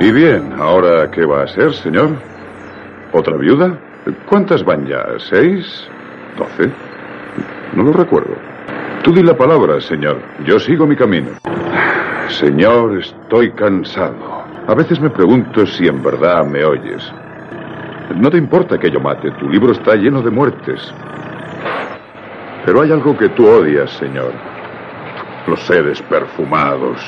[0.00, 2.10] Y bien, ¿ahora qué va a ser, señor?
[3.12, 3.78] ¿Otra viuda?
[4.28, 5.02] ¿Cuántas van ya?
[5.18, 5.88] ¿Seis?
[6.36, 6.70] ¿Doce?
[7.74, 8.36] No lo recuerdo.
[9.02, 10.20] Tú di la palabra, señor.
[10.44, 11.30] Yo sigo mi camino.
[12.28, 14.33] Señor, estoy cansado.
[14.66, 17.12] A veces me pregunto si en verdad me oyes.
[18.16, 19.30] No te importa que yo mate.
[19.32, 20.92] Tu libro está lleno de muertes.
[22.64, 24.32] Pero hay algo que tú odias, señor.
[25.46, 26.98] Los seres perfumados,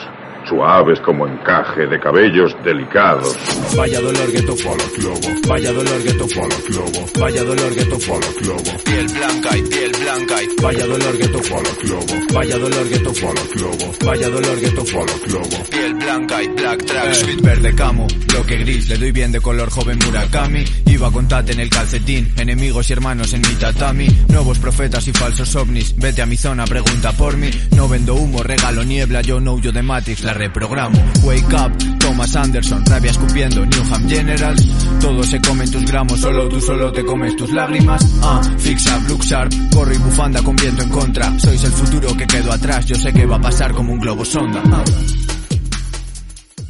[0.49, 3.37] suaves como encaje de cabellos delicados.
[3.77, 7.45] Vaya dolor que tocó a los globos, vaya dolor que tocó a los globos, vaya
[7.45, 8.83] dolor que tocó a los globos.
[8.85, 12.89] Piel blanca y piel blanca y vaya dolor que tocó a los globos, vaya dolor
[12.89, 15.69] que tocó a los globos, vaya dolor que tocó a los globos.
[15.71, 19.71] Piel blanca y black track, sweet verde camo, bloque gris, le doy bien de color
[19.71, 20.65] joven Murakami.
[20.87, 25.13] Iba con Tate en el calcetín, enemigos y hermanos en mi tatami, nuevos profetas y
[25.13, 25.95] falsos ovnis.
[25.97, 27.51] Vete a mi zona, pregunta por mí.
[27.77, 30.99] No vendo humo, regalo niebla, yo no huyo de Matrix, la reprogramo.
[31.23, 34.63] Wake up, Thomas Anderson, rabia escupiendo, Newham Generals.
[35.01, 38.05] Todos se comen tus gramos, solo tú solo te comes tus lágrimas.
[38.23, 41.39] Ah, fix up, look sharp, gorro y bufanda con viento en contra.
[41.39, 44.25] Sois el futuro que quedó atrás, yo sé que va a pasar como un globo
[44.25, 44.63] sonda.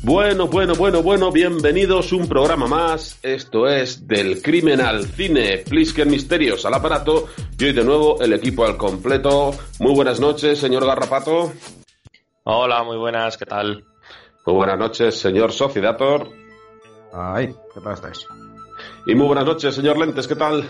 [0.07, 3.19] Bueno, bueno, bueno, bueno, bienvenidos un programa más.
[3.25, 7.27] Esto es del crimen al cine, Plisken Misterios al aparato
[7.59, 9.53] y hoy de nuevo el equipo al completo.
[9.81, 11.53] Muy buenas noches, señor Garrapato.
[12.49, 13.83] Hola, muy buenas, ¿qué tal?
[14.45, 16.29] Muy buenas noches, señor Socidator.
[17.13, 18.25] Ay, ¿qué tal estáis?
[19.05, 20.63] Y muy buenas noches, señor Lentes, ¿qué tal?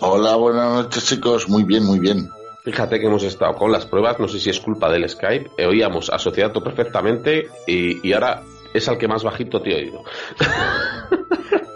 [0.00, 2.30] Hola, buenas noches chicos, muy bien, muy bien.
[2.64, 5.66] Fíjate que hemos estado con las pruebas, no sé si es culpa del Skype, eh,
[5.66, 6.18] oíamos a
[6.62, 8.42] perfectamente y, y ahora
[8.78, 10.04] es al que más bajito te he oído.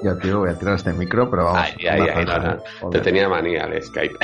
[0.03, 1.61] Ya, tío, voy a tirar este micro, pero vamos.
[1.63, 2.89] Ay, ay, una ay, franja, no, no.
[2.89, 2.91] ¿eh?
[2.91, 4.17] Te tenía manía el Skype.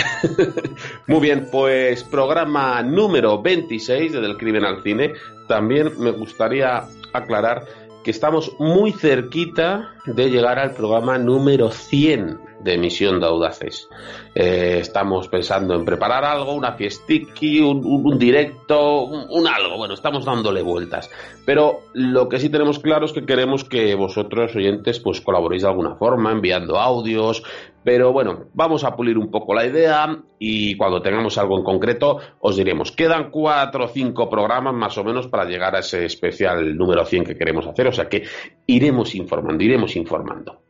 [1.06, 5.12] Muy bien, pues programa número 26 de Del Crimen al Cine.
[5.46, 7.64] También me gustaría aclarar
[8.02, 13.88] que estamos muy cerquita de llegar al programa número 100 de Emisión de Audaces.
[14.34, 19.76] Eh, estamos pensando en preparar algo, una fiestiqui, un, directo, un, un algo.
[19.76, 21.10] Bueno, estamos dándole vueltas.
[21.44, 25.68] Pero lo que sí tenemos claro es que queremos que vosotros, oyentes, pues colaboréis de
[25.68, 27.42] alguna forma, enviando audios.
[27.84, 32.18] Pero bueno, vamos a pulir un poco la idea y cuando tengamos algo en concreto
[32.40, 32.92] os diremos.
[32.92, 37.24] Quedan cuatro o cinco programas más o menos para llegar a ese especial número 100
[37.24, 37.86] que queremos hacer.
[37.86, 38.24] O sea que
[38.66, 40.67] iremos informando, iremos informando.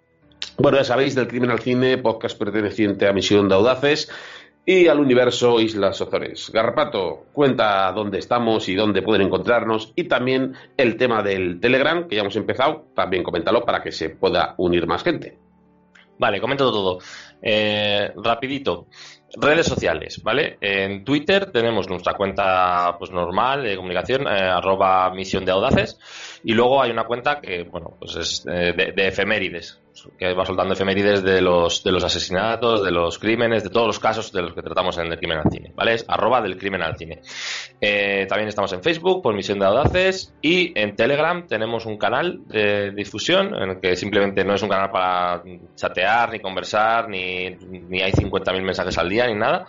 [0.61, 4.11] Bueno, ya sabéis, del Crimen al Cine, podcast perteneciente a Misión de Audaces
[4.67, 6.51] y al universo Islas Ozores.
[6.53, 12.17] Garrapato, cuenta dónde estamos y dónde pueden encontrarnos y también el tema del Telegram, que
[12.17, 15.39] ya hemos empezado, también coméntalo para que se pueda unir más gente.
[16.19, 16.99] Vale, comento todo.
[17.41, 18.89] Eh, rapidito.
[19.37, 20.59] Redes sociales, ¿vale?
[20.61, 26.01] En Twitter tenemos nuestra cuenta pues normal de comunicación, eh, arroba misión de audaces,
[26.43, 29.83] y luego hay una cuenta que, bueno, pues es eh, de, de efemérides,
[30.19, 33.99] que va soltando efemérides de los, de los asesinatos, de los crímenes, de todos los
[33.99, 35.95] casos de los que tratamos en el crimen al cine, ¿vale?
[35.95, 37.21] Es arroba del crimen al cine.
[37.81, 42.41] Eh, también estamos en Facebook por Misión de Audaces y en Telegram tenemos un canal
[42.47, 45.43] de difusión en el que simplemente no es un canal para
[45.75, 49.67] chatear, ni conversar, ni, ni hay 50.000 mensajes al día, ni nada,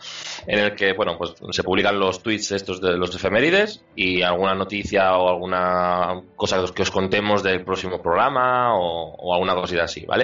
[0.48, 4.56] en el que, bueno, pues se publican los tweets estos de los efemérides y alguna
[4.56, 10.06] noticia o alguna cosa que os contemos del próximo programa o, o alguna cosita así,
[10.06, 10.19] ¿vale?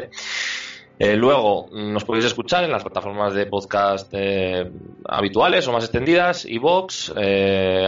[0.98, 4.72] Eh, luego nos podéis escuchar en las plataformas de podcast eh,
[5.06, 7.86] habituales o más extendidas, iVoox, eh,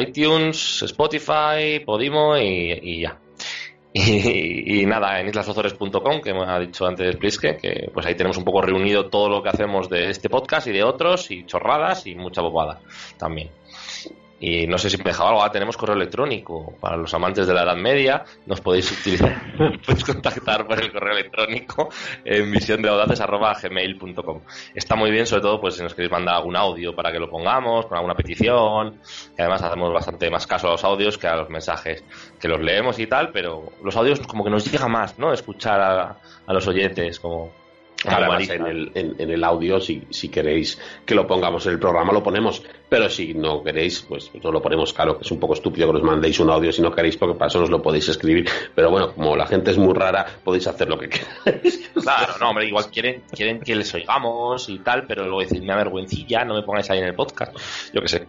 [0.00, 3.16] iTunes, Spotify, Podimo y, ya.
[3.92, 8.36] Y, y nada, en islasozores.com, que me ha dicho antes Pliske, que pues ahí tenemos
[8.36, 12.06] un poco reunido todo lo que hacemos de este podcast y de otros, y chorradas
[12.06, 12.80] y mucha bobada
[13.16, 13.50] también.
[14.40, 17.54] Y no sé si me dejaba algo, ah, tenemos correo electrónico para los amantes de
[17.54, 19.36] la Edad Media, nos podéis utilizar,
[19.86, 21.88] podéis contactar por el correo electrónico
[22.24, 24.40] en misiondeaudaces.gmail.com.
[24.74, 27.28] Está muy bien, sobre todo pues si nos queréis mandar algún audio para que lo
[27.28, 29.00] pongamos, con alguna petición,
[29.34, 32.04] que además hacemos bastante más caso a los audios que a los mensajes,
[32.38, 35.32] que los leemos y tal, pero los audios como que nos llega más, ¿no?
[35.32, 37.57] Escuchar a, a los oyentes, como...
[38.04, 38.54] Marisa.
[38.54, 42.12] en el, en, en el audio, si, si queréis que lo pongamos en el programa,
[42.12, 42.62] lo ponemos.
[42.88, 44.92] Pero si no queréis, pues no lo ponemos.
[44.92, 47.34] Claro que es un poco estúpido que nos mandéis un audio si no queréis, porque
[47.36, 48.48] para eso nos lo podéis escribir.
[48.74, 51.08] Pero bueno, como la gente es muy rara, podéis hacer lo que
[51.44, 51.90] queráis.
[52.00, 55.68] Claro, no, hombre, igual quieren, quieren que les oigamos y tal, pero luego decir, me
[55.68, 57.56] da vergüencilla, no me pongáis ahí en el podcast.
[57.92, 58.26] Yo qué sé.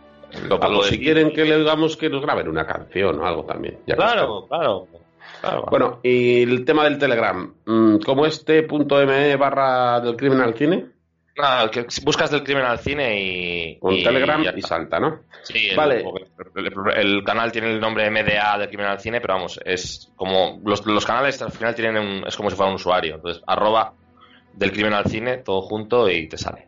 [0.48, 3.44] Lo, Algo, si de- quieren que le digamos que nos graben una canción o algo
[3.46, 3.80] también.
[3.88, 4.48] ya que Claro,
[5.42, 5.66] claro.
[5.70, 10.54] Bueno, y el tema del Telegram, mm, ¿cómo este punto .me barra del crimen al
[10.56, 10.86] cine?
[11.42, 13.80] Ah, que buscas del crimen al cine y.
[13.80, 15.22] Con y Telegram y salta, ¿no?
[15.44, 16.04] Sí, el, Vale.
[16.56, 20.60] el, el canal tiene el nombre MDA del crimen al cine, pero vamos, es como.
[20.66, 23.16] Los, los canales al final tienen un- es como si fuera un usuario.
[23.16, 23.94] Entonces, arroba
[24.54, 26.68] del crimen al cine, todo junto y te sale.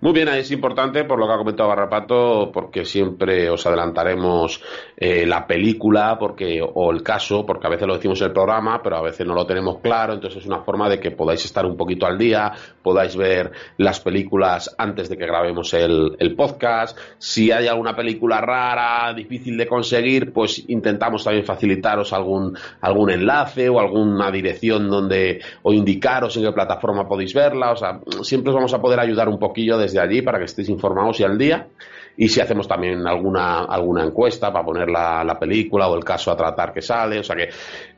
[0.00, 4.62] Muy bien, es importante por lo que ha comentado Barrapato, porque siempre os adelantaremos
[4.96, 8.80] eh, la película porque o el caso, porque a veces lo decimos en el programa,
[8.80, 11.66] pero a veces no lo tenemos claro, entonces es una forma de que podáis estar
[11.66, 16.96] un poquito al día, podáis ver las películas antes de que grabemos el, el podcast.
[17.18, 23.68] Si hay alguna película rara, difícil de conseguir, pues intentamos también facilitaros algún, algún enlace
[23.68, 27.72] o alguna dirección donde o indicaros en qué plataforma podéis verla.
[27.72, 30.68] O sea, siempre os vamos a poder ayudar un poquillo desde allí para que estéis
[30.68, 31.66] informados y al día.
[32.20, 36.32] Y si hacemos también alguna, alguna encuesta para poner la, la película o el caso
[36.32, 37.20] a tratar que sale.
[37.20, 37.48] O sea que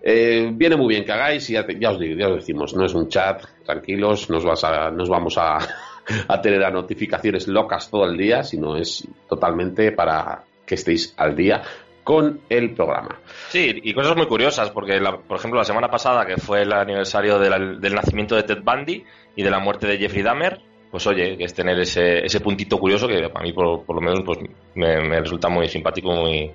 [0.02, 2.84] eh, viene muy bien que hagáis y ya, ya os digo, ya os decimos, no
[2.84, 5.56] es un chat, tranquilos, nos, vas a, nos vamos a,
[6.28, 11.34] a tener a notificaciones locas todo el día, sino es totalmente para que estéis al
[11.34, 11.62] día
[12.04, 13.20] con el programa.
[13.48, 16.72] Sí, y cosas muy curiosas, porque, la- por ejemplo, la semana pasada, que fue el
[16.74, 19.02] aniversario del nacimiento de Ted Bundy
[19.34, 20.60] y de la muerte de Jeffrey Dahmer,
[20.90, 24.02] pues oye, que es tener ese, ese puntito curioso que a mí, por, por lo
[24.02, 24.38] menos, pues
[24.74, 26.50] me, me resulta muy simpático, muy,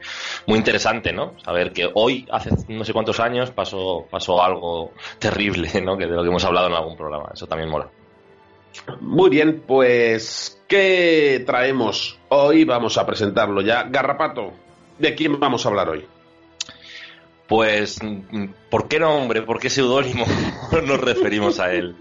[0.48, 1.40] muy interesante, ¿no?
[1.40, 5.98] Saber que hoy, hace no sé cuántos años, pasó, pasó algo terrible, ¿no?
[5.98, 7.30] Que de lo que hemos hablado en algún programa.
[7.34, 7.88] Eso también mola.
[9.00, 12.66] Muy bien, pues, ¿qué traemos hoy?
[12.66, 13.84] Vamos a presentarlo ya.
[13.84, 14.52] Garrapato,
[15.00, 16.06] ¿de quién vamos a hablar hoy?
[17.48, 18.00] Pues,
[18.70, 19.44] ¿por qué nombre?
[19.44, 20.26] ¿Por qué seudónimo
[20.86, 21.96] nos referimos a él?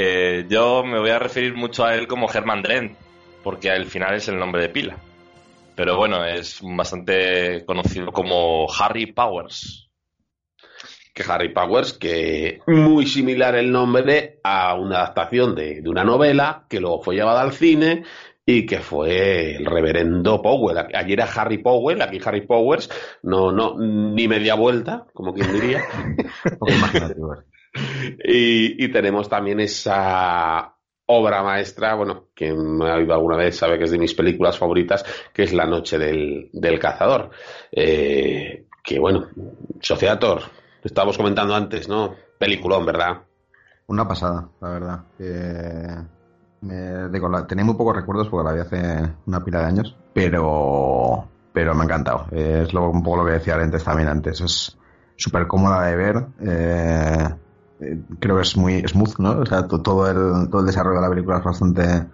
[0.00, 2.96] Eh, yo me voy a referir mucho a él como Herman Drent,
[3.42, 4.96] porque al final es el nombre de pila.
[5.74, 9.90] Pero bueno, es bastante conocido como Harry Powers.
[11.12, 16.66] Que Harry Powers, que muy similar el nombre a una adaptación de, de una novela
[16.70, 18.04] que luego fue llevada al cine
[18.46, 20.78] y que fue el reverendo Powell.
[20.94, 22.88] Allí era Harry Powell, aquí Harry Powers,
[23.24, 25.82] no, no, ni media vuelta, como quien diría.
[28.24, 30.74] Y, tenemos también esa
[31.06, 34.58] obra maestra, bueno, quien me ha oído alguna vez sabe que es de mis películas
[34.58, 37.30] favoritas, que es La Noche del, del Cazador.
[37.72, 39.28] Eh, que bueno,
[39.80, 40.42] Sofía Tor,
[40.84, 42.14] estábamos comentando antes, ¿no?
[42.38, 43.22] Peliculón, ¿verdad?
[43.86, 45.00] Una pasada, la verdad.
[45.16, 46.18] Que
[46.60, 47.08] me-
[47.64, 51.84] muy pocos recuerdos porque la vi hace una pila de años, pero, pero me ha
[51.84, 52.26] encantado.
[52.32, 54.40] Eh, es lo, un poco lo que decía antes también antes.
[54.40, 54.76] Es
[55.16, 56.26] súper cómoda de ver.
[56.40, 57.28] eh,
[57.80, 59.40] eh, creo que es muy smooth, ¿no?
[59.40, 62.06] O sea, to- todo el, todo el desarrollo de la película es bastante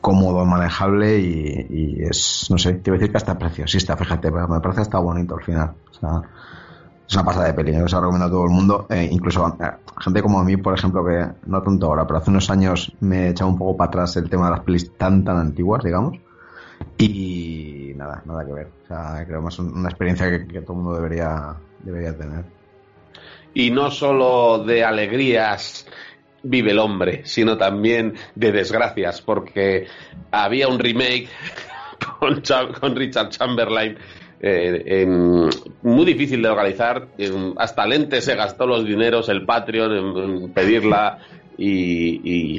[0.00, 4.30] cómodo, manejable y, y es, no sé, te iba a decir que hasta preciosista, fíjate,
[4.30, 5.74] pero me parece hasta bonito al final.
[5.90, 6.22] O sea,
[7.08, 9.46] es una pasada de peli, yo se la recomiendo a todo el mundo, eh, incluso
[9.60, 12.92] eh, gente como a mí, por ejemplo, que no tanto ahora, pero hace unos años
[13.00, 16.18] me echaba un poco para atrás el tema de las pelis tan tan antiguas, digamos,
[16.98, 18.68] y nada, nada que ver.
[18.84, 22.16] O sea, creo que es un- una experiencia que, que todo el mundo debería, debería
[22.16, 22.44] tener.
[23.54, 25.86] Y no solo de alegrías
[26.42, 29.86] vive el hombre, sino también de desgracias, porque
[30.30, 31.28] había un remake
[32.20, 33.96] con, Cha- con Richard Chamberlain.
[34.40, 35.04] eh,
[35.82, 37.08] muy difícil de organizar,
[37.56, 41.18] hasta Lente se gastó los dineros, el Patreon, en, pedirla
[41.56, 42.56] y,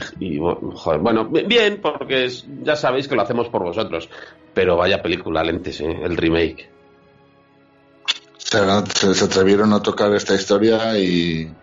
[0.99, 4.09] bueno, bien, porque es- ya sabéis que lo hacemos por vosotros,
[4.53, 6.69] pero vaya película Lentes, el remake.
[8.49, 11.53] Se, atrevieron a tocar esta historia y,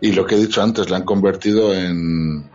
[0.00, 2.50] y lo que he dicho antes, la han convertido en,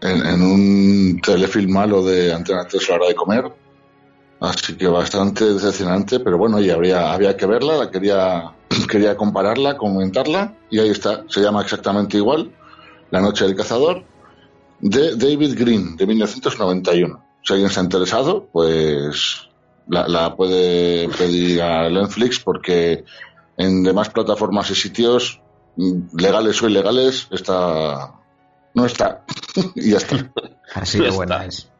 [0.00, 3.52] en, en un telefilm malo de Antena 3 a la hora de comer.
[4.38, 8.52] Así que bastante decepcionante, pero bueno, y habría, había que verla, la quería,
[8.88, 12.52] quería compararla, comentarla, y ahí está, se llama exactamente igual,
[13.10, 14.04] La Noche del Cazador,
[14.80, 17.24] de David Green, de 1991.
[17.42, 19.48] Si alguien está interesado, pues
[19.88, 23.04] la, la puede pedir a Netflix porque
[23.56, 25.40] en demás plataformas y sitios,
[25.76, 28.12] mm, legales o ilegales, está.
[28.74, 29.24] No está.
[29.74, 30.30] y ya está.
[30.74, 31.70] Así de buena es.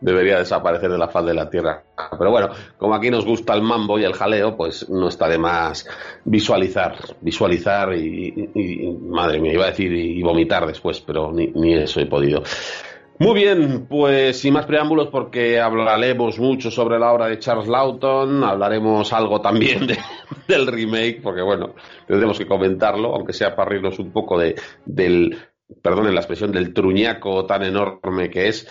[0.00, 1.82] debería desaparecer de la faz de la tierra.
[2.16, 5.36] Pero bueno, como aquí nos gusta el mambo y el jaleo, pues no está de
[5.38, 5.86] más
[6.24, 11.48] visualizar, visualizar y, y- y- madre mía, iba a decir y, vomitar después, pero ni,
[11.48, 12.42] ni eso he podido.
[13.20, 18.44] Muy bien, pues sin más preámbulos, porque hablaremos mucho sobre la obra de Charles Lawton,
[18.44, 19.98] hablaremos algo también de-
[20.46, 21.74] del remake, porque bueno,
[22.06, 25.36] tendremos que comentarlo, aunque sea para reírnos un poco de, del,
[25.82, 28.68] perdonen la expresión, del truñaco tan enorme que es.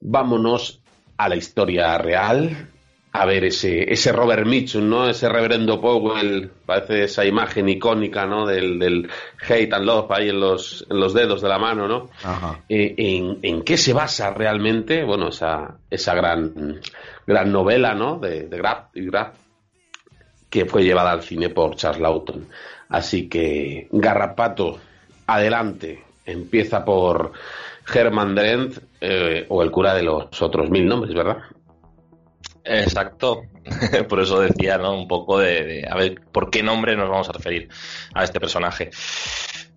[0.00, 0.82] Vámonos
[1.16, 2.69] a la historia real
[3.12, 5.08] a ver ese, ese Robert Mitchum, ¿no?
[5.08, 8.46] Ese reverendo Powell, parece esa imagen icónica, ¿no?
[8.46, 9.08] Del, del
[9.48, 12.10] hate and love ahí en los, en los dedos de la mano, ¿no?
[12.68, 16.80] Eh, en, en, qué se basa realmente, bueno, esa, esa gran,
[17.26, 18.18] gran novela, ¿no?
[18.18, 19.34] De, de Graff y Graff,
[20.48, 22.46] que fue llevada al cine por Charles Lawton.
[22.90, 24.78] Así que, Garrapato,
[25.26, 26.04] adelante.
[26.26, 27.32] Empieza por
[27.92, 31.38] Herman Drent eh, o el cura de los otros mil nombres, ¿verdad?
[32.64, 33.42] Exacto,
[34.08, 34.94] por eso decía, ¿no?
[34.94, 37.68] Un poco de, a ver, ¿por qué nombre nos vamos a referir
[38.14, 38.90] a este personaje?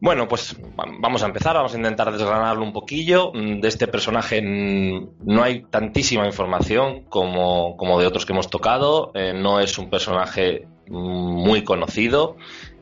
[0.01, 3.31] Bueno, pues vamos a empezar, vamos a intentar desgranarlo un poquillo.
[3.33, 9.33] De este personaje no hay tantísima información como, como de otros que hemos tocado, eh,
[9.33, 12.35] no es un personaje muy conocido.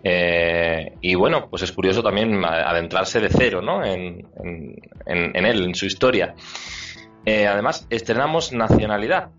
[0.03, 3.85] Eh, y bueno, pues es curioso también adentrarse de cero ¿no?
[3.85, 4.27] en,
[5.05, 6.33] en, él, en su historia.
[7.25, 9.29] Eh, además, estrenamos nacionalidad.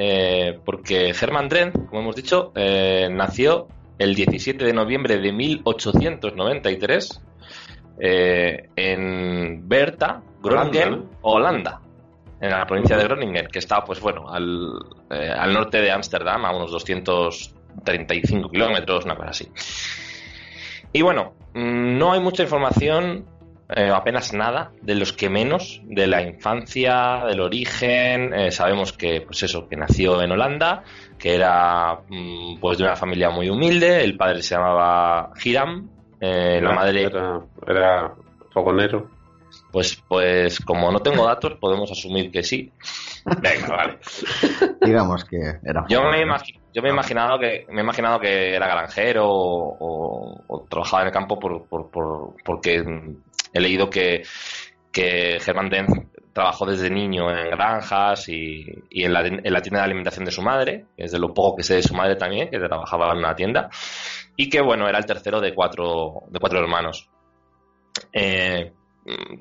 [0.00, 3.66] Eh, porque Hermann Drenz, como hemos dicho, eh, nació
[3.98, 7.20] el 17 de noviembre de 1893
[7.98, 11.80] eh, en Berta, Groningen, Holanda,
[12.40, 14.70] en la provincia de Groningen, que está, pues bueno, al,
[15.10, 19.48] al norte de Ámsterdam, a unos 235 kilómetros, una cosa así.
[20.92, 23.26] Y bueno, mm, no hay mucha información
[23.68, 28.32] eh, apenas nada, de los que menos, de la infancia, del origen.
[28.32, 30.84] Eh, sabemos que, pues eso, que nació en Holanda,
[31.18, 34.02] que era mm, pues de una familia muy humilde.
[34.02, 38.14] El padre se llamaba Hiram, eh, la madre era, era
[38.50, 39.10] fogonero.
[39.70, 42.72] Pues, pues como no tengo datos, podemos asumir que sí.
[43.42, 43.98] Venga, vale.
[44.80, 45.84] Digamos que era.
[45.88, 46.24] Yo me,
[46.72, 51.12] yo me he imaginado que me he imaginado que era granjero o, trabajaba en el
[51.12, 52.82] campo por, por, por, porque
[53.52, 54.22] he leído que,
[54.92, 55.90] que Germán Denz
[56.32, 59.22] trabajó desde niño en granjas y, en, la,
[59.60, 61.94] tienda de alimentación de su madre, que es de lo poco que sé de su
[61.94, 63.70] madre también, que trabajaba en una tienda,
[64.36, 67.10] y que bueno, era el tercero de cuatro, de cuatro hermanos.
[68.12, 68.72] Eh,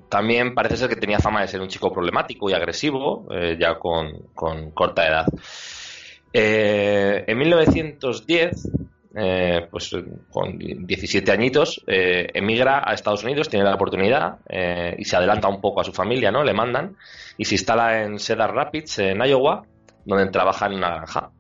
[0.10, 3.78] también parece ser que tenía fama de ser un chico problemático y agresivo, eh, ya
[3.78, 4.32] con,
[4.74, 5.26] corta edad.
[6.34, 8.72] Eh, en 1910
[9.16, 9.96] eh, pues
[10.30, 15.48] con 17 añitos, eh, emigra a Estados Unidos, tiene la oportunidad eh, y se adelanta
[15.48, 16.44] un poco a su familia, ¿no?
[16.44, 16.96] Le mandan
[17.38, 19.64] y se instala en Cedar Rapids, en Iowa,
[20.06, 21.32] donde trabaja en una granja.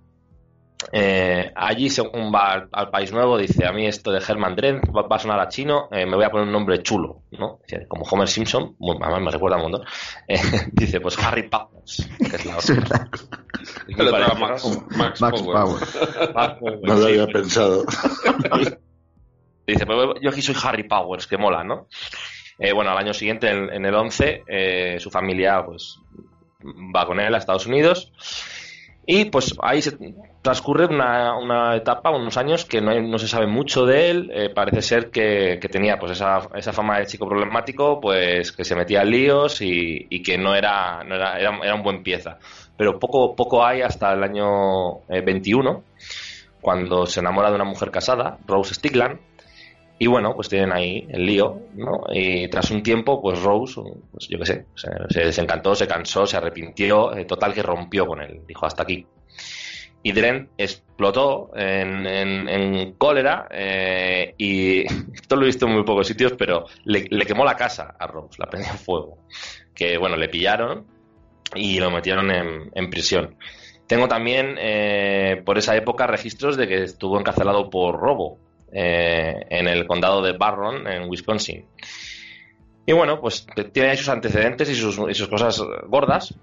[0.91, 5.07] Eh, allí, según va al, país nuevo, dice: A mí esto de Herman Drenz va,
[5.09, 7.59] a sonar a chino, eh, me voy a poner un nombre chulo, ¿no?
[7.87, 9.81] Como Homer Simpson, además me recuerda un montón.
[10.27, 10.39] Eh,
[10.73, 13.09] dice: Pues Harry Powers, que es la otra.
[14.97, 15.99] Max, Max, Powers.
[16.83, 17.83] No lo había pensado.
[19.67, 21.87] dice: Pues yo aquí soy Harry Powers, que mola, ¿no?
[22.73, 25.99] bueno, al año siguiente, en, en el 11, su familia pues
[26.95, 28.11] va con él a Estados Unidos.
[29.09, 29.97] Y pues ahí se
[30.41, 34.31] transcurre una, etapa, unos años que no, se sabe mucho de él.
[34.33, 38.75] Eh, parece ser que, tenía pues esa, esa, fama de chico problemático, pues que se
[38.75, 42.37] metía en líos y, que no era, no era, era, un buen pieza.
[42.75, 46.03] Pero poco, poco hay hasta el año 21, eh,
[46.59, 49.19] cuando se enamora de una mujer casada, Rose Stigland.
[49.99, 52.03] Y bueno, pues tienen ahí el lío, ¿no?
[52.11, 54.65] Y tras un tiempo, pues Rose, pues yo qué sé,
[55.09, 58.41] se, desencantó, se cansó, se arrepintió, eh, total que rompió con él.
[58.47, 59.07] Dijo, hasta aquí
[60.07, 64.81] y Dren explotó en, cólera eh, y
[65.13, 68.37] esto lo he visto en muy pocos sitios, pero le, quemó la casa a Rose,
[68.37, 69.17] la prendió fuego.
[69.75, 70.85] Que bueno, le pillaron
[71.55, 73.35] y lo metieron en, prisión.
[73.85, 78.39] Tengo también eh, por esa época registros de que estuvo encarcelado por robo
[78.71, 81.65] eh, en el condado de Barron, en Wisconsin.
[82.85, 86.33] Y bueno, pues tiene ahí sus antecedentes y sus, y sus cosas gordas,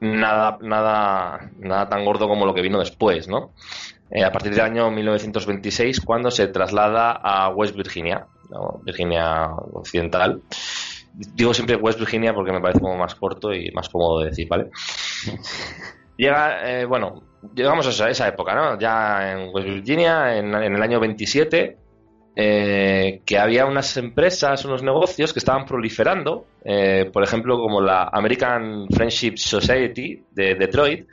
[0.00, 3.52] nada, nada, nada tan gordo como lo que vino después, ¿no?
[4.10, 8.26] Eh, a partir del año 1926, cuando se traslada a West Virginia,
[8.82, 10.42] Virginia Occidental.
[11.12, 14.48] Digo siempre West Virginia porque me parece como más corto y más cómodo de decir,
[14.48, 14.70] ¿vale?
[16.16, 17.22] Llega, eh, bueno,
[17.54, 18.78] llegamos a esa, época, ¿no?
[18.78, 21.76] Ya en West Virginia, en, en el año 27,
[22.38, 28.10] eh, que había unas empresas, unos negocios que estaban proliferando, eh, por ejemplo, como la
[28.12, 31.08] American Friendship Society de Detroit,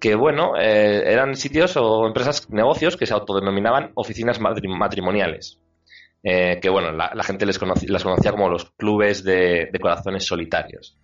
[0.00, 5.60] que bueno, eh, eran sitios o empresas, negocios que se autodenominaban oficinas matrimoniales.
[6.22, 10.98] que bueno, la, gente les las conocía como los clubes de corazones solitarios.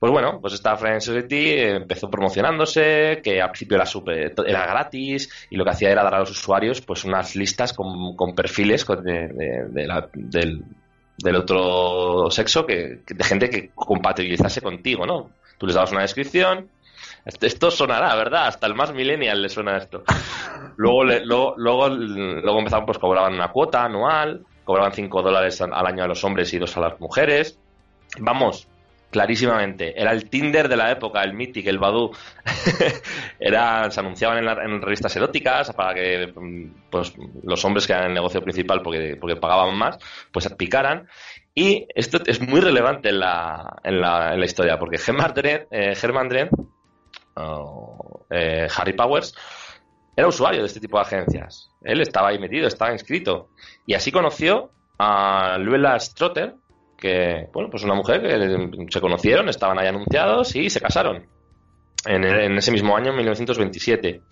[0.00, 5.46] Pues bueno, pues esta Friends Society empezó promocionándose, que al principio era, super, era gratis
[5.50, 8.86] y lo que hacía era dar a los usuarios pues unas listas con, perfiles
[10.16, 15.30] del, otro sexo que, de gente que compatibilizase contigo, ¿no?
[15.58, 16.70] Tú les dabas una descripción
[17.26, 18.46] Esto, sonará, ¿verdad?
[18.46, 20.02] Hasta el más millennial le suena esto.
[20.76, 26.04] Luego, le- luego, luego empezaron, pues cobraban una cuota anual, cobraban 5 dólares al año
[26.04, 27.58] a los hombres y 2 a las mujeres.
[28.18, 28.66] Vamos,
[29.10, 32.12] clarísimamente, era el Tinder de la época, el Mythic, el Badoo.
[33.38, 37.12] era, se anunciaban en, la- en revistas eróticas para que mm, pues,
[37.42, 39.98] los hombres que eran el negocio principal porque, porque pagaban más,
[40.32, 41.08] pues picaran.
[41.54, 44.96] Y esto es muy relevante en la, en la, en la historia, porque
[45.70, 46.48] eh, Herman Dredd,
[47.34, 49.34] o, eh, Harry Powers,
[50.16, 51.70] era usuario de este tipo de agencias.
[51.82, 53.48] Él estaba ahí metido, estaba inscrito.
[53.86, 56.54] Y así conoció a Luella Strotter,
[57.00, 61.26] que, bueno, pues una mujer que se conocieron, estaban ahí anunciados y se casaron.
[62.06, 64.22] En, ese mismo año, en 1927.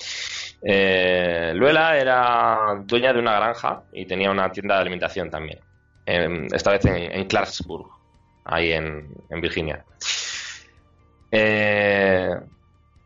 [0.63, 5.61] Eh, Luella era dueña de una granja y tenía una tienda de alimentación también.
[6.07, 7.87] Esta vez en, Clarksburg,
[8.45, 9.85] ahí en, en Virginia.
[11.31, 12.31] Eh,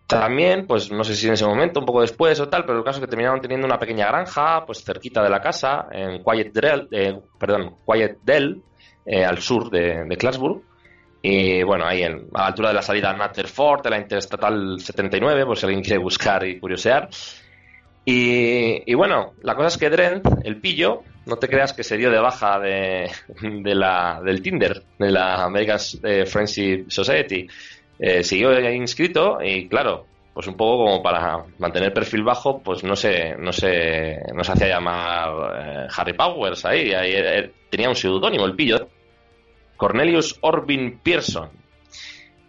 [0.07, 2.85] también, pues no sé si en ese momento, un poco después o tal, pero el
[2.85, 6.53] caso es que terminaron teniendo una pequeña granja, pues cerquita de la casa, en Quiet
[6.53, 8.63] Dell, eh, perdón, Quiet Dell,
[9.07, 10.63] eh, al sur de, de Clarksburg.
[11.23, 14.81] Y bueno, ahí en, a la altura de la salida a Natterford, de la Interestatal
[14.81, 17.09] 79, por si alguien quiere buscar y curiosear.
[18.05, 21.97] Y, y bueno, la cosa es que Drent, el pillo, no te creas que se
[21.97, 23.09] dio de baja de,
[23.41, 27.47] de la, del Tinder, de la American eh, Friendship Society.
[27.99, 32.97] Eh, siguió inscrito y claro, pues un poco como para mantener perfil bajo, pues no
[32.97, 37.95] se, no se, no se hacía llamar eh, Harry Powers ahí, ahí, eh, tenía un
[37.95, 38.89] seudónimo el pillo,
[39.77, 41.51] Cornelius Orbin Pearson.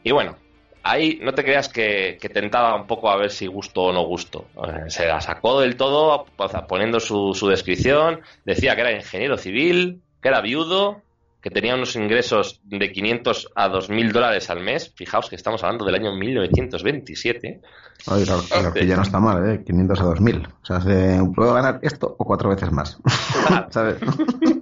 [0.03, 0.35] Y bueno,
[0.83, 4.03] ahí no te creas que, que tentaba un poco a ver si gusto o no
[4.05, 4.47] gusto.
[4.67, 6.25] Eh, se la sacó del todo
[6.67, 11.01] poniendo su, su descripción, decía que era ingeniero civil, que era viudo,
[11.43, 14.93] que tenía unos ingresos de 500 a 2.000 dólares al mes.
[14.95, 17.61] Fijaos que estamos hablando del año 1927.
[18.07, 19.63] Oye, la, la horquilla no está mal, ¿eh?
[19.65, 20.47] 500 a 2000.
[20.47, 22.97] O sea, se, puedo ganar esto o cuatro veces más.
[23.71, 23.97] ¿Sabes?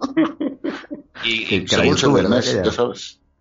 [1.23, 1.75] Y, Que- y- que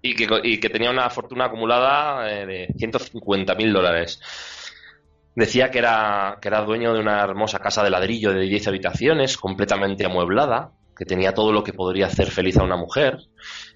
[0.03, 4.21] y que, y que tenía una fortuna acumulada eh, de 150 mil dólares.
[5.37, 9.37] Decía que era, que era dueño de una hermosa casa de ladrillo de 10 habitaciones,
[9.37, 13.19] completamente amueblada, que tenía todo lo que podría hacer feliz a una mujer.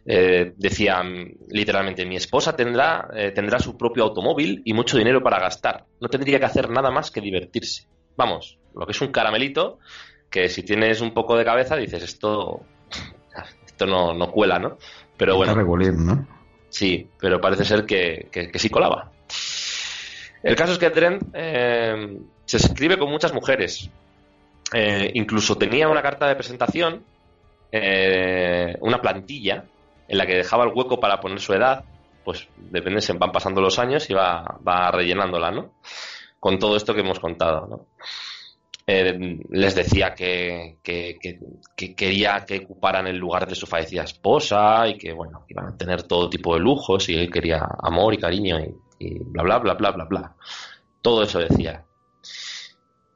[0.04, 1.02] Eh, decía
[1.48, 5.84] literalmente, mi esposa tendrá, eh, tendrá su propio automóvil y mucho dinero para gastar.
[6.00, 7.86] No tendría que hacer nada más que divertirse.
[8.16, 9.78] Vamos, lo que es un caramelito,
[10.30, 12.62] que si tienes un poco de cabeza dices, esto,
[13.74, 14.78] esto no, no cuela, ¿no?
[15.16, 15.52] Pero bueno.
[16.06, 16.26] ¿no?
[16.70, 19.10] Sí, pero parece ser que, que- que sí colaba.
[20.42, 23.90] El caso es que Drent eh, se escribe con muchas mujeres.
[24.72, 27.02] Eh, incluso tenía una carta de presentación,
[27.72, 29.64] eh, una plantilla,
[30.08, 31.84] en la que dejaba el hueco para poner su edad.
[32.24, 35.72] Pues depende, se van pasando los años y va, va rellenándola, ¿no?
[36.40, 37.86] Con todo esto que hemos contado, ¿no?
[38.86, 41.38] Eh, les decía que, que- que-
[41.74, 45.76] que quería que ocuparan el lugar de su fallecida esposa y que, bueno, iban a
[45.76, 48.58] tener todo tipo de lujos y él quería amor y cariño
[48.98, 50.34] y, bla, bla, bla, bla, bla, bla.
[51.00, 51.84] Todo eso decía.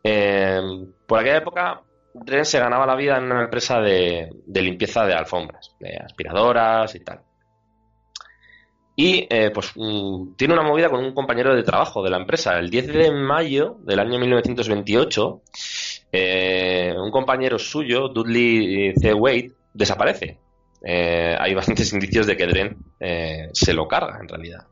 [0.03, 0.61] Eh,
[1.07, 1.83] por aquella época,
[2.15, 7.01] Dren se ganaba la vida en una empresa de limpieza de alfombras, de aspiradoras y
[7.01, 7.21] tal.
[9.01, 12.59] Y eh, pues mm, tiene una movida con un compañero de trabajo de la empresa.
[12.59, 15.43] El 10 de mayo del año 1928,
[16.11, 19.15] eh, un compañero suyo, Dudley C.
[19.15, 20.41] Wade, desaparece.
[20.85, 24.67] Eh, hay bastantes indicios de que Dren eh, se lo carga, en realidad.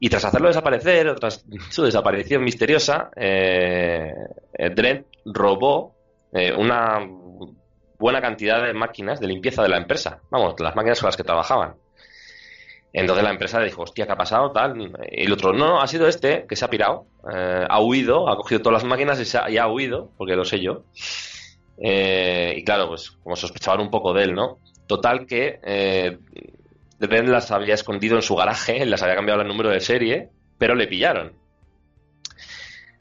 [0.00, 4.12] Y tras hacerlo desaparecer, tras su desaparición misteriosa, eh,
[4.54, 5.94] eh, Dren robó
[6.32, 6.98] eh, una
[7.96, 10.18] buena cantidad de máquinas de limpieza de la empresa.
[10.30, 11.76] Vamos, las máquinas con las que trabajaban.
[12.94, 14.52] Entonces la empresa le dijo, hostia, ¿qué ha pasado?
[14.52, 14.80] Tal.
[14.80, 18.28] Y el otro, no, no, ha sido este que se ha pirado, eh, ha huido,
[18.28, 20.84] ha cogido todas las máquinas y, se ha, huido, porque lo sé yo.
[21.76, 24.58] Eh, y claro, pues como sospechaban un poco de él, ¿no?
[24.86, 26.18] Total que eh,
[27.00, 30.76] Dren las había escondido en su garaje, las había cambiado el número de serie, pero
[30.76, 31.32] le pillaron.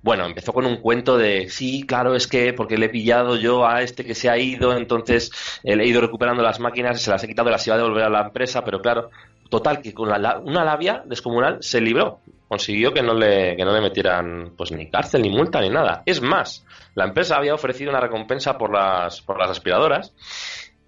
[0.01, 3.65] Bueno, empezó con un cuento de, sí, claro, es que porque le he pillado yo
[3.65, 5.31] a este que se ha ido, entonces
[5.63, 7.79] eh, le he ido recuperando las máquinas, se las he quitado y las iba a
[7.79, 9.11] devolver a la empresa, pero claro,
[9.53, 12.21] total, que con la- una labia descomunal se libró.
[12.47, 16.01] Consiguió que no le, que no le metieran pues ni cárcel, ni multa, ni nada.
[16.07, 20.11] Es más, la empresa había ofrecido una recompensa por las, por las aspiradoras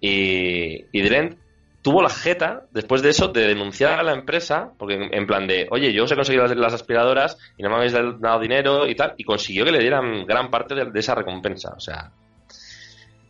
[0.00, 1.38] y, y Drent
[1.80, 5.68] tuvo la jeta, después de eso, de denunciar a la empresa, porque en, plan de,
[5.70, 8.96] oye, yo os he conseguido las, las aspiradoras y no me habéis dado dinero y
[8.96, 11.74] tal, y consiguió que le dieran gran parte de, de esa recompensa.
[11.76, 12.10] O sea,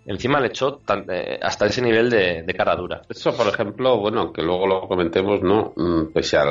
[0.06, 3.02] encima le echó eh, hasta ese nivel de, cara dura.
[3.08, 5.72] Eso, por ejemplo, bueno, que luego lo comentemos, ¿no?
[5.76, 6.44] Mm, pese a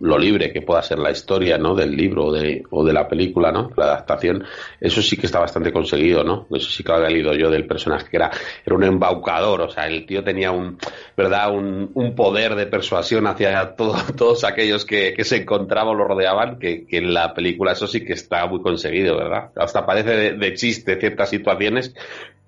[0.00, 1.74] lo libre que pueda ser la historia, ¿no?
[1.74, 3.70] Del libro o de, o de la película, ¿no?
[3.76, 4.44] La adaptación,
[4.80, 6.46] eso sí que está bastante conseguido, ¿no?
[6.50, 8.30] Eso sí que había leído yo del personaje, que era,
[8.64, 10.78] era un embaucador, o sea, el tío tenía un,
[11.16, 11.52] ¿verdad?
[11.52, 16.04] Un, un poder de persuasión hacia todo, todos aquellos que, que se encontraban o lo
[16.04, 19.50] rodeaban, que, que, en la película eso sí que está muy conseguido, ¿verdad?
[19.56, 21.94] Hasta parece de, de chiste ciertas situaciones,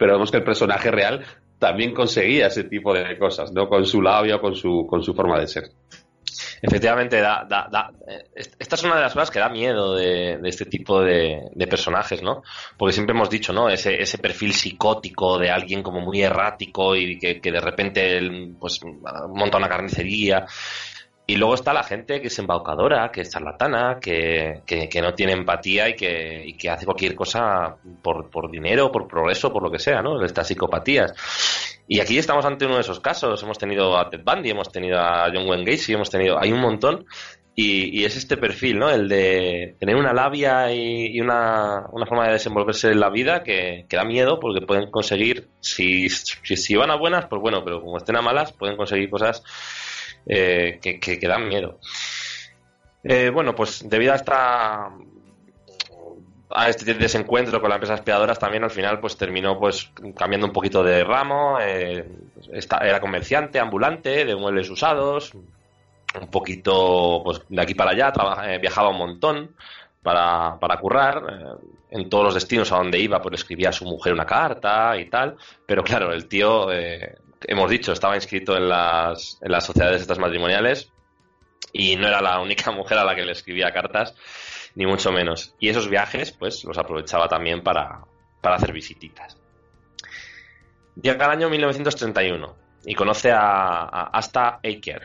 [0.02, 1.24] pero vemos que el personaje real
[1.60, 3.68] también conseguía ese tipo de cosas, ¿no?
[3.68, 5.70] Con su labio, con su, con su forma de ser.
[6.60, 8.24] Efectivamente, da, da, da, eh,
[8.58, 12.42] esta es una de las cosas que da miedo de, este tipo de, personajes, ¿no?
[12.76, 13.68] Porque siempre hemos dicho, ¿no?
[13.68, 18.20] Ese, ese perfil psicótico de alguien como muy errático y que, que de repente
[18.58, 18.80] pues
[19.28, 20.46] monta una carnicería
[21.32, 25.32] y luego está la gente que es embaucadora, que es charlatana, que, que, no tiene
[25.32, 29.70] empatía y que, y que hace cualquier cosa por, por, dinero, por progreso, por lo
[29.70, 30.22] que sea, ¿no?
[30.22, 31.14] Estas psicopatías.
[31.88, 33.42] Y aquí estamos ante uno de esos casos.
[33.42, 36.38] Hemos tenido a Ted Bundy, hemos tenido a John Wayne Gacy, hemos tenido...
[36.38, 37.06] Hay un montón.
[37.54, 38.90] Y, y, es este perfil, ¿no?
[38.90, 43.42] El de tener una labia y, y una, una, forma de desenvolverse en la vida
[43.42, 47.62] que, que da miedo porque pueden conseguir, si, si, si, van a buenas, pues bueno,
[47.64, 49.42] pero como estén a malas, pueden conseguir cosas
[50.26, 51.78] eh, que, dan miedo.
[53.02, 54.90] Eh, bueno, pues debido a esta
[56.54, 60.52] a este desencuentro con las empresas espiadoras también al final pues terminó pues cambiando un
[60.52, 62.06] poquito de ramo eh,
[62.82, 68.98] era comerciante ambulante de muebles usados un poquito pues de aquí para allá viajaba un
[68.98, 69.56] montón
[70.02, 71.56] para, para currar
[71.88, 75.08] en todos los destinos a donde iba pues escribía a su mujer una carta y
[75.08, 76.66] tal pero claro el tío
[77.48, 80.92] hemos dicho, estaba inscrito en las, en las sociedades estas matrimoniales
[81.72, 84.14] y no era la única mujer a la que le escribía cartas,
[84.74, 85.55] ni mucho menos.
[85.59, 88.05] Y esos viajes, pues, los aprovechaba también para,
[88.42, 89.37] hacer visititas.
[91.00, 95.02] Llega el año 1931 y conoce a, Asta Aker,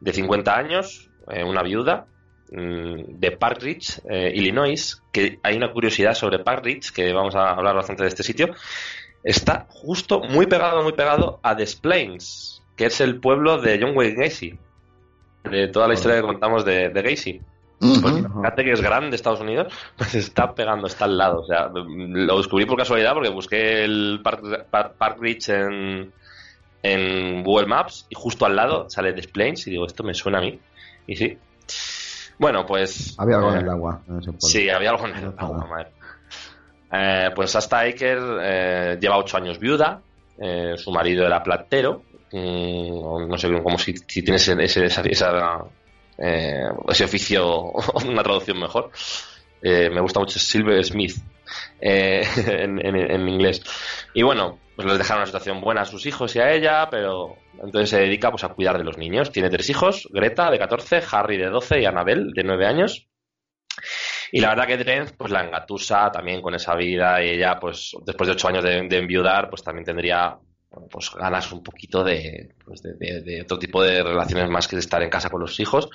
[0.00, 2.06] de 50 años, eh, una viuda,
[2.52, 7.34] mm, de Park Ridge, eh, Illinois, que hay una curiosidad sobre Park Ridge, que vamos
[7.34, 8.54] a hablar bastante de este sitio,
[9.24, 13.96] está justo muy pegado, muy pegado a Des Plains, que es el pueblo de John
[13.96, 14.58] Wayne Gacy,
[15.44, 17.40] de toda la historia que contamos de, Gacy.
[17.80, 21.40] Pues fíjate que es grande Estados Unidos, pues está pegando, está al lado.
[21.40, 26.12] O sea, lo descubrí por casualidad porque busqué el Park, Park, Ridge en,
[26.82, 30.38] en Google Maps y justo al lado sale Des Plains y digo, esto me suena
[30.38, 30.58] a mí.
[31.06, 31.38] Y sí.
[32.38, 33.14] Bueno, pues.
[33.18, 34.00] Había algo en el agua.
[34.38, 35.90] sí, había algo en el agua, madre.
[36.96, 40.00] Eh, pues hasta Eiker eh, lleva ocho años viuda,
[40.38, 44.52] eh, su marido era platero, no sé cómo si, si esa,
[46.16, 47.72] ese oficio,
[48.06, 48.90] una traducción mejor.
[49.62, 51.16] me gusta mucho Silver Smith
[51.80, 53.62] en, inglés.
[54.12, 57.36] Y bueno, pues les dejaron una situación buena a sus hijos y a ella, pero
[57.54, 59.32] entonces se dedica pues a cuidar de los niños.
[59.32, 63.08] Tiene tres hijos, Greta de 14, Harry de 12 y Annabel de 9 años.
[64.34, 67.92] Y la verdad que Trent, pues la engatusa también con esa vida y ella, pues
[68.04, 70.36] después de ocho años de, enviudar, pues también tendría
[70.90, 72.04] pues ganas un poquito
[72.64, 75.60] pues, de, de, otro tipo de relaciones más que de estar en casa con los
[75.60, 75.88] hijos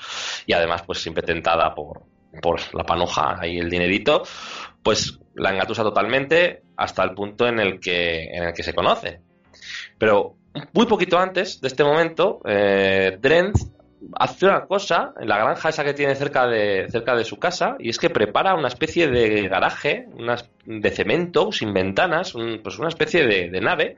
[0.46, 2.04] y además pues siempre tentada por,
[2.42, 4.24] por la panoja y el dinerito,
[4.82, 9.20] pues la engatusa totalmente hasta el punto en el que, en el que se conoce.
[9.98, 10.38] Pero
[10.72, 13.58] muy poquito antes de este momento, eh, Drent
[14.16, 17.76] hace una cosa en la granja esa que tiene cerca de, cerca de su casa
[17.80, 20.08] y es que prepara una especie de garaje
[20.66, 22.34] de cemento sin ventanas,
[22.64, 23.98] pues una especie de, nave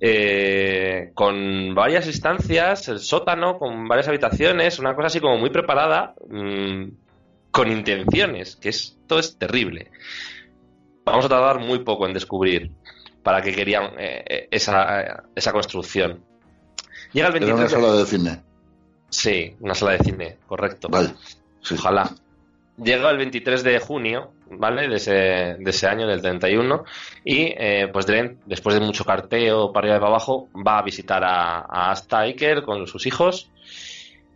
[0.00, 6.14] eh, con varias instancias, el sótano con varias habitaciones, una cosa así como muy preparada
[6.28, 6.88] mm,
[7.50, 9.90] con intenciones, que esto es terrible.
[11.04, 12.72] Vamos a tardar muy poco en descubrir
[13.22, 16.24] para qué querían eh, esa, esa construcción.
[17.12, 17.98] Llega el 23 de...
[17.98, 18.46] de cine.
[19.08, 20.88] Sí, una sala de cine, correcto.
[20.88, 21.10] Vale.
[21.72, 22.10] Ojalá.
[22.82, 24.88] Llega el 23 de junio, ¿vale?
[24.88, 26.84] De ese, de ese año, del 31,
[27.24, 30.82] y eh, pues Dren, después de mucho carteo para arriba y para abajo, va a
[30.82, 33.50] visitar a, a Asta Iker con sus hijos.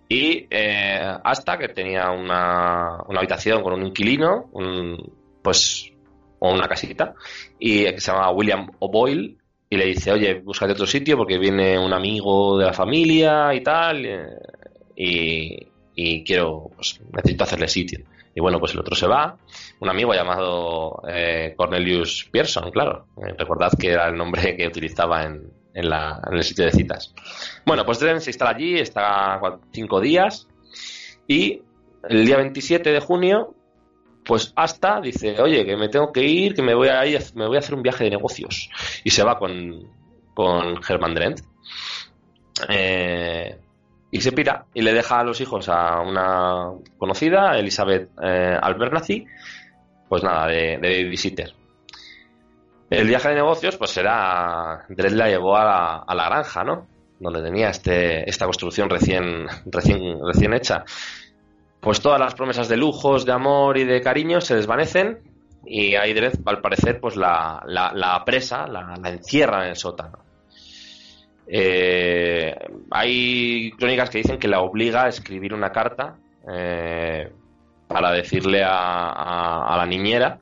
[0.09, 5.93] Y eh, Asta, que tenía una, una habitación con un inquilino, un, pues,
[6.39, 7.15] o una casita,
[7.59, 9.37] y que se llama William O'Boyle,
[9.73, 13.63] y le dice, oye, búscate otro sitio porque viene un amigo de la familia y
[13.63, 14.05] tal,
[14.97, 18.01] y, quiero, pues necesito hacerle sitio.
[18.35, 19.37] Y bueno, pues el otro se va,
[19.81, 25.25] un amigo llamado eh, Cornelius Pearson, claro, eh, recordad que era el nombre que utilizaba
[25.25, 27.13] en, en, la, en el sitio de citas.
[27.67, 29.41] Bueno, pues Dren se instala allí, está
[29.73, 30.47] cinco días,
[31.27, 31.63] y
[32.09, 33.55] el día 27 de junio
[34.25, 37.47] Pues hasta dice, oye, que me tengo que ir, que me voy a ir, me
[37.47, 38.71] voy a hacer un viaje de negocios.
[39.05, 39.89] Y se va con,
[40.35, 41.41] con Herman Drent.
[42.69, 43.59] Eh,
[44.11, 49.27] y se pira y le deja a los hijos a una conocida, Elizabeth eh, Albernazzi,
[50.09, 51.53] pues nada, de, de.
[52.91, 54.85] El viaje de negocios, pues era.
[54.89, 56.89] Dredd la llevó a la, granja, ¿no?
[57.21, 60.85] Donde tenía este, esta construcción recién, recién, recién hecha.
[61.81, 65.21] Pues todas las promesas de lujos, de amor y de cariño se desvanecen
[65.65, 70.30] y ahí Dredd, al parecer, pues la, la, la presa, la encierra en el sótano.
[71.53, 72.55] Eh,
[72.93, 76.17] hay crónicas que dicen que la obliga a escribir una carta
[76.49, 77.29] eh,
[77.89, 80.39] para decirle a, a, la niñera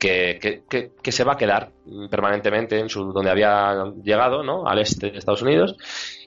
[0.00, 0.62] que,
[1.00, 1.70] se va a quedar
[2.10, 4.66] permanentemente en su donde había llegado.
[4.66, 5.76] Al este de Estados Unidos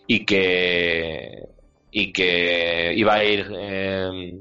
[0.07, 1.49] y que
[1.91, 4.33] y que iba a ir eh,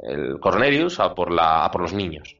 [0.00, 2.34] el Cornelius a por la a por los niños.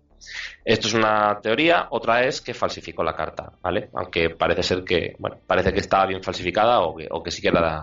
[0.68, 3.88] Esto es una teoría, otra es que falsificó la carta, ¿vale?
[3.94, 7.82] Aunque parece ser que, bueno, parece que estaba bien falsificada o que, o que siquiera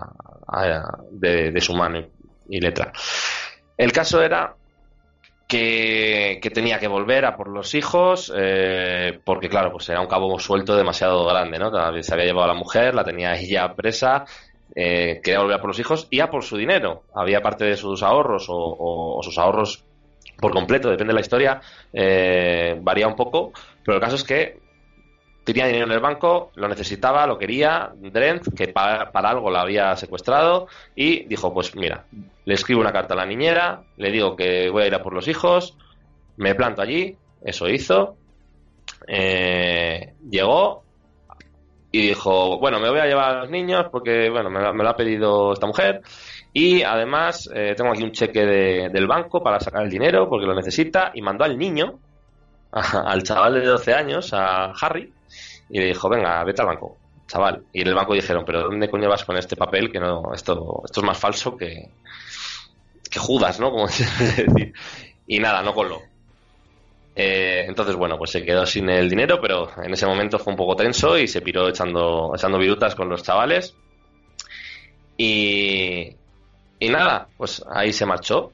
[0.62, 2.06] era de, de su mano
[2.48, 2.92] y letra.
[3.76, 4.54] El caso era
[5.48, 10.06] que, que, tenía que volver a por los hijos, eh, porque claro, pues era un
[10.06, 11.72] cabo suelto demasiado grande, ¿no?
[12.04, 14.26] Se había llevado a la mujer, la tenía ella presa,
[14.76, 17.02] eh, quería volver a por los hijos y a por su dinero.
[17.16, 19.86] Había parte de sus ahorros o sus ahorros
[20.38, 21.60] por completo, depende de la historia,
[21.92, 23.52] eh, varía un poco,
[23.84, 24.58] pero el caso es que
[25.44, 29.60] tenía dinero en el banco, lo necesitaba, lo quería, Drent, que para, para, algo la
[29.60, 32.04] había secuestrado, y dijo, pues mira,
[32.44, 35.12] le escribo una carta a la niñera, le digo que voy a ir a por
[35.12, 35.76] los hijos,
[36.36, 38.16] me planto allí, eso hizo,
[39.06, 40.82] eh, llegó
[41.92, 44.90] y dijo, bueno, me voy a llevar a los niños porque, bueno, me, me lo
[44.90, 46.02] ha pedido esta mujer,
[46.58, 50.46] y además eh, tengo aquí un cheque de, del banco para sacar el dinero porque
[50.46, 51.98] lo necesita, y mandó al niño,
[52.72, 55.12] al chaval de 12 años, a Harry,
[55.68, 57.62] y le dijo, venga, vete al banco, chaval.
[57.74, 59.92] Y en el banco dijeron, pero ¿dónde coño vas con este papel?
[59.92, 61.90] Que no, esto, esto es más falso que,
[63.10, 63.70] que Judas, ¿no?
[63.70, 64.72] Como decir.
[65.26, 66.00] Y nada, no coló.
[67.14, 70.56] Eh, entonces, bueno, pues se quedó sin el dinero, pero en ese momento fue un
[70.56, 73.76] poco tenso y se piró echando, echando virutas con los chavales.
[75.18, 76.16] Y,
[76.78, 78.52] y nada, pues ahí se marchó.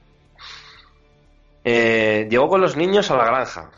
[1.63, 3.71] Eh, llegó con los niños a la granja.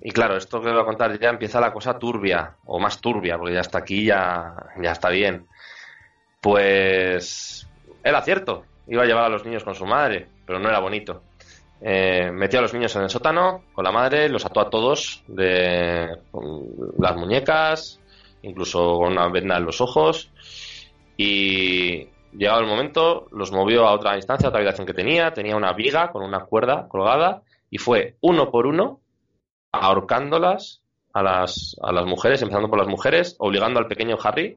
[0.00, 3.36] Y claro, esto que voy a contar ya empieza la cosa turbia, o más turbia,
[3.36, 5.46] porque ya está aquí, ya, ya está bien.
[6.40, 7.66] Pues
[8.04, 11.22] era cierto, iba a llevar a los niños con su madre, pero no era bonito.
[11.80, 15.22] Eh, metió a los niños en el sótano con la madre, los ató a todos
[15.26, 16.16] de
[16.98, 18.00] las muñecas,
[18.42, 20.30] incluso con una venda en los ojos,
[21.16, 22.08] y
[22.38, 25.72] llegado el momento los movió a otra instancia, a otra habitación que tenía, tenía una
[25.72, 29.00] viga con una cuerda colgada, y fue uno por uno
[29.72, 30.80] ahorcándolas
[31.12, 34.56] a las, a las mujeres, empezando por las mujeres, obligando al pequeño Harry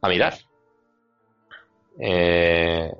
[0.00, 0.34] a mirar.
[2.00, 2.92] Eh,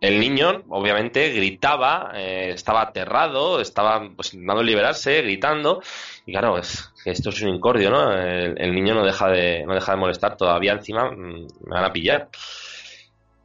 [0.00, 5.80] el niño, obviamente, gritaba, eh, estaba aterrado, estaba pues, intentando liberarse, gritando,
[6.26, 8.12] y claro, es, esto es un incordio, ¿no?
[8.12, 11.84] El, el, niño no deja de, no deja de molestar, todavía encima mm, me van
[11.84, 12.28] a pillar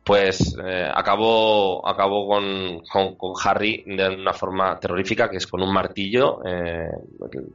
[0.07, 2.81] pues eh, acabó, acabó con,
[3.17, 6.89] con, Harry de una forma terrorífica, que es con un martillo, eh,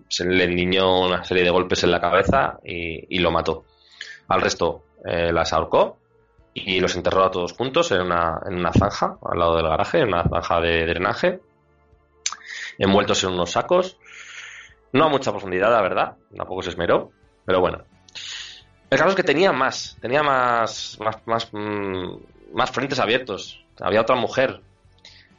[0.06, 3.64] se le endiñó una serie de golpes en la cabeza y, y lo mató.
[4.28, 5.96] Al resto eh, las ahorcó
[6.52, 10.00] y los enterró a todos juntos en una, en una zanja al lado del garaje,
[10.00, 11.40] en una zanja de drenaje,
[12.76, 13.96] envueltos en unos sacos.
[14.92, 17.12] No a mucha profundidad, la verdad, tampoco se esmeró,
[17.46, 17.82] pero bueno.
[18.90, 22.18] El caso es que tenía más, tenía más, más, más, mmm,
[22.54, 23.64] más frentes abiertos.
[23.80, 24.60] Había otra mujer,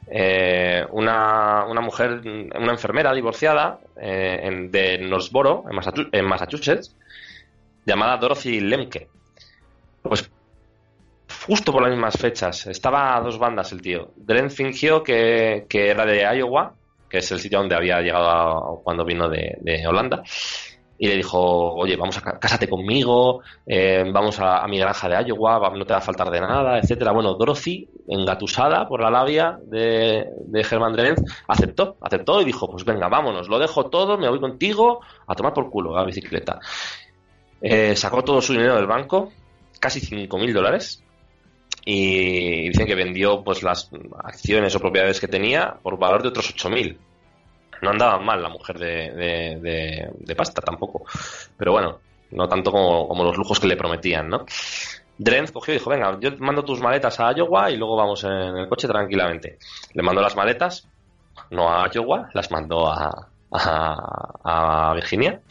[0.08, 5.66] eh, una, una, mujer, una enfermera divorciada eh, en, de Northboro,
[6.12, 6.96] en Massachusetts,
[7.86, 9.08] llamada Dorothy Lemke.
[10.02, 10.30] Pues
[11.46, 14.12] justo por las mismas fechas, estaba a dos bandas el tío.
[14.16, 16.74] Dren fingió que, que era de Iowa,
[17.10, 20.24] que es el sitio donde había llegado a, cuando vino de, de Holanda
[21.04, 21.38] y le dijo,
[21.74, 26.00] oye, vamos a cásate conmigo, eh, vamos a, mi granja de Iowa, no te va
[26.00, 27.12] a faltar de nada, etcétera.
[27.12, 32.86] Bueno, Dorothy, engatusada por la labia de, de Herman Drenz, aceptó, aceptó y dijo, pues
[32.86, 36.62] venga, vámonos, lo dejo todo, me voy contigo a tomar por culo la bicicleta.
[37.60, 39.34] Eh, sacó todo su dinero del banco,
[39.82, 41.04] casi 5.000 dólares,
[41.84, 43.92] y dicen que vendió pues las
[44.24, 46.96] acciones o propiedades que tenía por valor de otros 8.000
[47.82, 51.06] no andaba mal la mujer de, de, de, pasta tampoco.
[51.58, 52.00] Pero bueno,
[52.32, 54.46] no tanto como, como los lujos que le prometían, ¿no?
[55.18, 58.32] Drenz cogió y dijo, venga, yo mando tus maletas a Iowa y luego vamos en
[58.32, 59.58] el coche tranquilamente.
[59.94, 60.88] Le mandó las maletas,
[61.52, 65.42] no a Iowa, las mandó a, a, a Virginia.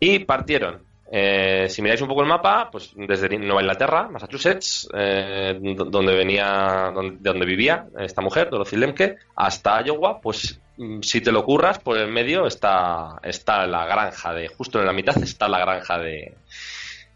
[0.00, 5.58] Y partieron eh, si miráis un poco el mapa, pues desde Nueva Inglaterra, Massachusetts, eh,
[5.60, 11.44] donde venía, donde, vivía esta mujer, Dorothy Lemke, hasta Iowa, pues mm, si te lo
[11.44, 15.58] curras, por el medio está, está la granja de, justo en la mitad está la
[15.58, 16.34] granja de,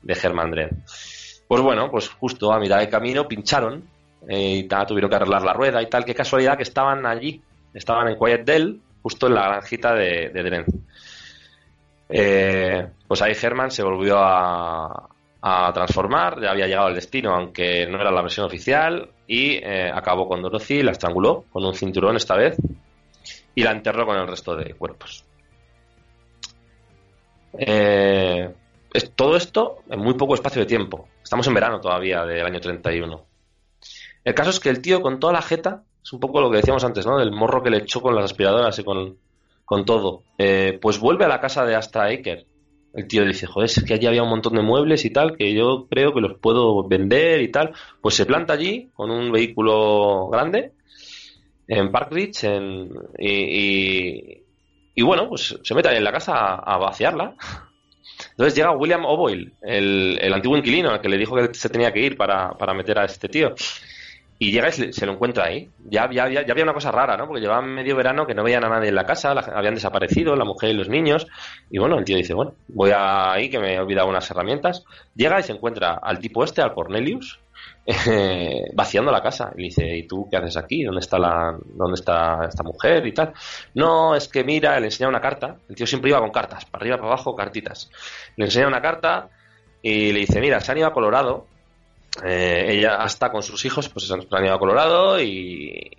[0.02, 0.52] de Herman
[1.46, 3.88] Pues bueno, pues justo a mitad de camino pincharon
[4.28, 6.04] eh, y tal, tuvieron que arreglar la rueda y tal.
[6.04, 7.40] Qué casualidad que estaban allí,
[7.72, 10.64] estaban en Quiet Dell, justo en la granjita de, de Dren.
[12.08, 15.10] Eh, pues ahí Herman se volvió a,
[15.74, 20.26] transformar, ya había llegado al destino, aunque no era la versión oficial, y eh, acabó
[20.26, 22.56] con Dorothy, la estranguló con un cinturón esta vez
[23.54, 25.24] y la enterró con el resto de cuerpos.
[27.58, 28.52] Eh,
[28.92, 31.08] es, todo esto en muy poco espacio de tiempo.
[31.22, 33.24] Estamos en verano todavía del año 31.
[34.24, 36.56] El caso es que el tío con toda la jeta, es un poco lo que
[36.56, 37.18] decíamos antes, ¿no?
[37.18, 39.18] Del morro que le echó con las aspiradoras y con,
[39.64, 40.24] con todo.
[40.38, 42.46] Eh, pues vuelve a la casa de Astra Aker.
[42.94, 45.52] El tío dice, joder, es que allí había un montón de muebles y tal, que
[45.52, 47.72] yo creo que los puedo vender y tal.
[48.00, 50.72] Pues se planta allí con un vehículo grande
[51.66, 52.44] en Park Ridge
[53.18, 54.42] y,
[54.94, 57.34] y, bueno, pues se mete en la casa a, vaciarla.
[58.30, 61.92] Entonces llega William O'Boyle, el, el, antiguo inquilino, al que le dijo que se tenía
[61.92, 63.54] que ir para, para meter a este tío.
[64.38, 65.70] Y llega y se, lo encuentra ahí.
[65.88, 67.26] Ya, ya, ya, había una cosa rara, ¿no?
[67.26, 70.44] Porque llevaban medio verano que no veían a nadie en la casa, habían desaparecido, la
[70.44, 71.26] mujer y los niños.
[71.70, 74.84] Y bueno, el tío dice, bueno, voy ahí que me he olvidado unas herramientas.
[75.14, 77.38] Llega y se encuentra al tipo este, al Cornelius,
[77.86, 79.52] eh, vaciando la casa.
[79.54, 80.82] Y le dice, ¿y tú qué haces aquí?
[80.82, 83.32] ¿Dónde está, la, ¿Dónde está esta mujer y tal?
[83.74, 85.56] No, es que mira, le enseña una carta.
[85.68, 87.88] El tío siempre iba con cartas, para arriba, para abajo, cartitas.
[88.36, 89.28] Le enseña una carta
[89.80, 91.46] y le dice, mira, se han ido a Colorado
[92.22, 95.90] eh, ella está con sus hijos, pues se han planeado a Colorado y,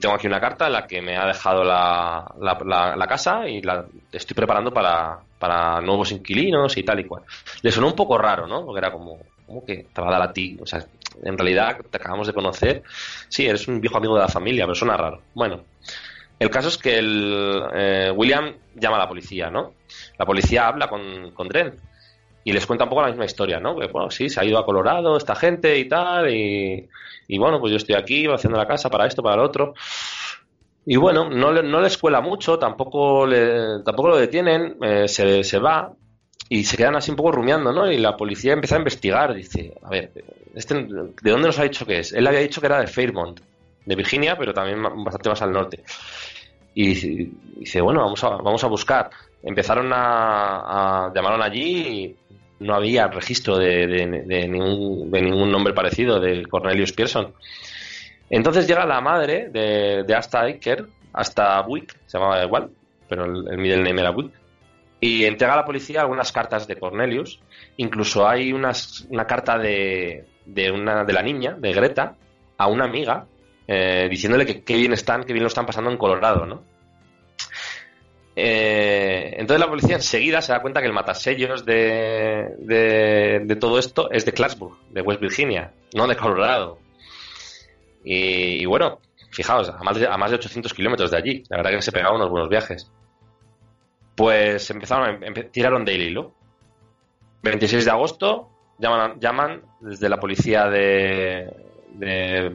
[0.00, 3.86] tengo aquí una carta en la que me ha dejado la, la, casa y la
[4.12, 7.22] estoy preparando para, para, nuevos inquilinos y tal y cual.
[7.62, 8.66] Le sonó un poco raro, ¿no?
[8.66, 10.58] Porque era como, ¿cómo que te va a dar a ti?
[10.60, 10.84] O sea,
[11.22, 12.82] en realidad te acabamos de conocer.
[13.28, 15.22] Sí, eres un viejo amigo de la familia, pero suena raro.
[15.32, 15.64] Bueno,
[16.38, 19.72] el caso es que el, eh, William llama a la policía, ¿no?
[20.18, 21.80] La policía habla con, con Dren
[22.44, 23.76] y les cuenta un poco la misma historia, ¿no?
[23.76, 26.88] Que, bueno, sí, se ha ido a Colorado esta gente y tal, y,
[27.26, 29.74] y bueno, pues yo estoy aquí haciendo la casa para esto, para lo otro.
[30.86, 35.58] Y bueno, no, no les cuela mucho, tampoco, le, tampoco lo detienen, eh, se, se
[35.58, 35.90] va
[36.50, 37.90] y se quedan así un poco rumiando, ¿no?
[37.90, 40.12] Y la policía empieza a investigar, dice, a ver,
[40.54, 42.12] este, ¿de dónde nos ha dicho que es?
[42.12, 43.40] Él había dicho que era de Fairmont,
[43.86, 45.82] de Virginia, pero también bastante más al norte.
[46.74, 47.30] Y
[47.60, 49.08] dice, bueno, vamos a, vamos a buscar.
[49.42, 52.14] Empezaron a, a llamaron allí
[52.60, 53.86] no había registro de,
[54.48, 57.32] ningún, de ningún nombre parecido de Cornelius Pearson.
[58.30, 62.70] Entonces llega la madre de, de Asta Iker, Asta Wick, se llamaba igual,
[63.08, 64.32] pero el, middle name era Wick,
[65.00, 67.40] y entrega a la policía algunas cartas de Cornelius.
[67.76, 72.16] Incluso hay unas, una carta de, de, una, de la niña, de Greta,
[72.56, 73.26] a una amiga,
[73.66, 76.62] eh, diciéndole que qué bien están, qué bien lo están pasando en Colorado, ¿no?
[78.36, 84.10] Eh, entonces la policía enseguida se da cuenta que el matasellos de, de, todo esto
[84.10, 86.78] es de Clarksburg, de West Virginia, no de Colorado.
[88.02, 88.98] Y, bueno,
[89.30, 91.92] fijaos, a más, de, a más de 800 kilómetros de allí, la verdad que se
[91.92, 92.90] pegaban unos buenos viajes.
[94.14, 95.20] Pues empezaron,
[95.50, 96.34] tiraron del hilo.
[97.42, 101.52] 26 de agosto llaman, llaman desde la policía de,
[101.94, 102.52] de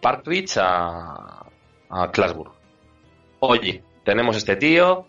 [0.00, 0.24] Park
[0.56, 1.46] a,
[1.90, 2.52] a Clarksburg.
[3.40, 5.08] Oye, tenemos este tío,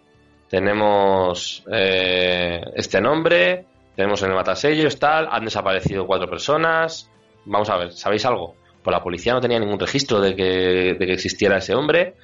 [0.50, 7.08] tenemos eh, este nombre, tenemos en el matasellos, tal, han desaparecido cuatro personas.
[7.46, 8.56] Vamos a ver, ¿sabéis algo?
[8.82, 12.16] Pues la policía no tenía ningún registro de que, de que existiera ese hombre,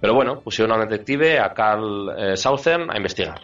[0.00, 3.38] pero bueno, pusieron a un detective, a Carl eh, Southern, a investigar.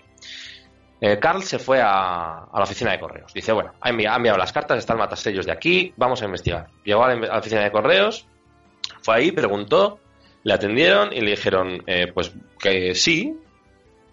[0.99, 3.35] Eh, Carl se fue a, a, la oficina de correos.
[3.35, 6.69] Dice, bueno, ha enviado, las cartas, están matasellos de aquí, vamos a investigar.
[6.85, 8.27] Llegó a la, oficina de correos,
[9.03, 10.01] fue ahí, preguntó,
[10.49, 13.37] le atendieron y le dijeron, eh, pues que sí.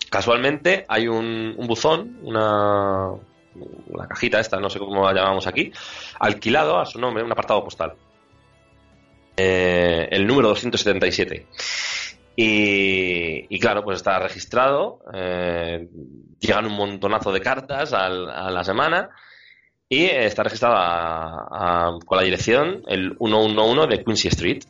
[0.10, 3.12] Casualmente hay un, buzón, una,
[3.88, 5.71] una cajita esta, no sé cómo la llamamos aquí,
[6.19, 7.93] alquilado a su nombre, un apartado postal.
[9.38, 11.48] Eh, el número 277.
[12.36, 15.88] Y, claro, pues está registrado, eh,
[16.38, 19.10] llegan un montonazo de cartas a la semana
[19.88, 24.65] y está registrado con la dirección el 111 de Quincy Street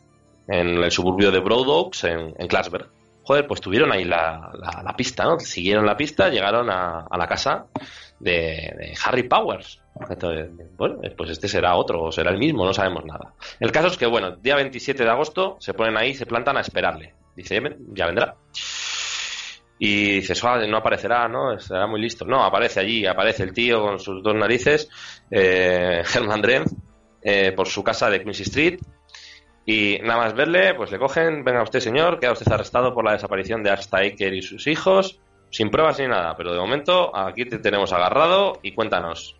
[0.48, 2.88] en el suburbio de Broad Oaks, en, en Clarksburg.
[3.22, 4.52] Joder, pues tuvieron ahí la,
[4.84, 5.40] la, pista, ¿no?
[5.40, 7.66] Siguieron la pista, llegaron a, a la casa
[8.20, 9.82] de, Harry Powers.
[10.76, 13.34] bueno, pues este será otro, o será el mismo, no sabemos nada.
[13.58, 16.60] El caso es que, bueno, día 27 de agosto se ponen ahí, se plantan a
[16.60, 17.14] esperarle.
[17.34, 17.60] Dice,
[17.92, 18.36] ya vendrá.
[19.78, 21.58] Y dices, "Ah, no aparecerá, ¿no?
[21.58, 22.24] Será muy listo.
[22.24, 24.88] No, aparece allí, aparece el tío con sus dos narices,
[25.30, 26.72] eh, Herman Drenz,
[27.20, 28.80] eh, por su casa de Quincy Street.
[29.66, 33.12] Y nada más verle, pues le cogen, venga usted señor, queda usted arrestado por la
[33.12, 37.44] desaparición de Asta Iker y sus hijos, sin pruebas ni nada, pero de momento aquí
[37.44, 39.36] te tenemos agarrado y cuéntanos.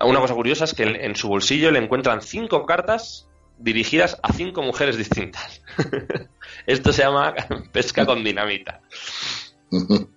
[0.00, 3.28] Una cosa curiosa es que en en su bolsillo le encuentran cinco cartas
[3.58, 5.62] dirigidas a cinco mujeres distintas.
[6.66, 7.34] Esto se llama
[7.72, 8.80] pesca con dinamita.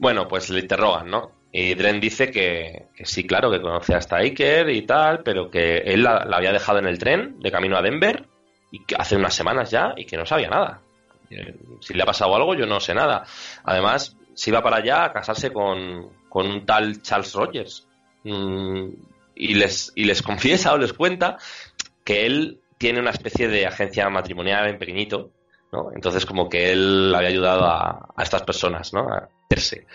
[0.00, 1.32] Bueno, pues le interrogan, ¿no?
[1.50, 6.02] Y Dren dice que, sí, claro, que conoce hasta Iker y tal, pero que él
[6.02, 8.26] la, la había dejado en el tren de camino a Denver
[8.70, 10.82] y que hace unas semanas ya y que no sabía nada.
[11.30, 13.24] Eh, Si le ha pasado algo, yo no sé nada.
[13.64, 17.86] Además, se iba para allá a casarse con, con un tal Charles Rogers.
[18.24, 18.88] Mm,
[19.34, 21.38] y, les, y les confiesa o les cuenta
[22.04, 25.30] que él tiene una especie de agencia matrimonial en pequeñito,
[25.72, 25.90] ¿no?
[25.94, 29.00] Entonces como que él había ayudado a, a estas personas, ¿no?
[29.00, 29.86] A hacerse.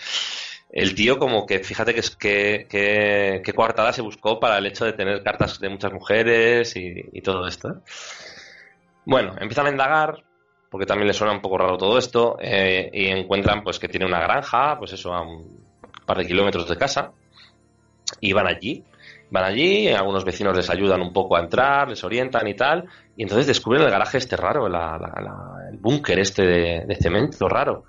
[0.73, 4.85] El tío como que, fíjate que, es que, que, coartada se buscó para el hecho
[4.85, 7.83] de tener cartas de muchas mujeres y, todo esto.
[9.05, 10.23] Bueno, empiezan a indagar,
[10.71, 14.07] porque también le suena un poco raro todo esto, eh, y encuentran pues que tiene
[14.07, 15.63] una granja, pues eso, a un
[16.07, 17.11] par de kilómetros de casa,
[18.19, 18.83] y van allí.
[19.29, 23.21] Van allí, algunos vecinos les ayudan un poco a entrar, les orientan y tal, y
[23.21, 27.47] entonces descubren el garaje este raro, la- la- la- el búnker este de, de cemento
[27.47, 27.85] raro,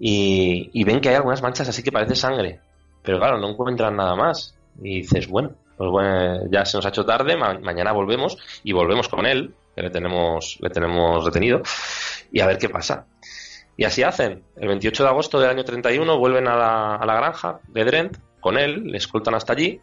[0.00, 2.58] y, ven que hay algunas manchas así que parece sangre,
[3.02, 4.56] pero claro, no encuentran nada más.
[4.82, 8.72] Y dices, bueno, pues bueno, ya se nos ha hecho tarde, ma- mañana volvemos y
[8.72, 11.62] volvemos con él, que le tenemos, le tenemos retenido,
[12.32, 13.06] y a ver qué pasa.
[13.76, 14.42] Y así hacen.
[14.56, 18.16] El 28 de agosto del año 31 vuelven a la, a la granja de Drent
[18.40, 19.80] con él, le escoltan hasta allí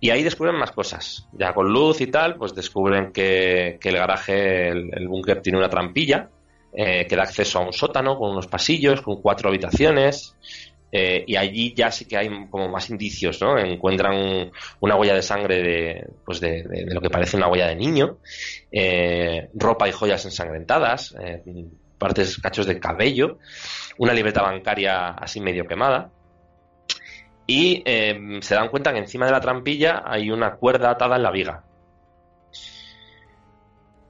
[0.00, 1.28] y ahí descubren más cosas.
[1.32, 5.58] Ya con luz y tal, pues descubren que, que el garaje, el, el búnker tiene
[5.58, 6.28] una trampilla
[6.76, 10.34] eh, que da acceso a un sótano con unos pasillos, con cuatro habitaciones.
[10.96, 13.58] eh, y allí ya sí que hay como más indicios, ¿no?
[13.58, 14.50] Encuentran
[14.80, 18.18] una huella de sangre de, pues de, de- lo que parece una huella de niño,
[18.70, 21.14] eh, ropa y joyas ensangrentadas,
[21.98, 23.38] partes, cachos de cabello,
[23.98, 26.10] una libreta bancaria así medio quemada.
[27.46, 27.82] Y
[28.40, 31.62] se dan cuenta que encima de la trampilla hay una cuerda atada en la viga.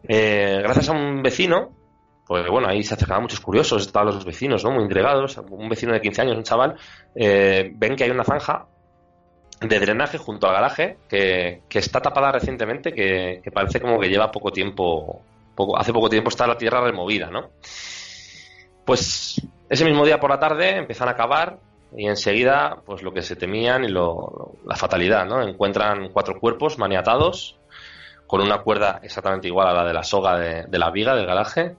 [0.02, 1.72] Gracias a un vecino,
[2.26, 4.70] pues bueno, ahí se acercaban muchos curiosos, estaban los vecinos, ¿no?
[4.70, 5.36] Muy intrigados.
[5.50, 6.76] Un vecino de 15 años, un chaval,
[7.14, 8.66] eh, ven que hay una zanja
[9.60, 14.08] de drenaje junto al garaje que, que está tapada recientemente, que, que parece como que
[14.08, 15.22] lleva poco tiempo,
[15.54, 17.50] poco, hace poco tiempo está la tierra removida, ¿no?
[18.84, 21.58] Pues ese mismo día por la tarde empiezan a cavar
[21.96, 25.42] y enseguida, pues lo que se temían y lo, la fatalidad, ¿no?
[25.42, 27.58] Encuentran cuatro cuerpos maniatados
[28.26, 31.76] con una cuerda exactamente igual a la de la soga de la viga del garaje.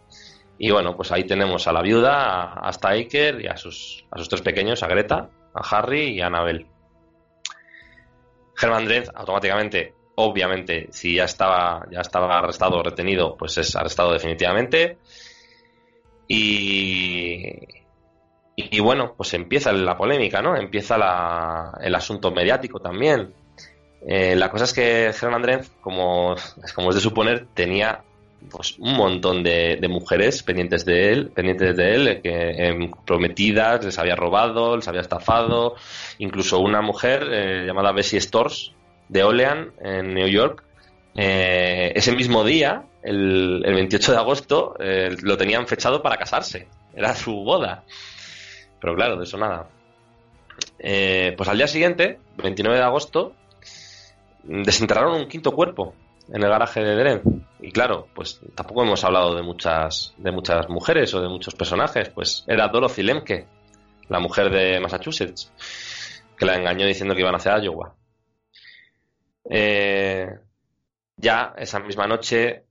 [0.57, 2.13] Y bueno, pues ahí tenemos a la viuda,
[2.53, 3.07] a, hasta y
[3.47, 6.67] a sus, a sus tres pequeños, a Greta, a Harry y a Anabel.
[8.61, 14.13] Herman Drenz automáticamente, obviamente, si ya estaba, ya estaba arrestado o retenido, pues es arrestado
[14.13, 14.97] definitivamente.
[16.27, 17.51] Y,
[18.55, 20.55] y, bueno, pues empieza la polémica, ¿no?
[20.55, 23.33] Empieza la- el asunto mediático también.
[24.07, 26.35] Eh, la cosa es que Herman Drenz, como,
[26.75, 28.04] como es de suponer, tenía
[28.49, 33.97] pues un montón de, mujeres pendientes de él, pendientes de él, que em, prometidas, les
[33.99, 35.75] había robado, les había estafado,
[36.19, 38.71] incluso una mujer eh, llamada Bessie Stores
[39.09, 40.63] de Olean en New York.
[41.15, 46.67] eh, ese mismo día, el, el 28 de agosto, eh, lo tenían fechado para casarse.
[46.95, 47.83] Era su boda.
[48.81, 49.69] Pero claro, de eso nada.
[50.79, 53.33] Eh, pues al día siguiente, 29 de agosto,
[54.43, 55.95] desenterraron un quinto cuerpo
[56.29, 57.45] en el garaje de Dren.
[57.59, 62.09] Y claro, pues tampoco hemos hablado de muchas, de muchas mujeres o de muchos personajes.
[62.09, 63.47] Pues era Dorothy Lemke,
[64.09, 65.51] la mujer de Massachusetts,
[66.37, 67.95] que la engañó diciendo que iban hacia Iowa.
[69.49, 70.27] Eh,
[71.17, 72.65] ya esa misma noche,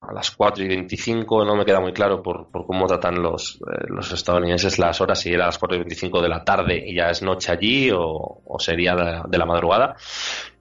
[0.00, 3.56] a las 4 y 25, no me queda muy claro por, por cómo tratan los,
[3.56, 6.82] eh, los estadounidenses las horas, si era a las 4 y 25 de la tarde
[6.86, 8.94] y ya es noche allí o, sería
[9.26, 9.96] de la madrugada.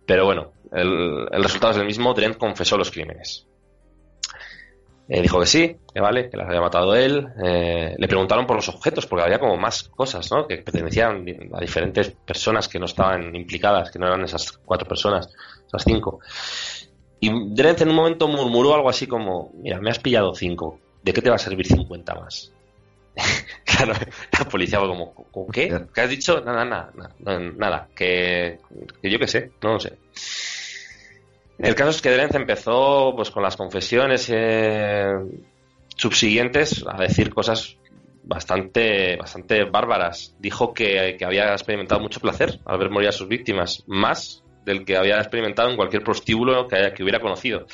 [0.05, 2.13] Pero bueno, el, el resultado es el mismo.
[2.13, 3.47] Drent confesó los crímenes.
[5.07, 7.27] Eh, dijo que sí, que vale, que las había matado él.
[7.43, 10.47] Eh, le preguntaron por los objetos, porque había como más cosas, ¿no?
[10.47, 15.29] Que pertenecían a diferentes personas que no estaban implicadas, que no eran esas cuatro personas,
[15.67, 16.19] esas cinco.
[17.19, 21.13] Y Drent en un momento murmuró algo así como, mira, me has pillado cinco, ¿de
[21.13, 22.51] qué te va a servir 50 más?
[23.63, 23.93] claro,
[24.37, 25.85] la policía fue como, ¿con qué?
[25.93, 26.41] ¿Qué has dicho?
[26.41, 28.59] Nada, nada, nada, nada, que,
[29.01, 29.97] que yo qué sé, no lo sé.
[31.57, 35.13] El caso es que Drenz empezó pues con las confesiones eh,
[35.95, 37.77] subsiguientes a decir cosas
[38.23, 40.35] bastante, bastante bárbaras.
[40.39, 44.97] Dijo que, había experimentado mucho placer al ver morir a sus víctimas, más del que
[44.97, 47.65] había experimentado en cualquier prostíbulo que, que hubiera conocido.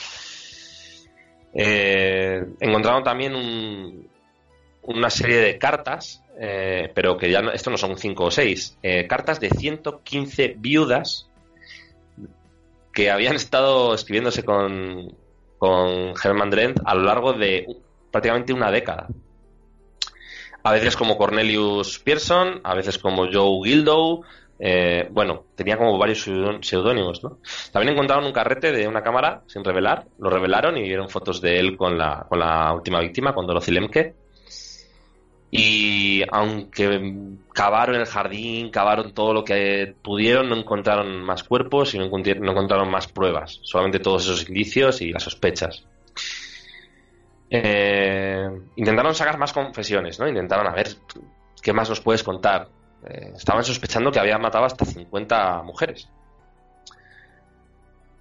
[1.53, 4.07] Eh, encontraron también
[4.83, 9.07] una serie de cartas, eh, pero que ya esto no son 5 o 6, eh,
[9.07, 11.30] cartas de 115 viudas
[12.93, 15.15] que habían estado escribiéndose con,
[15.57, 17.67] con Herman Drent a lo largo de
[18.11, 19.07] prácticamente una década.
[20.63, 24.23] A veces como Cornelius Pearson, a veces como Joe Gildow,
[24.59, 27.39] eh, bueno, tenía como varios seudónimos, ¿no?
[27.71, 31.59] También encontraron un carrete de una cámara sin revelar, lo revelaron y vieron fotos de
[31.59, 34.13] él con la, con la última víctima, con Dorothy Lemke.
[35.53, 37.13] Y aunque
[37.53, 42.89] cavaron el jardín, cavaron todo lo que pudieron, no encontraron más cuerpos y no encontraron
[42.89, 45.83] más pruebas, solamente todos esos indicios y las sospechas.
[47.49, 50.27] Eh, intentaron sacar más confesiones, ¿no?
[50.29, 50.87] Intentaron a ver
[51.61, 52.69] qué más nos puedes contar.
[53.05, 56.07] Eh, estaban sospechando que había matado hasta 50 mujeres.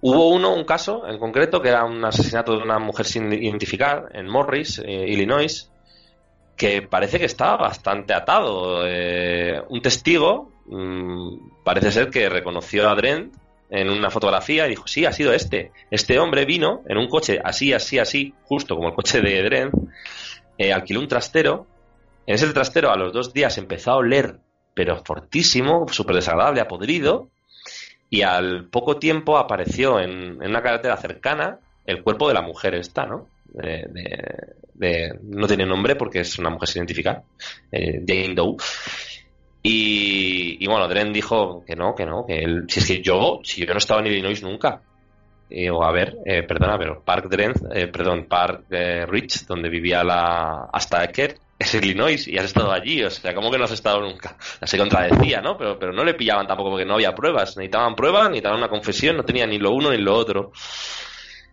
[0.01, 4.09] Hubo uno, un caso en concreto, que era un asesinato de una mujer sin identificar
[4.11, 5.70] en Morris, eh, Illinois,
[6.61, 8.85] que parece que estaba bastante atado.
[9.67, 13.33] un testigo mm, parece ser que reconoció a Drent
[13.71, 15.71] en una fotografía y dijo, sí, ha sido este.
[15.89, 19.71] Este hombre vino en un coche así, así, así, justo como el coche de Dren,
[20.59, 21.65] eh, alquiló un trastero.
[22.27, 24.37] En ese trastero a los dos días empezó a oler,
[24.75, 27.29] pero fortísimo, súper desagradable, apodrido,
[28.07, 31.57] y al poco tiempo apareció en, una carretera cercana
[31.87, 33.25] el cuerpo de la mujer esta, ¿no?
[33.53, 37.23] De, no tiene nombre porque es una mujer sin identificar,
[37.71, 38.57] eh, Jane Doe.
[39.63, 43.65] Y, bueno, Dren dijo que no, que no, que él, si es que yo, si
[43.65, 44.81] yo no estaba en Illinois nunca.
[45.49, 49.69] Y digo, a ver, eh, perdona, pero Park Dren, eh, perdón, Park eh, Rich, donde
[49.69, 53.65] vivía la hasta Ecker, es Illinois y has estado allí, o sea, ¿cómo que no
[53.65, 54.35] has estado nunca?
[54.63, 55.57] Se contradecía, ¿no?
[55.57, 59.17] Pero, pero no le pillaban tampoco porque no había pruebas, necesitaban pruebas, necesitaban una confesión,
[59.17, 60.53] no tenía ni lo uno ni lo otro.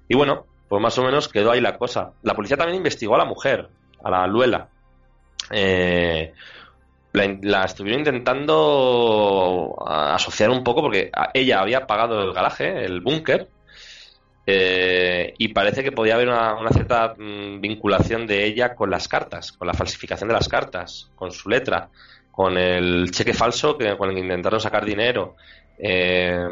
[0.08, 2.12] Y bueno, pues más o menos quedó ahí la cosa.
[2.22, 3.68] La policía también investigó a la mujer,
[4.02, 4.68] a la Luela.
[5.50, 6.32] Eh,
[7.12, 13.48] la, estuvieron intentando asociar un poco porque ella había pagado el garaje, el búnker,
[14.46, 19.52] eh, y parece que podía haber una, cierta mm, vinculación de ella con las cartas,
[19.52, 21.90] con la falsificación de las cartas, con su letra,
[22.30, 25.36] con el cheque falso que, con el que intentaron sacar dinero.
[25.78, 26.46] Eh,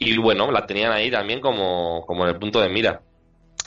[0.00, 3.02] y bueno, la tenían ahí también como, como en el punto de mira.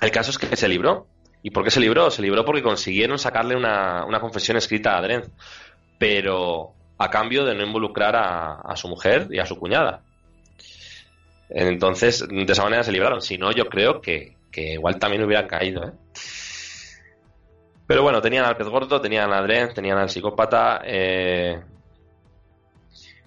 [0.02, 1.08] El caso es que se libró.
[1.44, 2.10] ¿Y por qué se libró?
[2.10, 5.30] Se libró porque consiguieron sacarle una, una confesión escrita a Drenz
[6.04, 10.02] pero a cambio de no involucrar a, su mujer y a su cuñada.
[11.50, 13.22] Entonces, de esa manera se libraron.
[13.22, 15.86] Si no, yo creo que, igual también hubieran caído.
[15.86, 15.92] ¿eh?
[17.88, 20.82] Pero bueno, tenían al pez gordo, tenían a Dren, tenían al psicópata.
[20.84, 21.62] Eh,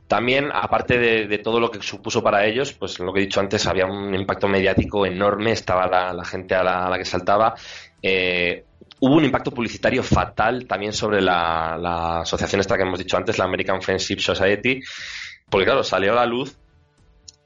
[0.06, 3.66] también, aparte de, todo lo que supuso para ellos, pues lo que he dicho antes,
[3.66, 7.54] había un impacto mediático enorme, estaba la, gente a la, que saltaba.
[8.00, 8.64] Eh,
[9.00, 13.46] hubo un impacto publicitario fatal también sobre la, asociación esta que hemos dicho antes, la
[13.46, 14.80] American Friendship Society,
[15.50, 16.56] porque claro, salió a la luz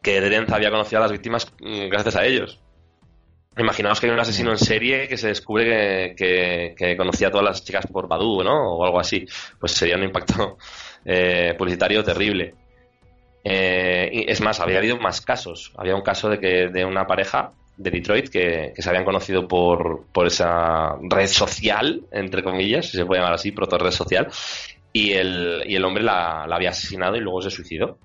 [0.02, 2.60] que Drenz había conocido a las víctimas mm, gracias a ellos.
[3.56, 7.64] Imaginaos que hay un asesino en serie que se descubre que, conocía a todas las
[7.64, 8.76] chicas por Badu, ¿no?
[8.76, 9.26] O algo así.
[9.58, 10.56] Pues sería un impacto
[11.04, 12.54] eh, publicitario terrible.
[13.42, 15.72] Eh, y es más, había habido más casos.
[15.76, 20.04] Había un caso de que de una pareja de Detroit que, se habían conocido por,
[20.12, 24.28] por, esa red social, entre comillas, si se puede llamar así, proto red social,
[24.92, 27.98] y el, y el hombre la, había asesinado y luego se suicidó.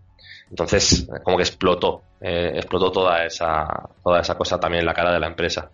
[0.49, 5.11] Entonces, como que explotó, eh, explotó toda esa, toda esa cosa también en la cara
[5.11, 5.71] de la empresa.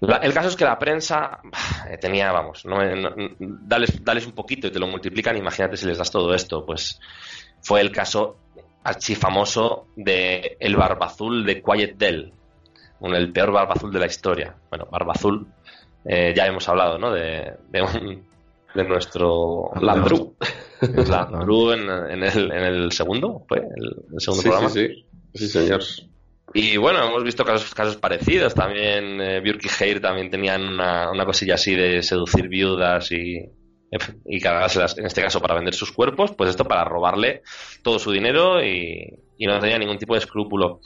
[0.00, 1.40] el caso es que la prensa
[1.88, 2.78] eh, tenía, vamos, no,
[3.38, 7.00] dales, un poquito y te lo multiplican, imagínate si les das todo esto, pues
[7.62, 8.36] fue el caso
[8.82, 12.32] archifamoso de El Barbazul de Quiet Dell,
[13.02, 14.54] el peor barba azul de la historia.
[14.68, 15.46] Bueno, barba azul,
[16.04, 17.10] eh, ya hemos hablado, ¿no?
[17.10, 20.36] De, de, nuestro Landru.
[20.80, 23.58] Landru en, en, el, en el segundo, ¿fue?
[23.58, 24.68] El, segundo programa.
[24.70, 25.04] Sí, sí,
[25.34, 25.82] sí, señor.
[26.52, 28.54] Y bueno, hemos visto casos, casos parecidos.
[28.54, 33.38] También eh, Björk y Heir también tenían una, una cosilla así de seducir viudas y,
[34.26, 37.42] y cargárselas, en este caso para vender sus cuerpos, pues esto para robarle
[37.82, 40.80] todo su dinero y, y no tenía ningún tipo de escrúpulo.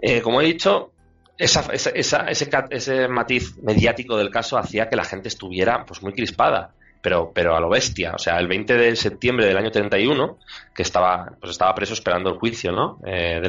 [0.00, 0.92] Eh, como he dicho,
[1.38, 1.90] esa, esa,
[2.28, 6.74] ese, ese, matiz mediático del caso hacía que la gente estuviera pues muy crispada,
[7.04, 8.12] pero, pero a lo bestia.
[8.14, 10.38] O sea, el 20 de septiembre del año 31,
[10.74, 12.98] que estaba, pues estaba preso esperando el juicio, ¿no?
[13.04, 13.42] Eh,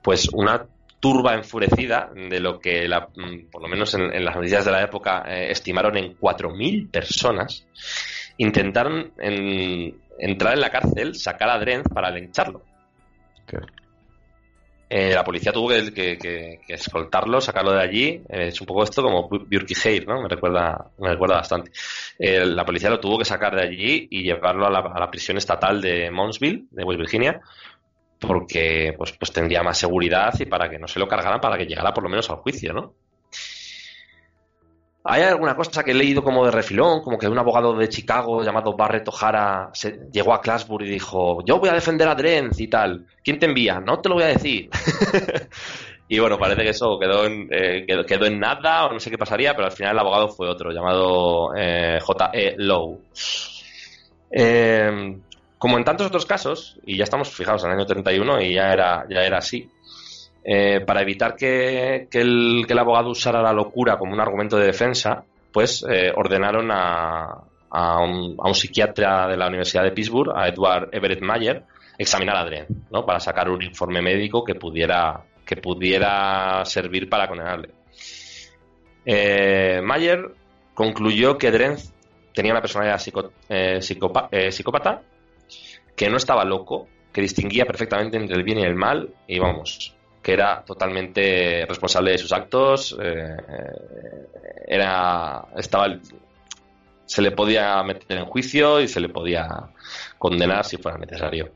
[0.00, 0.64] pues una
[0.98, 4.82] turba enfurecida de lo que, la, mm, por lo menos en, las noticias de la
[4.82, 7.66] época, eh, estimaron en 4.000 personas,
[8.38, 9.12] intentaron
[10.18, 12.62] entrar en la cárcel, sacar a Drenz para lincharlo.
[14.88, 18.06] Eh, la policía tuvo que, escoltarlo, sacarlo de allí.
[18.28, 19.28] Eh, es un poco esto como
[19.84, 20.22] Heir, ¿no?
[20.22, 21.70] Me recuerda, me recuerda bastante.
[22.18, 25.36] la policía lo tuvo que sacar de allí y llevarlo a la, a la prisión
[25.36, 27.40] estatal de Moundsville, de West Virginia,
[28.20, 31.66] porque pues, pues tendría más seguridad y para que no se lo cargaran para que
[31.66, 32.94] llegara por lo menos al juicio, ¿no?
[35.08, 38.42] Hay alguna cosa que he leído como de refilón, como que un abogado de Chicago
[38.42, 39.70] llamado Barret O'Hara
[40.12, 43.06] llegó a Classburg y dijo, yo voy a defender a Drenz y tal.
[43.22, 43.80] ¿Quién te envía?
[43.80, 44.68] No te lo voy a decir.
[46.08, 49.18] y bueno, parece que eso quedó en, eh, quedó, en nada o no sé qué
[49.18, 52.54] pasaría, pero al final el abogado fue otro, llamado eh, J.E.
[52.58, 52.98] Lowe.
[54.30, 55.18] Eh,
[55.58, 58.72] como en tantos otros casos, y ya estamos fijados en el año 31 y ya
[58.72, 59.70] era, ya era así,
[60.48, 65.84] eh, para evitar que, el, abogado usara la locura como un argumento de defensa, pues
[65.90, 67.42] eh, ordenaron a,
[68.00, 71.64] un, psiquiatra de la Universidad de Pittsburgh, a Edward Everett Mayer,
[71.98, 73.04] examinar a Dren, ¿no?
[73.04, 77.70] para sacar un informe médico que pudiera, que pudiera servir para condenarle.
[79.04, 80.30] Eh, Mayer
[80.74, 81.74] concluyó que Dren
[82.32, 83.00] tenía una personalidad
[83.80, 85.02] psicópata
[85.96, 89.95] que no estaba loco, que distinguía perfectamente entre el bien y el mal, y vamos,
[90.26, 93.36] que era totalmente responsable de sus actos, eh,
[94.66, 96.00] era, estaba,
[97.04, 99.46] se le podía meter en juicio y se le podía
[100.18, 101.52] condenar si fuera necesario.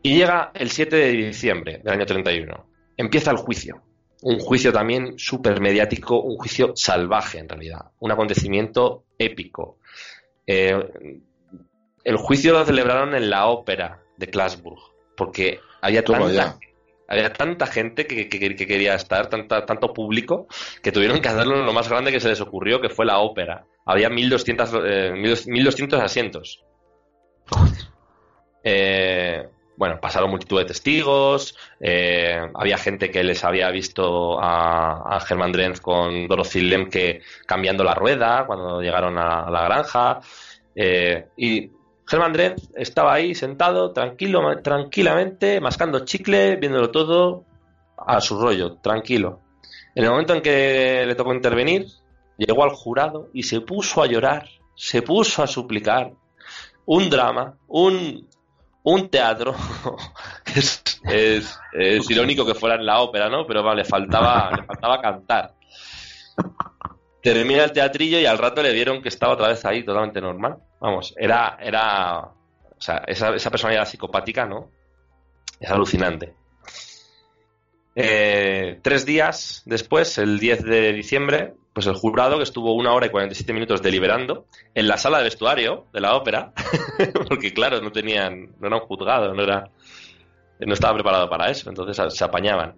[0.00, 2.66] Y llega el 7 de diciembre del año 31.
[2.96, 3.82] Empieza el juicio.
[4.22, 7.86] Un juicio también súper mediático, un juicio salvaje en realidad.
[7.98, 9.78] Un acontecimiento épico.
[10.46, 10.78] Eh,
[12.04, 14.80] el juicio lo celebraron en la ópera de Classburg,
[15.16, 16.56] porque había tanta,
[17.10, 20.46] había tanta gente que, quería estar, tanta, tanto público,
[20.80, 23.18] que tuvieron que hacerlo en lo más grande que se les ocurrió, que fue la
[23.18, 23.66] ópera.
[23.84, 26.64] Había 1200, eh, 1200 asientos.
[28.62, 29.44] Eh,
[29.76, 35.50] bueno, pasaron multitud de testigos, eh, había gente que les había visto a, a Germán
[35.50, 40.20] Drenz con Dorothy Lemke cambiando la rueda cuando llegaron a, la granja.
[40.76, 41.70] Eh, y
[42.10, 47.44] Germán Drenz estaba ahí sentado, tranquilo, tranquilamente, mascando chicle, viéndolo todo
[47.96, 49.38] a su rollo, tranquilo.
[49.94, 51.86] En el momento en que le tocó intervenir,
[52.36, 56.10] llegó al jurado y se puso a llorar, se puso a suplicar.
[56.84, 58.28] Un drama, un,
[58.82, 59.54] un teatro.
[60.46, 63.46] es, es, irónico que fuera en la ópera, ¿no?
[63.46, 65.54] Pero vale, le faltaba, le faltaba cantar.
[67.22, 70.56] Termina el teatrillo y al rato le dieron que estaba otra vez ahí totalmente normal.
[70.80, 74.70] Vamos, era, era, o sea, esa, esa personalidad psicopática, ¿no?
[75.60, 76.34] Es alucinante.
[77.94, 83.06] Eh, tres días después, el 10 de diciembre, pues el jurado, que estuvo una hora
[83.06, 86.52] y 47 minutos deliberando en la sala de vestuario de la ópera,
[87.28, 89.70] porque claro, no tenían, no era un juzgado, no era,
[90.60, 92.76] no estaba preparado para eso, entonces se apañaban.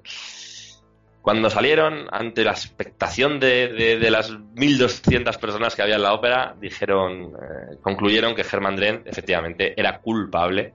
[1.23, 6.57] Cuando salieron, ante la expectación de, de, las 1.200 personas que había en la ópera,
[6.61, 10.75] dijeron, eh, concluyeron que Hermann Drenth efectivamente era culpable.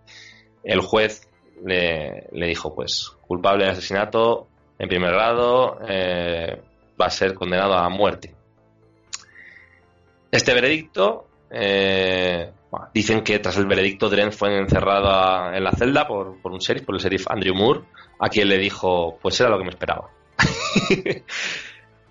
[0.64, 1.30] El juez
[1.66, 4.48] le, dijo, pues, culpable de asesinato
[4.80, 6.62] en primer grado, eh,
[7.00, 8.34] va a ser condenado a muerte.
[10.32, 12.52] Este veredicto, eh,
[12.94, 16.86] dicen que tras el veredicto Drenth fue encerrado en la celda por, por un sheriff,
[16.86, 17.82] por el sheriff Andrew Moore,
[18.18, 20.10] a quien le dijo, pues era lo que me esperaba.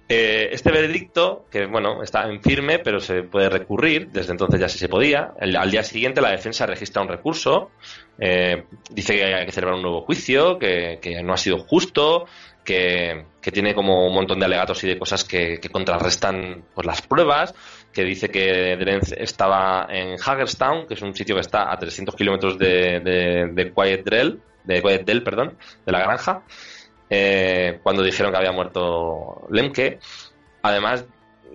[0.09, 4.69] Eh, este veredicto, que bueno, está en firme, pero se puede recurrir, desde entonces ya
[4.69, 5.33] sí se podía.
[5.41, 7.73] al día siguiente la defensa registra un recurso,
[8.21, 12.27] eh, dice que hay que celebrar un nuevo juicio, que, no ha sido justo,
[12.65, 17.53] que, tiene como un montón de alegatos y de cosas que, contrarrestan pues, las pruebas,
[17.93, 22.15] que dice que Drenz estaba en Hagerstown, que es un sitio que está a 300
[22.15, 24.05] kilómetros de, de, de Quiet
[24.67, 26.43] de Quiet Dell, perdón, de la granja,
[27.09, 29.99] eh, cuando dijeron que había muerto Lemke.
[30.63, 31.07] Además,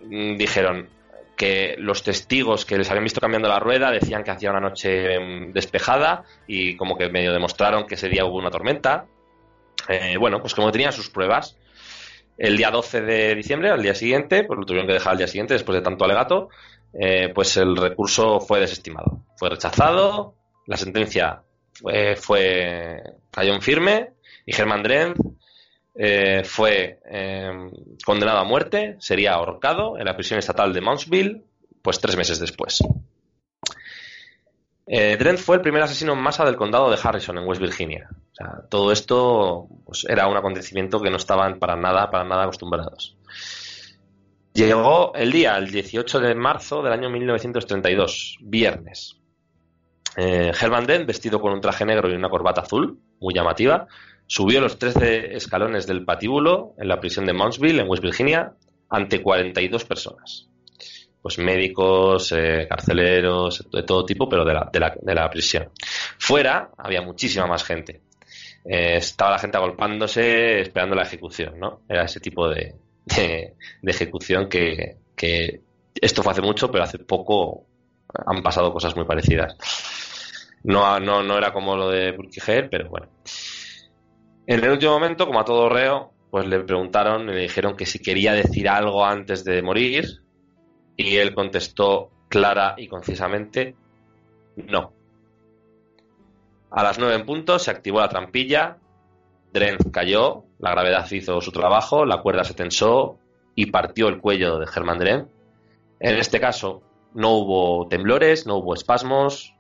[0.06, 0.90] mm, dijeron
[1.36, 5.20] que los testigos que les habían visto cambiando la rueda decían que hacía una noche
[5.20, 9.06] mm, despejada y como que medio demostraron que ese día hubo una tormenta.
[9.90, 11.58] Eh, bueno, pues como tenían sus pruebas,
[12.38, 15.28] el día 12 de diciembre, al día siguiente, pues lo tuvieron que dejar al día
[15.28, 16.50] siguiente después de tanto alegato,
[16.94, 19.26] eh, pues el recurso fue desestimado.
[19.36, 20.36] Fue rechazado,
[20.68, 21.42] la sentencia
[22.18, 24.12] fue, cayó en firme
[24.46, 25.18] y Germán Drenz
[25.94, 27.72] eh, fue em,
[28.06, 31.44] condenado a muerte, sería ahorcado en la prisión estatal de Mountsville,
[31.82, 32.82] pues tres meses después.
[34.88, 38.10] Eh, fue el primer asesino en masa del condado de Harrison, en West Virginia.
[38.70, 43.16] Todo esto pues, era un acontecimiento que no estaban para nada, para nada acostumbrados.
[44.54, 49.18] Llegó el día, el 18 de marzo del año 1932, viernes.
[50.18, 53.88] Eh, Herman Dent, vestido con un traje negro y una corbata azul, muy llamativa,
[54.32, 58.54] subió los 13 escalones del patíbulo en la prisión de Mountsville, en West Virginia,
[58.90, 60.48] ante 42 personas.
[61.22, 65.72] Pues médicos, eh, carceleros, de todo tipo, pero de la, de, la, de la, prisión.
[66.18, 68.04] Fuera había muchísima más gente.
[68.64, 71.82] Eh, estaba la gente agolpándose, esperando la ejecución, ¿no?
[71.90, 73.54] Era ese tipo de, de,
[73.84, 75.60] ejecución que, que,
[75.94, 77.66] esto fue hace mucho, pero hace poco
[78.26, 79.58] han pasado cosas muy parecidas.
[80.64, 83.08] No, no, no era como lo de Burkiger, pero bueno.
[84.48, 87.86] En el último momento, como a todo reo, pues le preguntaron y le dijeron que
[87.86, 90.24] si quería decir algo antes de morir
[90.96, 93.76] y él contestó clara y concisamente
[94.56, 94.94] no.
[96.72, 98.78] A las nueve en punto se activó la trampilla,
[99.52, 103.20] Drenz cayó, la gravedad hizo su trabajo, la cuerda se tensó
[103.54, 105.28] y partió el cuello de Germán Drenz.
[106.00, 106.82] En este caso
[107.14, 109.54] no hubo temblores, no hubo espasmos.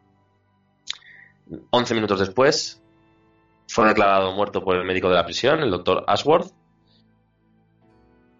[1.69, 2.80] Once minutos después
[3.71, 6.51] fue declarado muerto por el médico de la prisión, el doctor Ashworth.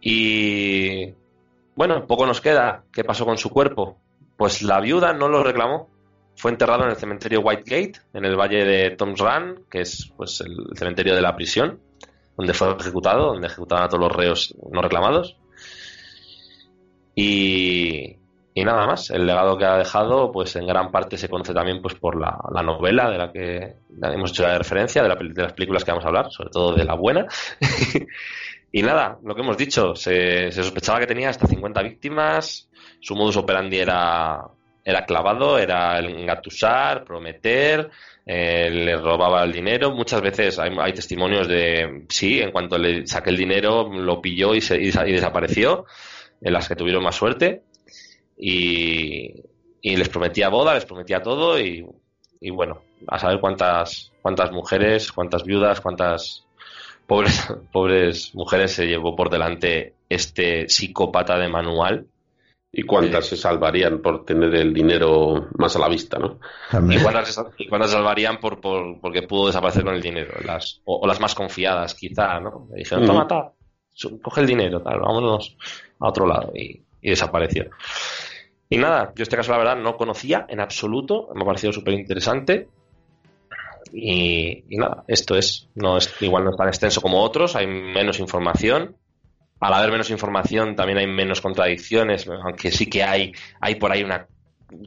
[0.01, 1.13] Y
[1.73, 2.83] bueno, poco nos queda.
[2.91, 3.97] ¿Qué pasó con su cuerpo?
[4.35, 5.89] Pues la viuda no lo reclamó.
[6.35, 10.41] Fue enterrado en el cementerio Whitegate, en el valle de Tom's Run, que es pues,
[10.41, 11.79] el cementerio de la prisión,
[12.35, 15.37] donde fue ejecutado, donde ejecutaban a todos los reos no reclamados.
[17.15, 18.17] Y,
[18.53, 21.81] y nada más, el legado que ha dejado, pues en gran parte se conoce también
[21.81, 25.41] pues por la, la novela de la que hemos hecho la referencia, de, la, de,
[25.41, 27.25] las películas que vamos a hablar, sobre todo de la buena.
[28.71, 33.15] y nada, lo que hemos dicho, se, se, sospechaba que tenía hasta 50 víctimas, su
[33.15, 34.41] modus operandi era,
[34.83, 37.89] era clavado, era el engatusar, prometer,
[38.25, 39.91] eh, le robaba el dinero.
[39.91, 44.59] Muchas veces hay, testimonios de, sí, en cuanto le saqué el dinero, lo pilló y,
[44.59, 45.85] se, y desapareció,
[46.41, 47.63] en las que tuvieron más suerte
[48.43, 49.35] y,
[49.81, 51.85] y, les prometía boda, les prometía todo y,
[52.39, 56.43] y, bueno, a saber cuántas, cuántas mujeres, cuántas viudas, cuántas
[57.05, 62.07] pobres, pobres mujeres se llevó por delante este psicópata de manual.
[62.73, 66.39] Y cuántas se salvarían por tener el dinero más a la vista, ¿no?
[66.89, 70.35] Y cuántas, y cuántas salvarían por, por, porque pudo desaparecer con el dinero.
[70.45, 72.69] Las, o, o las más confiadas, quizá, ¿no?
[72.71, 73.51] Le dijeron, toma, toma,
[74.21, 75.57] coge el dinero, tal, vámonos
[75.99, 76.53] a otro lado.
[76.55, 77.69] Y, y desapareció.
[78.71, 81.93] Y nada, yo este caso la verdad no conocía en absoluto, me ha parecido súper
[81.93, 82.69] interesante.
[83.91, 88.19] Y, nada, esto es, no es, igual no es tan extenso como otros, hay menos
[88.19, 88.95] información.
[89.59, 94.03] Al haber menos información también hay menos contradicciones, aunque sí que hay, hay por ahí
[94.03, 94.27] una,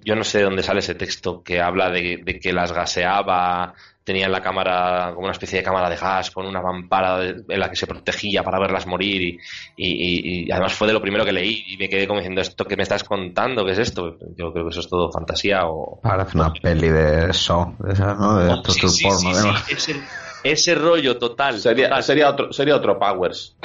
[0.04, 3.74] yo no sé de dónde sale ese texto que habla de, de que las gaseaba,
[4.04, 7.60] tenía en la cámara como una especie de cámara de gas con una mampara en
[7.60, 9.38] la que se protegía para verlas morir y,
[9.76, 12.66] y, y, además fue de lo primero que leí y me quedé como diciendo esto
[12.66, 14.18] que me estás contando, ¿qué es esto?
[14.36, 16.00] Yo creo que eso es todo fantasía o...
[16.02, 18.38] Parece una peli de eso, de, esa, ¿no?
[18.38, 20.02] de oh, sí, sí, porno, sí, ese,
[20.44, 21.58] ese, rollo total.
[21.58, 22.02] Sería, total.
[22.02, 23.56] sería, otro, sería otro Powers.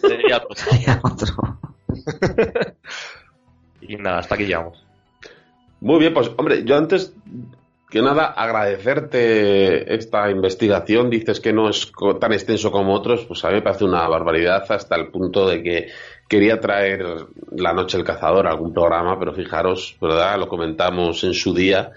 [0.00, 0.54] sería otro.
[0.70, 1.58] Sería otro.
[3.80, 4.87] y nada, hasta aquí llegamos.
[5.80, 7.14] Muy bien, pues hombre, yo antes
[7.90, 11.08] que nada, agradecerte esta investigación.
[11.08, 14.64] Dices que no es tan extenso como otros, pues a mí me parece una barbaridad
[14.68, 15.88] hasta el punto de que
[16.28, 17.02] quería traer
[17.52, 20.38] La Noche del Cazador a algún programa, pero fijaros, ¿verdad?
[20.38, 21.92] Lo comentamos en su día,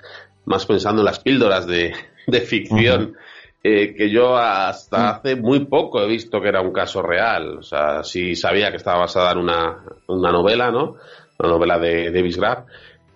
[0.45, 1.93] más pensando en las píldoras de,
[2.27, 3.01] de ficción.
[3.01, 3.15] Uh -huh.
[3.63, 7.57] eh, que yo hasta hace muy poco he visto que era un caso real.
[7.57, 9.77] O sea, sí sabía que estaba basada en una,
[10.07, 10.95] una novela, ¿no?
[11.37, 12.59] Una novela de Davis Graff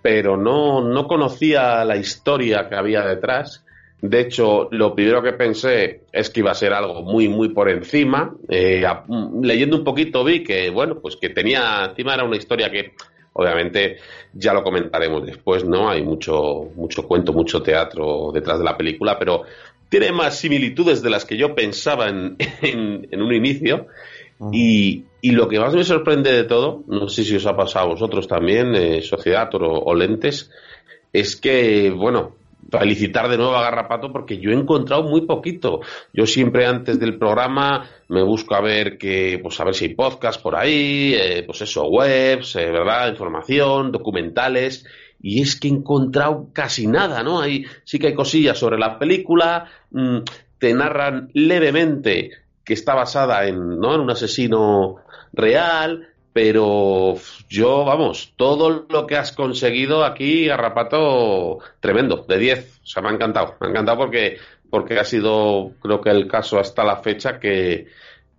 [0.06, 3.66] pero no, no conocía la historia que había detrás.
[4.00, 7.72] De hecho, lo primero que pensé es que iba a ser algo muy, muy por
[7.72, 8.32] encima.
[8.48, 9.04] Eh, a,
[9.42, 12.94] leyendo un poquito vi que, bueno, pues que tenía, encima era una historia que,
[13.34, 13.98] obviamente,
[14.32, 15.90] ya lo comentaremos después, ¿no?
[15.90, 19.42] Hay mucho, mucho cuento, mucho teatro detrás de la película, pero
[19.90, 23.88] tiene más similitudes de las que yo pensaba en, en, en un inicio.
[24.38, 24.54] Uh -huh.
[24.54, 27.86] y, y, lo que más me sorprende de todo, no sé si os ha pasado
[27.86, 30.52] a vosotros también, eh, Sociedad o, o, Lentes,
[31.12, 32.36] es que, bueno,
[32.70, 35.82] felicitar de nuevo a Garrapato porque yo he encontrado muy poquito.
[36.14, 39.96] Yo siempre antes del programa me busco a ver que, pues a ver si hay
[39.96, 43.10] podcast por ahí, eh, pues eso, webs, eh, ¿verdad?
[43.10, 44.86] Información, documentales.
[45.22, 47.42] Y es que he encontrado casi nada, ¿no?
[47.42, 50.20] Hay, sí que hay cosillas sobre la película, mmm,
[50.60, 52.32] te narran levemente
[52.66, 53.94] que está basada en, ¿no?
[53.94, 54.98] en un asesino
[55.36, 57.16] real, pero
[57.50, 62.82] yo, vamos, todo lo que has conseguido aquí, Garrapato, tremendo, de 10.
[62.84, 63.56] O sea, me ha encantado.
[63.62, 64.38] Me ha encantado porque,
[64.70, 67.88] porque ha sido, creo que el caso hasta la fecha que,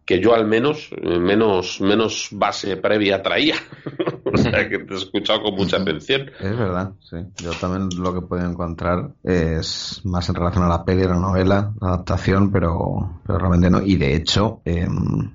[0.07, 3.57] que yo al menos menos menos base previa traía.
[4.24, 6.30] o sea que te he escuchado con mucha atención.
[6.38, 7.16] Es verdad, sí.
[7.42, 11.18] Yo también lo que puedo encontrar es más en relación a la peli, a la
[11.18, 13.82] novela, la adaptación, pero, pero realmente no.
[13.82, 15.32] Y de hecho, em,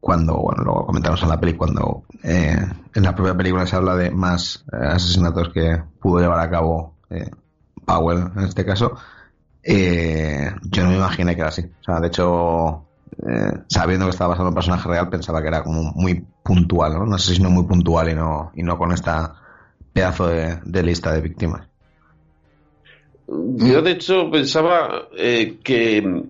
[0.00, 2.56] cuando, bueno, lo comentamos en la peli, cuando eh,
[2.94, 6.94] en la propia película se habla de más eh, asesinatos que pudo llevar a cabo
[7.10, 7.30] eh,
[7.84, 8.96] Powell en este caso,
[9.62, 11.62] yo no me imaginé que era así.
[11.62, 12.86] O sea, de hecho,
[13.68, 17.02] sabiendo que estaba basado en un personaje real, pensaba que era como muy puntual, ¿no?
[17.02, 19.34] Un asesino muy puntual y no, y no con esta
[19.92, 21.66] pedazo de, lista de víctimas.
[23.26, 26.24] Yo, de hecho, pensaba que,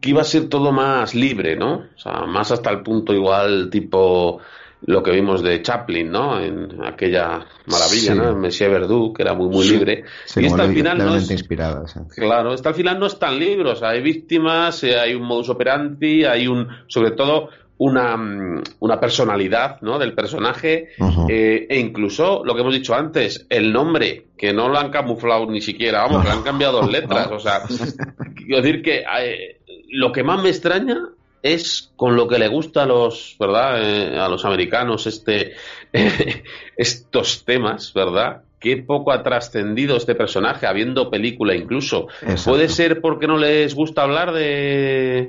[0.00, 1.74] que iba a ser todo más libre, ¿no?
[1.94, 4.40] O sea, más hasta el punto igual tipo
[4.86, 6.40] lo que vimos de Chaplin, ¿no?
[6.40, 8.36] En aquella maravilla, ¿no?
[8.36, 10.04] Monsieur Verdoux, que era muy, muy libre.
[10.36, 11.30] y esta al final no es...
[11.30, 15.14] inspirada, Claro, esta al final no es tan libre, o sea, hay víctimas, eh, hay
[15.14, 17.48] un modus operandi, hay un, sobre todo,
[17.78, 19.98] una, mm, una personalidad, ¿no?
[19.98, 20.90] Del personaje,
[21.28, 25.46] eh, e incluso, lo que hemos dicho antes, el nombre, que no lo han camuflado
[25.46, 27.62] ni siquiera, vamos, le han cambiado dos letras, o sea,
[28.36, 29.60] quiero decir que eh,
[29.90, 31.08] lo que más me extraña
[31.42, 33.82] es con lo que le gusta a los, ¿verdad?
[33.82, 35.52] Eh, a los americanos este,
[36.76, 38.42] estos temas, ¿verdad?
[38.58, 42.06] Qué poco ha trascendido este personaje, habiendo película incluso.
[42.46, 45.28] ¿Puede ser porque no les gusta hablar de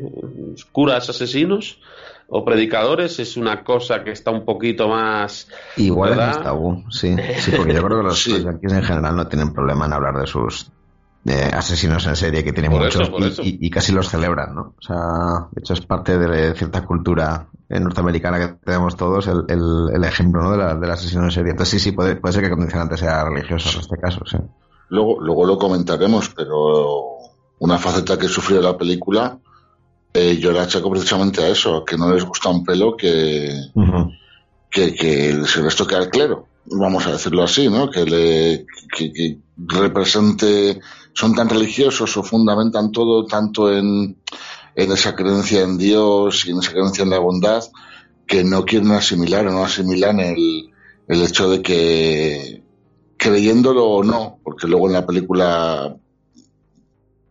[0.72, 1.80] curas asesinos?
[2.28, 5.48] O predicadores es una cosa que está un poquito más
[5.78, 6.56] igual ¿verdad?
[6.90, 8.36] sí, sí porque yo creo que los, sí.
[8.36, 10.72] en general no tienen problema en hablar de sus
[11.26, 13.12] de asesinos en serie que tiene muchos
[13.42, 14.76] y, casi los celebran, ¿no?
[14.78, 20.04] O sea, de hecho es parte de cierta cultura norteamericana que tenemos todos el, el,
[20.04, 20.80] ejemplo ¿no?
[20.80, 21.52] del asesino en serie.
[21.52, 24.38] Entonces sí, sí, puede, puede ser que el condicionante sea religioso en este caso, sí.
[24.90, 27.18] Luego, luego lo comentaremos, pero
[27.58, 29.40] una faceta que sufrió la película,
[30.16, 33.50] eh, yo la achaco precisamente a eso, que no les gusta un pelo que,
[34.72, 37.90] que, que se les toque al clero, vamos a decirlo así, ¿no?
[37.90, 40.80] Que le que represente
[41.14, 44.18] son tan religiosos o fundamentan todo tanto en,
[44.76, 47.64] en esa creencia en Dios y en esa creencia en la bondad
[48.26, 50.72] que no quieren asimilar o no asimilan el,
[51.08, 52.64] el hecho de que
[53.18, 55.96] creyéndolo o no, porque luego en la película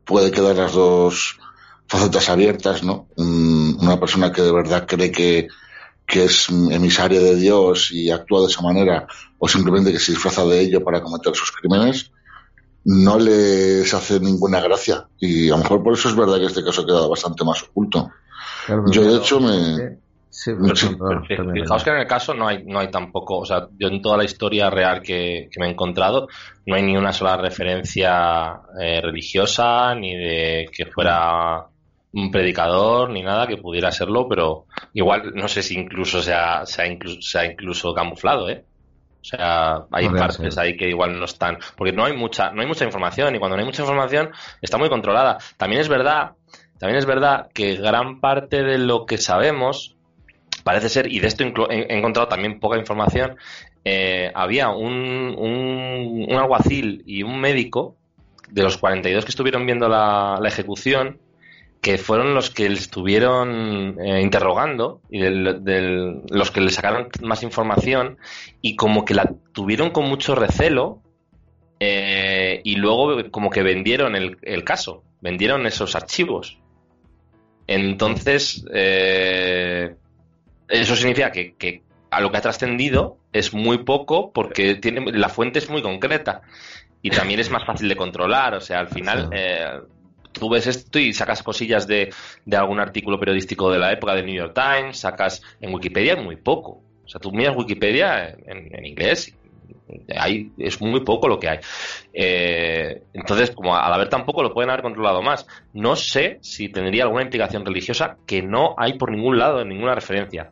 [0.05, 1.39] puede quedar las dos
[1.87, 3.09] facetas abiertas, ¿no?
[3.17, 5.49] una persona que de verdad cree que,
[6.07, 9.07] que es emisaria de Dios y actúa de esa manera,
[9.39, 12.11] o simplemente que se disfraza de ello para cometer sus crímenes,
[12.85, 15.07] no les hace ninguna gracia.
[15.19, 17.63] Y a lo mejor por eso es verdad que este caso ha quedado bastante más
[17.63, 18.11] oculto.
[18.91, 19.99] yo, de hecho, me.
[21.53, 24.19] fijaos que en el caso no hay, no hay tampoco, o sea, yo en toda
[24.19, 26.29] la historia real que, me he encontrado,
[26.67, 31.67] no hay ni una sola referencia eh, religiosa, ni de que fuera
[32.15, 36.65] un predicador, ni nada que pudiera serlo, pero igual no sé si incluso se ha,
[36.65, 38.65] se ha, incluso, se ha incluso camuflado, ¿eh?
[39.21, 42.69] O sea, hay partes ahí que igual no están, porque no hay mucha, no hay
[42.69, 45.39] mucha información y cuando no hay mucha información está muy controlada.
[45.57, 46.33] También es verdad,
[46.79, 49.97] también es verdad que gran parte de lo que sabemos
[50.63, 53.37] parece ser y de esto he encontrado también poca información.
[53.85, 57.97] Eh, había un, un, un, alguacil y un médico
[58.51, 61.19] de los 42 que estuvieron viendo la, la ejecución
[61.85, 68.17] que fueron los que le estuvieron eh, interrogando y los que le sacaron más información
[68.63, 71.03] y como que la tuvieron con mucho recelo
[71.81, 76.59] eh, y luego como que vendieron el, caso, vendieron esos archivos.
[77.67, 79.95] Entonces, eh,
[80.67, 85.59] eso significa que, a lo que ha trascendido es muy poco porque tiene, la fuente
[85.59, 86.41] es muy concreta
[87.03, 88.55] y también es más fácil de controlar.
[88.55, 89.29] O sea, al final,
[90.35, 92.13] tú ves esto y sacas cosillas de,
[92.53, 96.83] algún artículo periodístico de la época del New York Times, sacas en Wikipedia muy poco.
[97.05, 99.35] O sea, tú miras Wikipedia en, inglés,
[100.17, 101.59] hay, es muy poco lo que hay.
[102.13, 105.47] Eh, entonces, como al haber tan poco, lo pueden haber controlado más.
[105.73, 109.95] No sé si tendría alguna implicación religiosa que no hay por ningún lado, en ninguna
[109.95, 110.51] referencia.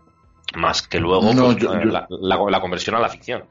[0.54, 3.44] Más que luego pues, La, la, conversión a la ficción.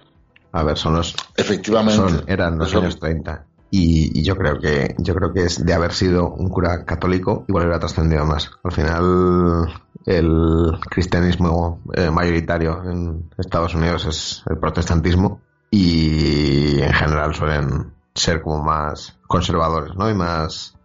[0.51, 1.15] A ver, son los.
[1.35, 2.23] Efectivamente.
[2.27, 3.45] eran los años 30.
[3.73, 7.63] Y, yo creo que yo creo que es de haber sido un cura católico igual
[7.65, 8.51] hubiera trascendido más.
[8.63, 17.33] Al final el cristianismo eh, mayoritario en Estados Unidos es el protestantismo y en general
[17.33, 20.75] suelen ser como más conservadores no y más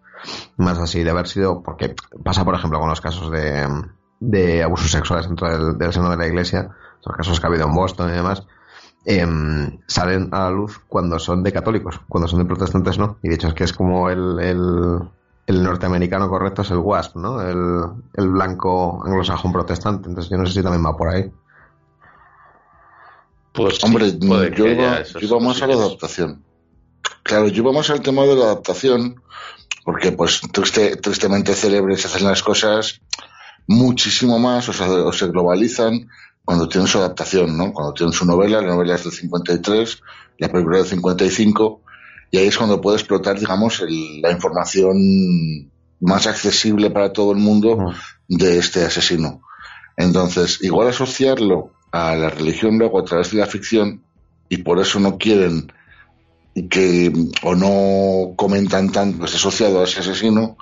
[0.57, 3.67] más así de haber sido porque pasa por ejemplo con los casos de
[4.21, 6.71] de abusos sexuales dentro del, del seno de la iglesia,
[7.05, 8.47] los casos que ha habido en Boston y demás,
[9.07, 13.19] em, salen a la luz cuando son de católicos, cuando son de protestantes no.
[13.23, 15.01] Y de hecho es que es como el, el,
[15.47, 17.41] el norteamericano correcto es el WASP, ¿no?
[17.41, 17.85] El,
[18.15, 20.09] el blanco anglosajón protestante.
[20.09, 21.31] Entonces yo no sé si también va por ahí.
[23.53, 26.45] Pues sí, Hombre, puede yo que iba, haya esos yo iba más a la adaptación.
[27.23, 29.23] Claro, yo iba más al tema de la adaptación,
[29.85, 33.01] porque pues triste- tristemente célebres hacen las cosas
[33.67, 36.09] muchísimo más, o, sea, o se globalizan
[36.47, 37.73] cuando tienen su adaptación, ¿no?
[37.73, 40.01] Cuando tienen su novela, la novela es del 53,
[40.39, 41.83] la película del 55,
[42.31, 44.97] y ahí es cuando puede explotar, digamos, el- la información
[46.01, 47.93] más accesible para todo el mundo
[48.29, 49.43] de este asesino.
[49.97, 54.03] Entonces, igual asociarlo a la religión luego a través de la ficción
[54.49, 55.73] y por eso no quieren
[56.71, 60.57] que o no comentan tanto que esté asociado a ese asesino,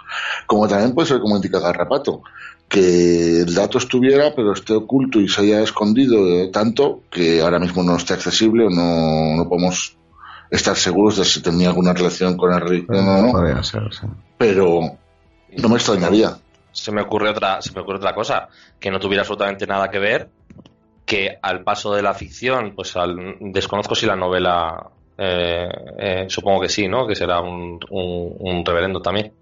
[0.46, 2.22] como también puede ser como indica Garrapato,
[2.68, 7.82] que el dato estuviera pero esté oculto y se haya escondido tanto que ahora mismo
[7.82, 9.96] no esté accesible o no, no podemos
[10.50, 14.06] estar seguros de si tenía alguna relación con la religión o no, Podría ser, sí.
[14.38, 14.80] pero
[15.56, 16.36] no me extrañaría.
[16.72, 18.48] se me ocurre otra se me ocurre otra cosa
[18.80, 20.28] que no tuviera absolutamente nada que ver
[21.04, 26.62] que al paso de la ficción pues al, desconozco si la novela eh, eh, supongo
[26.62, 29.32] que sí no que será un, un, un reverendo también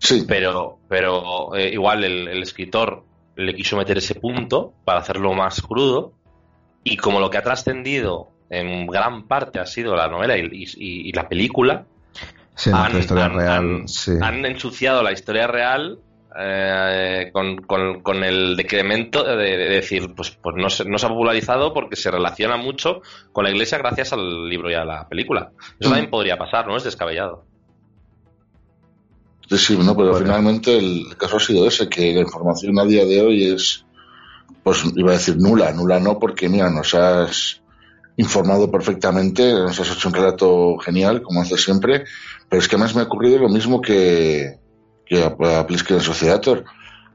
[0.00, 3.04] Sí, pero pero eh, igual el, el escritor
[3.36, 6.12] le quiso meter ese punto para hacerlo más crudo
[6.82, 11.08] y como lo que ha trascendido en gran parte ha sido la novela y, y-
[11.08, 11.84] y la película
[12.56, 13.52] Sí, han, historia han- real.
[13.58, 14.12] han- sí.
[14.20, 15.98] han ensuciado la historia real
[16.38, 21.06] eh, con, con- con el decremento de, de decir, pues, pues no, se, no se
[21.06, 25.08] ha popularizado porque se relaciona mucho con la iglesia gracias al libro y a la
[25.08, 25.50] película.
[25.78, 25.92] Eso Mm.
[25.92, 26.76] también podría pasar, ¿no?
[26.76, 27.44] Es descabellado.
[29.50, 30.18] Sí, sí, no, pero Bueno.
[30.26, 33.84] finalmente el caso ha sido ese, que la información a día de hoy es,
[34.62, 37.60] pues iba a decir nula, nula no, porque mira, nos has
[38.16, 42.04] informado perfectamente, nos has hecho un relato genial, como haces siempre,
[42.48, 44.60] pero es que además me ha ocurrido lo mismo que,
[45.04, 46.64] que a, a Plisken en Sociedator.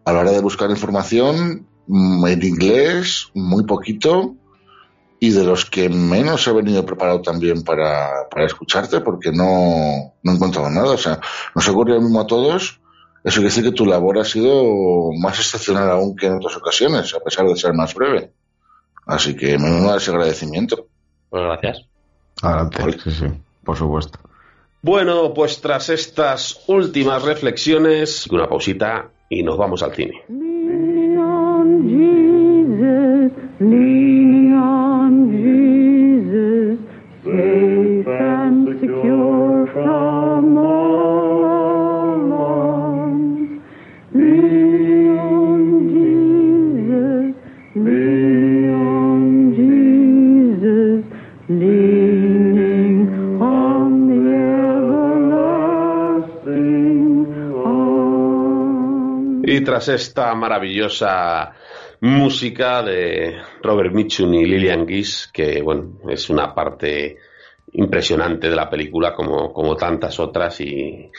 [0.04, 4.36] A la hora de buscar información, mm, en inglés, muy poquito,
[5.26, 10.32] y de los que menos he venido preparado también para, para escucharte, porque no, no
[10.32, 10.92] he encontrado nada.
[10.92, 11.20] O sea,
[11.56, 12.80] nos ocurre lo mismo a todos.
[13.24, 17.12] Eso quiere decir que tu labor ha sido más excepcional aún que en otras ocasiones,
[17.16, 18.34] a pesar de ser más breve.
[19.08, 20.88] Así que me uno a ese agradecimiento.
[21.32, 21.88] Pues gracias.
[22.44, 23.00] Adelante, Vale.
[23.04, 23.26] sí, sí,
[23.64, 24.20] por supuesto.
[24.84, 30.22] Bueno, pues tras estas últimas reflexiones, una pausita y nos vamos al cine.
[30.30, 34.54] Leaning on Jesus, leaning
[35.26, 36.78] on Jesus,
[37.24, 41.46] safe and secure from all
[42.16, 43.62] alarms.
[44.14, 47.36] Leaning on Jesus,
[47.76, 51.04] leaning on Jesus,
[51.50, 52.96] leaning
[53.42, 54.22] on the
[55.26, 56.46] everlasting
[57.66, 59.44] arms.
[59.44, 61.54] Y tras esta maravillosa
[62.06, 67.18] música de Robert Mitchum y Lillian Gish, que bueno, es una parte
[67.74, 71.12] impresionante de la película como, como tantas otras y,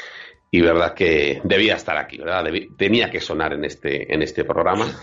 [0.50, 2.44] y verdad que debía estar aquí, ¿verdad?
[2.44, 4.86] Debí- tenía que sonar en este, en este programa.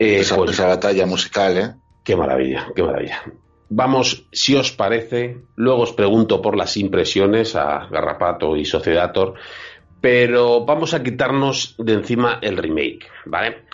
[0.00, 1.74] Eh, esa, pues, esa batalla musical, ¿eh?
[2.04, 3.20] Qué maravilla, qué maravilla.
[3.68, 9.34] Vamos, si os parece, luego os pregunto por las impresiones a Garrapato y Sociedator,
[10.00, 13.64] pero vamos a quitarnos de encima el remake, ¿vale?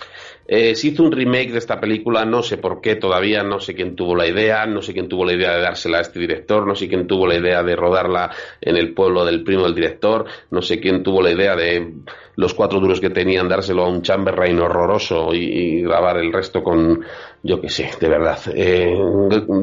[0.47, 3.75] Eh, se hizo un remake de esta película, no sé por qué todavía, no sé
[3.75, 6.67] quién tuvo la idea, no sé quién tuvo la idea de dársela a este director,
[6.67, 8.31] no sé quién tuvo la idea de rodarla
[8.61, 11.95] en el pueblo del primo del director, no sé quién tuvo la idea de
[12.37, 17.01] los cuatro duros que tenían dárselo a un Chamberlain horroroso y, grabar el resto con,
[17.43, 18.39] yo qué sé, de verdad.
[18.55, 18.99] Eh,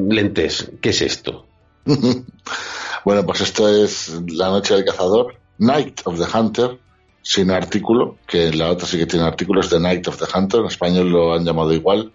[0.08, 1.46] lentes, ¿qué es esto?
[3.04, 6.78] bueno, pues esto es La Noche del Cazador, Night of the Hunter,
[7.22, 10.66] sin artículo, que la otra sí que tiene artículos de Night of the Hunter, en
[10.66, 12.12] español lo han llamado igual.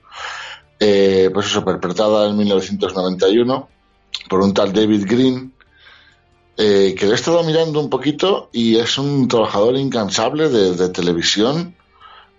[0.80, 3.70] Eh, pues eso, perpetrada en 1991
[4.30, 5.54] por un tal David Green,
[6.58, 10.90] eh, que lo he estado mirando un poquito y es un trabajador incansable de, de
[10.90, 11.76] televisión.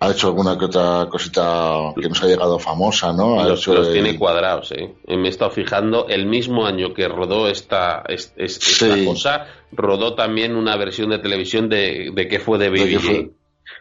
[0.00, 3.40] Ha hecho alguna que otra cosita que nos ha llegado famosa, ¿no?
[3.40, 4.94] Ha Los, hecho los el- tiene cuadrados, ¿eh?
[5.08, 10.14] Me he estado fijando, el mismo año que rodó esta, es- es- esta cosa, rodó
[10.14, 13.30] también una versión de televisión de, de qué fue de Baby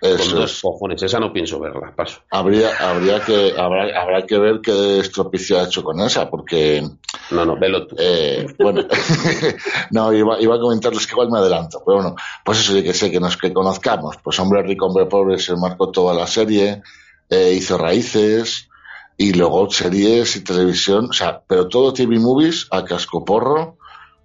[0.02, 0.62] Eso con dos es.
[0.62, 1.02] cojones.
[1.04, 2.22] Esa no pienso verla, paso.
[2.32, 6.84] Habría, habría que, habrá, habrá que ver qué estropicio ha hecho con esa, porque,
[7.32, 7.96] No, no, velo tú.
[8.00, 8.82] eh, bueno,
[9.92, 12.16] no, iba, iba a comentarles que igual me adelanto, pero bueno,
[12.46, 15.56] pues eso sí que sé, que nos que conozcamos, pues Hombre Rico, Hombre Pobre se
[15.56, 16.82] marcó toda la serie,
[17.30, 18.70] eh, hizo Raíces
[19.18, 23.78] y luego series y televisión, o sea, pero todo TV Movies a cascoporro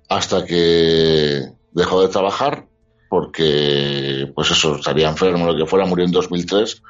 [0.09, 1.41] hasta que
[1.73, 2.67] dejó de trabajar
[3.13, 6.83] porque, pues eso, estaría enfermo, lo que fuera, murió en 2003,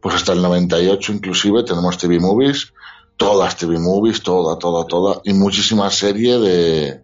[0.00, 2.72] pues hasta el 98 inclusive tenemos TV Movies,
[3.16, 7.00] todas TV Movies, toda, toda, toda, y muchísimas series de,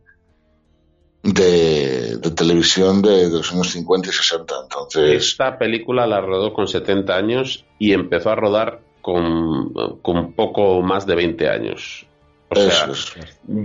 [1.22, 4.54] de, de televisión de, de los años 50 y 60.
[4.64, 10.82] Entonces, Esta película la rodó con 70 años y empezó a rodar con, con poco
[10.82, 12.04] más de 20 años.
[12.48, 13.14] O sea, eso es.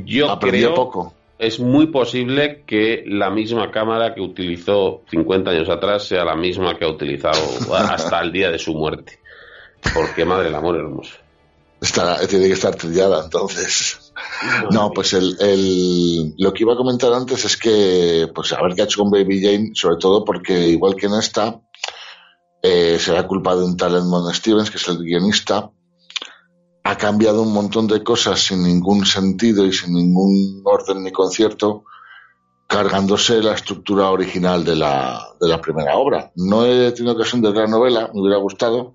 [0.06, 1.14] yo Aprendió creo poco.
[1.41, 6.77] Es muy posible que la misma cámara que utilizó 50 años atrás sea la misma
[6.77, 7.41] que ha utilizado
[7.73, 9.19] hasta el día de su muerte.
[9.91, 11.15] Porque madre el amor hermoso.
[12.29, 14.13] Tiene que estar trillada, entonces.
[14.69, 18.75] No, pues el, el, lo que iba a comentar antes es que, pues a ver
[18.75, 21.59] qué ha hecho con Baby Jane, sobre todo porque igual que en esta,
[22.61, 25.71] eh, se ha culpado de un tal Edmond Stevens, que es el guionista,
[26.84, 31.84] ha cambiado un montón de cosas sin ningún sentido y sin ningún orden ni concierto,
[32.67, 36.32] cargándose la estructura original de la, de la primera obra.
[36.36, 38.93] No he tenido ocasión de ver la novela, me hubiera gustado,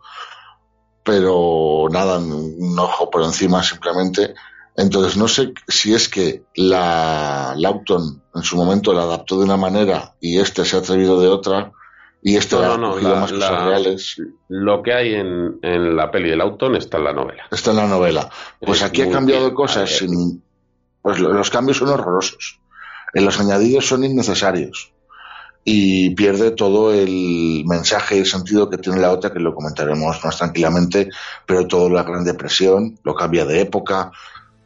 [1.04, 4.34] pero nada, un ojo por encima simplemente.
[4.76, 9.56] Entonces no sé si es que la Laughton en su momento la adaptó de una
[9.56, 11.72] manera y este se ha atrevido de otra
[12.28, 14.20] y este No, no, la- más cosas la- reales.
[14.48, 17.44] Lo que hay en, en la peli del Auton está en la novela.
[17.52, 18.28] Está en la novela.
[18.58, 20.42] Pues Es aquí ha cambiado bien, cosas sin...
[21.02, 22.58] Pues lo- los cambios son horrorosos.
[23.14, 24.92] En los añadidos son innecesarios.
[25.62, 30.24] Y pierde todo el mensaje y el sentido que tiene la otra, que lo comentaremos
[30.24, 31.08] más tranquilamente,
[31.46, 34.10] pero toda la Gran Depresión, lo cambia de época,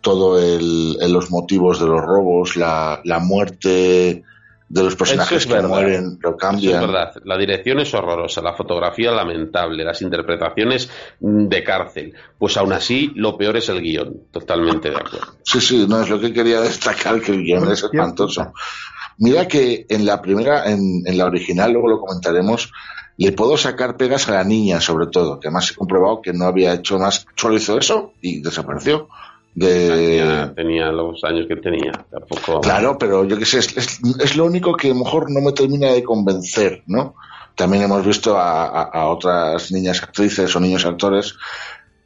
[0.00, 4.24] todo el, el- los motivos de los robos, la, la muerte
[4.70, 5.68] de los personajes es que verdad.
[5.68, 6.74] mueren, lo Eso cambian.
[6.74, 7.12] es verdad.
[7.24, 12.14] La dirección es horrorosa, la fotografía lamentable, las interpretaciones mm, de cárcel.
[12.38, 14.28] Pues aún así, lo peor es el guion.
[14.30, 15.26] Totalmente de acuerdo.
[15.42, 18.52] Sí, sí, no es lo que quería destacar, que el guion es espantoso.
[19.18, 22.72] Mira que en la primera, en, en la original, luego lo comentaremos,
[23.16, 26.44] le puedo sacar pegas a la niña, sobre todo, que además he comprobado que no
[26.46, 29.08] había hecho más, solo hizo eso y desapareció.
[29.58, 30.54] Tenía, De...
[30.54, 31.92] tenía los años que tenía.
[32.10, 32.60] Tampoco.
[32.60, 35.40] Claro, pero yo qué sé, es, es- es lo único que a lo mejor no
[35.40, 37.14] me termina de convencer, ¿no?
[37.56, 41.34] También hemos visto a, a- a otras niñas actrices o niños actores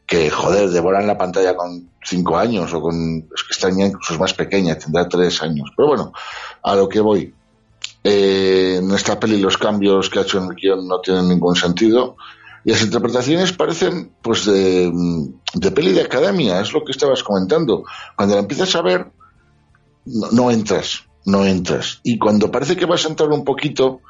[0.07, 3.29] que, joder, devoran la pantalla con cinco años o con...
[3.35, 5.71] Es que esta niña incluso es más pequeña, tendrá tres años.
[5.77, 6.13] Pero bueno,
[6.63, 7.33] a lo que voy.
[8.03, 11.57] Eh, en esta peli los cambios que ha hecho en el guion no tienen ningún
[11.57, 12.17] sentido
[12.65, 14.91] y las interpretaciones parecen pues de,
[15.55, 17.85] de peli de academia, es lo que estabas comentando.
[18.17, 19.07] Cuando la empiezas a ver,
[20.07, 22.01] no, no entras, no entras.
[22.03, 24.01] Y cuando parece que vas a entrar un poquito,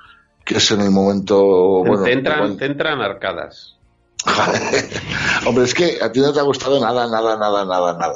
[0.45, 1.45] que es en el momento...
[1.85, 3.77] Bueno, te, entran, igual- te entran arcadas.
[5.47, 8.15] Hombre, es que a ti no te ha gustado nada, nada, nada, nada, nada.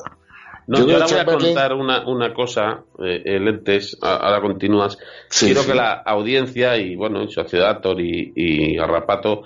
[0.67, 4.99] No, Yo yo, ahora voy a contar una, una cosa, eh, Lentes, ahora continúas.
[5.31, 5.69] Sí, quiero sí.
[5.69, 9.45] que la audiencia y, bueno, y Sociedad y, y Garrapato, mm,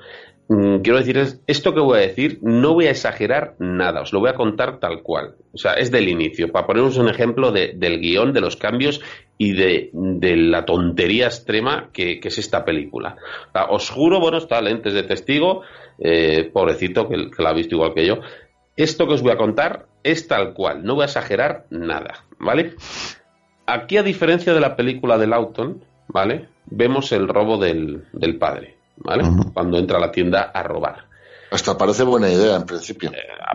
[0.49, 4.30] quiero decirles, esto que voy a decir, no voy a exagerar nada, os lo voy
[4.30, 5.36] a contar tal cual.
[5.53, 9.01] O sea, es del inicio, para poneros un ejemplo de- del guion, de los cambios
[9.38, 13.16] y de, la tontería extrema que, es esta película.
[13.70, 15.62] Os juro, bueno, está Lentes de testigo,
[15.99, 18.20] eh, pobrecito, que, la ha visto igual que yo.
[18.76, 22.74] Esto que os voy a contar es tal cual, no voy a exagerar nada, ¿vale?
[23.66, 26.49] Aquí, a diferencia de la película de Lawton, ¿vale?
[26.66, 28.76] Vemos el robo del padre,
[29.53, 31.12] Cuando entra a la tienda a robar.
[31.53, 33.11] Hasta parece buena idea en principio.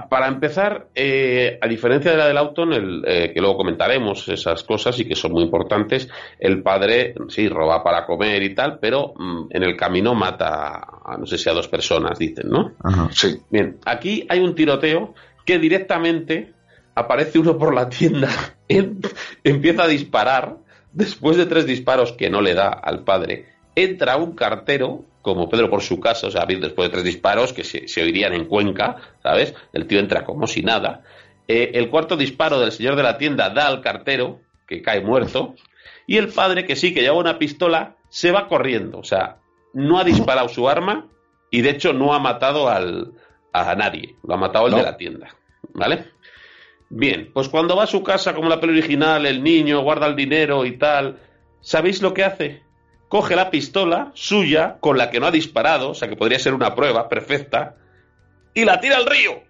[0.07, 4.63] Para empezar, eh, a diferencia de la de Lawton, el, eh, que luego comentaremos esas
[4.63, 6.07] cosas y que son muy importantes,
[6.39, 11.17] el padre sí roba para comer y tal, pero mm, en el camino mata a
[11.17, 12.73] no sé si a dos personas, dicen, ¿no?
[12.83, 13.09] Ajá.
[13.11, 13.35] Sí.
[13.49, 16.53] Bien, aquí hay un tiroteo que directamente
[16.93, 18.29] aparece uno por la tienda,
[18.67, 19.01] em-
[19.43, 20.57] empieza a disparar,
[20.91, 25.69] después de tres disparos que no le da al padre, entra un cartero, como Pedro
[25.69, 28.95] por su casa, o sea, después de tres disparos que se, se oirían en Cuenca,
[29.21, 29.53] ¿sabes?
[29.71, 31.03] El tío entra como si nada.
[31.47, 35.53] Eh, el cuarto disparo del señor de la tienda da al cartero, que cae muerto,
[36.07, 39.37] y el padre, que sí, que lleva una pistola, se va corriendo, o sea,
[39.73, 41.05] no ha disparado su arma
[41.51, 43.11] y de hecho no ha matado al,
[43.53, 44.77] a nadie, lo ha matado el No.
[44.77, 45.35] de la tienda,
[45.73, 46.05] ¿vale?
[46.89, 50.15] Bien, pues cuando va a su casa como la peli original, el niño guarda el
[50.15, 51.19] dinero y tal,
[51.61, 52.66] ¿sabéis lo que hace?
[53.09, 56.53] Coge la pistola suya con la que no ha disparado, o sea que podría ser
[56.53, 57.75] una prueba perfecta,
[58.53, 59.43] y la tira al río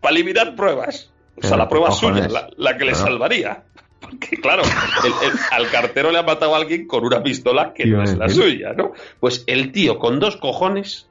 [0.00, 1.10] para eliminar pruebas.
[1.42, 2.26] O sea, la prueba cojones.
[2.26, 3.64] suya, la, la que le salvaría.
[4.00, 7.84] Porque, claro, el- el- al cartero le ha matado a alguien con una pistola que
[7.86, 8.92] no es la suya, ¿no?
[9.18, 11.06] Pues el tío con dos cojones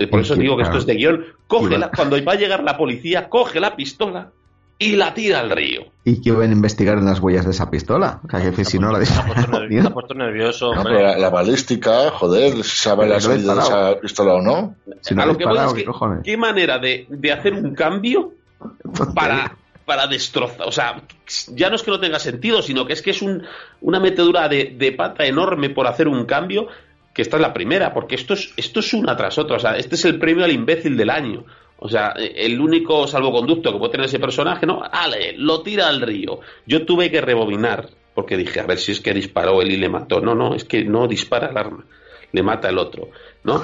[0.00, 1.24] Eh, Por eso digo que esto es de guion.
[1.48, 4.30] Coge Y la- va- cuando va a llegar la policía, coge la pistola
[4.78, 5.86] y la tira al río.
[6.04, 8.20] ¿Y qué van a investigar en las huellas de esa pistola?
[8.24, 10.72] O sea, que si no la Se ha puesto, dispara, nervi- se ha puesto nervioso,
[10.74, 10.94] No, hombre.
[10.96, 13.90] pero la, la balística, joder, si sabe la salida de disparado.
[13.92, 14.74] esa pistola o no.
[15.00, 16.20] Si no a lo que voy disparado, es ¿qué que, cojones?
[16.24, 18.32] qué manera de, de hacer un cambio
[19.14, 20.66] para, para destrozar.
[20.68, 21.02] O sea,
[21.54, 23.42] ya no es que no tenga sentido, sino que es que es un,
[23.80, 26.68] una metedura de, de pata enorme por hacer un cambio,
[27.12, 29.56] que esta es la primera, porque esto es, esto es una tras otra.
[29.56, 31.44] O sea, este es el premio al imbécil del año.
[31.80, 34.82] O sea, el único salvoconducto que puede tener ese personaje, ¿no?
[34.90, 36.40] Ale, lo tira al río.
[36.66, 39.88] Yo tuve que rebobinar, porque dije, a ver si es que disparó él y le
[39.88, 40.20] mató.
[40.20, 41.84] No, no, es que no dispara el arma,
[42.32, 43.10] le mata el otro,
[43.44, 43.62] ¿no?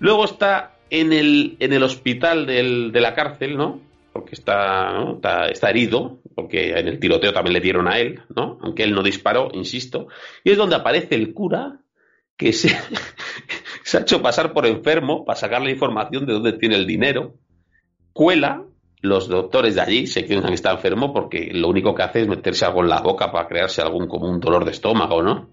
[0.00, 3.80] Luego está en el, en el hospital del- de la cárcel, ¿no?
[4.12, 8.58] Porque está, está, está herido, porque en el tiroteo también le dieron a él, ¿no?
[8.62, 10.08] Aunque él no disparó, insisto.
[10.42, 11.78] Y es donde aparece el cura
[12.36, 12.68] que se,
[13.86, 17.34] se ha hecho pasar por enfermo para sacar la información de dónde tiene el dinero.
[18.12, 18.64] Cuela,
[19.00, 22.28] los doctores de allí se piensan que está enfermo porque lo único que hace es
[22.28, 25.50] meterse algo en la boca para crearse algún como un dolor de estómago, ¿no?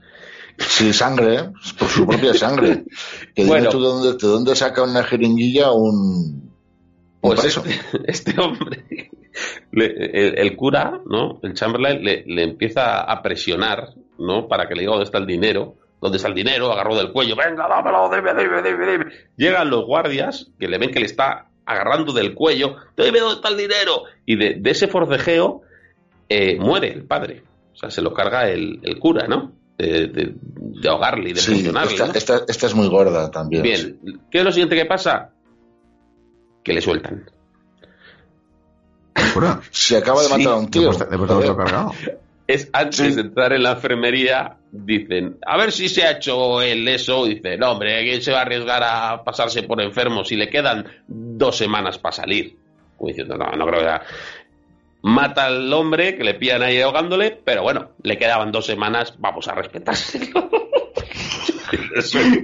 [0.58, 1.50] Sí, sangre, ¿eh?
[1.78, 2.86] por su propia sangre.
[3.36, 3.70] Que Bueno.
[3.72, 6.52] de dónde, de dónde saca una jeringuilla un,
[7.22, 7.70] un Pues este,
[8.12, 8.84] este hombre,
[9.72, 11.40] le- el, el cura, ¿no?
[11.44, 14.48] El Chamberlain le, le empieza a presionar, ¿no?
[14.48, 15.76] Para que le diga dónde está el dinero.
[16.04, 16.70] ¿Dónde está el dinero?
[16.72, 17.36] Agarró del cuello.
[17.36, 19.06] Venga, dámelo, dime, dime, dime, dime.
[19.38, 22.76] Llegan los guardias, que le ven que le está agarrando del cuello.
[22.98, 24.04] Dime dónde está el dinero.
[24.26, 25.62] Y de, de ese forcejeo
[26.28, 27.44] eh, muere el padre.
[27.74, 29.54] O sea, se lo carga el, el cura, ¿no?
[29.78, 31.72] De, de- de ahogarle y de Sí, esta,
[32.08, 32.14] ¿no?
[32.14, 33.64] esta, esta es muy gorda también.
[33.64, 34.00] Bien,
[34.30, 35.30] ¿qué es lo siguiente que pasa?
[36.64, 37.30] Que le sueltan.
[39.34, 39.62] Cura.
[39.72, 40.90] Se acaba de Sí, matar a un tío.
[40.90, 41.92] Después de- después de haberlo cargado.
[42.46, 46.86] Es antes de entrar en la enfermería, dicen, a ver si se ha hecho el
[46.88, 47.26] eso.
[47.26, 50.86] Dice, no, hombre, ¿quién se va a arriesgar a pasarse por enfermo si le quedan
[51.08, 52.58] dos semanas para salir?
[52.98, 54.02] Como diciendo, no, no creo que sea.
[55.04, 59.48] Mata al hombre, que le pillan ahí ahogándole, pero bueno, le quedaban dos semanas, vamos
[59.48, 60.50] a respetárselo.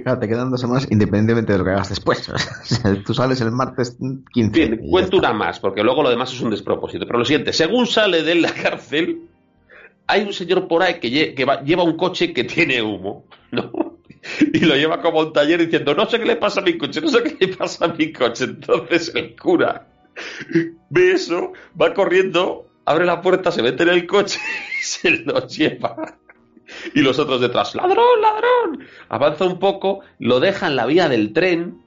[0.02, 2.28] Claro, te quedan dos semanas independientemente de lo que hagas después.
[2.30, 3.96] O sea, tú sales el martes
[4.32, 4.50] 15.
[4.52, 7.06] Bien, cuento una más, porque luego lo demás es un despropósito.
[7.06, 9.22] Pero lo siguiente, según sale de la cárcel,
[10.06, 13.26] hay un señor por ahí que, lle- que va- lleva un coche que tiene humo,
[13.50, 13.98] ¿no?
[14.52, 17.00] Y lo lleva como un taller diciendo, no sé qué le pasa a mi coche,
[17.00, 18.44] no sé qué le pasa a mi coche.
[18.44, 19.86] Entonces el cura
[20.90, 24.38] ve eso, va corriendo, abre la puerta, se mete en el coche
[24.80, 26.18] y se lo lleva.
[26.94, 28.86] Y los otros detrás, ladrón, ladrón.
[29.08, 31.82] Avanza un poco, lo deja en la vía del tren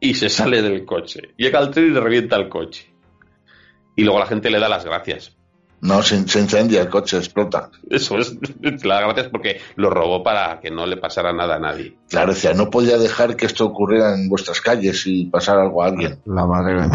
[0.00, 1.30] y se sale del coche.
[1.36, 2.92] Llega al tren y le revienta el coche.
[3.96, 5.33] Y luego la gente le da las gracias.
[5.84, 7.68] No, se, se incendia el coche, explota.
[7.90, 8.34] Eso es,
[8.84, 11.94] las gracias porque lo robó para que no le pasara nada a nadie.
[12.08, 15.88] Claro, decía, no podía dejar que esto ocurriera en vuestras calles y pasara algo a
[15.88, 16.18] alguien.
[16.24, 16.88] La madre.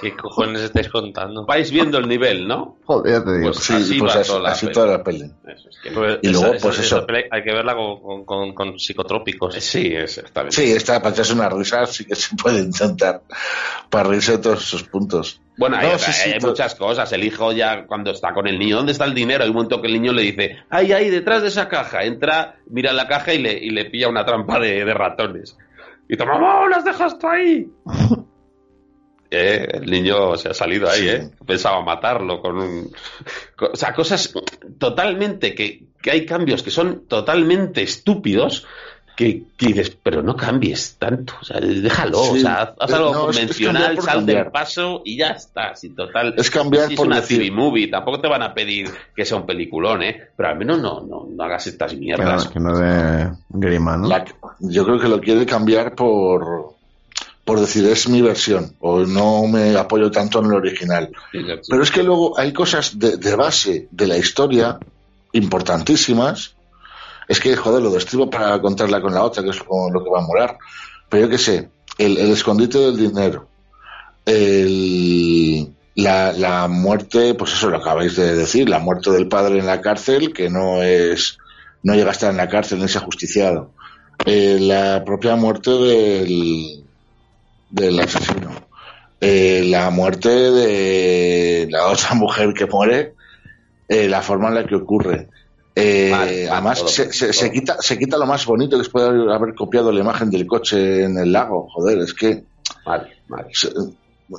[0.00, 1.44] ¿Qué cojones estáis contando?
[1.44, 2.78] Vais viendo el nivel, ¿no?
[2.84, 3.52] Joder, ya te digo.
[3.52, 4.74] Pues Sí, así pues va así, toda la así peli.
[4.74, 5.22] toda la peli.
[5.46, 7.06] Eso es que- Pues Y esa- luego, pues esa eso.
[7.06, 9.54] peli hay que verla con, con- con- con psicotrópicos.
[9.56, 10.56] Sí, exactamente.
[10.56, 13.22] Sí, esta para echarse una risa sí que se puede intentar
[13.90, 15.40] para reírse de todos esos puntos.
[15.58, 17.12] Bueno, hay, No, otra- sí, sí, hay to- muchas cosas.
[17.12, 19.44] El hijo ya cuando está con el niño, ¿dónde está el dinero?
[19.44, 22.04] Hay un momento que el niño le dice, ay, ahí, detrás de esa caja.
[22.04, 25.58] Entra, mira la caja y le, y le pilla una trampa de, de ratones.
[26.08, 27.66] Y dice, mamá, las dejas tú ahí.
[29.30, 31.08] Eh, el niño se ha salido ahí.
[31.08, 31.30] ¿eh?
[31.46, 32.92] Pensaba matarlo con un...
[33.56, 34.32] con- o sea, cosas
[34.78, 38.66] totalmente que, que hay cambios que son totalmente estúpidos
[39.16, 42.30] que, que dices, pero no cambies tanto, o sea, déjalo, Sí.
[42.30, 45.90] o sea, haz, algo no, es- es convencional, sal del paso y ya está, si
[45.90, 46.32] total...
[46.38, 49.26] Es cambiar si es por una decir- TV movie, tampoco te van a pedir que
[49.26, 50.28] sea un peliculón, ¿eh?
[50.34, 52.48] Pero al menos no, no, no hagas estas mierdas.
[52.48, 54.08] que no de grima, ¿no?
[54.08, 54.24] La-
[54.58, 56.76] yo creo que lo quiere cambiar por,
[57.50, 61.10] por decir es mi versión o no me apoyo tanto en el original.
[61.32, 64.78] Pero es que luego hay cosas de, de base de la historia
[65.32, 66.54] importantísimas.
[67.26, 70.10] Es que, joder, lo destribo para contarla con la otra, que es lo, lo que
[70.10, 70.58] va a molar.
[71.08, 73.48] Pero yo qué sé, el, el escondite del dinero,
[74.24, 79.66] el, la, la muerte, pues eso lo acabáis de decir, la muerte del padre en
[79.66, 81.36] la cárcel, que no es,
[81.82, 83.72] no llega a estar en la cárcel ni se ha justiciado.
[84.24, 86.84] Eh, la propia muerte del,
[87.70, 88.50] del asesino.
[89.20, 93.14] Eh, la muerte de la otra mujer que muere,
[93.88, 95.28] eh, la forma en la que ocurre.
[95.74, 98.82] Eh, Vale, vale, además, todo, se, se- se quita, se quita lo más bonito que
[98.82, 101.68] es poder haber copiado la imagen del coche en el lago.
[101.70, 102.44] Joder, es que.
[102.84, 103.48] Vale, vale.
[103.52, 103.72] se- eh,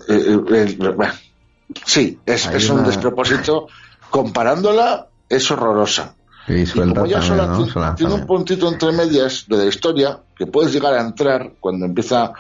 [0.10, 1.14] eh, eh, bueno,
[1.86, 3.68] sí, es, es un una- despropósito.
[4.10, 6.16] Comparándola, es horrorosa.
[6.48, 7.64] Y Y suelta como ya también, sola ¿no?
[7.66, 11.54] ti- Suelta tiene un puntito entre medias de la historia que puedes llegar a entrar
[11.62, 12.34] cuando empieza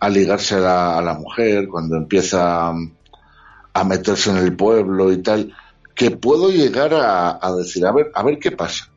[0.00, 5.22] a ligarse a la, a la mujer, cuando empieza a meterse en el pueblo y
[5.22, 5.52] tal,
[5.94, 8.88] que puedo llegar a, a decir, a ver, a ver qué pasa.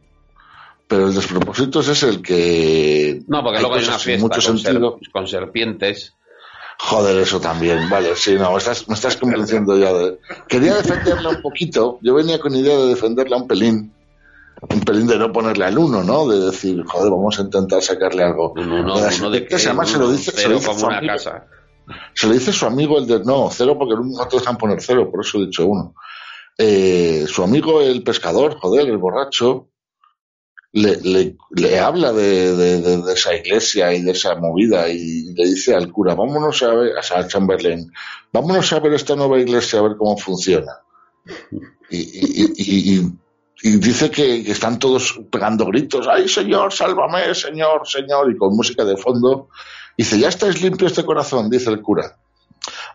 [0.87, 3.21] Pero el despropósito es el que...
[3.27, 4.97] No, porque luego hay una fiesta mucho con, sentido.
[4.99, 6.13] ser- con serpientes.
[6.79, 10.17] Joder, eso también, vale, sí, no, me estás, me estás convenciendo ya de...
[10.49, 13.93] Quería defenderla un poquito, yo venía con idea de defenderla un pelín,
[14.69, 16.27] un pelín de no ponerle al uno, ¿no?
[16.27, 18.53] De decir, joder, vamos a intentar sacarle algo.
[18.55, 20.97] Uno, De las uno de que además se lo dice, se lo dice como una
[20.99, 21.13] amigo.
[21.13, 21.47] casa.
[22.13, 23.19] Se le dice su amigo el de...
[23.23, 25.95] No, cero porque no te dejan poner cero, por eso he dicho uno.
[26.57, 29.69] Eh, su amigo el pescador, joder, el borracho,
[30.73, 35.33] le, le, le habla de, de, de- de esa iglesia y de esa movida y
[35.33, 37.91] le dice al cura, vámonos a ver, a Chamberlain,
[38.31, 40.71] vámonos a ver esta nueva iglesia a ver cómo funciona.
[41.89, 43.11] Y, y, y- y-
[43.63, 48.37] y- y dice que, que están todos pegando gritos, ay señor, sálvame, señor, señor, y
[48.37, 49.49] con música de fondo.
[49.97, 52.15] Dice, ya estáis limpios de corazón, dice el cura.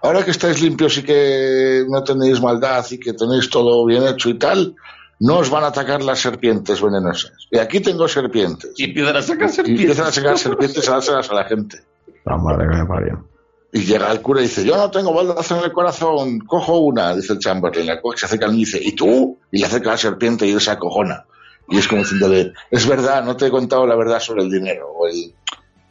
[0.03, 4.29] Ahora que estáis limpios y que no tenéis maldad y que tenéis todo bien hecho
[4.29, 4.75] y tal,
[5.21, 7.33] no os van a atacar las serpientes venenosas.
[7.51, 8.73] Y aquí tengo serpientes.
[8.77, 9.83] Y empiezan a sacar Y serpientes.
[9.83, 11.81] empiezan a sacar serpientes a dárselas a la gente.
[12.25, 13.25] La madre que me parió.
[13.73, 17.15] Y llega el cura y dice, yo no tengo baldas en el corazón, cojo una,
[17.15, 19.39] dice el Chamberlain, la coge, se acerca al niño y dice, ¿y tú?
[19.51, 21.25] Y le acerca a la serpiente y él se acojona.
[21.69, 24.89] Y es como diciéndole, es verdad, no te he contado la verdad sobre el dinero.
[24.97, 25.35] O, el-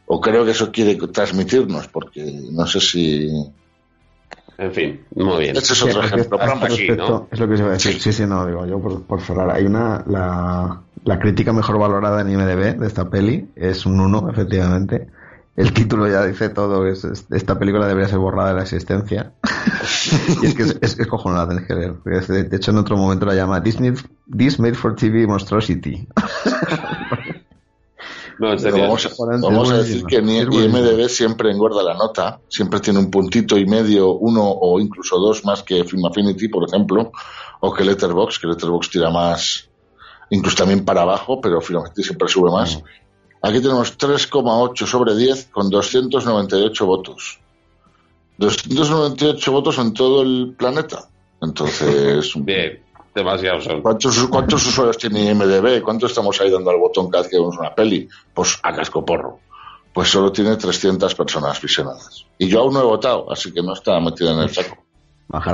[0.06, 2.22] o creo que eso quiere transmitirnos, porque
[2.52, 3.28] no sé si...
[4.58, 5.56] En fin, muy bien.
[5.56, 6.38] Ese es otro Sí, ejemplo.
[6.40, 7.28] este respecto, ¿no?
[7.30, 8.00] Es lo que os iba a decir.
[8.00, 9.50] Sí, sí, no, digo, yo por, por cerrar.
[9.50, 14.30] Hay una, la, la crítica mejor valorada en IMDB de esta peli es un 1,
[14.30, 15.08] efectivamente.
[15.56, 19.32] El título ya dice todo, es, es- esta película debería ser borrada de la existencia.
[20.42, 21.94] y es que es, es, es cojonada, tenés que ver.
[22.04, 23.92] De hecho, en otro momento la llama Disney,
[24.36, 26.06] This Made for TV Monstrosity.
[28.38, 28.82] No, en Pero serio.
[28.82, 30.40] vamos, a, vamos decir que ni-.
[30.40, 35.42] IMDB siempre engorda la nota, siempre tiene un puntito y medio, uno o incluso dos
[35.46, 37.12] más que Film Affinity, por ejemplo,
[37.60, 39.70] o que Letterboxd, que Letterboxd tira más,
[40.28, 42.78] incluso también para abajo, pero Film Affinity siempre sube más.
[43.46, 47.38] Aquí tenemos 3,8 sobre 10 con 298 votos.
[48.38, 51.08] 298 votos en todo el planeta.
[51.40, 52.82] Entonces, Bien,
[53.14, 53.82] demasiado son.
[53.82, 55.80] ¿Cuántos, ¿Cuántos usuarios tiene IMDB?
[55.80, 58.08] ¿Cuánto estamos ahí dando al botón cada vez que vemos una peli?
[58.34, 59.38] Pues a casco porro.
[59.92, 62.26] Pues solo tiene 300 personas visionadas.
[62.38, 64.76] Y yo aún no he votado, así que no está metido en el saco.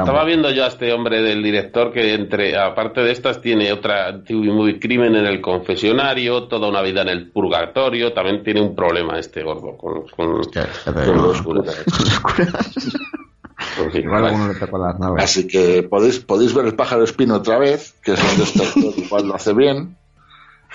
[0.03, 4.23] Estaba viendo yo a este hombre del director que entre aparte de estas tiene otra
[4.23, 8.75] TV Movie crimen en el confesionario, toda una vida en el purgatorio, también tiene un
[8.77, 11.85] problema este gordo con, los curas.
[12.23, 15.25] con- Igual alguno le tocó las naves.
[15.25, 18.65] Así que podéis, podéis ver el pájaro espino otra vez, que es donde está
[19.01, 19.97] igual lo hace bien.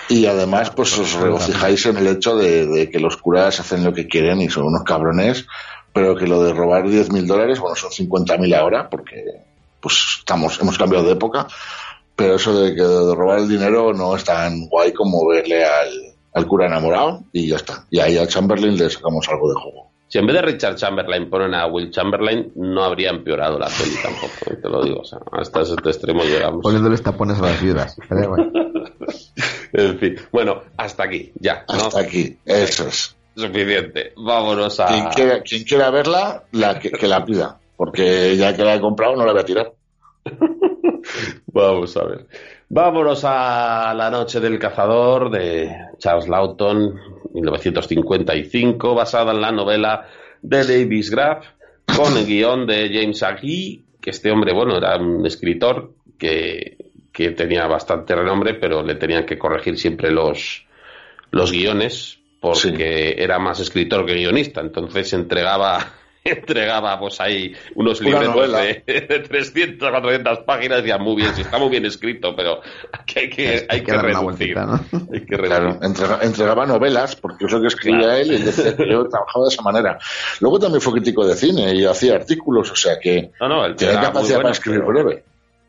[0.10, 3.94] Y además, pues os regocijáis en el hecho de, de que los curas hacen lo
[3.94, 5.46] que quieren y son unos cabrones,
[5.98, 9.26] pero que lo de robar 10.000 dólares, bueno, son 50.000 ahora, porque
[9.82, 11.48] pues estamos, hemos cambiado de época,
[12.16, 15.90] pero eso de que de robar el dinero no es tan guay como verle al,
[16.36, 17.88] al cura enamorado y ya está.
[17.90, 19.92] Y ahí a Chamberlain le sacamos algo de juego.
[20.08, 23.96] Si en vez de Richard Chamberlain ponen a Will Chamberlain, no habría empeorado la peli
[24.00, 25.00] tampoco, eh, te lo digo.
[25.00, 26.62] O sea, hasta ese extremo llegamos.
[26.62, 27.98] Poniéndoles tapones a las viudas.
[28.08, 28.52] Pero bueno.
[29.74, 31.76] En fin, bueno, hasta aquí, ya, ¿no?
[31.76, 33.17] Hasta aquí, eso es.
[33.38, 34.14] Suficiente.
[34.18, 34.88] Vámonos a.
[34.88, 37.60] Quien quiera, quien quiera verla, la, que, que la pida.
[37.76, 39.72] Porque ya que la he comprado, no la voy a tirar.
[41.46, 42.26] Vamos a ver.
[42.70, 47.00] Vámonos a La Noche del Cazador de Charles Lawton,
[47.34, 50.08] 1955, basada en la novela
[50.42, 51.46] de Davis Graff,
[51.96, 56.78] con el guion de James Agee, que este hombre, bueno, era un escritor que,
[57.14, 60.66] que tenía bastante renombre, pero le tenían que corregir siempre los,
[61.32, 65.94] los guiones, porque era más escritor que guionista, entonces entregaba
[66.28, 68.60] entregaba pues ahí unos libretos novela.
[68.60, 72.60] de, de 300 400 páginas y decía muy bien, sí está muy bien escrito, pero
[73.06, 74.54] que hay que, hay que, dar una reducir.
[74.56, 75.08] vueltita, ¿no?
[75.14, 75.84] Hay que Claro, reducir.
[75.84, 78.16] entrega- entregaba novelas, porque es lo que escribía Claro.
[78.18, 79.98] él, y decía que yo trabajaba de esa manera.
[80.42, 84.36] Luego también fue crítico de cine y hacía artículos, o sea que No, tenía capacidad
[84.36, 85.10] bueno, para escribir pero-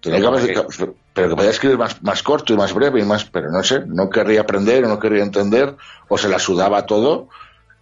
[0.00, 3.24] Tenía pero capacidad- pero que podía escribir más, más corto y más breve y más,
[3.24, 5.74] pero no sé, no querría aprender o no querría entender,
[6.08, 7.28] o se la sudaba todo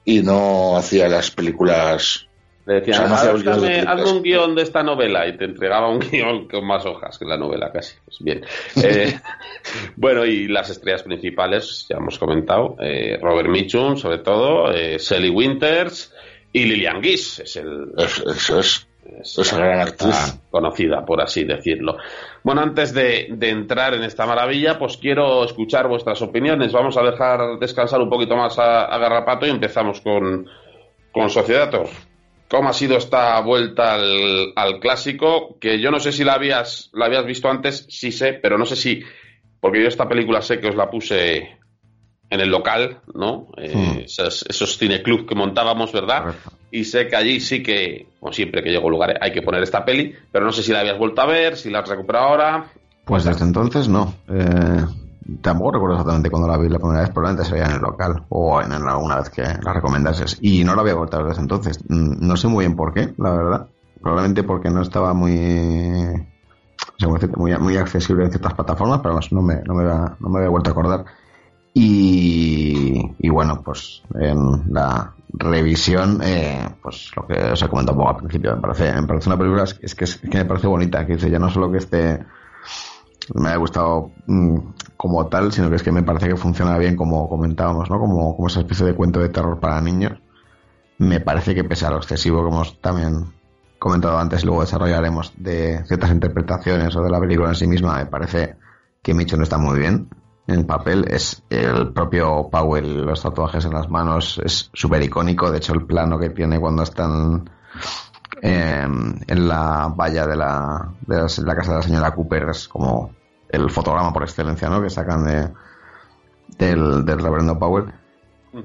[0.04, 2.26] y no hacía las películas.
[2.64, 4.00] Le decían, O sea, no hacía "Ah, los guiones de hazme- películas".
[4.00, 7.24] hazme un guion de esta novela y te entregaba un guion con más hojas que
[7.26, 7.94] la novela casi.
[8.04, 8.44] Pues bien.
[8.82, 9.20] Eh,
[9.96, 15.28] bueno, y las estrellas principales, ya hemos comentado, eh, Robert Mitchum, sobre todo, eh, Sally
[15.30, 16.12] Winters
[16.52, 18.85] y Lillian Gish, es el, Es- Eso es.
[19.20, 20.38] Es la actriz.
[20.50, 21.96] conocida, por así decirlo.
[22.42, 26.72] Bueno, antes de, de entrar en esta maravilla, pues quiero escuchar vuestras opiniones.
[26.72, 30.46] Vamos a dejar descansar un poquito más a, a Garrapato y empezamos con,
[31.12, 31.88] con Sociedator.
[32.48, 36.90] cómo ha sido esta vuelta al, al clásico, que yo no sé si la habías,
[36.92, 39.02] la habías visto antes, sí sé, pero no sé si,
[39.60, 41.58] porque yo esta película sé que os la puse
[42.28, 43.48] en el local, ¿no?
[43.56, 43.98] Eh, Hmm.
[44.04, 46.22] esos, esos cineclubs que montábamos, ¿verdad?
[46.24, 46.50] Correcto.
[46.76, 49.62] Y sé que allí sí que, como siempre que llego a lugar, hay que poner
[49.62, 52.26] esta peli, pero no sé si la habías vuelto a ver, si la has recuperado
[52.26, 52.66] ahora.
[53.06, 54.12] Pues desde entonces no.
[54.28, 54.84] Eh,
[55.40, 58.24] tampoco recuerdo exactamente cuando la vi la primera vez, probablemente se veía en el local
[58.28, 60.36] o en alguna vez que la recomendases.
[60.42, 61.78] Y no la había vuelto a ver desde entonces.
[61.88, 63.66] Mm, No sé muy bien por qué, la verdad.
[64.02, 66.10] Probablemente porque no estaba muy
[67.38, 70.68] muy, muy accesible en ciertas plataformas, pero no me, no me, no me había vuelto
[70.70, 71.04] a acordar.
[71.78, 78.16] Y, bueno, pues en la revisión, eh, pues lo que os he comentado un poco
[78.16, 81.04] al principio, me parece, me parece una película, es que, es que me parece bonita,
[81.04, 82.24] que dice, ya no solo que esté
[83.34, 84.56] me ha gustado mm,
[84.96, 87.98] como tal, sino que es que me parece que funciona bien como comentábamos, ¿no?
[87.98, 90.18] Como, como esa especie de cuento de terror para niños.
[90.96, 93.34] Me parece que pese a lo excesivo que hemos también
[93.78, 98.06] comentado antes luego desarrollaremos de ciertas interpretaciones o de la película en sí misma, me
[98.06, 98.56] parece
[99.02, 100.08] que Mitchell está muy bien
[100.46, 101.04] en el papel.
[101.08, 105.50] Es el propio Powell, los tatuajes en las manos, es súper icónico.
[105.50, 107.48] De hecho, el plano que tiene cuando están
[108.42, 108.86] eh,
[109.26, 113.10] en la valla de la, de la, la casa de la señora Cooper es como
[113.48, 114.82] el fotograma por excelencia, ¿no?
[114.82, 115.50] Que sacan de
[116.58, 117.92] del, del reverendo Powell.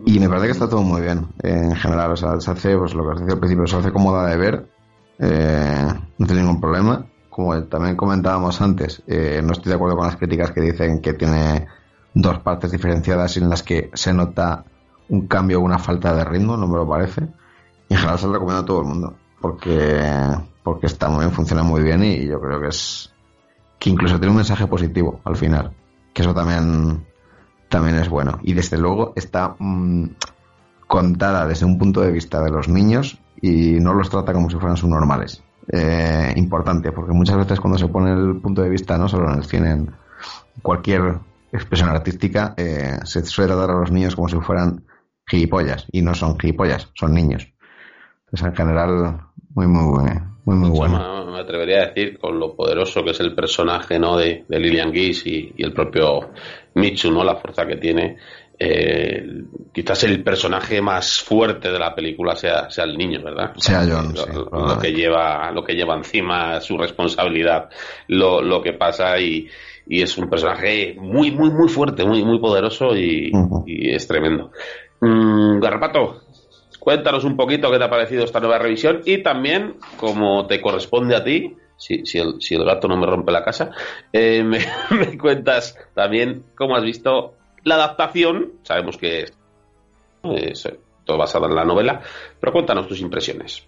[0.06, 2.12] Y me parece que está todo muy bien eh, en general.
[2.12, 4.38] O sea, se hace, pues lo que os decía al principio, se hace cómoda de
[4.38, 4.70] ver.
[5.20, 5.88] eh,
[6.18, 7.06] no tiene ningún problema.
[7.42, 11.14] Como también comentábamos antes, eh, no estoy de acuerdo con las críticas que dicen que
[11.14, 11.66] tiene
[12.14, 14.64] dos partes diferenciadas en las que se nota
[15.10, 17.28] un cambio o una falta de ritmo, no me lo parece.
[17.90, 19.16] Y en general se lo recomiendo a todo el mundo.
[19.42, 20.00] Porque,
[20.62, 23.12] porque está muy bien, funciona muy bien y yo creo que es
[23.80, 25.72] que incluso tiene un mensaje positivo al final.
[26.14, 27.04] Que eso también,
[27.70, 28.38] también es bueno.
[28.44, 30.10] Y desde luego está mm,
[30.86, 34.58] contada desde un punto de vista de los niños y no los trata como si
[34.58, 35.42] fueran subnormales.
[35.68, 39.38] Eh, importante, porque muchas veces cuando se pone el punto de vista, no solo en
[39.38, 39.92] el cine, en
[40.62, 41.20] cualquier
[41.52, 44.84] expresión artística, eh, se suele tratar a los niños como si fueran
[45.28, 45.86] gilipollas.
[45.92, 47.48] Y no son gilipollas, son niños.
[48.26, 49.22] Entonces, en general,
[49.54, 50.04] muy, muy,
[50.46, 51.26] muy, muy Yo bueno.
[51.26, 54.18] me, me atrevería a decir con lo poderoso que es el personaje ¿no?
[54.18, 56.32] de, de Lillian Gish y, y el propio
[56.74, 57.24] Michu, ¿no?
[57.24, 58.18] la fuerza que tiene.
[58.64, 59.26] Eh,
[59.74, 63.54] quizás el personaje más fuerte de la película sea, sea el niño, ¿verdad?
[63.58, 64.88] Sea John, lo, sí, lo- lo probablemente.
[64.88, 67.70] que lleva, lo que lleva encima, su responsabilidad,
[68.08, 69.48] lo, lo que pasa y,
[69.88, 73.32] y es un personaje muy, muy, muy fuerte, muy, muy poderoso y,
[73.66, 74.52] es tremendo.
[75.00, 76.22] Mm, Garrapato,
[76.80, 81.16] cuéntanos un poquito qué te ha parecido esta nueva revisión y también, como te corresponde
[81.16, 83.72] a ti, si, si, el, si el gato no me rompe la casa,
[84.14, 84.60] eh, me,
[84.92, 87.34] me cuentas también cómo has visto
[87.64, 88.54] la adaptación.
[88.64, 89.26] Sabemos que
[90.24, 90.70] es,
[91.06, 92.02] todo basado en la novela,
[92.40, 93.68] pero cuéntanos tus impresiones.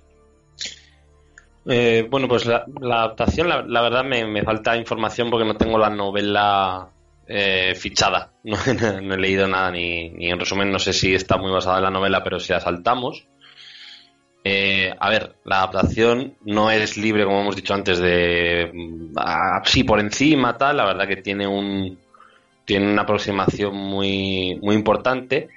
[1.66, 5.90] Eh, bueno, pues la, adaptación, la, verdad me, me falta información porque no tengo la
[5.90, 6.90] novela
[7.28, 8.32] eh, fichada.
[8.44, 11.84] No, he leído nada ni, ni en resumen, no sé si está muy basada en
[11.84, 13.26] la novela, pero si la saltamos.
[14.44, 19.86] Eh, a ver, la adaptación no es libre, como hemos dicho antes, de mm, así
[19.86, 20.78] por encima, tal.
[20.78, 21.98] La verdad que tiene un
[22.66, 25.50] tiene una aproximación muy, muy importante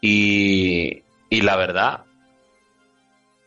[0.00, 2.04] y, y la verdad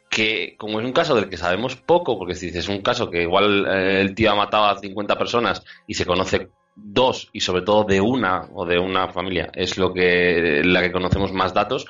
[0.09, 3.23] que como es un caso del que sabemos poco, porque si es un caso que
[3.23, 7.63] igual eh, el tío ha matado a 50 personas y se conoce dos y sobre
[7.63, 11.85] todo de una o de una familia es lo que la que conocemos más datos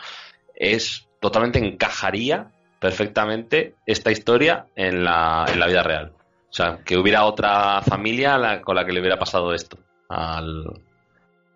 [0.55, 6.13] es totalmente encajaría perfectamente esta historia en la, en la vida real.
[6.49, 9.77] O sea que hubiera otra familia la- con la que le hubiera pasado esto
[10.09, 10.63] al,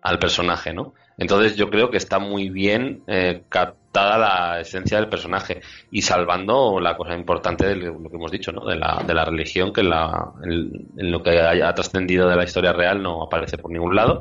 [0.02, 5.08] al personaje no entonces yo creo que está muy bien eh, captada la esencia del
[5.08, 5.60] personaje
[5.90, 8.64] y salvando la cosa importante de lo que hemos dicho, ¿no?
[8.64, 12.44] De la, de la religión, que en, la, en, lo que haya trascendido de la
[12.44, 14.20] historia real no aparece por ningún lado.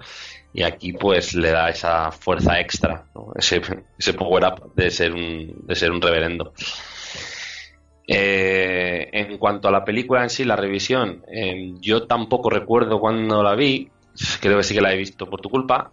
[0.54, 3.06] Y aquí pues le da esa fuerza extra,
[3.36, 3.62] ese,
[3.98, 6.54] ese power up de ser un, de ser un reverendo.
[8.06, 13.42] Eh, en cuanto a la película en sí, la revisión, eh, yo tampoco recuerdo cuando
[13.42, 13.90] la vi,
[14.40, 15.92] creo que sí que la he visto por tu culpa,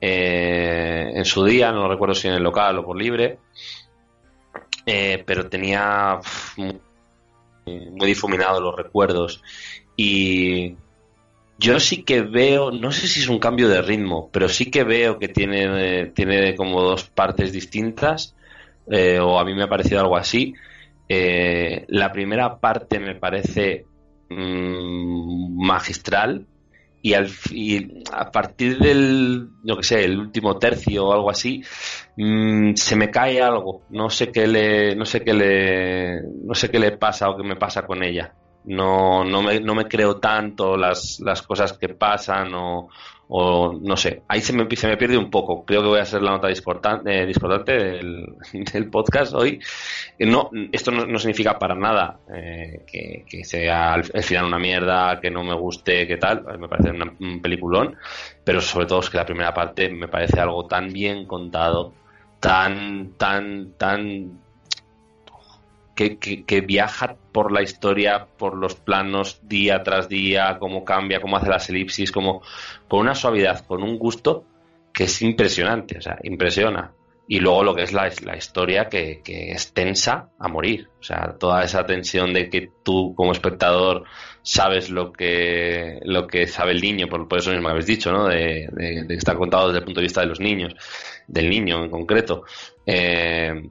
[0.00, 3.38] eh, en su día, no recuerdo si en el local o por libre,
[4.84, 6.20] eh, pero tenía
[6.56, 6.78] muy,
[8.06, 9.42] difuminados los recuerdos.
[9.96, 10.76] Y
[11.58, 14.84] yo sí que veo, no sé si es un cambio de ritmo, pero sí que
[14.84, 18.36] veo que tiene, tiene como dos partes distintas,
[18.90, 20.54] eh, o a mí me ha parecido algo así.
[21.08, 23.86] La primera parte me parece
[24.28, 26.46] mm, magistral
[27.06, 31.62] y, al, y a partir del, yo que sé, el último tercio o algo así,
[32.16, 33.82] mm, se me cae algo.
[33.90, 37.44] No sé qué le, no sé qué le, no sé qué le pasa o qué
[37.44, 38.34] me pasa con ella.
[38.64, 42.88] No, no me, no me creo tanto las, las cosas que pasan o,
[43.28, 45.64] o no sé, ahí se me, se me pierde un poco.
[45.64, 48.36] Creo que voy a ser la nota discordante, eh, discordante del,
[48.72, 49.60] del, podcast hoy.
[50.20, 55.30] No, esto no, significa para nada eh, que, sea al, al, final una mierda, que
[55.30, 56.44] no me guste, que tal.
[56.58, 57.96] Me parece un peliculón,
[58.44, 61.92] pero sobre todo es que la primera parte me parece algo tan bien contado,
[62.38, 64.45] tan, tan, tan
[65.96, 71.48] que, viaja por la historia, por los planos día tras día, cómo cambia, cómo hace
[71.48, 72.42] las elipsis, como
[72.86, 74.44] con una suavidad, con un gusto
[74.92, 76.92] que es impresionante, o sea, impresiona.
[77.28, 78.06] Y luego lo que es la,
[78.36, 83.32] historia que, es tensa a morir, o sea, toda esa tensión de que tú como
[83.32, 84.04] espectador
[84.42, 88.28] sabes lo que lo que sabe el niño, por, por eso mismo habéis dicho, ¿no?
[88.28, 90.76] De, de, de, estar contado desde el punto de vista de los niños,
[91.26, 92.44] del niño en concreto.
[92.86, 93.70] Eh,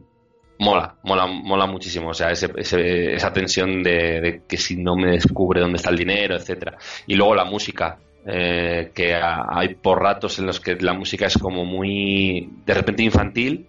[0.60, 2.10] mola, mola, mola muchísimo.
[2.10, 5.90] O sea, ese, ese, esa tensión de, de, que si no me descubre dónde está
[5.90, 6.78] el dinero, etcétera.
[7.08, 11.38] Y luego la música, eh, que hay por ratos en los que la música es
[11.38, 13.68] como muy de repente infantil,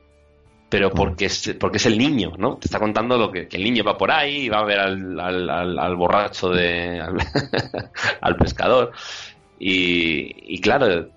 [0.69, 2.57] pero porque es, porque es el niño, ¿no?
[2.57, 4.79] Te está contando lo que, que el niño va por ahí y va a ver
[4.81, 7.17] al, al, al, al borracho de al,
[8.21, 8.93] al pescador.
[9.59, 11.09] Y, y claro,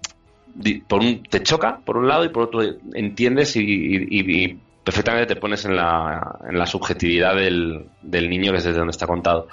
[0.88, 2.62] por un, te choca por un lado y por otro
[2.94, 4.60] entiendes y, y, y
[4.90, 8.90] perfectamente te pones en la, en la subjetividad del, del, niño que es desde donde
[8.90, 9.48] está contado.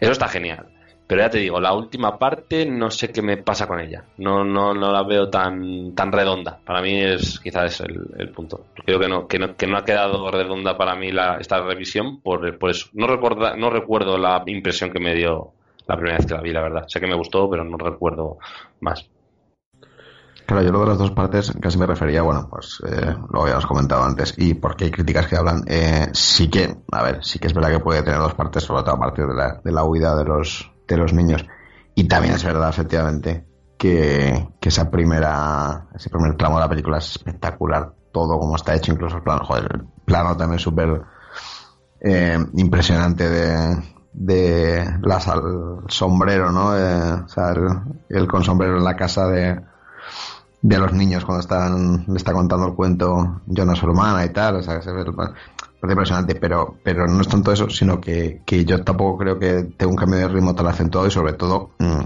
[0.00, 0.66] Eso está genial.
[1.06, 4.02] Pero ya te digo, la última parte no sé qué me pasa con ella.
[4.16, 6.58] No, no, no la veo tan, tan redonda.
[6.64, 8.66] Para mí es quizás el, el punto.
[8.84, 12.20] Creo que no, que no, que no ha quedado redonda para mí la, esta revisión
[12.20, 12.88] por, por eso.
[12.92, 15.52] No, recuerda, no recuerdo la impresión que me dio
[15.86, 16.84] la primera vez que la vi, la verdad.
[16.88, 18.38] Sé que me gustó, pero no recuerdo
[18.80, 19.08] más.
[20.50, 23.66] Claro, yo lo de las dos partes casi me refería, bueno, pues eh, lo habíamos
[23.66, 27.46] comentado antes, y porque hay críticas que hablan, eh, sí que, a ver, sí que
[27.46, 29.84] es verdad que puede tener dos partes, sobre todo a partir de la, de la
[29.84, 31.46] huida de los, de los niños.
[31.94, 33.46] Y también es verdad, efectivamente,
[33.78, 38.74] que, que esa primera, ese primer tramo de la película es espectacular, todo como está
[38.74, 41.00] hecho, incluso el plano, joder, el plano también súper
[42.00, 43.82] eh, impresionante de,
[44.14, 46.70] de las, al sombrero, ¿no?
[46.70, 47.54] o sea,
[48.08, 49.69] el con sombrero en la casa de
[50.62, 54.62] de los niños cuando están le está contando el cuento Jonas Romana y tal, o
[54.62, 59.38] sea, parece impresionante, pero, pero no es tanto eso, sino que, que yo tampoco creo
[59.38, 62.02] que tenga un cambio de ritmo tan acentuado y sobre todo mmm,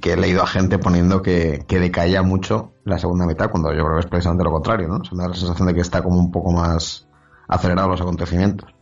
[0.00, 3.84] que he leído a gente poniendo que, que decaía mucho la segunda mitad, cuando yo
[3.84, 5.04] creo que es precisamente lo contrario, ¿no?
[5.04, 7.06] Se me da la sensación de que está como un poco más
[7.48, 8.72] acelerado los acontecimientos.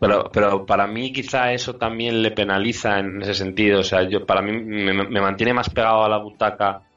[0.00, 4.24] Pero, pero para mí quizá eso también le penaliza en ese sentido, o sea, yo
[4.24, 6.87] para mí me, me mantiene más pegado a la butaca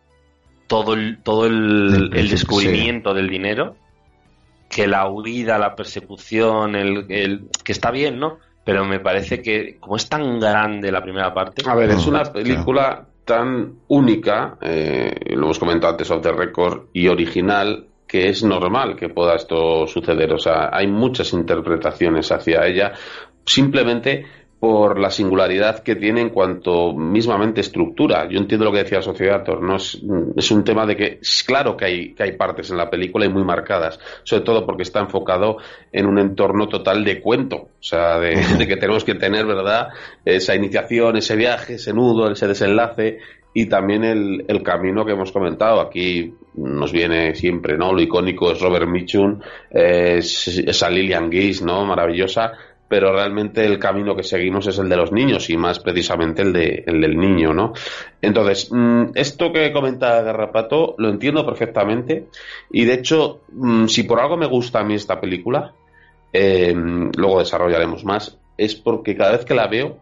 [0.71, 3.17] todo el, todo el, el descubrimiento sí.
[3.17, 3.75] del dinero
[4.69, 8.37] que la huida, la persecución, el, el, que está bien, ¿no?
[8.63, 11.61] Pero me parece que como es tan grande la primera parte.
[11.69, 16.83] A ver, es una película tan única, eh, lo hemos comentado antes off the record,
[16.93, 20.31] y original, que es normal que pueda esto suceder.
[20.31, 22.93] O sea, hay muchas interpretaciones hacia ella.
[23.43, 24.25] Simplemente
[24.61, 28.29] por la singularidad que tiene en cuanto mismamente estructura.
[28.29, 29.99] Yo entiendo lo que decía Sociedator, no es,
[30.35, 33.25] es un tema de que es claro que hay, que hay partes en la película
[33.25, 35.57] y muy marcadas, sobre todo porque está enfocado
[35.91, 39.87] en un entorno total de cuento, o sea, de, de que tenemos que tener, ¿verdad?,
[40.23, 43.17] esa iniciación, ese viaje, ese nudo, ese desenlace
[43.55, 45.81] y también el, el, camino que hemos comentado.
[45.81, 47.91] Aquí nos viene siempre, ¿no?
[47.91, 49.39] Lo icónico es Robert Mitchum,
[49.69, 51.83] es, esa Lillian Gish, ¿no?
[51.83, 52.53] Maravillosa
[52.91, 56.51] pero realmente el camino que seguimos es el de los niños y más precisamente el,
[56.51, 57.71] de, el del niño, ¿no?
[58.21, 62.27] Entonces, mmm, esto que comenta Garrapato lo entiendo perfectamente
[62.69, 65.73] y de hecho, mmm, si por algo me gusta a mí esta película,
[66.33, 69.97] eh, luego desarrollaremos más, es porque cada vez que la veo,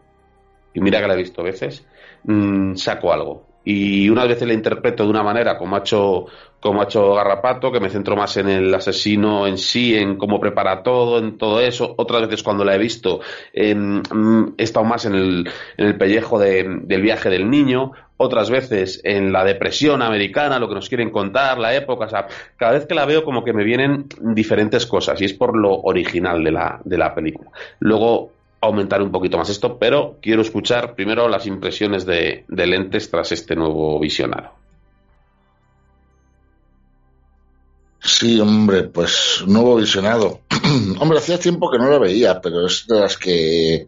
[0.74, 1.86] y mira que la he visto veces,
[2.24, 6.26] mmm, saco algo y unas veces la interpreto de una manera como ha hecho
[6.60, 10.42] como ha hecho Garrapato, que me centro más en el asesino en sí, en cómo
[10.42, 11.96] prepara todo, en todo eso.
[11.98, 13.22] Otras veces cuando la he visto
[13.54, 14.02] eh,
[14.58, 19.00] he estado más en el, en el pellejo de, del viaje del niño, otras veces
[19.06, 22.28] en la depresión americana, lo que nos quieren contar, la época, o sea,
[22.58, 25.74] cada vez que la veo como que me vienen diferentes cosas y es por lo
[25.74, 27.50] original de la, de la película.
[27.80, 28.32] Luego
[28.62, 33.56] aumentar un poquito más esto, pero quiero escuchar primero las impresiones de, lentes tras este
[33.56, 34.52] nuevo visionado.
[38.02, 40.42] Sí, hombre, pues nuevo visionado.
[41.00, 43.88] hombre, hacía tiempo que no lo veía, pero es de las que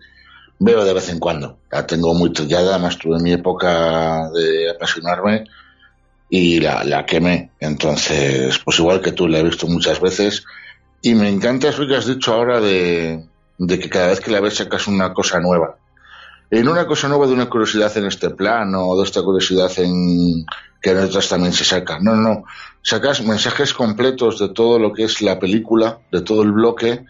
[0.59, 1.57] veo de vez en cuando.
[1.71, 5.45] La tengo muy trillada, además tuve mi época de apasionarme
[6.29, 7.51] y la, la quemé.
[7.59, 10.45] Entonces, pues igual que tú, la he visto muchas veces.
[11.01, 13.23] Y me encanta eso que has dicho ahora de,
[13.67, 15.77] de que cada vez que la ves sacas una cosa nueva.
[16.49, 20.45] En una cosa nueva de una curiosidad en este plano o de esta curiosidad en
[20.81, 21.99] que en otras también se saca.
[21.99, 22.43] No, no.
[22.81, 27.05] Sacas mensajes completos de todo lo que es la película, de todo el bloque,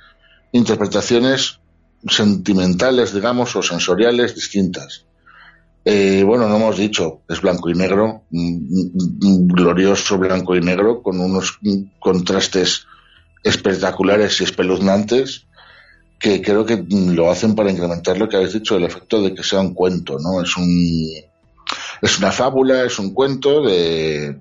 [0.51, 1.59] interpretaciones
[2.07, 5.05] sentimentales, digamos, o sensoriales distintas.
[5.85, 11.19] Eh, bueno, no hemos dicho, es blanco y negro, un glorioso blanco y negro, con
[11.21, 11.59] unos
[11.99, 12.87] contrastes
[13.41, 15.47] espectaculares y espeluznantes,
[16.21, 19.43] que creo que lo hacen para incrementar lo que habéis dicho, el efecto de que
[19.43, 20.41] sea un cuento, ¿no?
[20.41, 21.09] Es un
[22.01, 24.39] es una fábula, es un cuento de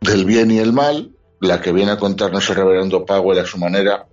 [0.00, 3.58] del bien y el mal, la que viene a contarnos el reverendo Powell a su
[3.58, 4.06] manera,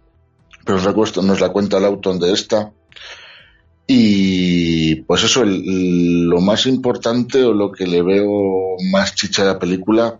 [0.66, 0.80] pero
[1.22, 2.74] nos la, cuenta Laughton de esta.
[3.90, 9.54] Y pues eso, el, lo más importante o lo que le veo más chicha a
[9.54, 10.20] la película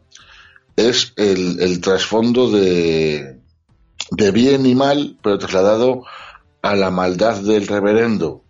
[0.78, 3.42] es el, el trasfondo de,
[4.12, 6.04] de bien y mal, pero trasladado
[6.70, 8.44] a la maldad del reverendo,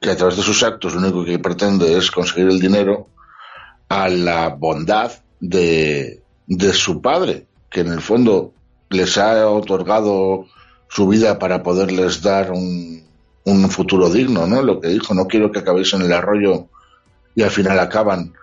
[0.00, 3.08] que a través de sus actos lo único que pretende es conseguir el dinero,
[3.88, 8.52] a la bondad de, de su padre, que en el fondo
[8.90, 10.46] les ha otorgado
[10.88, 13.04] su vida para poderles dar un,
[13.44, 14.60] un futuro digno, ¿no?
[14.62, 16.66] Lo que dijo, no quiero que acabéis en el arroyo
[17.36, 18.34] y al final acaban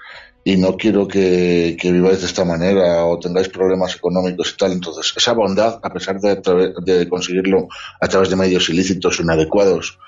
[0.44, 4.72] y no quiero que, viváis de esta manera o tengáis problemas económicos y tal.
[4.72, 7.68] Entonces, esa bondad, a pesar de, conseguirlo
[8.00, 10.00] a través de medios ilícitos o inadecuados,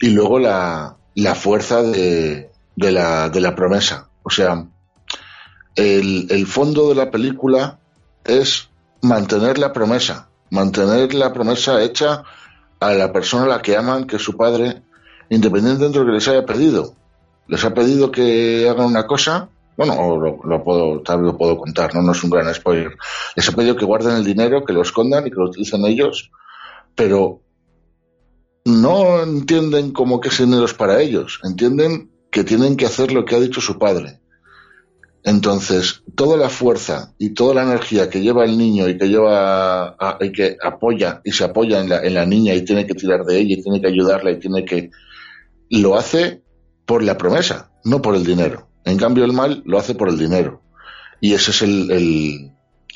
[0.00, 4.08] y luego la, la fuerza de, de, la, de la promesa.
[4.22, 4.66] O sea,
[5.74, 7.78] el, el fondo de la película
[8.24, 8.68] es
[9.02, 12.22] mantener la promesa, mantener la promesa hecha
[12.80, 14.82] a la persona a la que aman, que es su padre,
[15.30, 16.94] independientemente de lo que les haya pedido.
[17.46, 21.58] Les ha pedido que hagan una cosa, bueno, lo, lo puedo, tal vez lo puedo
[21.58, 22.02] contar, ¿no?
[22.02, 22.96] no es un gran spoiler.
[23.34, 26.30] Les ha pedido que guarden el dinero, que lo escondan y que lo utilicen ellos,
[26.94, 27.40] pero
[28.64, 33.24] no entienden como que ese dinero es para ellos, entienden que tienen que hacer lo
[33.24, 34.20] que ha dicho su padre.
[35.22, 39.96] Entonces, toda la fuerza y toda la energía que lleva el niño y que lleva
[40.20, 43.24] y que apoya y se apoya en la, en la niña y tiene que tirar
[43.24, 44.90] de ella y tiene que ayudarla y tiene que
[45.70, 46.42] lo hace
[46.84, 48.68] por la promesa, no por el dinero.
[48.84, 50.60] En cambio, el mal lo hace por el dinero.
[51.20, 52.50] Y ese es el, el,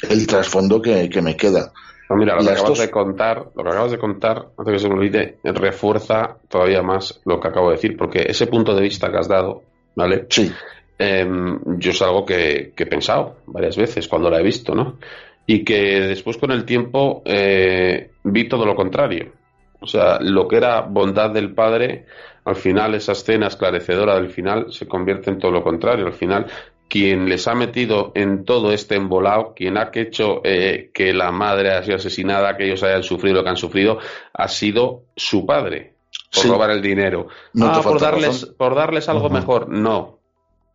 [0.09, 1.73] el trasfondo que, que, me queda.
[2.10, 4.78] No, mira, lo que, Las acabas de contar, lo que acabas de contar, antes que
[4.78, 8.82] se me olvide, refuerza todavía más lo que acabo de decir, porque ese punto de
[8.82, 9.62] vista que has dado,
[9.94, 10.27] ¿vale?
[10.28, 10.52] Sí,
[10.98, 14.98] Em, yo es algo que, que he pensado varias veces cuando la he visto, ¿no?
[15.47, 19.32] Y que después con el tiempo eh, vi todo lo contrario.
[19.81, 22.06] O sea, lo que era bondad del padre,
[22.49, 26.07] al final esa escena esclarecedora del final se convierte en todo lo contrario.
[26.07, 26.47] Al final,
[26.89, 31.70] quien les ha metido en todo este embolado, quien ha hecho eh, que la madre
[31.73, 33.99] haya sido asesinada, que ellos hayan sufrido lo que han sufrido,
[34.33, 35.95] ha sido su padre,
[36.33, 36.49] por Sí.
[36.49, 37.29] robar el dinero.
[37.53, 38.55] No ah, por darles, razón.
[38.57, 39.69] por darles algo mejor.
[39.69, 40.20] No.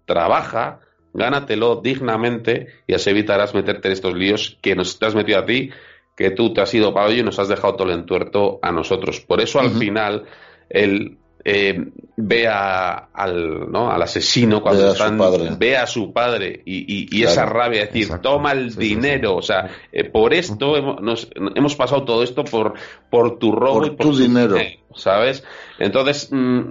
[0.05, 0.81] Trabaja,
[1.11, 5.45] gánatelo dignamente y así evitarás meterte en estos líos que nos te has metido a
[5.47, 5.71] ti,
[6.15, 8.71] que tú te has ido para hoy y nos has dejado todo el entuerto a
[8.71, 9.21] nosotros.
[9.21, 10.25] Por eso al final
[10.69, 11.77] él eh,
[12.15, 13.91] ve a- al, ¿no?
[13.91, 15.49] al asesino cuando Ve a su están, padre.
[15.57, 18.29] ve a su padre y, y- y Claro, esa rabia, de decir, exacto.
[18.29, 18.95] toma el Sí, sí, sí.
[18.95, 22.73] dinero, o sea, eh, por esto hemos, nos- hemos pasado todo esto por,
[23.09, 24.55] por tu robo Por y por tu dinero.
[24.95, 25.43] ¿sabes?
[25.79, 26.61] Entonces, mm,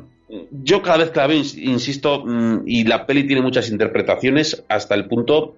[0.62, 4.64] yo cada vez que la veo, ins- insisto, mm, y la peli tiene muchas interpretaciones
[4.68, 5.56] hasta el punto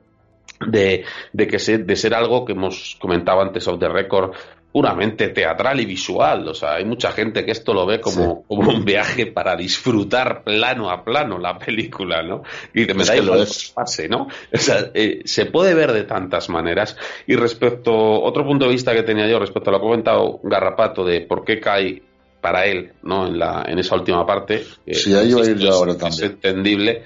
[0.67, 4.33] de, de que se- de ser algo que hemos comentado antes of the record
[4.75, 8.71] puramente teatral y visual, o sea, hay mucha gente que esto lo ve como, como
[8.73, 12.43] un viaje para disfrutar plano a plano la película, ¿no?
[12.75, 13.71] Y dice, me Es da igual es.
[13.73, 14.27] pase, ¿no?
[14.53, 16.97] O sea, eh, se puede ver de tantas maneras.
[17.29, 20.41] Y respecto, otro punto de vista que tenía yo respecto a lo que ha comentado
[20.43, 22.03] Garrapato de por qué cae
[22.41, 23.29] para él, ¿no?
[23.29, 24.65] En, la, en esa última parte.
[24.91, 26.33] Sí, ahí iba a ir yo es- ahora es también.
[26.33, 27.03] entendible.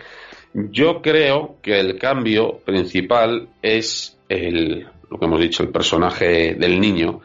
[0.55, 6.81] Yo creo que el cambio principal es el, lo que hemos dicho, el personaje del
[6.81, 7.20] niño,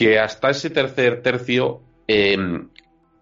[0.00, 2.34] que hasta ese tercer tercio eh,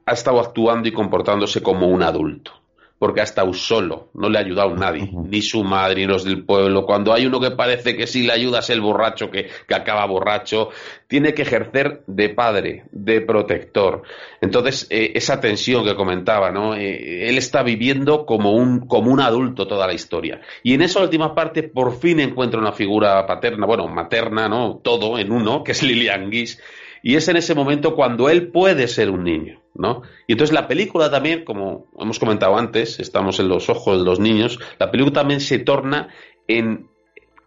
[0.07, 2.53] ha estado actuando y comportándose como un adulto.
[2.99, 6.45] Porque ha estado solo, no le ha ayudado nadie, ni su madre, ni los del
[6.45, 6.85] pueblo.
[6.85, 10.05] Cuando hay uno que parece que sí le ayuda es el borracho que, que acaba
[10.07, 10.71] borracho,
[11.07, 14.03] tiene que ejercer de padre, de protector.
[14.41, 16.75] Entonces, eh, esa tensión que comentaba, ¿no?
[16.75, 20.41] Eh, él está viviendo como un, como un adulto toda la historia.
[20.63, 24.81] Y en esa última parte, por fin encuentra una figura paterna, bueno, materna, ¿no?
[24.83, 26.61] Todo en uno, que es Lilian Guis.
[27.03, 30.03] Y es en ese momento cuando él puede ser un niño, ¿no?
[30.27, 34.21] Y entonces la película también, como hemos comentado antes, estamos en los ojos de los
[34.21, 36.09] niños, la película también se torna
[36.47, 36.89] en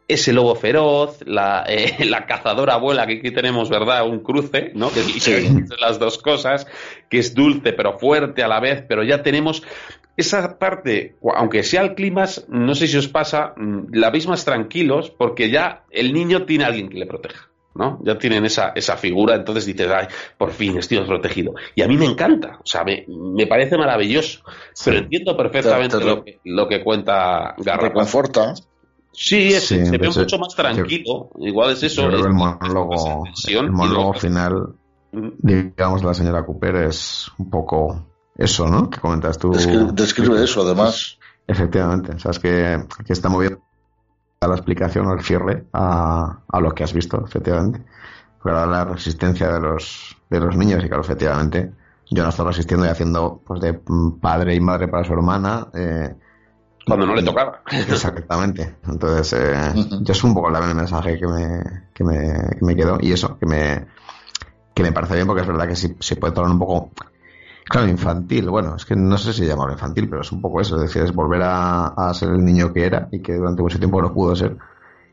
[0.08, 4.08] ese lobo feroz, la, eh, la cazadora abuela, que aquí tenemos, ¿verdad?
[4.08, 4.92] Un cruce, ¿no?
[4.92, 6.68] Que son las dos cosas,
[7.10, 9.64] que es dulce pero fuerte a la vez, pero ya tenemos
[10.18, 14.46] esa parte, aunque sea el clima, no sé si os pasa, mm, la veis más
[14.46, 17.51] tranquilos porque ya el niño tiene a alguien que le proteja.
[17.76, 18.00] ¿No?
[18.04, 20.08] Ya tienen esa, esa figura, entonces dices, ay,
[20.38, 21.54] por fin estoy protegido.
[21.76, 24.42] Y a mí me encanta, o sea, me, me parece maravilloso,
[24.84, 27.88] pero entiendo perfectamente Te- te- lo, que, lo que cuenta Garra.
[27.90, 28.54] Reconforta.
[29.14, 32.04] Sí, es- Sí, se ve pues, mucho más tranquilo, igual es eso.
[32.04, 34.76] Yo creo es- que el monólogo, es tensión el y monólogo luego- final,
[35.12, 38.06] digamos, de la señora Cooper es un poco
[38.38, 38.90] eso, ¿no?
[38.90, 39.52] Que comentas tú.
[39.52, 41.18] Descri- describe eso, además.
[41.48, 43.48] Efectivamente, o sea, es que, que está muy
[44.42, 47.84] bien la explicación o el cierre a, a lo que has visto, efectivamente.
[48.44, 51.72] Para la resistencia de los, de los niños, y claro, efectivamente,
[52.10, 53.80] yo no estoy resistiendo y haciendo pues de
[54.20, 55.68] padre y madre para su hermana.
[55.76, 56.16] eh,
[56.88, 57.62] Cuando no le tocaba.
[57.72, 58.78] Exactamente.
[58.88, 61.62] Entonces, eh, yo es un poco el mensaje que me,
[61.94, 62.98] que me, que me quedó.
[63.00, 63.86] Y eso, que me,
[64.74, 66.90] que me parece bien porque es verdad que sí se puede tornar un poco,
[67.72, 68.50] claro, infantil.
[68.50, 70.76] Bueno, es que no sé si llamarlo infantil, pero es un poco eso.
[70.76, 73.80] Es decir, es volver a, a ser el niño que era y que durante mucho
[73.80, 74.58] tiempo no pudo ser.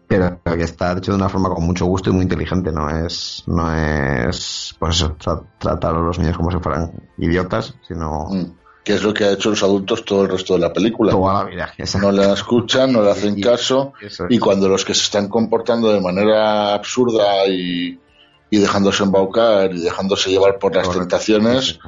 [0.07, 2.73] Pero que está hecho de una forma con mucho gusto y muy inteligente.
[2.73, 7.75] No es, no es, pues eso, tra- tratar a los niños como si fueran idiotas,
[7.87, 8.45] sino Mm.
[8.85, 11.13] Que es lo que ha hecho los adultos todo el resto de la película.
[11.13, 11.73] toda la vida.
[12.01, 13.93] No la escuchan, no le hacen caso.
[14.01, 14.19] Es.
[14.31, 18.01] Y cuando los que se están comportando de manera absurda y,
[18.49, 21.07] y dejándose embaucar y dejándose llevar por las Correcto.
[21.07, 21.79] tentaciones,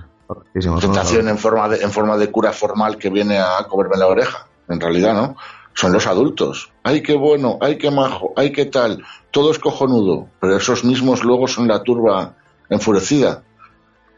[0.81, 4.47] tentación en forma, de, en forma de cura formal que viene a comerme la oreja,
[4.69, 5.37] en realidad, ¿no?
[5.75, 6.73] Son los adultos.
[6.83, 7.59] ¡Ay, qué bueno!
[7.61, 8.33] ¡Ay, qué majo!
[8.37, 9.05] ¡Ay, qué tal!
[9.31, 10.29] Todo es cojonudo.
[10.41, 12.35] Pero esos mismos luego son la turba
[12.69, 13.43] enfurecida.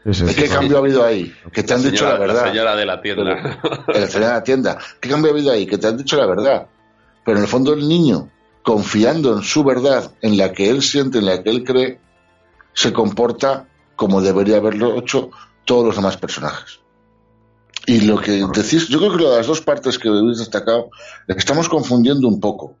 [0.03, 0.53] Sí, sí, sí, ¿Qué sí.
[0.53, 1.33] cambio ha habido ahí?
[1.53, 2.45] Que te han dicho la verdad.
[2.45, 3.59] señora de la tienda.
[3.87, 4.77] el señor de la tienda.
[4.99, 5.65] ¿Qué cambio ha habido ahí?
[5.65, 6.67] Que te han dicho la verdad.
[7.23, 8.29] Pero en el fondo el niño,
[8.63, 11.99] confiando en su verdad, en la que él siente, en la que él cree,
[12.73, 15.29] se comporta como debería haberlo hecho
[15.65, 16.79] todos los demás personajes.
[17.85, 20.89] Y lo que decís, yo creo que las dos partes que habéis destacado,
[21.27, 22.77] estamos confundiendo un poco.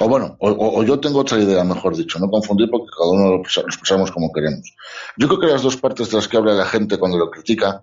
[0.00, 3.30] O bueno, o, o- yo tengo otra idea, mejor dicho, no confundir porque cada uno
[3.30, 4.74] lo expresamos como queremos.
[5.16, 7.82] Yo creo que las dos partes de las que habla la gente cuando lo critica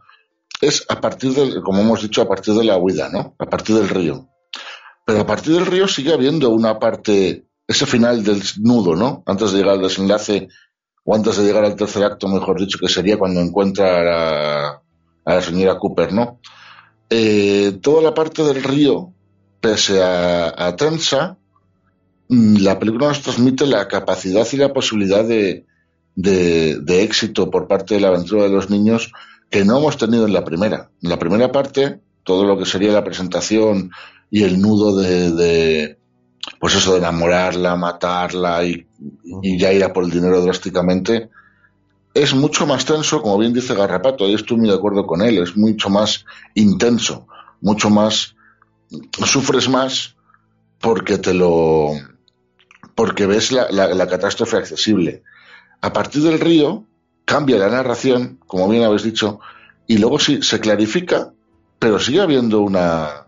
[0.62, 3.36] es a partir del, como hemos dicho, a partir de la huida, ¿no?
[3.40, 4.28] A partir del río.
[5.06, 9.24] Pero a partir del río sigue habiendo una parte, ese final del nudo, ¿no?
[9.26, 10.48] Antes de llegar al desenlace,
[11.06, 14.82] o antes de llegar al tercer acto, mejor dicho, que sería cuando encuentra a
[15.26, 16.40] la, señora Cooper, ¿no?
[17.10, 19.14] Eh, toda la parte del río,
[19.60, 21.38] pese a, tensa,
[22.30, 25.66] mm, la película nos transmite la capacidad y la posibilidad de,
[26.88, 29.12] éxito por parte de la aventura de los niños
[29.50, 30.90] que no hemos tenido en la primera.
[31.02, 33.92] En la primera parte, todo lo que sería la presentación
[34.32, 35.98] y el nudo de
[36.60, 38.86] pues eso, de enamorarla, matarla y,
[39.42, 41.30] y ya ir a por el dinero drásticamente,
[42.14, 45.40] es mucho más tenso, como bien dice Garrapato, y estoy muy de acuerdo con él,
[45.40, 47.28] es mucho más intenso,
[47.62, 48.36] mucho más,
[49.26, 50.16] sufres más
[50.80, 51.92] porque te lo,
[52.94, 55.24] porque ves la, la, la catástrofe accesible.
[55.82, 56.86] A partir del río,
[57.26, 59.40] cambia la narración, como bien habéis dicho,
[59.88, 61.34] y luego sí se clarifica,
[61.80, 63.23] pero sigue habiendo una,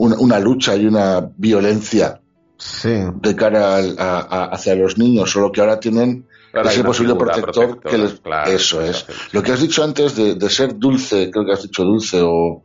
[0.00, 2.20] una, una lucha y una violencia
[2.56, 2.90] Sí,
[3.22, 7.80] de cara al- a- a- hacia los niños, solo que ahora tienen ese posible protector
[7.80, 8.20] que les...
[8.20, 9.06] claro, eso es.
[9.32, 12.62] Lo que has dicho antes de, de ser dulce, creo que has dicho dulce o,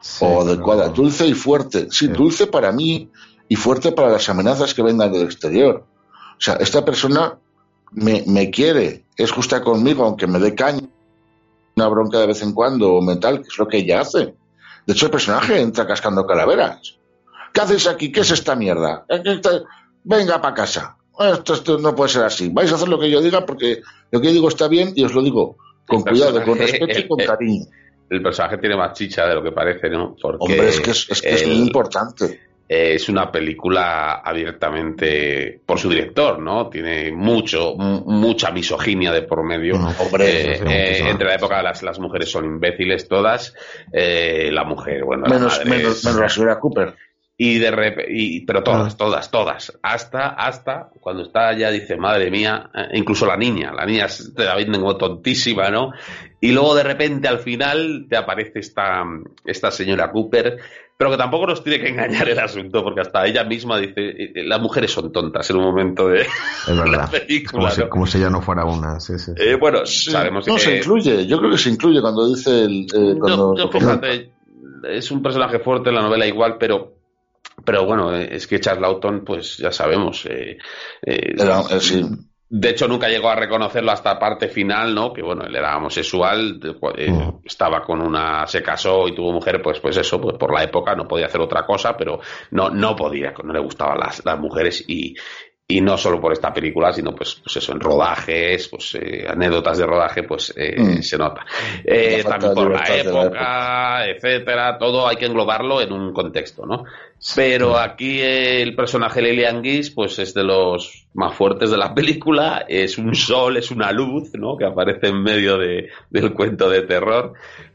[0.00, 1.86] sí, o pero- adecuada, dulce y fuerte.
[1.90, 2.08] Sí, Sí.
[2.08, 3.08] dulce para mí
[3.48, 5.84] y fuerte para las amenazas que vengan del exterior.
[6.38, 7.38] O sea, esta persona
[7.92, 10.82] me, me quiere, es justa conmigo, aunque me dé caña,
[11.76, 14.34] una bronca de vez en cuando o mental, que es lo que ella hace.
[14.86, 16.96] De hecho, el personaje entra cascando calaveras.
[17.52, 18.12] ¿Qué hacéis aquí?
[18.12, 19.04] ¿Qué es esta mierda?
[19.08, 19.62] Eh, esta-
[20.04, 20.96] Venga para casa.
[21.18, 22.48] Esto, esto no puede ser así.
[22.50, 23.80] Vais a hacer lo que yo diga porque
[24.12, 25.56] lo que yo digo está bien y os lo digo
[25.86, 27.64] con El cuidado, con respeto y con el- cariño.
[28.08, 30.14] El personaje tiene más chicha de lo que parece, ¿no?
[30.20, 32.40] Porque Hombre, es que es, es que es muy importante.
[32.68, 34.22] Eh, es una película
[34.70, 36.68] abiertamente por su director, ¿no?
[36.68, 39.78] Tiene mucho, mucha misoginia de por medio.
[39.78, 43.54] No, Hombre, Eh, eh, entre la época las, las mujeres son imbéciles todas,
[43.92, 46.94] la mujer, bueno, la menos, madre menos, es- menos la señora Cooper.
[47.38, 48.96] Y de rep- y, pero todas, Ah.
[48.96, 49.78] todas, todas.
[49.82, 54.54] Hasta, hasta cuando está ya dice, madre mía, incluso la niña, la niña te la
[54.56, 55.92] venden como tontísima, ¿no?
[56.40, 59.04] Y luego de repente al final te aparece esta,
[59.44, 60.56] esta señora Cooper,
[60.96, 64.32] pero que tampoco nos tiene que engañar el asunto, porque hasta ella misma dice, eh,
[64.34, 66.28] eh, las mujeres son tontas en un momento de Es
[66.68, 67.62] la película.
[67.68, 67.88] Como si, ¿no?
[67.90, 68.98] como si ella no fuera una.
[69.00, 69.32] Sí, sí.
[69.36, 70.60] Eh, bueno, Sí, sabemos no, que...
[70.60, 71.26] se incluye.
[71.26, 72.82] Yo creo que se incluye cuando dice el.
[72.82, 74.32] eh, Yo- cuando yo, fíjate,
[74.88, 76.94] es un personaje fuerte en la novela igual, pero
[77.64, 80.24] pero bueno, es que Charles Lawton, pues ya sabemos.
[80.26, 80.58] eh,
[81.02, 82.04] eh, Era- eh, sí.
[82.48, 85.12] De hecho, nunca llegó a reconocerlo hasta parte final, ¿no?
[85.12, 86.60] Que bueno, él era homosexual,
[86.96, 90.62] eh, estaba con una, se casó y tuvo mujer, pues, pues eso, pues por la
[90.62, 92.20] época no podía hacer otra cosa, pero
[92.52, 95.16] no, no podía, no le gustaban las, las mujeres y,
[95.68, 99.76] y no solo por esta película, sino pues, pues eso, en rodajes, pues eh, anécdotas
[99.78, 101.02] de rodaje, pues eh, Mm.
[101.02, 101.44] se nota.
[101.84, 106.84] Eh, también por la época, etcétera, todo hay que englobarlo en un contexto, ¿no?
[107.34, 112.64] Pero aquí el personaje Lillian Gish, pues es de los más fuertes de la película,
[112.68, 114.56] es un sol, es una luz, ¿no?
[114.56, 117.32] Que aparece en medio de- del cuento de terror.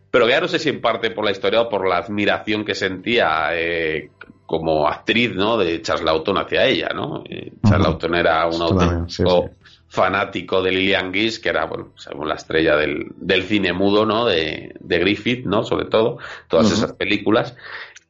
[0.10, 2.76] Pero ya no sé si en parte por la historia o por la admiración que
[2.76, 4.12] sentía eh,
[4.60, 5.57] como actriz, ¿no?
[5.57, 7.23] De Charles Lawton hacia ella, ¿no?
[7.30, 7.91] Eh, Charles Ujú.
[7.91, 12.76] Lawton era un auténtico sí, fanático de Lillian Gish, que era, bueno, sabemos la estrella
[12.76, 14.26] del, del cine mudo, ¿no?
[14.26, 15.64] De, de Griffith, ¿no?
[15.64, 16.18] Sobre todo,
[16.48, 17.56] todas esas películas.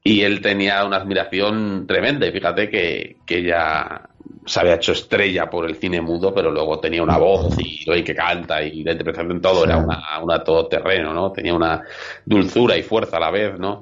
[0.04, 2.26] Y él tenía una admiración tremenda.
[2.26, 4.10] Y fíjate que, que ella
[4.46, 8.04] se había hecho estrella por el cine mudo, pero luego tenía una voz y, y
[8.04, 11.32] que canta y la interpretación todo era una, una todoterreno, ¿no?
[11.32, 11.84] Tenía una
[12.26, 13.82] dulzura y fuerza a la vez, ¿no?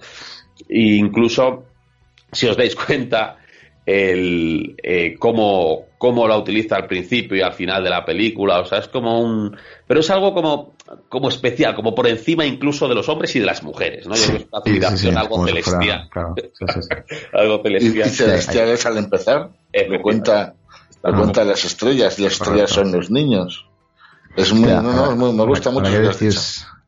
[0.68, 1.69] E incluso,
[2.32, 3.38] si os dais cuenta,
[3.86, 8.66] el eh, cómo, cómo la utiliza al principio y al final de la película, o
[8.66, 9.56] sea, es como un...
[9.88, 10.74] Pero es algo como,
[11.10, 14.16] como especial, como por encima incluso de los hombres y de las mujeres, ¿no?
[14.16, 16.10] Yo creo que es una Sí, sí, sí, admiración algo celestial.
[16.12, 17.16] claro, sí, sí, sí.
[17.34, 18.10] algo Y, y celestial.
[18.12, 19.50] celestiales al empezar.
[19.74, 20.54] Le cuenta,
[21.04, 23.66] le cuenta las estrellas y las estrellas son los niños.
[24.36, 25.90] Es muy, no, no, es muy- me gusta mucho.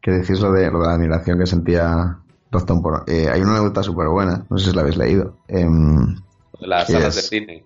[0.01, 2.17] que decís lo de, lo de la admiración que sentía
[2.51, 3.03] Lawton por...
[3.07, 5.37] eh, hay una anécdota súper buena, no sé si la habéis leído.
[5.47, 6.15] Em,
[6.59, 7.65] Las salas de cine.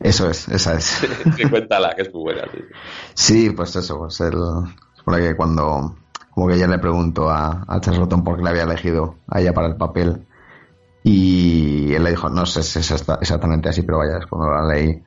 [0.00, 1.06] eso es, esa es.
[1.36, 2.42] Sí, cuéntala, que es muy buena.
[2.52, 2.58] sí.
[3.14, 4.34] Sí, pues eso, pues él,
[4.96, 5.96] supone que cuando,
[6.30, 9.40] como que ella le preguntó a, a Charles Lawton por qué le había elegido a
[9.40, 10.26] ella para el papel,
[11.02, 14.66] y él le dijo, no sé si es exactamente así, pero vaya, es cuando la
[14.66, 15.02] leí,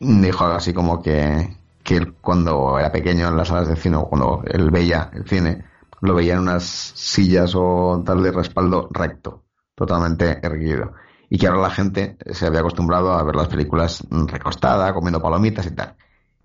[0.00, 3.96] dijo algo así como que, que él cuando era pequeño en las salas de cine,
[3.96, 5.64] o cuando él veía el cine,
[6.02, 9.44] lo veía en unas sillas o tal de respaldo recto,
[9.74, 10.92] totalmente erguido.
[11.30, 15.66] Y que ahora la gente se había acostumbrado a ver las películas recostada, comiendo palomitas
[15.66, 15.96] y tal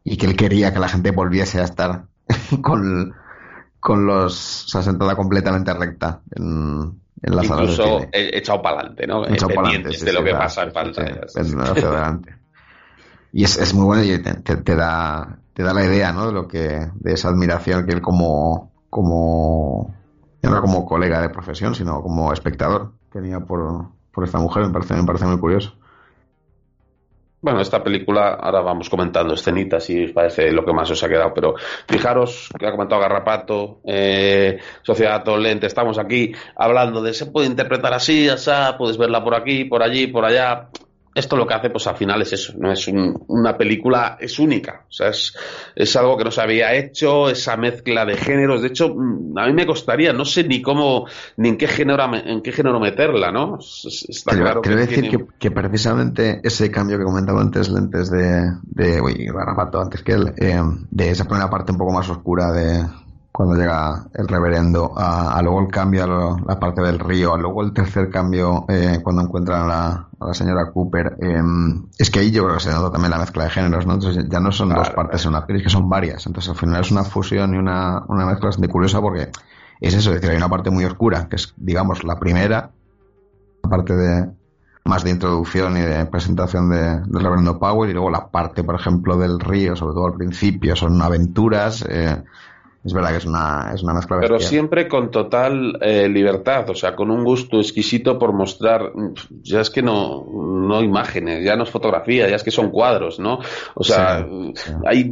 [0.03, 2.07] y que él quería que la gente volviese a estar
[2.61, 3.13] con,
[3.79, 8.13] con los, o sea, sentada completamente recta en, en de Incluso cine.
[8.13, 9.27] eh, echado para adelante, ¿no?
[9.27, 11.27] Echado Eh, pendientes sí, de lo que claro, pasa en pantalla.
[11.27, 12.35] sí, hacia adelante.
[13.31, 16.27] Y es, es muy bueno y te, te- te da, te da la idea, ¿no?
[16.27, 19.93] De lo que, de esa admiración que él como, como,
[20.41, 24.71] ya no como colega de profesión, sino como espectador tenía por, por esta mujer, me
[24.71, 25.73] parece, me parece muy curioso.
[27.41, 31.09] Bueno, esta película, ahora vamos comentando escenitas y os parece lo que más os ha
[31.09, 31.55] quedado, pero
[31.89, 37.93] fijaros que ha comentado Garrapato, eh, Sociedad Tolente, estamos aquí hablando de se puede interpretar
[37.93, 40.69] así, así, puedes verla por aquí, por allí, por allá.
[41.15, 44.39] Esto lo que hace, pues al final es eso, no es un- una película, es
[44.39, 45.35] única, o sea, es,
[45.75, 48.61] es algo que no se había hecho, esa mezcla de géneros.
[48.61, 51.05] De hecho, mm, a mí me costaría, no sé ni cómo,
[51.37, 53.57] ni en qué género, en qué género meterla, ¿no?
[53.59, 56.71] Es- es- Está Te, claro te voy a que decir tiene- que, que precisamente ese
[56.71, 60.59] cambio que comentaba antes Lentes de, de uy, Garrapato antes que él, eh,
[60.89, 62.83] de esa primera parte un poco más oscura de
[63.33, 67.33] cuando llega el reverendo, a, a luego el cambio a lo- la parte del río,
[67.33, 71.41] a luego el tercer cambio eh, cuando encuentran a la, a la señora Cooper, eh,
[71.97, 73.95] es que ahí yo creo que se nota también la mezcla de géneros, ¿no?
[73.95, 76.57] Entonces ya no son dos partes en una peli, es que son varias, entonces al
[76.57, 79.29] final es una fusión y una, una mezcla bastante curiosa porque
[79.81, 82.71] es eso, es decir, hay una parte muy oscura, que es, digamos, la primera,
[83.63, 84.31] la parte de
[84.85, 88.75] más de introducción y de presentación de, del reverendo Powell y luego la parte, por
[88.75, 91.85] ejemplo, del río, sobre todo al principio, son aventuras.
[91.89, 92.23] eh,
[92.85, 94.49] es verdad que es una, es una mezcla Pero bestial.
[94.49, 98.91] siempre con total eh, libertad, o sea, con un gusto exquisito por mostrar,
[99.41, 103.19] ya es que no, no imágenes, ya no es fotografía, ya es que son cuadros,
[103.19, 103.39] ¿no?
[103.75, 104.71] O sea, Sí, sí.
[104.85, 105.05] hay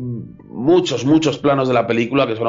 [0.49, 2.47] muchos, muchos planos de la película que son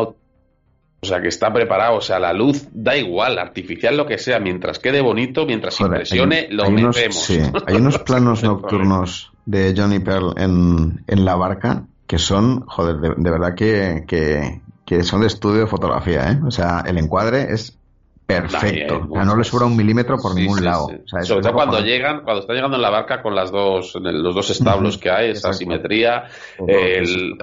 [1.05, 4.39] o sea, que está preparado, o sea, la luz da igual, artificial lo que sea,
[4.39, 7.23] mientras quede bonito, mientras Joder, impresione, hay- lo hay unos- metemos.
[7.25, 12.97] sí, hay unos planos nocturnos de Johnny Pearl en, en la barca que son, joder,
[12.99, 16.39] de, de verdad que, que, que son de estudio de fotografía, ¿eh?
[16.47, 17.79] O sea, el encuadre es
[18.27, 19.07] perfecto.
[19.11, 20.87] O sea, no le sobra un milímetro por Sí, ningún sí, lado.
[20.89, 20.95] sí.
[21.05, 23.51] O sea, es Sobre todo cuando llegan, cuando están llegando en la barca con las
[23.53, 26.25] dos, los dos establos que hay, esa simetría,
[26.57, 27.37] Todo el-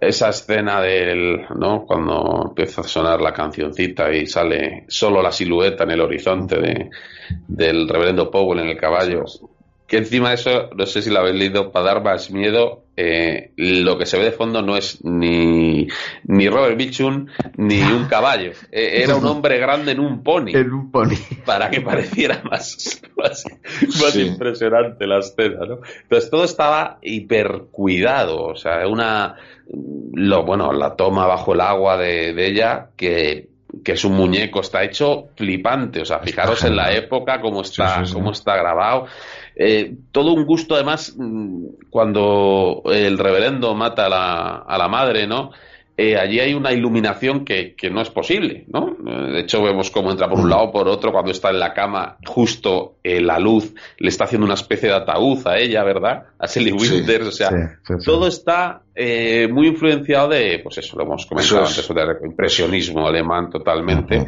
[0.00, 1.84] esa escena del, ¿no?
[1.86, 6.90] Cuando empieza a sonar la cancioncita y sale solo la silueta en el horizonte de,
[7.48, 9.24] del reverendo Powell en el caballo.
[9.86, 13.52] Que encima de eso, no sé si lo habéis leído, para dar más miedo, eh,
[13.56, 15.86] lo que se ve de fondo no es ni,
[16.24, 17.26] ni Robert Mitchum
[17.56, 18.50] ni un caballo.
[18.72, 21.14] Eh, era un hombre grande en un pony En un pony.
[21.46, 23.44] para que pareciera más, más,
[24.00, 24.22] más Sí.
[24.22, 25.78] impresionante la escena, ¿no?
[26.02, 29.36] Entonces todo estaba hipercuidado, o sea, una
[30.12, 33.48] lo bueno, la toma bajo el agua de, de ella que
[33.84, 37.96] que es un muñeco, está hecho flipante, o sea, fijaros en la época cómo está,
[37.96, 38.14] Sí, sí, sí.
[38.14, 39.06] cómo está grabado.
[39.58, 45.26] Eh, todo un gusto además mm, cuando el reverendo mata a la, a la madre,
[45.26, 45.50] ¿no?
[45.98, 48.98] Eh, allí hay una iluminación que, que no es posible, ¿no?
[49.06, 51.72] Eh, De hecho, vemos cómo entra por un lado por otro cuando está en la
[51.72, 56.24] cama, justo eh, la luz le está haciendo una especie de ataúd a ella, ¿verdad?
[56.38, 57.56] A Sally Sí, Winters, o sea, Sí,
[57.86, 58.04] sí, sí.
[58.04, 61.90] todo está eh, muy influenciado de, pues eso, lo hemos comentado Eso es.
[61.90, 64.26] antes, del impresionismo alemán totalmente.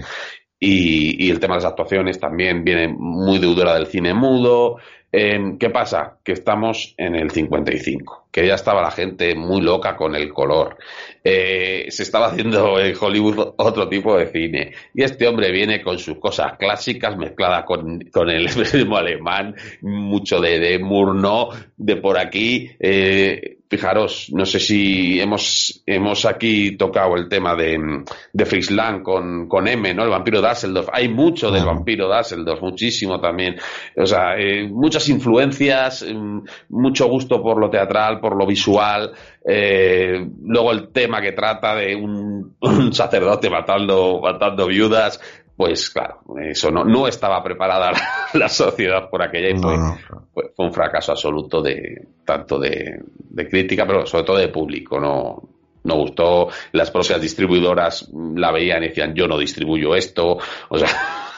[0.60, 4.78] Y, y el tema de las actuaciones también viene muy deudora del cine mudo.
[5.12, 6.18] Eh, ¿Qué pasa?
[6.22, 10.76] Que estamos en el 55, que ya estaba la gente muy loca con el color.
[11.24, 14.72] Eh, se estaba haciendo en Hollywood otro tipo de cine.
[14.94, 20.40] Y este hombre viene con sus cosas clásicas mezcladas con, con el expresionismo alemán, mucho
[20.40, 22.70] de, de Murnau, de por aquí.
[22.78, 28.02] Eh, fijaros, no sé si hemos, hemos aquí tocado el tema de,
[28.32, 30.05] de Friesland con, con M, ¿no?
[30.05, 30.88] El vampiro Dusseldorf.
[30.92, 33.56] Hay mucho del vampiro Dusseldorf, muchísimo también.
[33.96, 36.40] O sea, eh, muchas influencias, mm,
[36.70, 39.12] mucho gusto por lo teatral, por lo visual.
[39.45, 45.20] eh, luego el tema que trata de un, un sacerdote matando, matando viudas.
[45.57, 48.01] Pues claro, eso no, no estaba preparada la,
[48.35, 49.99] la sociedad por aquella y fue, no.
[50.32, 55.01] fue, fue un fracaso absoluto de tanto de, de crítica, pero sobre todo de público.
[55.01, 55.43] No,
[55.85, 56.49] no gustó.
[56.73, 60.39] Las propias distribuidoras la veían y decían yo no distribuyo esto.
[60.69, 60.89] O sea,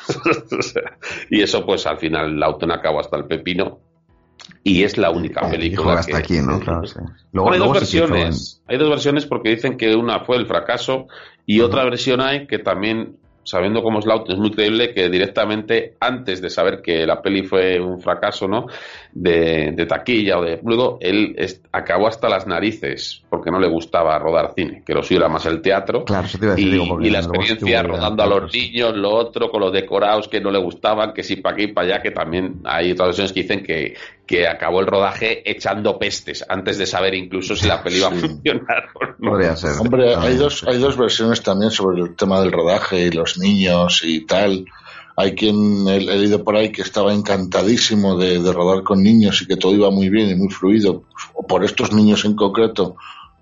[1.30, 3.80] y eso pues al final la auto acabó hasta el pepino.
[4.62, 6.60] Y es la única película hasta que- aquí, ¿no?
[6.60, 6.98] Claro, sí.
[7.32, 8.62] Luego, hay dos luego en- versiones.
[8.66, 11.06] Hay dos versiones porque dicen que una fue el fracaso
[11.46, 15.08] y otra versión hay que también, sabiendo cómo es la auto, es muy creíble que
[15.08, 18.66] directamente antes de saber que la peli fue un fracaso, ¿no?
[19.12, 23.66] De, de taquilla o de público, él es- acabó hasta las narices porque no le
[23.66, 26.04] gustaba rodar cine, que lo suyo era más el teatro.
[26.04, 28.52] Claro, eso te iba a decir, Y, digo, porque y la experiencia rodando a los
[28.54, 31.68] niños, lo otro, con los decorados que no le gustaban, que si para aquí y
[31.72, 33.94] para allá, que también hay otras versiones que dicen que,
[34.30, 38.14] que acabó el rodaje echando pestes, antes de saber incluso si la peli iba a
[38.14, 38.20] Sí.
[38.20, 39.30] funcionar o no.
[39.32, 39.72] Podría ser.
[39.80, 44.02] Hombre, hay dos, hay dos versiones también sobre el tema del rodaje y los niños
[44.04, 44.66] y tal.
[45.16, 49.42] Hay quien he, he leído por ahí que estaba encantadísimo de, de rodar con niños
[49.42, 51.02] y que todo iba muy bien y muy fluido,
[51.34, 52.94] o por estos niños en concreto,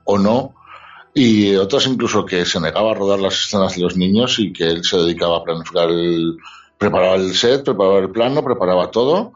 [0.04, 0.54] o no.
[1.12, 4.64] Y otros incluso que se negaba a rodar las escenas de los niños y que
[4.64, 6.38] él se dedicaba a planificar el,
[6.78, 9.32] preparaba el set, preparaba el plano, preparaba todo.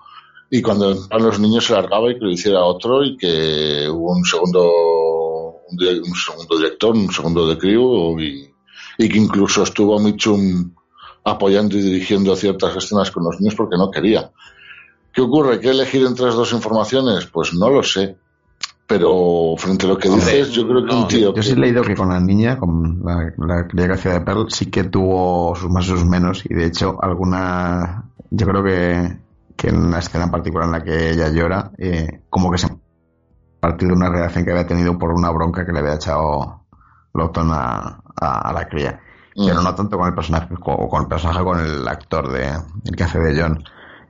[0.55, 4.13] Y cuando entraban los niños se largaba y que lo hiciera otro y que hubo
[4.13, 4.71] un segundo,
[5.67, 7.57] un, segundo director, un segundo de
[8.23, 8.51] y,
[8.99, 10.75] y que incluso estuvo Mitchum
[11.25, 14.31] apoyando y dirigiendo ciertas escenas con los niños porque no quería.
[15.11, 15.59] ¿Qué ocurre?
[15.59, 17.25] ¿Qué elegir entre las dos informaciones?
[17.33, 18.15] Pues no lo sé.
[18.87, 21.57] Pero frente a lo que dices, yo creo que no, un tío Yo sí he
[21.57, 24.85] leído que con la niña, con la, la cría que hacía de Pearl, sí que
[24.85, 26.45] tuvo sus más y sus menos.
[26.45, 28.11] Y de hecho, alguna.
[28.31, 29.23] Yo creo que,
[29.57, 32.69] que en la escena en particular en la que ella llora, eh, como que se.
[33.61, 36.65] Partir de una reacción que había tenido por una bronca que le había echado
[37.15, 39.01] Lawton a, a, a la cría.
[39.37, 39.47] Mm.
[39.47, 42.49] Pero no tanto con el personaje, con, con el personaje, con el actor de,
[42.85, 43.63] el que hace de John.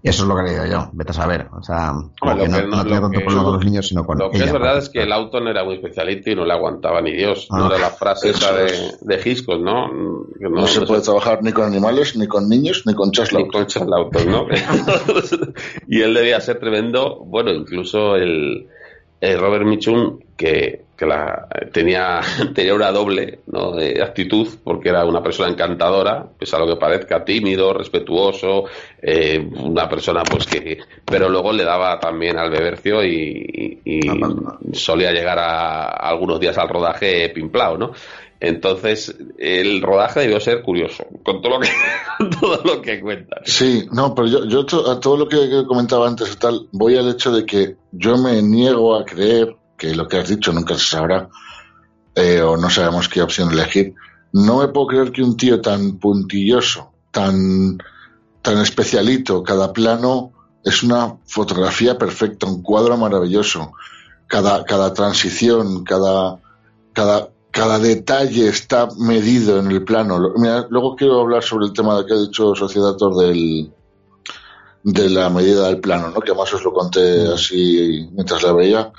[0.05, 1.47] Y eso es lo que he leído yo, vete a saber.
[1.57, 3.87] O sea, Hombre, que no, que no- no tenía tanto que- problema con los niños,
[3.87, 4.47] sino con Lo que ella.
[4.47, 7.01] es verdad en es que el auto no era muy especialito y no le aguantaba
[7.01, 7.47] ni Dios.
[7.53, 7.69] No Ah.
[7.71, 9.87] era la frase esa de, de Hitchcock, ¿no?
[10.41, 13.43] Que no, se puede trabajar ni con animales, ni con niños, ni con chaslau.
[13.45, 14.47] ni con charlautos, ¿no?
[15.89, 17.21] y él debía ser tremendo.
[17.25, 18.67] Bueno, incluso el,
[19.21, 22.21] el Robert Mitchum, que, que la, tenía,
[22.55, 23.73] tenía una doble ¿no?
[23.73, 28.65] de actitud, porque era una persona encantadora, pese a lo que parezca, tímido, respetuoso,
[29.01, 30.79] eh, una persona pues que...
[31.05, 33.81] Pero luego le daba también al bebercio y,
[34.73, 37.93] solía llegar a, algunos días al rodaje pimplao, ¿no?
[38.39, 41.69] Entonces, el rodaje debió ser curioso, con todo lo que,
[42.19, 43.41] con todo lo que cuentan.
[43.45, 47.09] Sí, no, pero yo, yo to- a todo lo que, comentaba antes tal, voy al
[47.09, 50.87] hecho de que yo me niego a creer que lo que has dicho nunca se
[50.87, 51.29] sabrá,
[52.15, 53.95] eh, o no sabemos qué opción elegir.
[54.33, 57.79] No me puedo creer que un tío tan puntilloso tan,
[58.41, 59.43] tan especialito.
[59.43, 60.31] Cada plano
[60.65, 63.73] es una fotografía perfecta, un cuadro maravilloso.
[64.29, 66.41] Cada, cada transición, cada,
[66.93, 70.17] cada, cada detalle está medido en el plano.
[70.71, 73.69] Luego quiero hablar sobre el tema que ha dicho Sociedad Tor del,
[74.85, 76.21] de la medida del plano, ¿no?
[76.21, 78.93] Que además os lo conté así mientras la veía,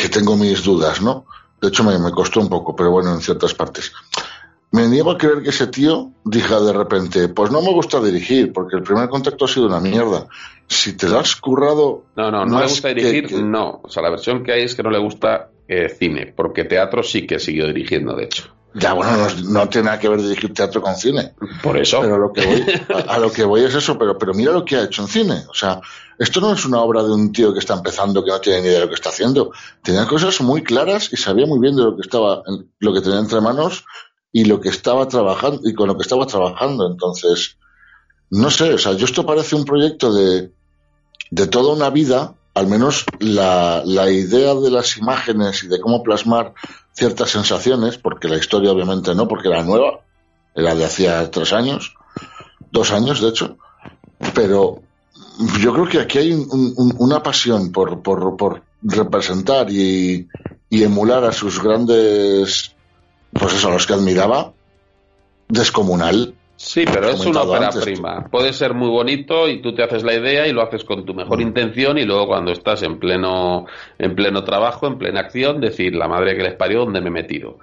[0.00, 1.26] que tengo mis dudas, ¿no?
[1.60, 3.92] De hecho, me, me costó un poco, pero bueno, en ciertas partes.
[4.72, 8.52] Me niego a creer que ese tío diga de repente, pues no me gusta dirigir,
[8.52, 10.26] porque el primer contacto ha sido una mierda.
[10.68, 12.04] Si te lo has currado...
[12.16, 13.80] No, no, no le gusta que- dirigir, que- no.
[13.82, 17.02] O sea, la versión que hay es que no le gusta eh, cine, porque teatro
[17.02, 18.44] sí que siguió dirigiendo, de hecho.
[18.74, 21.34] Ya, bueno, no, no tiene nada que ver dirigir teatro con cine.
[21.62, 22.00] Por eso.
[22.00, 22.64] Pero a lo que voy,
[22.94, 25.08] a, a lo que voy es eso, pero, pero mira lo que ha hecho en
[25.08, 25.42] cine.
[25.48, 25.80] O sea,
[26.18, 28.66] esto no es una obra de un tío que está empezando, que no tiene ni
[28.66, 29.52] idea de lo que está haciendo.
[29.82, 32.42] Tenía cosas muy claras y sabía muy bien de lo que estaba,
[32.78, 33.84] lo que tenía entre manos
[34.32, 36.86] y lo que estaba trabajando, y con lo que estaba trabajando.
[36.86, 37.56] Entonces,
[38.30, 40.52] no sé, o sea, yo esto parece un proyecto de,
[41.30, 46.02] de toda una vida, al menos la, la idea de las imágenes y de cómo
[46.02, 46.54] plasmar
[47.00, 50.00] ciertas sensaciones, porque la historia obviamente no, porque era nueva,
[50.54, 51.94] era de hacía tres años,
[52.70, 53.56] dos años de hecho,
[54.34, 54.82] pero
[55.58, 60.28] yo creo que aquí hay un- un- una pasión por, por, por representar y,
[60.68, 62.74] y emular a sus grandes,
[63.32, 64.52] pues eso, a los que admiraba,
[65.48, 66.29] descomunal.
[66.62, 67.82] Sí, pero es una ópera antes.
[67.82, 68.26] prima.
[68.30, 71.14] Puede ser muy bonito y tú te haces la idea y lo haces con tu
[71.14, 71.16] Mm.
[71.16, 73.64] mejor intención y luego cuando estás en pleno
[73.98, 77.12] en pleno trabajo, en plena acción, decir la madre que les parió, ¿dónde me he
[77.12, 77.58] metido?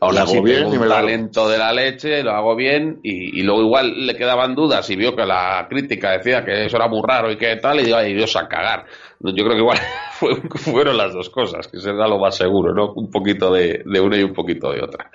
[0.00, 3.38] Aún así hago bien tengo un me talento de la leche, lo hago bien y,
[3.38, 6.88] y luego igual le quedaban dudas y vio que la crítica decía que eso era
[6.88, 8.84] muy raro y que tal y digo, ay Dios a cagar.
[9.20, 9.78] Yo creo que igual
[10.18, 12.92] fue- fueron las dos cosas, que será lo más seguro, ¿no?
[12.94, 15.08] Un poquito de, de una y un poquito de otra.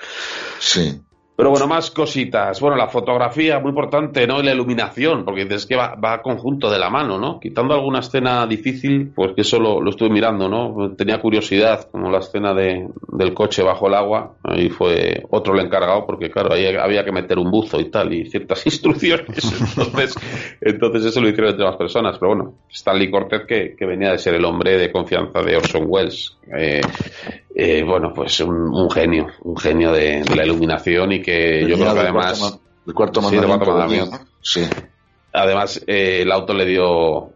[0.59, 1.01] Sí.
[1.39, 2.59] Pero bueno, más cositas.
[2.59, 4.41] Bueno, la fotografía, muy importante, ¿no?
[4.41, 7.39] Y la iluminación, porque dices que va, va conjunto de la mano, ¿no?
[7.39, 10.97] Quitando alguna escena difícil, pues que eso lo, lo estuve mirando, ¿no?
[10.97, 14.33] Tenía curiosidad, como la escena de, del coche bajo el agua.
[14.43, 18.13] Ahí fue otro el encargado, porque claro, ahí había que meter un buzo y tal,
[18.13, 19.29] y ciertas instrucciones.
[19.77, 20.15] Entonces,
[20.59, 22.17] entonces eso lo hicieron entre más personas.
[22.19, 25.85] Pero bueno, Stanley Cortez, que, que venía de ser el hombre de confianza de Orson
[25.87, 26.37] Welles.
[26.53, 26.81] Eh,
[27.55, 31.75] eh, bueno, pues un, un genio, un genio de, de la iluminación y que yo
[31.77, 32.59] creo que además...
[32.85, 34.17] del cuarto mandamiento.
[34.41, 34.61] Sí.
[35.31, 37.33] Además, eh, el auto le dio,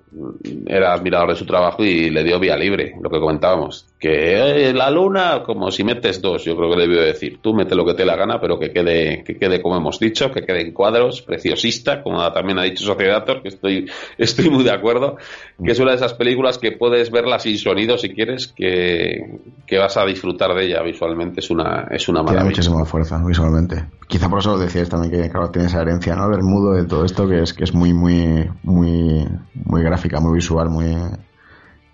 [0.65, 3.85] era admirador de su trabajo y le dio vía libre, lo que comentábamos.
[3.99, 7.37] Que eh, la luna, como si metes dos, yo creo que le debió decir.
[7.39, 9.99] Tú mete lo que te dé la gana, pero que quede, que quede como hemos
[9.99, 13.87] dicho, que quede en cuadros, preciosista, como también ha dicho Sociedator, que estoy,
[14.17, 15.17] estoy muy de acuerdo,
[15.63, 19.77] que es una de esas películas que puedes verla sin sonido si quieres, que, que
[19.77, 22.45] vas a disfrutar de ella visualmente, es una, es una Tiene maravilla.
[22.45, 23.85] muchísima fuerza visualmente.
[24.07, 26.29] Quizá por eso decías también que claro, tiene esa herencia, ¿no?
[26.29, 30.33] Del mudo de todo esto que es que es muy muy muy muy gráfica, muy
[30.35, 30.95] visual, muy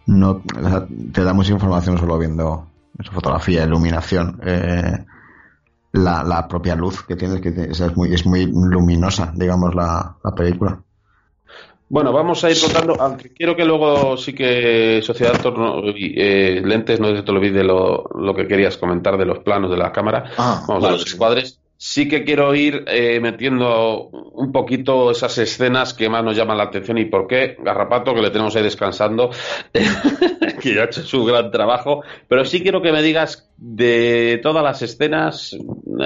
[0.05, 0.41] no
[1.11, 2.67] te da mucha información solo viendo
[2.99, 5.05] su fotografía, iluminación, eh,
[5.91, 10.31] la, la propia luz que tienes que es muy es muy luminosa, digamos la, la
[10.31, 10.81] película.
[11.89, 16.99] Bueno, vamos a ir contando, aunque quiero que luego sí que Sociedad Torno, eh, Lentes
[16.99, 20.31] no te olvide lo, lo que querías comentar de los planos de la cámara.
[20.37, 21.59] Ah, Vamos a los encuadres.
[21.81, 26.65] Sí que quiero ir eh, metiendo un poquito esas escenas que más nos llaman la
[26.65, 27.55] atención y por qué.
[27.57, 29.29] Garrapato, que le tenemos ahí descansando,
[30.61, 32.03] que ya ha hecho su gran trabajo.
[32.27, 35.55] Pero sí quiero que me digas de todas las escenas,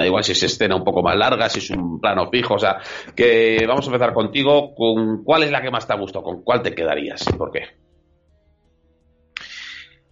[0.04, 2.78] igual si es escena un poco más larga, si es un plano fijo, o sea,
[3.16, 4.76] que vamos a empezar contigo.
[4.76, 6.22] ¿Con cuál es la que más te ha gustado?
[6.22, 7.24] ¿Con cuál te quedarías?
[7.36, 7.62] ¿Por qué?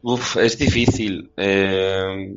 [0.03, 1.31] Uf, es difícil.
[1.37, 2.35] Eh,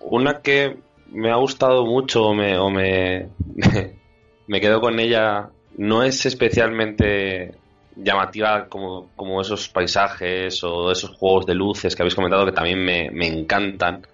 [0.00, 0.78] una que
[1.14, 3.28] me ha gustado mucho o me, o me,
[4.46, 7.54] me quedo con ella no es especialmente
[7.96, 12.84] llamativa como, como esos paisajes o esos juegos de luces que habéis comentado que también
[12.84, 14.06] me, me encantan.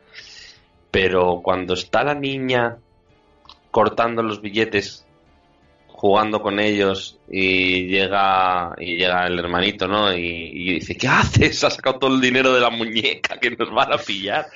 [0.90, 2.78] Pero cuando está la niña
[3.70, 5.06] cortando los billetes
[6.00, 10.10] jugando con ellos y llega y llega el hermanito, ¿no?
[10.10, 11.62] Y, dice, ¿qué haces?
[11.64, 14.46] Ha sacado todo el dinero de la muñeca que nos van a pillar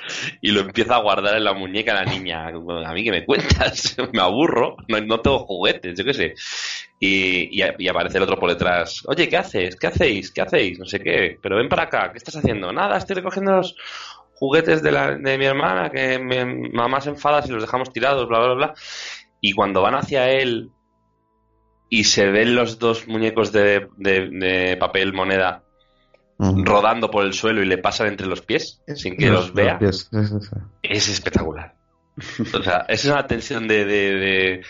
[0.40, 2.46] y lo empieza a guardar en la muñeca la niña.
[2.46, 6.34] A mí que me cuentas, me aburro, no, tengo juguetes, yo qué sé.
[6.98, 9.76] Y aparece el otro por detrás, oye, ¿qué haces?
[9.76, 10.30] ¿Qué hacéis?
[10.30, 10.78] ¿Qué hacéis?
[10.78, 12.72] No sé qué, pero ven para acá, ¿qué estás haciendo?
[12.72, 13.76] Nada, estoy recogiendo los
[14.36, 18.26] juguetes de, la, de mi hermana que mi mamá se enfada si los dejamos tirados,
[18.26, 18.74] bla, bla, bla.
[19.42, 20.70] Y cuando van hacia él
[21.88, 25.62] y se ven los dos muñecos de, de, de papel moneda
[26.38, 29.78] rodando por el suelo y le pasan entre los pies sin que los, vea,
[30.82, 31.74] es espectacular.
[32.52, 34.62] O sea, es una tensión de, de,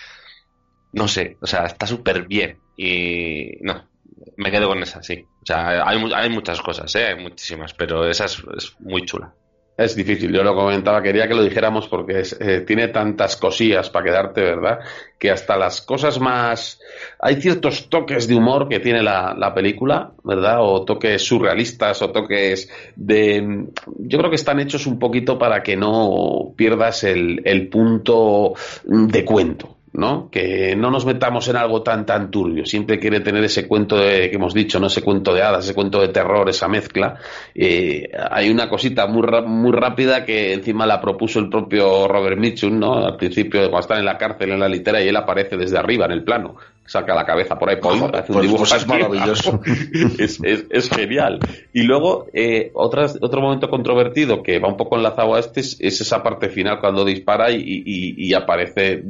[0.92, 2.58] no sé, o sea, está súper bien.
[2.76, 3.88] Y no,
[4.36, 5.26] me quedo con esa, sí.
[5.42, 7.06] O sea, hay, hay muchas cosas, ¿eh?
[7.06, 9.34] hay muchísimas, pero esa es, es muy chula.
[9.76, 13.90] Es difícil, yo lo comentaba, quería que lo dijéramos porque es, eh, tiene tantas cosillas
[13.90, 14.78] para quedarte, ¿verdad?
[15.18, 16.80] Que hasta las cosas más...
[17.18, 20.58] Hay ciertos toques de humor que tiene la, la película, ¿verdad?
[20.60, 23.66] O toques surrealistas o toques de...
[23.98, 29.24] Yo creo que están hechos un poquito para que no pierdas el, el punto de
[29.24, 29.76] cuento.
[29.94, 30.28] ¿No?
[30.30, 32.66] Que no nos metamos en algo tan tan turbio.
[32.66, 34.88] Siempre quiere tener ese cuento de, que hemos dicho, ¿no?
[34.88, 37.16] Ese cuento de hadas, ese cuento de terror, esa mezcla.
[37.54, 42.78] Eh, hay una cosita muy, muy rápida que encima la propuso el propio Robert Mitchum,
[42.78, 42.94] ¿no?
[43.06, 46.06] Al principio, cuando están en la cárcel, en la litera, y él aparece desde arriba,
[46.06, 46.56] en el plano.
[46.86, 47.76] Saca la cabeza por ahí.
[47.80, 49.60] Joder, hace un pues- dibujo pues es maravilloso.
[50.18, 51.38] es, es- es genial.
[51.72, 55.76] Y luego, eh, otras- otro momento controvertido que va un poco enlazado a este es,
[55.80, 59.02] es esa parte final cuando dispara y, y- y aparece,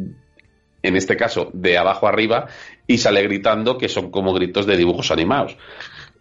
[0.84, 2.46] en este caso, de abajo arriba
[2.86, 5.56] y sale gritando que son como gritos de dibujos animados.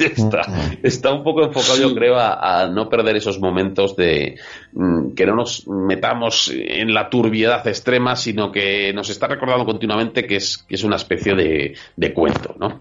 [0.00, 0.42] Está,
[0.82, 4.38] está un poco enfocado, yo creo, a, a no perder esos momentos de
[4.72, 10.26] mm, que no nos metamos en la turbiedad extrema, sino que nos está recordando continuamente
[10.26, 12.80] que es, que es una especie de, de cuento, ¿no?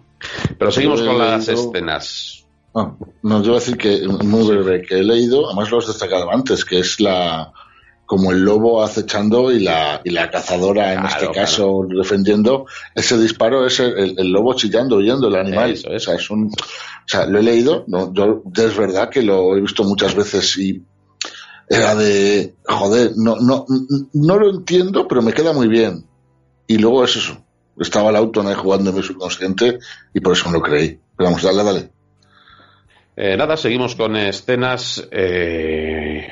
[0.57, 2.45] Pero seguimos con las leído- escenas.
[2.76, 2.91] Ah,
[3.23, 6.31] no, yo voy a decir que muy breve, que he leído, además lo has destacado
[6.31, 7.51] antes, que es la
[8.10, 12.65] como el lobo acechando y la, y la cazadora en Claro, este caso defendiendo,
[12.95, 15.73] ese disparo es el, lobo chillando, huyendo, el animal.
[15.73, 15.91] Eso.
[15.91, 19.56] O sea, es un, o sea, lo he leído, no, yo es verdad que lo
[19.56, 20.81] he visto muchas veces y
[21.69, 23.68] era de, joder, no, no,
[24.14, 26.03] no lo entiendo, pero me queda muy bien.
[26.65, 27.38] Y luego es eso,
[27.77, 29.77] estaba el auto ahí jugando en mi subconsciente
[30.15, 30.99] y por eso me lo creí.
[31.15, 31.91] Pero vamos, dale, dale.
[33.15, 35.07] Eh, nada, seguimos con escenas.
[35.11, 36.27] Eh...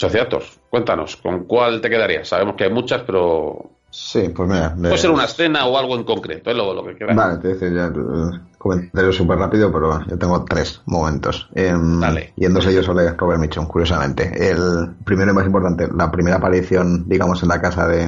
[0.00, 2.26] Sociator, cuéntanos, ¿con cuál te quedarías?
[2.28, 4.70] Sabemos que hay muchas, pero Sí, pues mira.
[4.70, 7.14] de- puede ser una escena o algo en concreto, es lo, lo que quieras.
[7.16, 11.50] Vale, te decía ya el comentario súper rápido, pero yo tengo tres momentos.
[11.54, 12.32] Em, Dale.
[12.36, 14.30] Y en dos ellos sale Robert Mitchum, curiosamente.
[14.50, 18.06] El primero y más importante, la primera aparición, digamos, en la casa de,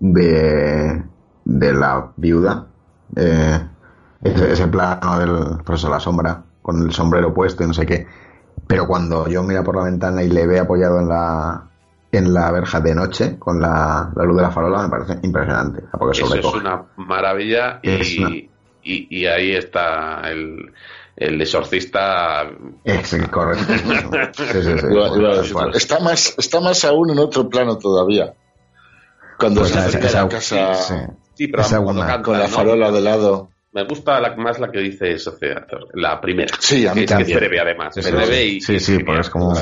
[0.00, 1.02] de,
[1.44, 2.66] de la viuda.
[3.14, 3.60] Eh,
[4.22, 7.86] ese, ese plano del, por eso la sombra, con el sombrero puesto y no sé
[7.86, 8.06] qué.
[8.66, 11.62] Pero cuando yo mira por la ventana y le ve apoyado en la
[12.12, 15.82] en la verja de noche con la, la luz de la farola me parece impresionante.
[15.92, 18.50] Porque Eso es una maravilla y, Es una- y,
[18.82, 20.72] y ahí está el,
[21.16, 22.44] el exorcista.
[22.84, 23.64] Es correcto.
[24.36, 24.86] Sí, sí, sí.
[25.74, 28.32] Está más está más aún en otro plano todavía
[29.38, 30.94] cuando Pues se acerca a la casa sí.
[31.34, 32.50] Sí, pero Esa cuando una, canta, con la ¿no?
[32.50, 36.54] farola de lado Me gusta la- más la que dice Sociator, la primera.
[36.58, 37.38] Sí, a mí que es que es también.
[37.38, 38.56] breve además, Sí, breve sí.
[38.56, 39.54] y Sí, y sí, porque es como-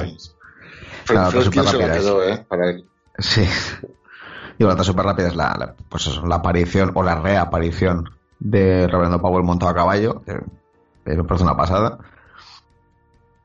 [1.05, 2.85] Claro, se la quedó eh para él.
[3.19, 3.45] Sí.
[4.57, 8.09] Y la otra súper rápida es la, la- pues eso, la aparición o la reaparición
[8.39, 10.35] de Reverendo Powell montado a caballo, que
[11.17, 11.99] me parece una pasada.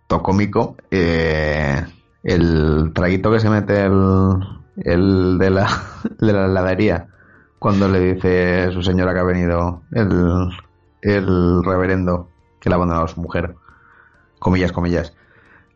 [0.05, 0.75] Todo cómico.
[0.91, 1.83] Eh,
[2.23, 4.35] el traguito que se mete el,
[4.77, 5.67] el de la,
[6.19, 7.07] de la heladería
[7.59, 10.49] cuando le dice su señora que ha venido el,
[11.01, 12.29] el reverendo
[12.59, 13.55] que le ha abandonado a su mujer.
[14.39, 15.13] Comillas, comillas.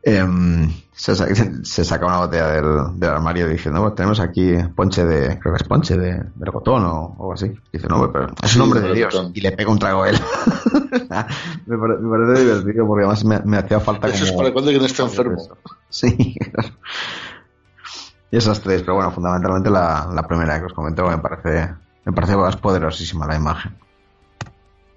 [0.05, 1.27] Em, se, sa-
[1.64, 5.61] se saca una botella del, del armario diciendo, "Bueno, tenemos aquí ponche de, creo que
[5.61, 7.53] es ponche de melocotón o algo así.
[7.72, 9.31] Dice, no, pero es un nombre de Dios.
[9.34, 10.18] Y le pega un trago a él.
[11.65, 14.72] me, pare- me parece divertido porque además me, me hacía falta Eso es para cuando
[14.72, 15.38] alguien está enfermo.
[15.89, 16.35] Sí.
[18.34, 21.72] Y esas tres, pero bueno, fundamentalmente la, la primera que os comento me parece,
[22.03, 23.73] me parece más poderosísima la imagen.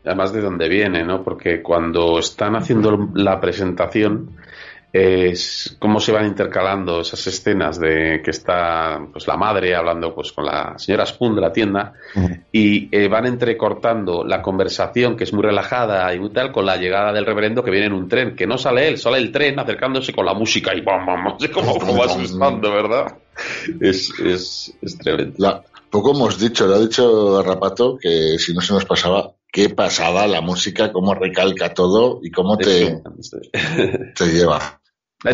[0.07, 1.23] Además de dónde viene, ¿no?
[1.23, 4.31] Porque cuando están haciendo la presentación,
[4.97, 10.33] es cómo se van intercalando esas escenas de que está pues la madre hablando pues
[10.33, 11.93] con la señora Spoon de la tienda
[12.53, 16.77] y eh, van entrecortando la conversación que es muy relajada y muy tal con la
[16.77, 19.59] llegada del reverendo que viene en un tren, que no sale él, sale el tren
[19.59, 23.19] acercándose con la música y bam, bam, bam, como, como asustando, ¿verdad?
[23.81, 25.35] Es, es, es tremendo.
[25.39, 29.71] La- poco hemos dicho, lo ha dicho Rapato, que si no se nos pasaba, qué
[29.71, 33.01] pasada la música, cómo recalca todo y cómo te,
[34.15, 34.81] te lleva.
[35.25, 35.31] La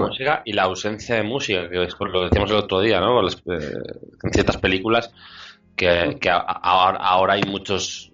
[0.00, 2.80] La música y la ausencia de música, que es por lo que decíamos el otro
[2.80, 3.20] día, ¿no?
[3.22, 3.72] Las, eh,
[4.22, 5.12] en ciertas películas
[5.74, 8.10] que, que a- a- ahora, hay muchos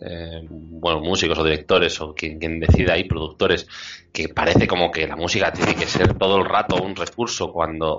[0.00, 3.66] eh, bueno, músicos o directores o quien, quien decida ahí, productores,
[4.12, 7.96] que parece como que la música tiene que ser todo el rato un recurso cuando,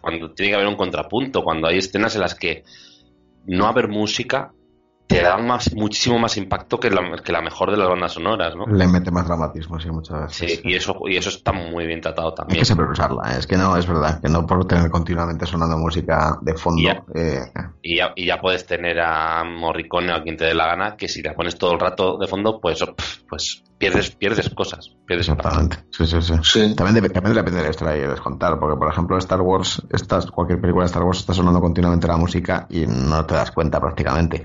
[0.00, 2.64] cuando tiene que haber un contrapunto, cuando hay escenas en las que
[3.46, 4.52] no haber música
[5.06, 8.56] te da más, muchísimo más impacto que la, que la mejor de las bandas sonoras,
[8.56, 8.66] ¿no?
[8.66, 10.60] Le mete más dramatismo, sí, muchas Sí, veces.
[10.64, 12.58] y eso, y eso está muy bien tratado Hay también.
[12.60, 13.38] que saber usarla, ¿eh?
[13.38, 16.82] es que no, es verdad, que no por tener continuamente sonando música de fondo.
[16.82, 17.04] Ya.
[17.14, 17.40] eh,
[17.82, 20.96] Y ya, y ya puedes tener a Morricone o a quien te dé la gana,
[20.96, 24.90] que si la pones todo el rato de fondo, pues, pf, pues pierdes, pierdes cosas,
[25.06, 25.28] pierdes.
[25.28, 25.84] Exactamente.
[25.90, 26.34] Sí, sí, sí.
[26.42, 26.74] Sí.
[26.74, 29.82] También, dep- también depende de la historia que quieres contar, porque por ejemplo Star Wars,
[29.92, 33.52] estás, cualquier película de Star Wars está sonando continuamente la música y no te das
[33.52, 34.44] cuenta prácticamente.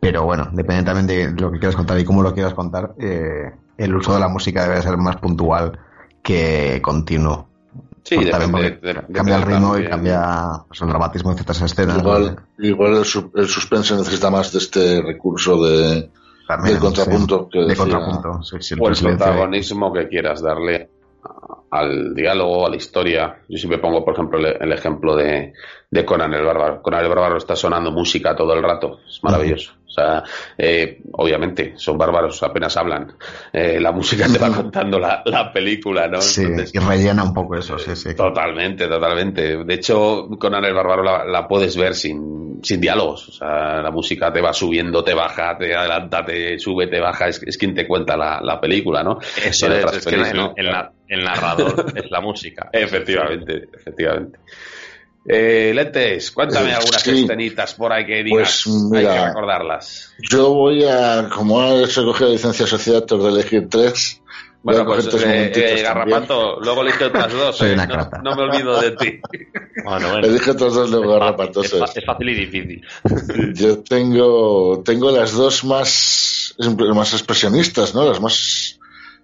[0.00, 3.50] Pero bueno, depende también de lo que quieras contar y cómo lo quieras contar, eh,
[3.76, 5.78] el uso de la música debe ser más puntual
[6.22, 7.48] que continuo.
[8.02, 11.98] Sí, depende, porque de- cambia el ritmo y cambia pues, el dramatismo de ciertas escenas.
[11.98, 16.10] Igual, igual el, su- el suspense necesita más de este recurso de,
[16.48, 18.42] También, del contrapunto sí, que de decía- contrapunto.
[18.42, 20.88] sí, sí, o el protagonismo que quieras darle
[21.70, 23.36] al diálogo, a la historia.
[23.48, 25.52] Yo siempre pongo, por ejemplo, el, el ejemplo de,
[25.90, 26.80] de Conan el Bárbaro.
[26.82, 29.72] Conan el Bárbaro está sonando música todo el rato, es maravilloso.
[29.86, 30.22] O sea,
[30.56, 33.12] eh, obviamente, son bárbaros, apenas hablan.
[33.52, 36.20] Eh, la música te va contando la, la película, ¿no?
[36.20, 38.14] Sí, Entonces, y rellena un poco eso, sí, sí.
[38.14, 39.64] Totalmente, totalmente.
[39.64, 43.30] De hecho, Conan el Bárbaro la, la puedes ver sin, sin diálogos.
[43.30, 47.26] O sea, la música te va subiendo, te baja, te adelanta, te sube, te baja.
[47.26, 49.18] Es, es quien te cuenta la, la película, ¿no?
[49.44, 50.52] Eso es, es que el, ¿no?
[50.56, 52.68] el na- el narrador es la música.
[52.72, 54.38] Efectivamente, efectivamente.
[55.26, 57.22] Eh, Lentes, cuéntame Eh, algunas sí.
[57.24, 58.62] escenitas por ahí que digas.
[58.64, 59.12] Pues, mira.
[59.12, 60.12] Hay que recordarlas.
[60.30, 64.22] Yo voy a, como he recogido la licencia Sociedad de elegir tres,
[64.62, 65.84] voy Bueno, a coger pues, tres eh, eh, también.
[65.84, 67.56] Garrapato, luego elige otras dos.
[67.56, 67.74] Soy eh.
[67.74, 69.20] una No- no, me olvido de ti.
[69.84, 70.26] Bueno, bueno.
[70.26, 71.62] Elige otros dos luego Garrapato.
[71.62, 71.72] es.
[71.72, 72.86] es fácil y difícil.
[73.54, 76.54] Yo tengo, tengo las dos más,
[76.94, 78.04] más expresionistas, ¿no?
[78.06, 78.79] Las más,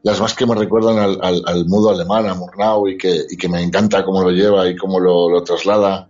[0.06, 3.36] las más que me recuerdan al, al, al mudo alemán, a Murnau, y que, y
[3.36, 6.08] que me encanta cómo lo lleva y cómo lo, lo traslada.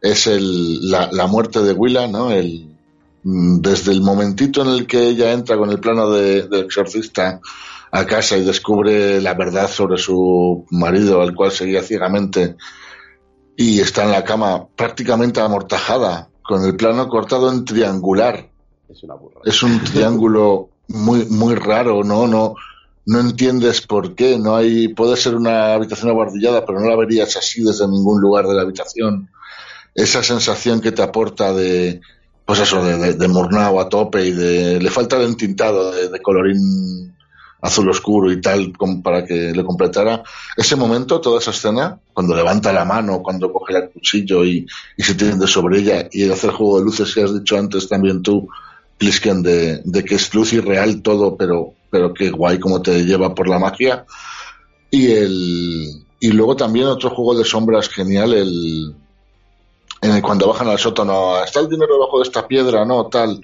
[0.00, 2.30] Es el, la, la muerte de Willa, ¿no?
[2.30, 2.74] El,
[3.24, 7.42] mm, desde el momentito en el que ella entra con el plano de, del exorcista
[7.92, 12.56] a casa y descubre la verdad sobre su marido, al cual seguía ciegamente,
[13.58, 18.48] y está en la cama prácticamente amortajada, con el plano cortado en triangular.
[18.88, 19.42] Es una burra.
[19.44, 22.26] Es un triángulo muy, muy raro, ¿no?
[22.26, 22.54] No,
[23.08, 24.38] no entiendes por qué.
[24.38, 28.46] No hay, puede ser una habitación abardillada, pero no la verías así desde ningún lugar
[28.46, 29.30] de la habitación.
[29.94, 32.02] Esa sensación que te aporta de,
[32.44, 36.20] pues eso, de, de, de a tope y de, le falta el entintado de, de
[36.20, 37.16] colorín
[37.62, 40.22] azul oscuro y tal como para que le completara
[40.54, 44.66] ese momento, toda esa escena, cuando levanta la mano, cuando coge el cuchillo y,
[44.98, 47.88] y se tiende sobre ella y hace el juego de luces que has dicho antes
[47.88, 48.48] también tú,
[48.98, 53.04] Plisken, de, de que es luz y real todo, pero, pero qué guay como te
[53.04, 54.04] lleva por la magia.
[54.90, 58.94] Y el, y luego también otro juego de sombras genial, el,
[60.00, 63.40] en el cuando bajan al sótano, está el dinero debajo de esta piedra, no, tal,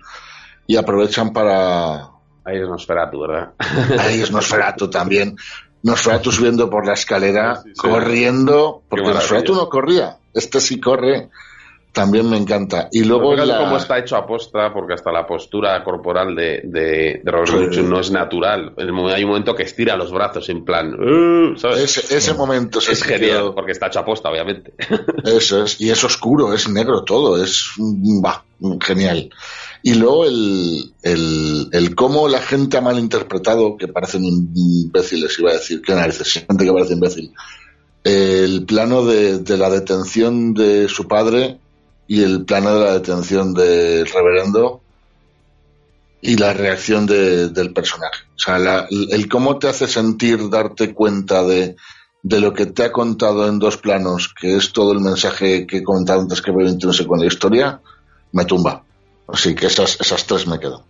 [0.66, 2.14] y aprovechan para,
[2.44, 3.52] Ahí es Nosferatu, ¿verdad?
[3.98, 5.36] Ahí es Nosferatu también.
[5.82, 7.88] Nosferatu subiendo por la escalera, Sí, sí, sí.
[7.88, 9.08] corriendo, porque.
[9.08, 10.18] Nosferatu no corría.
[10.32, 11.30] Este sí corre.
[11.94, 12.88] También me encanta.
[12.90, 17.20] Y luego la- cómo está hecho a postra, porque hasta la postura corporal de, de,
[17.22, 17.82] de Robert Sí.
[17.84, 18.74] No es natural.
[18.76, 21.96] Hay un momento que estira los brazos en plan, "Uh", ¿sabes?
[21.96, 24.74] ese, ese momento es me genial, porque está hecho a posta, obviamente.
[25.24, 28.44] Eso es, y es oscuro, es negro todo, es mm, bah,
[28.80, 29.30] genial.
[29.84, 35.54] Y luego el, el, el cómo la gente ha malinterpretado, que parecen imbéciles, iba a
[35.54, 37.32] decir, qué narices, gente que parece imbécil.
[38.02, 41.60] El plano de, de la detención de su padre
[42.06, 44.80] y el plano de la detención del reverendo
[46.20, 48.24] y la reacción de- del personaje.
[48.36, 51.76] O sea, la- el cómo te hace sentir, darte cuenta de,
[52.22, 55.78] de lo que te ha contado en dos planos, que es todo el mensaje que
[55.78, 57.80] he comentado antes que veo intrínseco con la historia,
[58.32, 58.82] me tumba.
[59.28, 60.84] Así que esas, esas tres me quedo.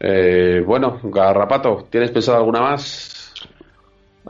[0.00, 3.13] Eh, bueno, Garrapato, ¿tienes pensado alguna más?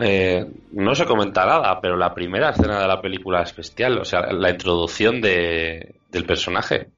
[0.00, 3.98] Eh, no se comenta nada, pero la primera escena de la película es bestial.
[3.98, 6.88] O sea, la introducción de, del personaje.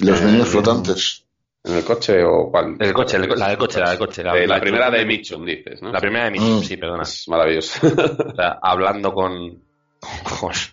[0.00, 1.24] Los Eh, niños flotantes.
[1.66, 2.76] ¿En el coche o cuál?
[2.78, 4.20] El coche, el- la del coche, la del coche.
[4.20, 5.90] Eh, la primera de Mitch Mitchum, dices, ¿no?
[5.92, 6.62] La primera de Mitchum, Mm.
[6.62, 7.02] sí, perdona.
[7.04, 7.86] Es maravilloso.
[7.86, 9.62] O sea, hablando con,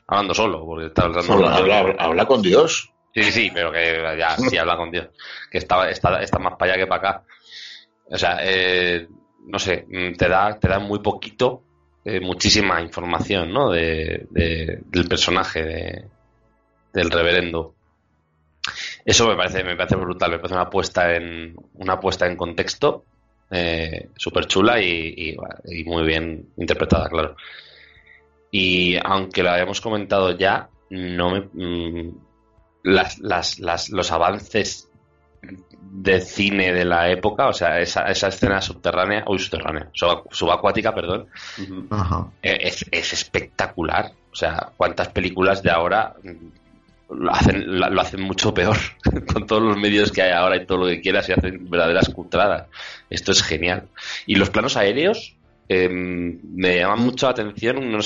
[0.07, 2.91] Hablando solo, porque está hablando Habla, con habla, con Dios.
[3.13, 5.07] Sí, sí, sí, pero que ya, sí, habla con Dios.
[5.49, 7.23] Que está, está, está más para allá que para acá.
[8.09, 9.07] O sea, eh,
[9.47, 11.63] no sé, mm, te da, te da muy poquito,
[12.05, 13.69] eh, muchísima información, ¿no?
[13.71, 16.05] De, de- del personaje de,
[16.93, 17.75] del reverendo.
[19.05, 23.03] Eso me parece, me parece brutal, me parece una puesta en, una puesta en contexto
[23.49, 25.35] eh, súper chula y,
[25.85, 27.35] muy bien interpretada, claro.
[28.51, 32.15] Y aunque lo habíamos comentado ya, no me, mm,
[32.83, 34.89] las, las, las, los avances
[35.93, 40.95] de cine de la época, o sea, esa, esa escena subterránea, uy, subterránea, sub- subacuática,
[40.95, 41.27] perdón.
[41.89, 42.27] Ajá.
[42.41, 44.11] eh, es, es espectacular.
[44.31, 46.13] O sea, cuántas películas de ahora
[47.09, 48.77] lo hacen, lo hacen mucho peor
[49.33, 52.07] con todos los medios que hay ahora y todo lo que quieras y hacen verdaderas
[52.09, 52.67] cutradas.
[53.09, 53.89] Esto es genial.
[54.25, 55.35] Y los planos aéreos
[55.67, 57.91] eh, me llaman mucho la atención.
[57.91, 57.99] no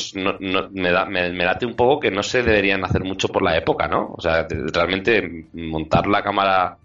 [0.72, 3.56] me, da, me, me late un poco que no se deberían hacer mucho por la
[3.56, 4.14] época, ¿no?
[4.18, 6.78] O sea, de- realmente montar la cámara.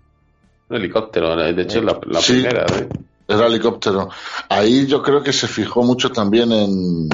[0.70, 2.32] Un helicóptero, de hecho, la, la Sí.
[2.34, 2.64] primera.
[2.78, 2.88] ¿eh?
[3.28, 4.08] Era helicóptero.
[4.48, 7.08] Ahí yo creo que se fijó mucho también en,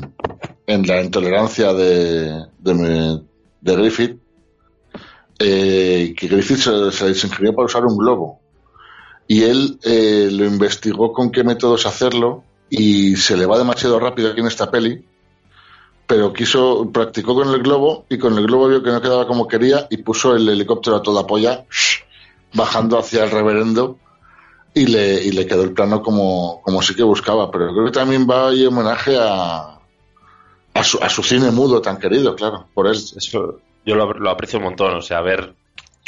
[0.66, 3.20] en la intolerancia de, de,
[3.60, 4.18] de Griffith.
[5.38, 8.40] eh, que Griffith se, se ingenió para usar un globo.
[9.28, 14.30] Y él eh, lo investigó con qué métodos hacerlo y se le va demasiado rápido
[14.30, 15.04] aquí en esta peli.
[16.06, 19.48] Pero quiso, practicó con el globo y con el globo vio que no quedaba como
[19.48, 21.64] quería y puso el helicóptero a toda polla,
[22.56, 23.98] bajando hacia el reverendo
[24.74, 27.50] y le, y le quedó el plano como, como sí que buscaba.
[27.50, 29.78] Pero creo que también va ahí homenaje a,
[30.74, 32.94] a, su, a su cine mudo tan querido, claro, por él.
[32.94, 34.94] Eso yo lo, lo aprecio un montón.
[34.96, 35.54] O sea, ver.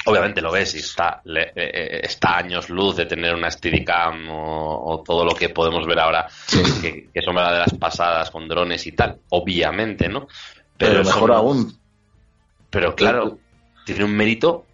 [0.07, 4.31] Obviamente lo ves y está, le- eh, eh, está años luz de tener una Steadicam
[4.31, 6.27] o, o todo lo que podemos ver ahora,
[6.81, 9.19] que, que son verdaderas pasadas con drones y tal.
[9.31, 10.29] Obviamente, ¿no?
[10.79, 11.77] Pero, eso mejor aún,
[12.71, 13.39] Pero claro,
[13.85, 14.65] tiene un mérito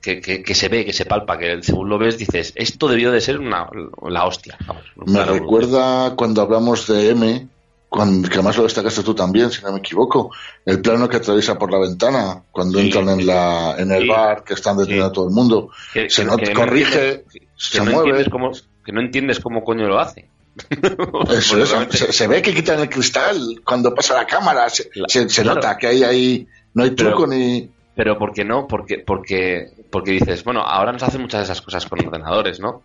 [0.00, 3.10] que, que, que se ve, que se palpa, que según lo ves dices, esto debió
[3.10, 3.68] de ser una,
[4.08, 4.56] la hostia.
[4.66, 7.48] Vamos, me recuerda cuando hablamos de M,
[7.88, 10.30] cuando, que además lo destacaste tú también, si no me equivoco,
[10.64, 14.08] el plano que atraviesa por la ventana cuando Sí, entran en, la, en el Sí.
[14.08, 15.10] bar que están deteniendo Sí.
[15.10, 15.70] a todo el mundo.
[15.92, 17.24] Que- se no corrige,
[17.56, 18.30] se no mueve.
[18.30, 18.52] cómo,
[18.84, 20.28] que no entiendes cómo coño lo hace.
[20.70, 24.68] Eso Porque es, realmente- se, se ve que quitan el cristal cuando pasa la cámara,
[24.70, 25.56] se, Cla- se- se claro.
[25.56, 27.68] nota que hay ahí, no hay Pero- truco ni...
[28.02, 28.66] Pero ¿por qué no?
[28.66, 32.82] Porque, porque, porque dices, bueno, ahora nos hacen muchas de esas cosas con ordenadores, ¿no?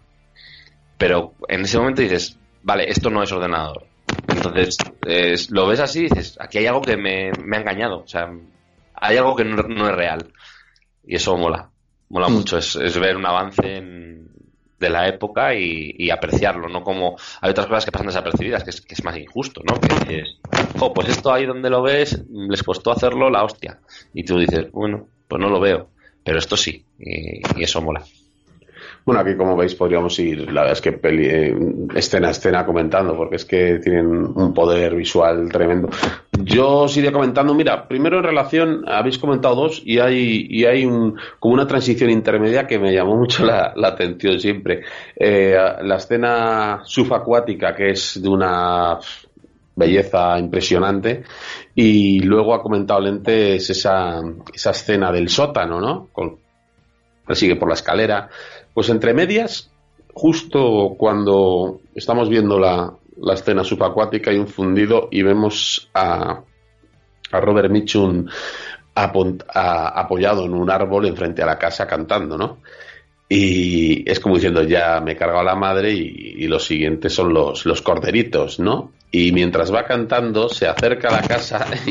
[0.98, 3.86] Pero en ese momento dices, vale, esto no es ordenador.
[4.28, 4.76] Entonces,
[5.08, 8.00] es- lo ves así y dices, aquí hay algo que me, me ha engañado.
[8.00, 8.30] O sea,
[8.94, 10.34] hay algo que no, no es real.
[11.06, 11.70] Y eso mola.
[12.10, 12.34] Mola Mm.
[12.34, 12.58] mucho.
[12.58, 14.28] Es, es ver un avance en-
[14.80, 18.82] de la época y, apreciarlo, no como hay otras cosas que pasan desapercibidas, que es,
[18.82, 19.80] que es más injusto, ¿no?
[19.80, 20.38] Que dices,
[20.78, 23.80] jo, pues esto ahí donde lo ves, les costó hacerlo la hostia.
[24.14, 25.90] Y tú dices, bueno, pues no lo veo.
[26.24, 28.04] Pero esto sí, y eso mola.
[29.06, 31.56] Bueno, aquí como veis podríamos ir, la verdad es que peli- eh,
[31.94, 35.90] escena a escena comentando, porque es que tienen un poder visual tremendo.
[36.44, 40.86] Yo os iría comentando, mira, primero en relación, habéis comentado dos y hay, y hay
[40.86, 44.82] un, como una transición intermedia que me llamó mucho la, la atención siempre.
[45.16, 48.98] Eh, la escena subacuática, que es de una
[49.76, 51.24] belleza impresionante,
[51.76, 54.20] y luego ha comentado Lentes esa,
[54.52, 56.08] esa escena del sótano, ¿no?
[56.12, 56.38] Con,
[57.34, 58.30] sigue por la escalera.
[58.76, 59.72] Pues entre medias,
[60.14, 66.42] justo cuando estamos viendo la, la escena subacuática hay un fundido y vemos a,
[67.32, 68.28] a Robert Mitchum
[68.94, 72.60] apoyado en un árbol enfrente a la casa cantando, ¿no?
[73.28, 77.12] Y es como diciendo, ya me he cargado a la madre y, y los siguientes
[77.14, 78.92] son los, los corderitos, ¿no?
[79.12, 81.66] Y mientras va cantando, se acerca a la casa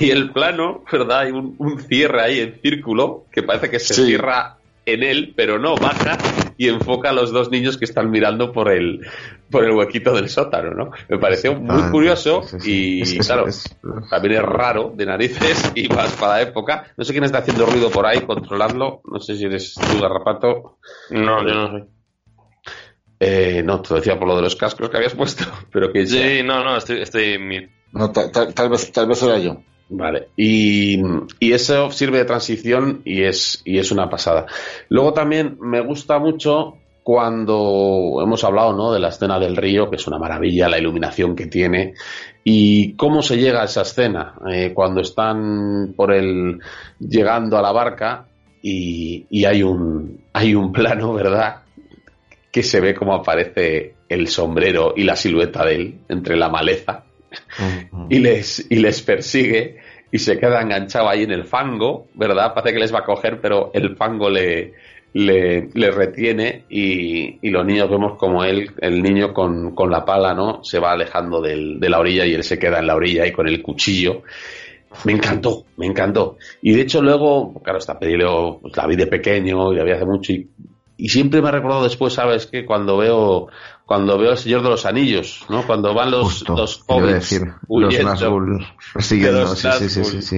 [0.00, 1.20] y, y el plano, ¿verdad?
[1.20, 4.06] Hay un, un cierre ahí en círculo que parece que se Sí.
[4.06, 4.56] cierra
[4.86, 6.16] en él, pero no, baja
[6.56, 9.06] y enfoca a los dos niños que están mirando por el,
[9.50, 10.90] por el huequito del sótano, ¿no?
[11.08, 13.16] Me pareció muy Ah, curioso sí, sí, sí.
[13.16, 13.76] y, Es- claro, es-
[14.08, 16.86] también es raro de narices y más para la época.
[16.96, 19.00] No sé quién está haciendo ruido por ahí, controladlo.
[19.04, 20.78] No sé si eres tú, Garrapato.
[21.10, 21.84] No, yo no soy.
[23.18, 26.06] Eh, no, te lo decía por lo de los cascos que habías puesto, pero que
[26.06, 27.38] Sí, no, no, estoy, estoy
[27.92, 29.62] No, ta- ta- tal, vez, tal vez era yo.
[29.88, 31.00] Vale, y,
[31.38, 34.46] y eso sirve de transición y es, y es una pasada.
[34.88, 38.92] Luego también me gusta mucho cuando hemos hablado ¿no?
[38.92, 41.94] de la escena del río, que es una maravilla, la iluminación que tiene,
[42.42, 46.58] y cómo se llega a esa escena, eh, cuando están por el
[46.98, 48.26] llegando a la barca
[48.60, 51.62] y, y hay un hay un plano, ¿verdad?
[52.50, 57.05] que se ve cómo aparece el sombrero y la silueta de él entre la maleza
[58.08, 59.78] y les, y les persigue
[60.10, 62.54] y se queda enganchado ahí en el fango, ¿verdad?
[62.54, 64.72] Parece que les va a coger, pero el fango le,
[65.14, 70.34] le, retiene y, y los niños vemos como él, el niño con, con la pala,
[70.34, 70.62] ¿no?
[70.62, 73.32] Se va alejando del- de la orilla y él se queda en la orilla ahí
[73.32, 74.22] con el cuchillo.
[75.04, 76.38] Me encantó, me encantó.
[76.62, 78.12] Y de hecho luego, claro, esta pues,
[78.76, 80.48] la vi de pequeño y la vi hace mucho y,
[80.96, 82.46] y siempre me ha recordado después, ¿sabes?
[82.46, 83.48] Que cuando veo
[83.86, 85.64] cuando veo El Señor de los Anillos, ¿no?
[85.66, 88.10] Cuando van los, Justo, los hobbits decir, los huyendo.
[88.14, 90.36] Nazgûl persiguiendo, los sí, sí, sí, sí, sí.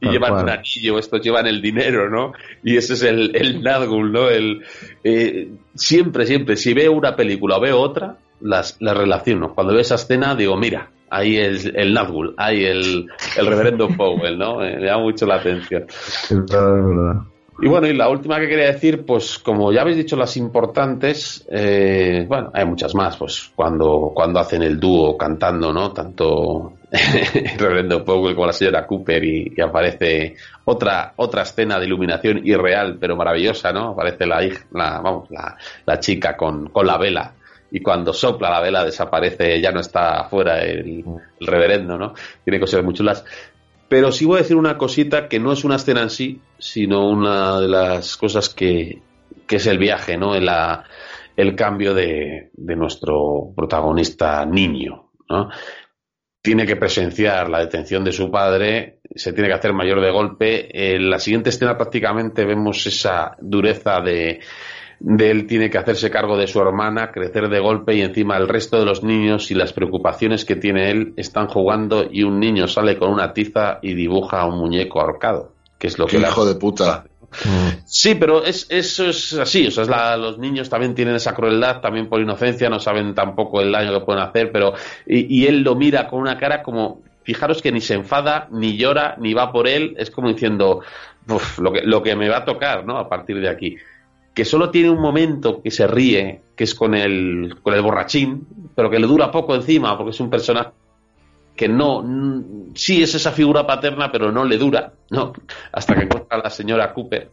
[0.00, 0.44] y Tal llevan cual.
[0.44, 2.32] un anillo, estos llevan el dinero, ¿no?
[2.64, 4.28] Y ese es el, el Nazgûl, ¿no?
[4.28, 4.62] El,
[5.04, 9.54] eh, siempre, siempre, si veo una película o veo otra, las, las relaciono.
[9.54, 13.06] Cuando veo esa escena, digo, mira, ahí es el Nazgûl, ahí el,
[13.36, 14.64] el reverendo Powell, ¿no?
[14.64, 15.84] Eh, me llama mucho la atención.
[15.88, 17.22] Es verdad, es verdad.
[17.56, 21.46] Y bueno, y la última que quería decir, pues como ya habéis dicho las importantes,
[21.48, 25.92] eh, bueno, hay muchas más, pues cuando, cuando hacen el dúo cantando, ¿no?
[25.92, 32.44] Tanto el reverendo Powell como la señora Cooper y, aparece otra, otra escena de iluminación
[32.44, 33.90] irreal, pero maravillosa, ¿no?
[33.90, 35.56] Aparece la, hij- la, vamos, la,
[35.86, 37.34] la chica con, con la vela
[37.70, 41.04] y cuando sopla la vela desaparece, ya no está afuera el,
[41.40, 42.14] el reverendo, ¿no?
[42.44, 43.24] Tiene cosas muy chulas.
[43.94, 47.08] Pero sí voy a decir una cosita que no es una escena en sí, sino
[47.08, 49.00] una de las cosas que,
[49.46, 50.34] que es el viaje, ¿no?
[50.34, 50.50] El,
[51.36, 55.48] el cambio de, de nuestro protagonista niño, ¿no?
[56.42, 60.96] Tiene que presenciar la detención de su padre, se tiene que hacer mayor de golpe.
[60.96, 64.40] En la siguiente escena prácticamente vemos esa dureza de,
[65.00, 68.48] de él tiene que hacerse cargo de su hermana, crecer de golpe y encima el
[68.48, 72.66] resto de los niños y las preocupaciones que tiene él están jugando y un niño
[72.68, 76.46] sale con una tiza y dibuja a un muñeco ahorcado, que es lo que hijo
[76.46, 77.04] de puta.
[77.84, 79.66] Sí, pero es, eso es así.
[79.66, 83.12] O sea, es la- los niños también tienen esa crueldad, también por inocencia, no saben
[83.12, 84.74] tampoco el daño que pueden hacer, pero.
[85.04, 87.02] Y, y él lo mira con una cara como.
[87.24, 89.94] Fijaros que ni se enfada, ni llora, ni va por él.
[89.98, 90.82] Es como diciendo.
[91.28, 92.98] "Uf, lo, que, lo que me va a tocar, ¿no?
[92.98, 93.76] A partir de aquí.
[94.34, 98.46] Que solo tiene un momento que se ríe, que es con el, con el borrachín,
[98.74, 100.70] pero que le dura poco encima, porque es un personaje
[101.56, 102.04] que no,
[102.74, 105.32] sí es esa figura paterna, pero no le dura, ¿no?
[105.72, 107.30] Hasta que encuentra a la señora Cooper.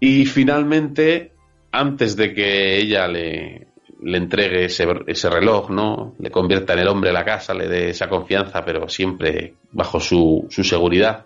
[0.00, 1.32] Y finalmente,
[1.70, 3.68] antes de que ella le,
[4.02, 6.14] le entregue ese, ese reloj, ¿no?
[6.18, 10.00] Le convierta en el hombre de la casa, le dé esa confianza, pero siempre bajo
[10.00, 11.24] su, su seguridad,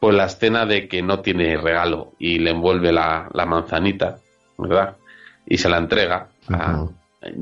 [0.00, 4.18] pues la escena de que no tiene regalo y le envuelve la, la manzanita,
[4.56, 4.96] ¿verdad?
[5.46, 6.28] Y se la entrega.
[6.48, 6.94] a- Ujú.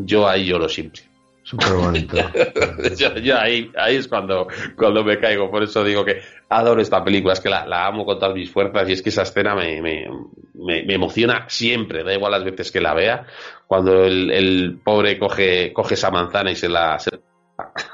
[0.04, 1.02] Yo ahí lloro siempre.
[1.42, 2.16] Súper bonito.
[2.98, 5.48] yo, yo ahí, ahí es cuando, cuando me caigo.
[5.50, 7.34] Por eso digo que adoro esta película.
[7.34, 9.80] Es que la, la amo con todas mis fuerzas y es que esa escena me,
[9.82, 10.06] me,
[10.54, 12.02] me- me emociona siempre.
[12.02, 13.26] Da igual las veces que la vea.
[13.66, 16.98] Cuando el, el pobre coge, coge esa manzana y se la...
[16.98, 17.10] se-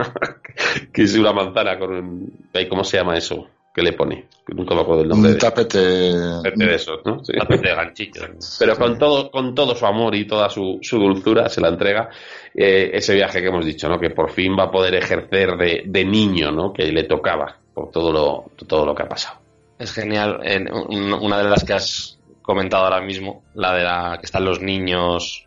[0.93, 2.49] que es una manzana con un...
[2.71, 3.49] ¿Cómo se llama eso?
[3.75, 4.27] ¿Qué le pone?
[4.47, 5.79] Que nunca me acuerdo el nombre Un de, tapete.
[5.79, 7.25] de esos, ¿no?
[7.25, 8.23] Sí Tapete de ganchillo.
[8.59, 12.11] pero con todo, con todo su amor y toda su, su dulzura se la entrega
[12.55, 13.99] eh, ese viaje que hemos dicho, ¿no?
[13.99, 16.73] Que por fin va a poder ejercer de, de niño, ¿no?
[16.73, 19.39] Que le tocaba por todo lo, todo lo que ha pasado.
[19.79, 20.41] Es genial.
[20.43, 24.45] En un- una de las que has comentado ahora mismo, la de la que están
[24.45, 25.47] los niños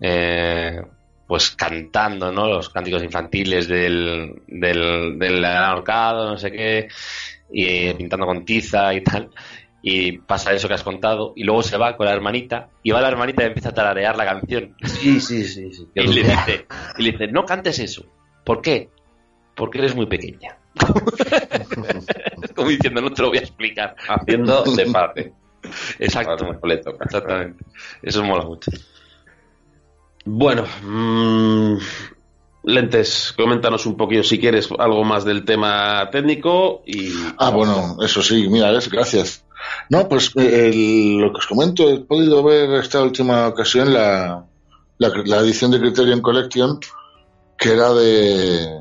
[0.00, 0.82] eh,
[1.26, 2.46] pues cantando, ¿no?
[2.46, 6.88] Los cánticos infantiles del, del, del ahorcado, no sé qué,
[7.52, 9.30] y eh, pintando con tiza y tal.
[9.84, 13.00] Y pasa eso que has contado, y luego se va con la hermanita, y va
[13.00, 14.76] la hermanita y empieza a tararear la canción.
[14.84, 15.72] Sí, sí, sí.
[15.72, 15.88] sí.
[15.94, 16.66] Y le dice,
[16.98, 18.06] y le dice, no cantes eso.
[18.44, 18.90] ¿Por qué?
[19.56, 20.56] Porque eres muy pequeña.
[22.54, 23.96] Como diciendo, no te lo voy a explicar.
[24.08, 25.32] Haciendo de padre.
[25.98, 26.36] Exacto.
[26.36, 27.04] Toca.
[27.04, 27.64] Exactamente.
[28.02, 28.70] Eso mola mucho.
[30.24, 31.76] Bueno, mm,
[32.64, 37.12] Lentes, coméntanos un poquito si quieres algo más del tema técnico y...
[37.38, 39.44] Ah, bueno, eso sí, mira, gracias.
[39.90, 44.46] No, pues lo que os comento, he podido ver esta última ocasión la,
[44.98, 46.78] la, edición de Criterion Collection,
[47.58, 48.80] que era de...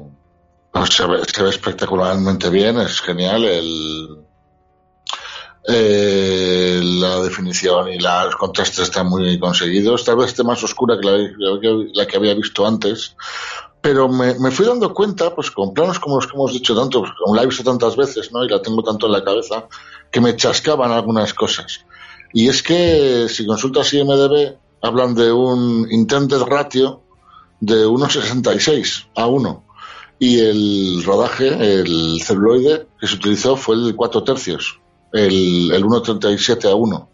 [0.71, 4.17] pues, se, ve, se ve espectacularmente bien, es genial el...
[5.67, 10.03] eh, la definición y la- los contrastes están muy conseguidos.
[10.03, 11.59] Tal vez esté más oscura que la-
[11.93, 13.15] la que había visto antes,
[13.81, 17.01] pero me, me fui dando cuenta, pues con planos como los que hemos dicho tanto,
[17.01, 18.45] pues, como la he visto tantas veces, ¿no?
[18.45, 19.67] Y la tengo tanto en la cabeza,
[20.11, 21.83] que me chascaban algunas cosas.
[22.31, 27.01] Y es que si consultas IMDB, hablan de un intended ratio
[27.59, 29.63] de 1,66 a 1.
[30.19, 34.79] Y el rodaje, el celuloide que se utilizó fue el de 4 tercios,
[35.11, 37.09] el, el 1,37 a 1.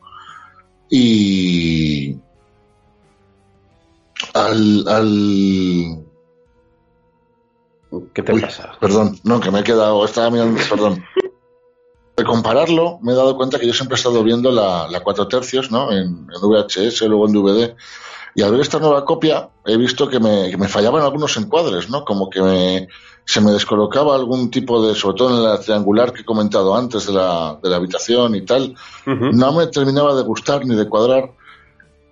[0.89, 2.17] Y
[4.33, 6.06] al, al
[8.13, 8.73] ¿Qué te Uy, pasa?
[8.79, 11.03] Perdón, no, que me he quedado, estaba mirando, perdón.
[12.15, 15.27] De compararlo, me he dado cuenta que yo siempre he estado viendo la, la 4
[15.27, 15.91] tercios, ¿no?
[15.91, 17.75] En, en VHS, luego en DVD.
[18.33, 21.89] Y al ver esta nueva copia, he visto que me, que me fallaban algunos encuadres,
[21.89, 22.05] ¿no?
[22.05, 22.87] Como que me,
[23.25, 27.07] se me descolocaba algún tipo de, sobre todo en la triangular que he comentado antes
[27.07, 28.75] de la, de la habitación y tal.
[29.05, 31.31] No me terminaba de gustar ni de cuadrar.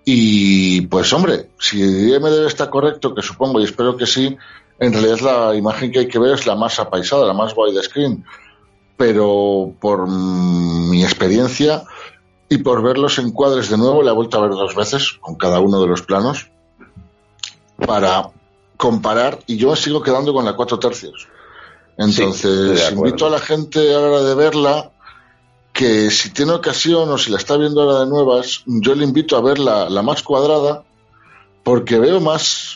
[0.04, 4.36] Y pues hombre, si IMDB está correcto, que supongo y espero que sí,
[4.78, 8.24] en realidad la imagen que hay que ver es la más apaisada, la más widescreen.
[8.96, 11.84] pero por mi experiencia
[12.48, 15.34] y por ver los encuadres de nuevo, la he vuelto a ver dos veces con
[15.34, 16.48] cada uno de los planos
[17.84, 18.30] para
[18.76, 21.28] comparar y yo me sigo quedando con la cuatro tercios.
[21.98, 24.90] Entonces, invito a la gente a la hora de verla
[25.72, 29.36] que si tiene ocasión o si la está viendo ahora de nuevas, yo le invito
[29.36, 30.84] a ver la, la más cuadrada
[31.62, 32.75] porque veo más,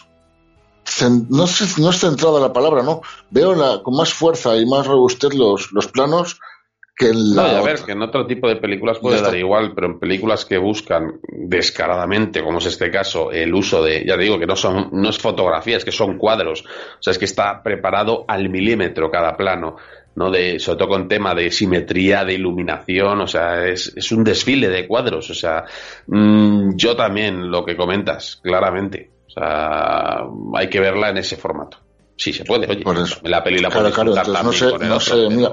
[1.08, 3.00] no, sé, no es centrada la palabra, no,
[3.30, 6.38] veo la, con más fuerza y más robustez los, los planos
[7.00, 7.86] que en la No, otra.
[7.86, 12.42] que en otro tipo de películas puede dar igual, pero en películas que buscan descaradamente,
[12.42, 15.18] como es este caso, el uso de, ya te digo que no son, no es
[15.18, 19.76] fotografía, es que son cuadros, o sea, es que está preparado al milímetro cada plano,
[20.14, 20.30] ¿no?
[20.30, 24.68] De, sobre todo con tema de simetría, de iluminación, o sea, es, es un desfile
[24.68, 25.64] de cuadros, o sea,
[26.06, 30.24] mm, yo también lo que comentas, claramente, o sea,
[30.54, 31.78] hay que verla en ese formato.
[32.16, 33.16] Sí, se puede, oye, Por eso.
[33.22, 35.52] la peli la Claro, claro, entonces no sé- no otro, sé, pero- mira.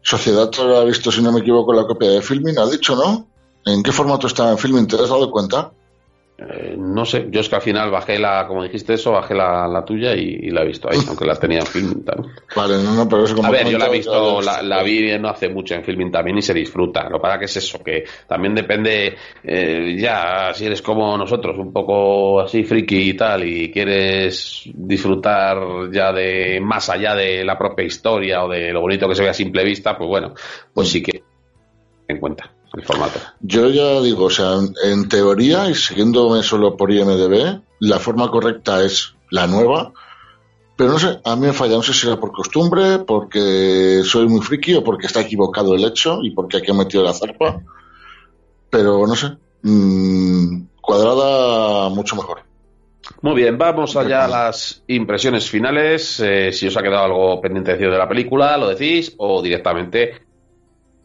[0.00, 0.48] Sociedad
[0.78, 3.26] ha visto, si no me equivoco, la copia de Filmin, ha dicho, ¿no?
[3.66, 4.86] ¿En qué formato está en Filmin?
[4.86, 5.72] ¿Te has dado cuenta?
[6.40, 9.66] Eh, no sé, yo es que al final bajé la, como dijiste eso, bajé la,
[9.66, 12.32] la tuya y, y la he visto ahí, aunque la tenía en Filmin también.
[12.54, 15.18] Vale, no, no, pero eso como A ver, yo la he visto, la, la vi
[15.18, 17.08] no hace mucho en Filmin también y se disfruta.
[17.08, 21.58] Lo que pasa que es eso, que también depende, eh, ya, si eres como nosotros,
[21.58, 25.58] un poco así friki y tal, y quieres disfrutar
[25.90, 29.30] ya de más allá de la propia historia o de lo bonito que se ve
[29.30, 30.34] a simple vista, pues bueno,
[30.72, 31.20] pues sí que
[32.06, 33.20] en cuenta el formato.
[33.40, 38.30] Yo ya digo, o sea, en, en teoría, y siguiéndome solo por IMDB, la forma
[38.30, 39.92] correcta es la nueva,
[40.76, 44.28] pero no sé, a mí me falla, no sé si era por costumbre, porque soy
[44.28, 47.60] muy friki o porque está equivocado el hecho y porque aquí he metido la zarpa,
[48.70, 52.42] pero no sé, mm, cuadrada mucho mejor.
[53.22, 56.20] Muy bien, vamos allá a las impresiones finales.
[56.20, 60.27] Eh, si os ha quedado algo pendiente decir de la película, lo decís, o directamente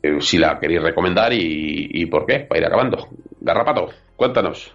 [0.03, 3.07] eh, si la queréis recomendar y, y por qué, para ir acabando.
[3.39, 4.71] Garrapato, cuéntanos.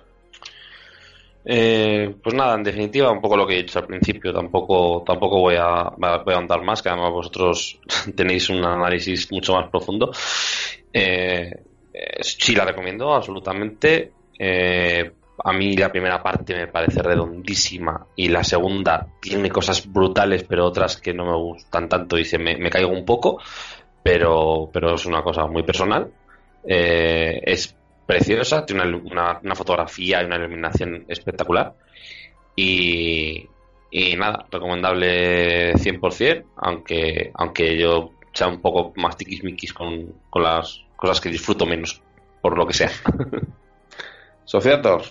[1.51, 5.41] Eh, pues nada, en definitiva, un poco lo que he dicho al principio, tampoco, tampoco
[5.41, 7.79] voy a, voy ahondar más, que además vosotros
[8.17, 10.11] tenéis un análisis mucho más profundo.
[10.93, 11.51] Eh,
[11.93, 14.13] eh, sí la recomiendo, absolutamente.
[14.39, 15.11] Eh,
[15.43, 20.67] a mí la primera parte me parece redondísima y la segunda tiene cosas brutales, pero
[20.67, 23.41] otras que no me gustan tanto y se me caigo un poco,
[24.03, 26.11] pero, pero es una cosa muy personal.
[26.65, 27.75] Eh, es
[28.07, 31.75] preciosa, tiene una, una- una fotografía y una iluminación espectacular.
[32.57, 33.47] Y,
[33.91, 40.85] y nada, recomendable 100%, aunque, aunque yo sea un poco más tiquismiquis con, con las
[40.97, 42.03] cosas que disfruto menos,
[42.43, 42.91] por lo que sea.
[44.45, 45.03] Sociator,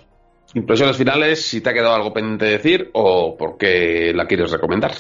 [0.55, 4.51] impresiones finales, si te ha quedado algo pendiente de decir o por qué la quieres
[4.51, 4.93] recomendar.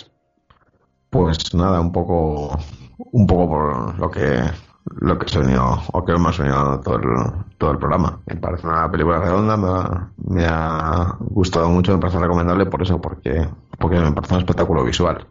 [1.09, 2.57] Pues nada, un poco,
[2.97, 4.41] un poco por lo que
[4.99, 7.03] lo que se o que hemos hablando todo el,
[7.57, 8.19] todo el programa.
[8.25, 12.99] Me parece una película redonda, me ha, me gustado mucho, me parece recomendable por eso,
[13.01, 13.47] porque,
[13.77, 15.27] porque me parece un espectáculo visual.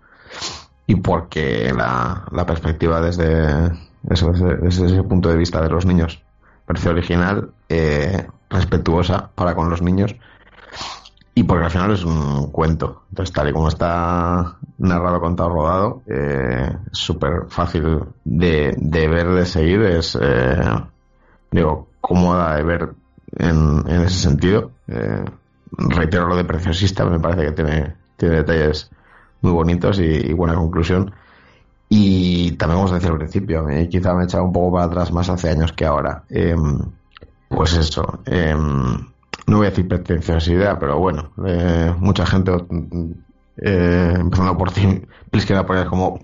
[0.86, 3.70] Y porque la, la perspectiva desde,
[4.02, 6.22] desde, ese punto de vista de los niños
[6.66, 10.14] parece original, eh, respetuosa para con los niños
[11.38, 13.02] y porque al final es un cuento.
[13.10, 19.44] Entonces, tal y como está narrado, contado, rodado, eh, súper fácil de, de ver, de
[19.44, 19.82] seguir.
[19.82, 20.56] Es, eh,
[21.50, 22.88] digo, cómoda de ver
[23.36, 24.70] en, ese sentido.
[24.88, 25.24] Eh,
[25.72, 28.90] reitero lo de preciosista, me parece que tiene, tiene detalles
[29.42, 31.12] muy bonitos y, buena conclusión.
[31.90, 34.86] Y también, como os decía al principio, mí quizá me he echado un poco para
[34.86, 36.24] atrás más hace años que ahora.
[36.30, 36.78] Em,
[37.50, 39.06] pues eso, em,
[39.46, 42.52] no voy a decir pretenciosidad, pero bueno, eh, mucha gente,
[43.62, 45.02] eh, empezando por ti,
[45.46, 46.20] que la poner como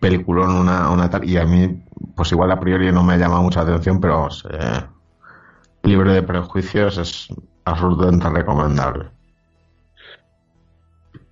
[0.00, 1.82] peliculón, una, una tal, y a mí,
[2.14, 4.82] pues igual a priori no me llama mucha atención, pero vamos, eh,
[5.82, 7.28] libre de prejuicios es
[7.64, 9.06] absolutamente recomendable.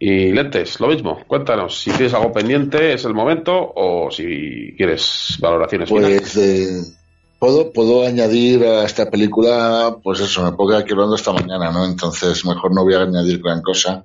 [0.00, 5.36] Y lentes, lo mismo, cuéntanos si tienes algo pendiente, es el momento, o si quieres
[5.41, 6.20] valoraciones finales.
[6.20, 6.98] Pues eh,
[7.39, 11.84] puedo, puedo añadir a esta película, pues eso, me quedar aquí hablando esta mañana, ¿no?
[11.84, 14.05] Entonces mejor no voy a añadir gran cosa.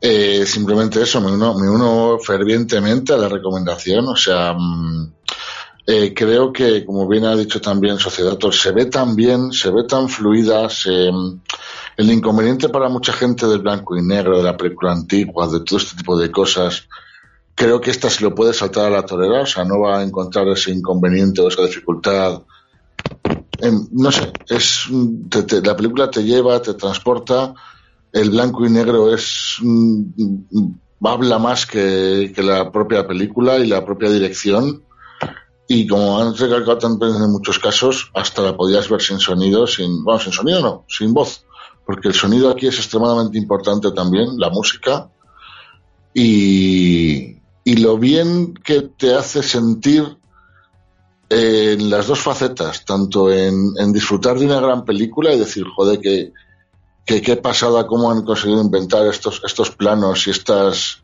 [0.00, 5.12] Eh, simplemente eso, me uno, me uno fervientemente a la recomendación, o sea, mm,
[5.86, 9.84] eh, creo que, como bien ha dicho también Sociedator, se ve tan bien, se ve
[9.84, 11.08] tan fluida, se,
[11.96, 15.78] el inconveniente para mucha gente del blanco y negro, de la película antigua, de todo
[15.78, 16.86] este tipo de cosas,
[17.58, 20.02] creo que esta se lo puede saltar a la torera, o sea, no va a
[20.04, 22.42] encontrar ese inconveniente o esa dificultad.
[23.60, 24.84] Em, no sé, es
[25.30, 27.54] te- te- la película te lleva, te transporta.
[28.12, 30.02] El blanco y negro es mm,
[30.50, 34.84] mm, habla más que, que la propia película y la propia dirección.
[35.68, 40.04] y como han recalcado también en muchos casos, hasta la podías ver sin sonido, sin,
[40.04, 41.46] bueno, sin sonido no, sin voz,
[41.86, 45.10] porque el sonido aquí es extremadamente importante también, la música,
[46.14, 47.37] y,
[47.68, 50.16] y lo bien que te hace sentir
[51.28, 56.32] en las dos facetas, tanto en, disfrutar de una gran película y decir, joder, que,
[57.04, 61.02] que qué pasada cómo han conseguido inventar estos, estos planos y estas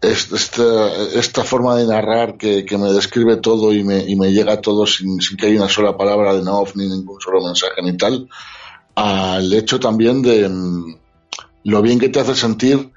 [0.00, 4.30] es- esta, esta forma de narrar que, que me describe todo y me, y me
[4.32, 7.82] llega todo sin, sin que haya una sola palabra de no ni ningún solo mensaje
[7.82, 8.28] ni tal,
[8.94, 10.96] al hecho también de mm,
[11.64, 12.93] lo bien que te hace sentir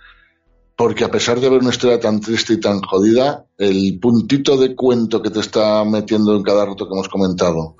[0.77, 4.75] porque a pesar de ver una historia tan triste y tan jodida, el puntito de
[4.75, 7.77] cuento que te está metiendo en cada rato que hemos comentado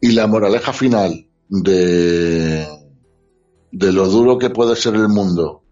[0.00, 2.64] y la moraleja final de,
[3.72, 5.64] de lo duro que puede ser el mundo,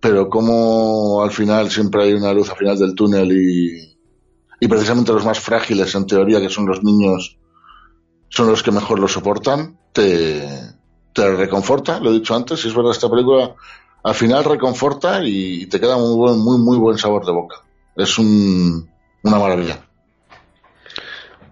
[0.00, 3.96] pero como al final siempre hay una luz al final del túnel y,
[4.58, 7.38] y precisamente los más frágiles en teoría, que son los niños,
[8.30, 10.44] son los que mejor lo soportan, te,
[11.12, 13.54] te reconforta, lo he dicho antes, y es verdad, esta película
[14.02, 17.56] al final reconforta y te queda muy buen, muy, muy buen sabor de boca.
[17.96, 18.88] Es un,
[19.22, 19.78] una maravilla.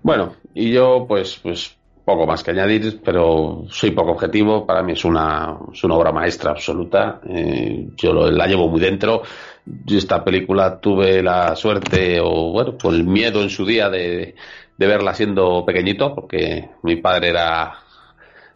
[0.02, 4.64] Bueno, y yo pues, pues poco más que añadir, pero soy poco objetivo.
[4.66, 7.20] Para mí es una, es una obra maestra absoluta.
[7.28, 9.22] Eh, yo lo- la llevo muy dentro.
[9.66, 14.34] Yo esta película tuve la suerte o bueno, pues el miedo en su día de,
[14.78, 17.74] de verla siendo pequeñito, porque mi padre era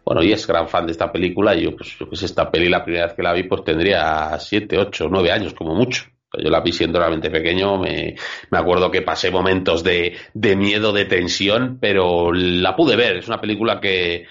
[0.05, 2.69] bueno, y es gran fan de esta película, y yo, pues, yo que esta peli,
[2.69, 6.03] la primera vez que la vi, pues tendría siete, ocho, nueve años, como mucho.
[6.35, 8.15] Yo la vi siendo realmente pequeño, me,
[8.49, 13.17] me acuerdo que pasé momentos de, de miedo, de tensión, pero la pude ver.
[13.17, 14.25] Es una película que,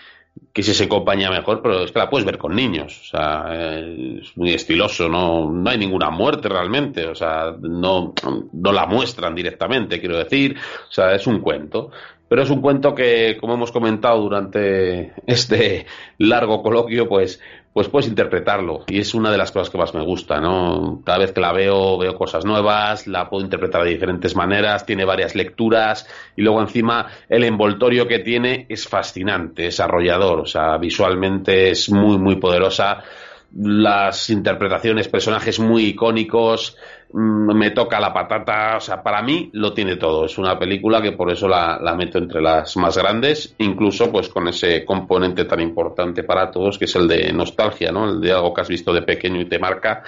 [0.52, 3.02] que si se acompaña mejor, pero es que la puedes ver con niños.
[3.02, 7.06] O sea, es muy estiloso, no, no hay ninguna muerte realmente.
[7.06, 8.14] O sea, no,
[8.52, 10.56] no la muestran directamente, quiero decir.
[10.88, 11.92] O sea, es un cuento.
[12.32, 15.84] Pero es un cuento que, como hemos comentado durante este
[16.16, 17.42] largo coloquio, pues,
[17.74, 18.84] pues puedes interpretarlo.
[18.88, 21.02] Y es una de las cosas que más me gusta, ¿no?
[21.04, 25.04] Cada vez que la veo, veo cosas nuevas, la puedo interpretar de diferentes maneras, tiene
[25.04, 30.78] varias lecturas, y luego encima el envoltorio que tiene es fascinante, es arrollador, o sea,
[30.78, 33.02] visualmente es muy, muy poderosa.
[33.54, 36.76] Las interpretaciones, personajes muy icónicos,
[37.12, 40.24] mm, me toca la patata, o sea, para mí lo tiene todo.
[40.24, 44.28] Es una película que por eso la, la meto entre las más grandes, incluso pues
[44.28, 48.08] con ese componente tan importante para todos que es el de nostalgia, ¿no?
[48.08, 50.02] El de algo que has visto de pequeño y te marca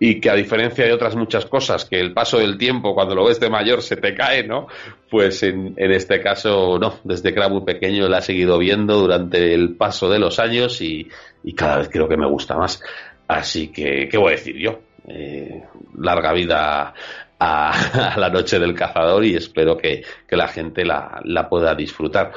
[0.00, 3.26] y que a diferencia de otras muchas cosas que el paso del tiempo cuando lo
[3.26, 4.68] ves de mayor se te cae, ¿no?
[5.10, 8.98] Pues en, en este caso no, desde que era muy pequeño la he seguido viendo
[8.98, 11.08] durante el paso de los años y,
[11.42, 12.82] y cada vez creo que me gusta más.
[13.26, 14.80] Así que, ¿qué voy a decir yo?
[15.08, 15.64] Eh,
[15.98, 16.94] larga vida
[17.38, 21.74] a, a la noche del cazador y espero que, que la gente la, la pueda
[21.74, 22.32] disfrutar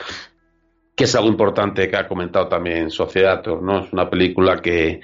[0.96, 3.86] que es algo importante que ha comentado también Sociedator, ¿no?
[3.86, 5.02] Es una película que,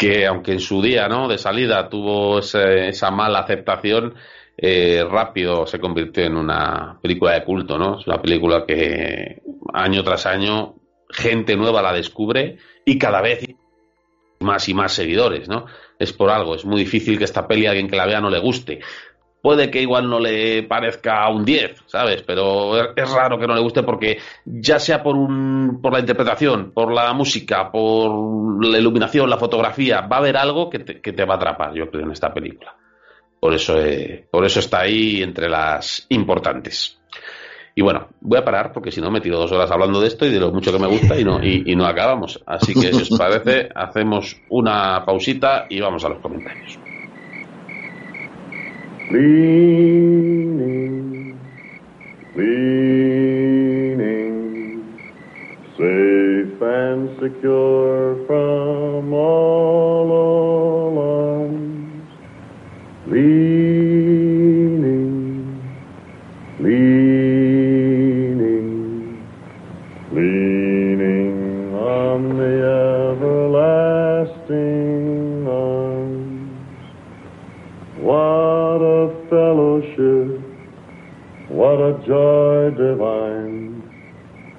[0.00, 1.28] que aunque en su día, ¿no?
[1.28, 4.14] De salida tuvo ese- esa mala aceptación,
[4.56, 7.98] eh, rápido se convirtió en una película de culto, ¿no?
[7.98, 9.42] Es una película que
[9.74, 10.76] año tras año
[11.10, 12.56] gente nueva la descubre
[12.86, 13.44] y cada vez
[14.40, 15.66] más y más seguidores, ¿no?
[15.98, 18.30] Es por algo, es muy difícil que esta peli a alguien que la vea no
[18.30, 18.80] le guste.
[19.42, 22.22] Puede que igual no le parezca un 10, ¿sabes?
[22.22, 26.00] Pero es- es raro que no le guste porque ya sea por un, por la
[26.00, 31.00] interpretación, por la música, por la iluminación, la fotografía, va a haber algo que te,
[31.00, 32.74] que te va a atrapar, yo creo, en esta película.
[33.40, 37.00] Por eso, eh, por eso está ahí entre las importantes.
[37.74, 40.26] Y bueno, voy a parar porque si no me tiro dos horas hablando de esto
[40.26, 42.38] y de lo mucho que me gusta y no, y, y no acabamos.
[42.44, 46.78] Así que si os parece, hacemos una pausita y vamos a los comentarios.
[49.12, 50.60] Leaning,
[52.36, 53.42] leaning,
[55.76, 60.06] safe and secure from all
[82.10, 83.86] joy divine,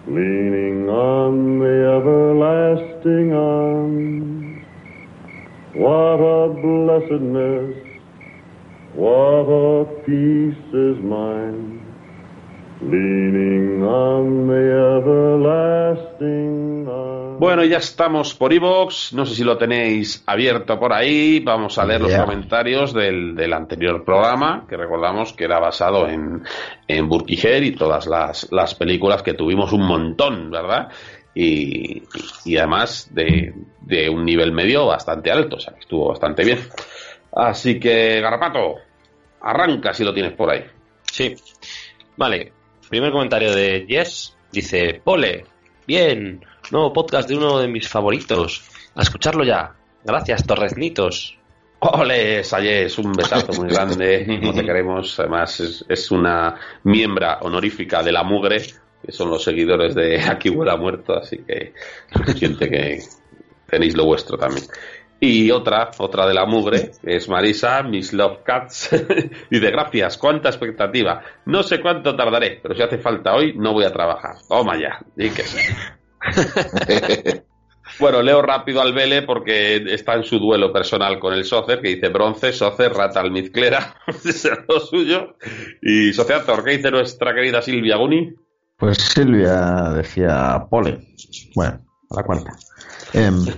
[0.07, 4.63] leaning on the everlasting arms.
[5.75, 7.75] What a blessedness,
[8.95, 11.83] what a peace is mine,
[12.79, 14.63] leaning on the
[14.95, 16.50] everlasting.
[17.41, 19.13] Bueno, ya estamos por iVoox.
[19.13, 21.39] No sé si lo tenéis abierto por ahí.
[21.39, 26.43] Vamos a leer los comentarios del, del anterior programa, que recordamos que era basado en,
[26.87, 30.89] en Burkiger y todas las, las películas que tuvimos un montón, ¿verdad?
[31.33, 32.03] Y,
[32.45, 36.59] y además de, de un nivel medio bastante alto, o sea, que estuvo bastante bien.
[37.31, 38.75] Así que, Garrapato,
[39.41, 40.63] arranca si lo tienes por ahí.
[41.11, 41.33] Sí.
[42.17, 42.53] Vale.
[42.87, 44.37] Primer comentario de Jess.
[44.51, 45.43] Dice, Pole,
[45.87, 48.63] bien, nuevo podcast de uno de mis favoritos.
[48.95, 49.75] A escucharlo ya.
[50.03, 51.37] Gracias, Torreznitos.
[51.79, 54.25] Ole, Sayes, un besazo muy grande.
[54.41, 55.19] No te queremos.
[55.19, 58.61] Además, es, es una miembra honorífica de la mugre,
[59.03, 61.73] que son los seguidores de Aquí huele a muerto, así que
[62.13, 62.99] suficiente que
[63.67, 64.65] tenéis lo vuestro también.
[65.19, 68.89] Y otra, otra de la mugre, que es Marisa, Miss Love Cats.
[69.49, 71.21] Dice, gracias, cuánta expectativa.
[71.45, 74.37] No sé cuánto tardaré, pero si hace falta hoy, no voy a trabajar.
[74.47, 75.59] Toma ya, di que sí.
[77.99, 81.89] Bueno, leo rápido al Vele porque está en su duelo personal con el Socer, que
[81.89, 85.35] dice bronce, Socer, rata almizclera, es lo suyo.
[85.81, 88.33] Y Sociator, ¿qué dice nuestra querida Silvia Guni?
[88.77, 91.13] Pues Silvia decía pole.
[91.53, 92.51] Bueno, a la cuarta.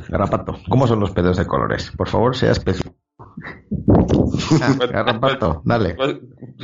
[0.09, 1.91] Garrapato, ¿cómo son los pedos de colores?
[1.95, 2.92] Por favor, sea específico.
[4.91, 5.95] Garrapato, dale.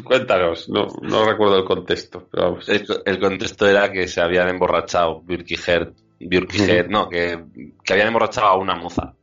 [0.04, 2.28] Cuéntanos, no, no recuerdo el contexto.
[2.32, 2.70] Pero vamos.
[2.70, 5.94] El, el contexto era que se habían emborrachado Bürkiger,
[6.90, 7.44] no, que,
[7.84, 9.14] que habían emborrachado a una moza.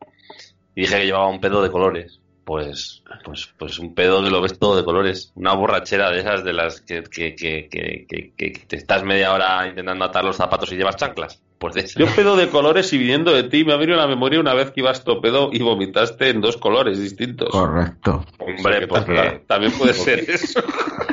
[0.74, 2.20] Y dije que llevaba un pedo de colores.
[2.44, 5.32] Pues, pues, pues un pedo que lo ves todo de colores.
[5.34, 9.32] Una borrachera de esas de las que, que, que, que, que- que te estás media
[9.32, 11.42] hora intentando atar los zapatos y llevas chanclas.
[11.58, 11.86] Pues de.
[11.96, 14.72] Yo pedo de colores y viniendo de ti me ha venido la memoria una vez
[14.72, 17.48] que ibas pedo y vomitaste en dos colores distintos.
[17.50, 18.26] Correcto.
[18.38, 20.62] Hombre, Que porque, ta- También puede ser eso.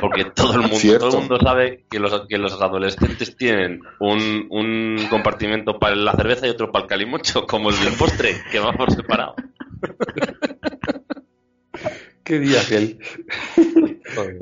[0.02, 1.08] porque todo el mundo, Cierto.
[1.08, 6.12] todo el mundo sabe que los, que los adolescentes tienen un, un compartimento para la
[6.12, 9.34] cerveza y otro para el calimocho, como el del postre, que va por separado.
[12.22, 12.98] Qué día aquel.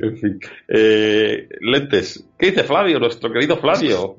[0.01, 0.41] en fin.
[0.69, 2.25] Eh, lentes.
[2.39, 4.19] ¿Qué dice Flavio, nuestro querido Flavio?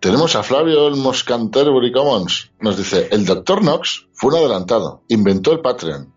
[0.00, 2.52] Tenemos a Flavio Olmos Canterbury Commons.
[2.60, 3.62] Nos dice, el Dr.
[3.62, 6.14] Knox fue un adelantado, inventó el Patreon.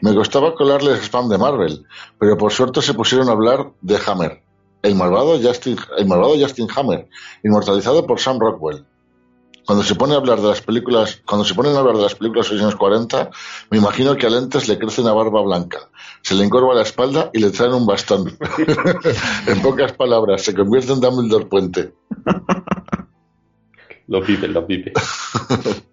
[0.00, 1.84] Me costaba colarle el spam de Marvel,
[2.18, 4.42] pero por suerte se pusieron a hablar de Hammer,
[4.80, 7.06] el malvado el malvado Justin Hammer,
[7.44, 8.86] inmortalizado por Sam Rockwell.
[9.66, 12.14] Cuando se pone a hablar de las películas, cuando se ponen a hablar de las
[12.14, 13.30] películas de los años 40,
[13.70, 15.88] me imagino que a Lentes le crece una barba blanca,
[16.22, 18.36] se le encorva la espalda y le traen un bastón.
[19.46, 21.94] en pocas palabras, se convierte en Dumbledore Puente.
[24.08, 24.92] Lo pipe, lo pipe.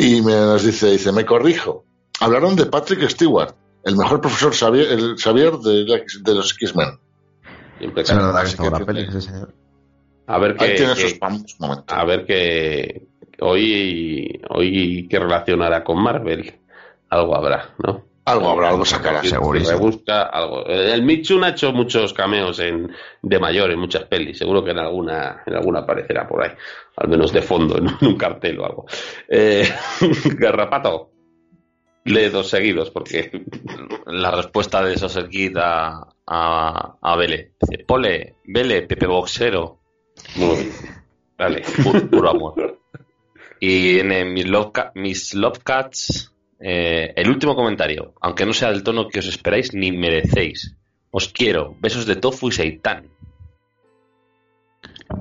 [0.00, 1.84] Y me nos dice, dice, me corrijo.
[2.20, 7.00] Hablaron de Patrick Stewart, el mejor profesor Xavier, el Xavier de, los X-Men.
[7.80, 8.44] Es verdad
[8.78, 9.52] que peli, ese señor.
[10.28, 10.86] A ver qué,
[11.88, 13.08] a ver qué
[13.40, 16.54] hoy hoy qué relación hará con Marvel.
[17.08, 18.04] Algo habrá, ¿no?
[18.26, 19.22] Algo habrá, algo sacará.
[19.22, 19.78] Si Segurísimo.
[19.78, 20.66] rebusca algo.
[20.66, 22.92] El Michun ha hecho muchos cameos en
[23.22, 24.36] de mayor en muchas pelis.
[24.36, 26.50] Seguro que en alguna en alguna aparecerá por ahí,
[26.96, 28.86] al menos de fondo en un cartel o algo.
[29.28, 29.66] Eh,
[30.36, 31.10] Garrapato.
[32.04, 33.30] Lee dos seguidos porque
[34.06, 37.52] La respuesta de Saucer Kid a, a, a Vele.
[37.60, 39.77] Dice, Pole, Vele, Pepe Boxero,
[40.36, 40.72] muy bien.
[41.38, 41.62] Vale.
[41.64, 42.80] pu- puro amor.
[43.60, 48.52] Y en eh, mis, love Ca- mis Love Cats, eh, el último comentario, aunque no
[48.52, 50.76] sea del tono que os esperáis ni merecéis.
[51.10, 53.08] Os quiero, besos de tofu y seitán.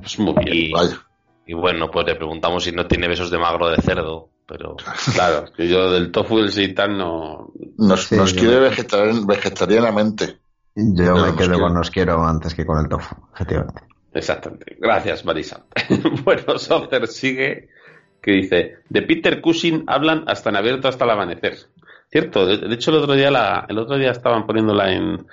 [0.01, 0.47] Pues muy bien.
[0.55, 0.97] Y, Vaya.
[1.45, 4.75] y bueno, pues le preguntamos si no tiene besos de magro de cerdo, pero
[5.13, 7.51] Claro, que yo del tofu y del seitan no.
[7.77, 10.39] Nos, Sí, nos yo quiere me- vegetarian- vegetarianamente.
[10.75, 11.59] Yo Pero me quedo quiero.
[11.59, 13.81] con Nos Quiero antes que con el tofu, efectivamente.
[14.17, 14.75] Exactamente.
[14.79, 15.65] Gracias, Marisa.
[16.23, 17.69] bueno, Sofer sigue
[18.21, 21.55] que dice, de Peter Cushing hablan hasta en abierto hasta el amanecer.
[22.09, 25.25] Cierto, de, hecho el otro día la, el otro día estaban poniéndola en,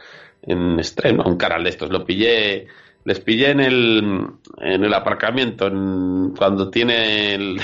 [0.43, 1.91] en estreno, un canal de estos.
[1.91, 2.67] Lo pillé,
[3.05, 4.27] les pillé en el,
[4.61, 7.61] en el aparcamiento, en- cuando tiene el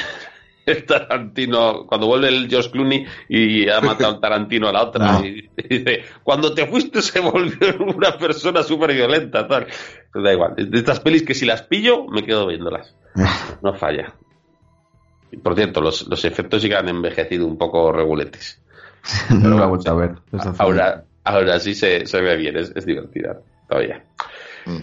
[0.87, 5.13] Tarantino, cuando vuelve el Josh Clooney y ha matado al Tarantino a la otra.
[5.13, 5.25] No.
[5.25, 9.67] Y, y dice, cuando te fuiste se volvió una persona súper violenta, tal.
[10.13, 12.95] Pues da igual, de estas pelis que si las pillo, me quedo viéndolas.
[13.63, 14.15] No falla.
[15.33, 18.61] Y por cierto, los, los efectos sí que han envejecido un poco reguletes.
[19.31, 20.15] no lo he vuelto a ver.
[20.59, 24.05] Ahora, ahora sí se, se ve bien, es, es divertida todavía.
[24.67, 24.79] Mm.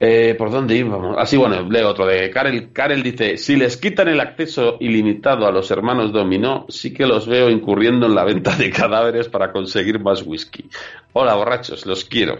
[0.00, 1.16] Eh, ¿Por dónde íbamos?
[1.18, 2.72] Así, bueno, leo otro de Karel.
[2.72, 7.26] Karel dice, si les quitan el acceso ilimitado a los hermanos Dominó, sí que los
[7.26, 10.68] veo incurriendo en la venta de cadáveres para conseguir más whisky.
[11.12, 12.38] Hola, borrachos, los quiero.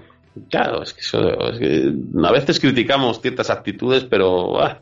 [0.50, 4.78] Claro, es que, eso, a veces criticamos ciertas actitudes, pero ah,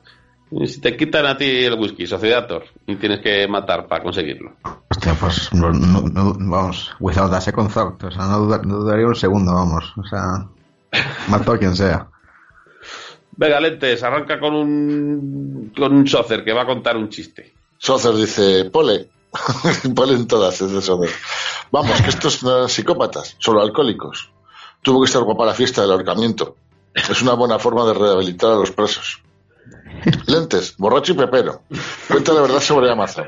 [0.66, 4.52] si te quitan a ti el whisky, Sociedator, y tienes que matar para conseguirlo.
[4.90, 10.46] Hostia, pues vamos, without a second thought, no, no dudaría un segundo, vamos, o sea,
[11.28, 12.06] mato a quien sea.
[13.36, 17.52] Venga, Lentes, arranca con un, con un Socer que va a contar un chiste.
[17.78, 19.08] Socer dice, pole.
[19.94, 21.10] pole en todas, es Socer.
[21.70, 24.30] Vamos, que estos no eran psicópatas, solo alcohólicos.
[24.82, 26.56] Tuvo que estar guapa la fiesta del ahorcamiento.
[26.94, 29.20] Es una buena forma de rehabilitar a los presos.
[30.26, 31.62] Lentes, borracho y pepero.
[32.08, 33.26] Cuenta la verdad sobre Amazon.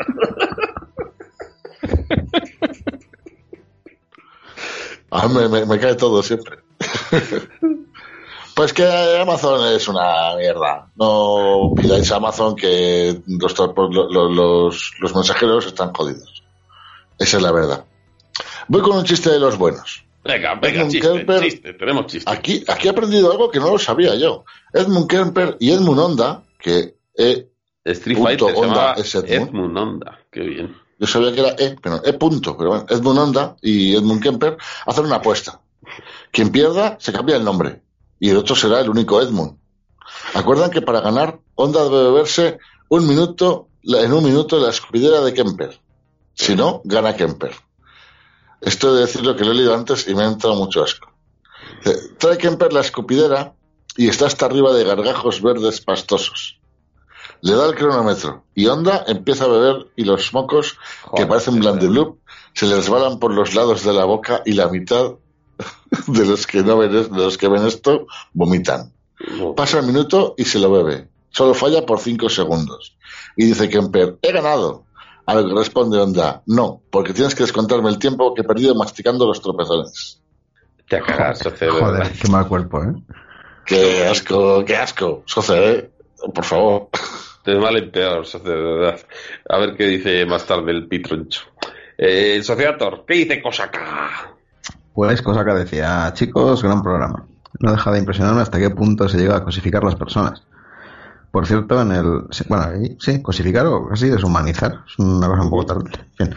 [5.10, 6.58] A mí me, me- me cae todo siempre.
[8.58, 8.84] Pues que
[9.20, 10.90] Amazon es una mierda.
[10.96, 16.42] No pidáis a Amazon que los, transpor- lo- lo- los, los mensajeros están jodidos.
[17.20, 17.84] Esa es la verdad.
[18.66, 20.04] Voy con un chiste de los buenos.
[20.24, 21.40] Venga, venga, Edmund chiste, Kemper.
[21.42, 22.28] chiste, tenemos chiste.
[22.28, 24.44] Aquí, aquí he aprendido algo que no lo sabía yo.
[24.72, 27.46] Edmund Kemper y Edmund Honda, que E,
[27.84, 29.48] Street punto Fighter Honda es Edmund.
[29.50, 30.76] Edmund Honda, qué bien.
[30.98, 32.56] yo sabía que era E, pero E punto.
[32.58, 35.60] Pero bueno, Edmund Honda y Edmund Kemper hacen una apuesta.
[36.32, 37.82] Quien pierda se cambia el nombre
[38.20, 39.58] y el otro será el único Edmund.
[40.34, 45.34] Acuerdan que para ganar Honda debe beberse un minuto, en un minuto la escupidera de
[45.34, 45.80] Kemper.
[46.34, 47.54] Si no, gana Kemper.
[48.60, 51.10] Esto de decir lo que lo he leído antes y me ha entrado mucho asco.
[52.18, 53.54] Trae Kemper la escupidera
[53.96, 56.58] y está hasta arriba de gargajos verdes pastosos.
[57.40, 60.76] Le da el cronómetro y Honda empieza a beber y los mocos,
[61.14, 62.16] que parecen sí, blandeblue,
[62.54, 65.12] se le resbalan por los lados de la boca y la mitad
[66.06, 68.92] de los que no ven, de los que ven esto vomitan.
[69.56, 71.08] Pasa el minuto y se lo bebe.
[71.30, 72.96] Solo falla por cinco segundos.
[73.36, 74.84] Y dice Kemper, he ganado.
[75.26, 78.74] A lo que responde Honda, no, porque tienes que descontarme el tiempo que he perdido
[78.74, 80.22] masticando los tropezones.
[80.88, 81.02] Te
[81.34, 82.94] Socer, de Joder, qué mal cuerpo, ¿eh?
[83.66, 85.22] Qué asco, qué asco.
[85.26, 85.90] Soce, ¿eh?
[86.34, 86.88] Por favor.
[87.44, 89.00] De mal en peor, de verdad.
[89.48, 91.42] A ver qué dice más tarde el pitroncho.
[91.98, 94.34] Eh, el Sociator, ¿qué dice Cosacá?
[94.98, 97.24] Pues cosa que decía, chicos, gran programa.
[97.60, 100.42] No deja de impresionarme hasta qué punto se llega a cosificar las personas.
[101.30, 102.22] Por cierto, en el...
[102.48, 104.80] Bueno, sí, cosificar o casi deshumanizar.
[104.88, 106.04] Es una cosa un poco terrible.
[106.18, 106.34] Bien.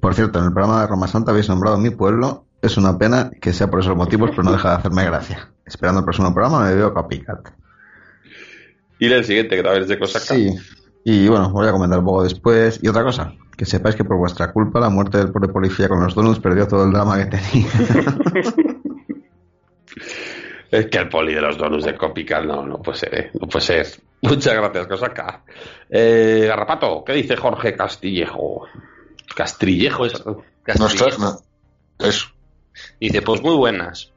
[0.00, 2.44] Por cierto, en el programa de Roma Santa habéis nombrado mi pueblo.
[2.60, 5.48] Es una pena que sea por esos motivos, pero no deja de hacerme gracia.
[5.64, 7.48] Esperando el próximo programa me veo Copycat.
[8.98, 10.34] Y el siguiente, que también es de Cosacá.
[10.34, 10.54] Sí.
[11.04, 12.80] Y bueno, voy a comentar un poco después.
[12.82, 16.00] Y otra cosa, que sepáis que por vuestra culpa la muerte del pobre policía con
[16.00, 17.68] los donuts perdió todo el drama que tenía.
[20.70, 23.30] Es que el poli de los donuts de Copical no, no puede ser, ¿eh?
[23.40, 23.86] no puede ser.
[24.20, 25.42] Muchas gracias, Cosacá.
[25.88, 28.66] Eh, Garrapato, ¿qué dice Jorge Castillejo?
[29.34, 30.26] Castrillejo es.
[30.26, 31.18] No Castillejo.
[31.18, 32.06] no.
[32.06, 32.28] Eso.
[33.00, 34.12] Dice, pues muy buenas.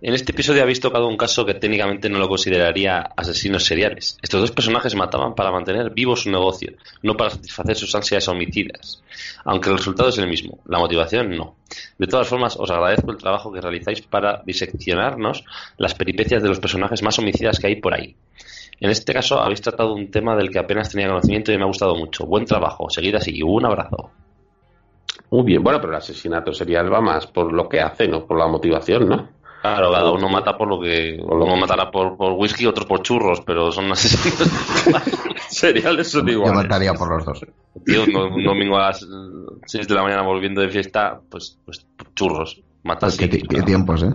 [0.00, 4.16] En este episodio habéis tocado un caso que técnicamente no lo consideraría asesinos seriales.
[4.22, 9.02] Estos dos personajes mataban para mantener vivo su negocio, no para satisfacer sus ansias homicidas.
[9.44, 11.56] Aunque el resultado es el mismo, la motivación no.
[11.98, 15.44] De todas formas, os agradezco el trabajo que realizáis para diseccionarnos
[15.78, 18.14] las peripecias de los personajes más homicidas que hay por ahí.
[18.78, 21.66] En este caso habéis tratado un tema del que apenas tenía conocimiento y me ha
[21.66, 22.24] gustado mucho.
[22.24, 23.42] Buen trabajo, seguid así.
[23.42, 24.12] Un abrazo.
[25.30, 28.38] Muy bien, bueno, pero el asesinato serial va más por lo que hace, no por
[28.38, 29.37] la motivación, ¿no?
[29.60, 31.18] Claro, cada uno mata por lo que.
[31.20, 34.48] Uno matará por, por whisky, otros por churros, pero son asesinos.
[35.48, 36.54] Seriales son Yo iguales.
[36.54, 37.40] mataría por los dos.
[37.84, 39.06] Tío, un, domingo a las
[39.66, 42.62] 6 de la mañana volviendo de fiesta, pues, pues churros.
[42.84, 44.12] Matas Pues qué, qué tiempos, ¿eh?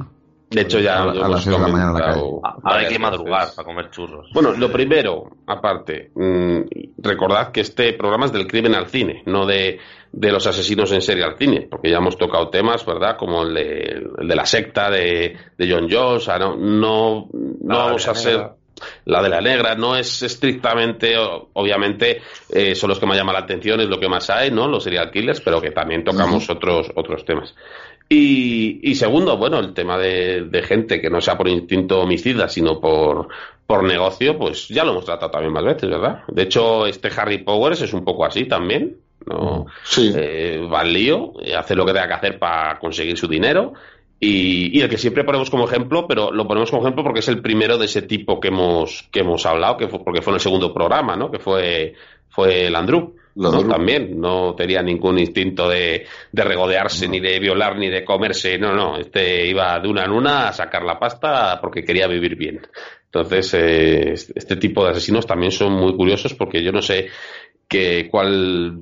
[0.53, 3.47] De hecho, ya A las seis de la mañana la comentado Ahora hay que madrugar
[3.55, 4.29] para comer churros.
[4.33, 6.61] Bueno, lo primero, aparte, mm,
[6.97, 9.79] recordad que este programa es del crimen al cine, no de,
[10.11, 13.17] de los asesinos en serie al cine, porque ya hemos tocado temas, ¿verdad?
[13.17, 17.27] Como el de, el de la secta de, de John Jones, sea, no, no,
[17.61, 18.49] vamos a ser...
[19.05, 23.41] La de la negra no es estrictamente, obviamente, eh, son los que más llaman la
[23.41, 24.67] atención, es lo que más hay, ¿no?
[24.67, 27.55] Los serial killers, pero que también tocamos otros, otros temas.
[28.15, 32.47] Y, y segundo, bueno, el tema de, de gente que no sea por instinto homicida,
[32.47, 33.27] sino por,
[33.65, 36.19] por negocio, pues ya lo hemos tratado también más veces, ¿verdad?
[36.27, 39.65] De hecho, este Harry Powers es un poco así también, ¿no?
[39.83, 40.13] Sí.
[40.15, 43.73] Eh, va al lío, eh, hace lo que tenga que hacer para conseguir su dinero.
[44.19, 47.27] Y, y el que siempre ponemos como ejemplo, pero lo ponemos como ejemplo porque es
[47.29, 50.35] el primero de ese tipo que hemos, que hemos hablado, que fue, porque fue en
[50.35, 51.31] el segundo programa, ¿no?
[51.31, 51.95] Que fue,
[52.29, 53.15] fue el Andrew.
[53.35, 58.57] También no tenía ningún instinto de, de regodearse, ni de violar, ni de comerse.
[58.57, 58.97] No, no.
[58.97, 62.61] Este iba de una en una a sacar la pasta porque quería vivir bien.
[63.05, 67.07] Entonces, eh, este tipo de asesinos también son muy curiosos porque yo no sé
[67.67, 68.79] que cuál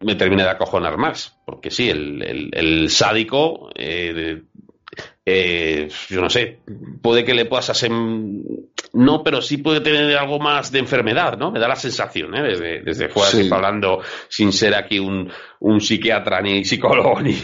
[0.00, 1.38] me termina de acojonar más.
[1.44, 4.42] Porque sí, el, el, el sádico eh,
[5.24, 6.58] eh, yo no sé,
[7.00, 11.52] puede que le pasase, no, pero sí puede tener algo más de enfermedad, ¿no?
[11.52, 12.42] Me da la sensación, ¿eh?
[12.42, 13.48] Desde, desde fuera, Sí.
[13.50, 17.34] hablando sin ser aquí un, un psiquiatra ni psicólogo, ni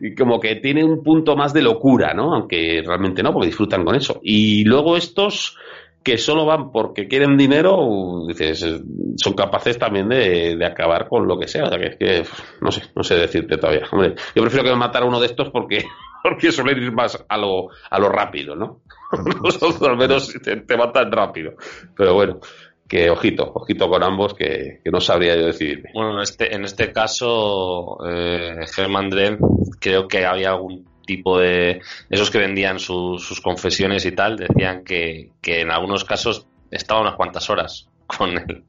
[0.00, 2.34] y como que tiene un punto más de locura, ¿no?
[2.34, 4.20] Aunque realmente no, porque disfrutan con eso.
[4.22, 5.56] Y luego estos
[6.04, 8.62] que solo van porque quieren dinero, dices,
[9.16, 11.64] son capaces también de, de acabar con lo que sea.
[11.64, 12.24] O sea, que es que,
[12.60, 13.86] no sé, no sé decirte todavía.
[13.90, 15.82] Hombre, yo prefiero que me matara uno de estos porque,
[16.22, 18.82] porque suelen ir más a lo, a lo rápido, ¿no?
[19.42, 21.54] Los otros al menos te, te matan rápido.
[21.96, 22.38] Pero bueno,
[22.86, 25.90] que ojito, ojito con ambos que, que no sabría yo decidirme.
[25.94, 29.38] Bueno, en este, en este caso, eh, Germán Dren,
[29.80, 31.80] creo que había algún tipo de.
[32.10, 37.00] Esos que vendían su- sus confesiones y tal, decían que, que en algunos casos estaba
[37.00, 38.64] unas cuantas horas con el,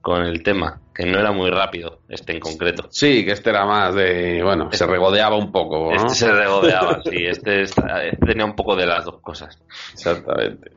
[0.00, 2.86] con el tema, que no era muy rápido, este en concreto.
[2.90, 5.96] Sí, que este era más de, bueno, se regodeaba un poco, ¿no?
[5.96, 7.82] Este se regodeaba, sí, este, este
[8.24, 9.58] tenía un poco de las dos cosas.
[9.92, 10.70] Exactamente.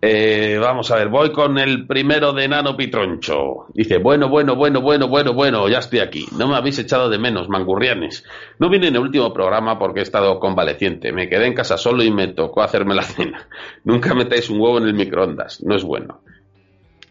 [0.00, 3.66] Eh, vamos a ver, voy con el primero de Nano Pitroncho.
[3.72, 6.26] Dice, bueno, bueno, bueno, bueno, bueno, bueno, ya estoy aquí.
[6.36, 8.24] No me habéis echado de menos, mangurrianes.
[8.58, 11.12] No vine en el último programa porque he estado convaleciente.
[11.12, 13.48] Me quedé en casa solo y me tocó hacerme la cena.
[13.84, 16.20] Nunca metáis un huevo en el microondas, no es bueno.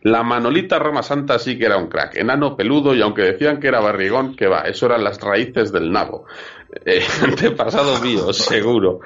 [0.03, 3.69] La Manolita Roma Santa sí que era un crack, enano peludo y aunque decían que
[3.69, 6.25] era barrigón, que va, eso eran las raíces del nabo.
[6.85, 8.99] Eh, antepasado mío, seguro,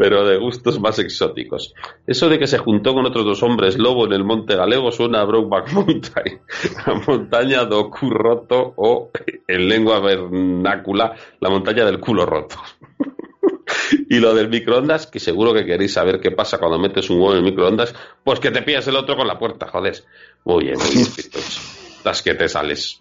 [0.00, 1.74] pero de gustos más exóticos.
[2.06, 5.20] Eso de que se juntó con otros dos hombres lobo en el Monte Galego suena
[5.20, 6.40] a Brokeback Mountain,
[6.86, 9.10] la montaña do cu roto o,
[9.46, 12.56] en lengua vernácula, la montaña del culo roto.
[14.08, 17.32] Y lo del microondas, que seguro que queréis saber qué pasa cuando metes un huevo
[17.32, 19.96] en el microondas, pues que te pillas el otro con la puerta, joder.
[20.44, 21.06] Muy bien, muy bien.
[22.04, 22.98] Las que te sales.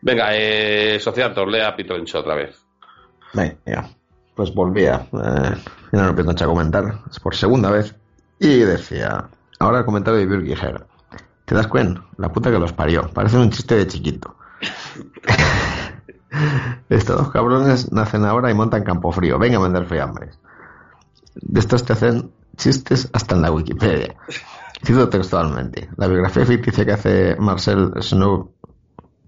[0.00, 2.64] Venga, eh, Sociator, lea Pitroncho otra vez.
[3.32, 3.90] Venga,
[4.40, 5.06] pues volvía.
[5.12, 5.54] Eh,
[5.92, 7.00] empiezo a comentar.
[7.10, 7.94] Es por segunda vez.
[8.38, 9.28] Y decía.
[9.58, 10.86] Ahora el comentario de Birgiger.
[11.44, 12.02] ¿Te das cuenta?
[12.16, 13.10] La puta que los parió.
[13.12, 14.34] Parece un chiste de chiquito.
[16.88, 19.38] Estos dos cabrones nacen ahora y montan campo frío.
[19.38, 20.38] Venga a vender fiambres.
[21.34, 24.16] De estos te hacen chistes hasta en la Wikipedia.
[24.82, 25.90] Cito textualmente.
[25.98, 28.54] La biografía ficticia que hace Marcel Snow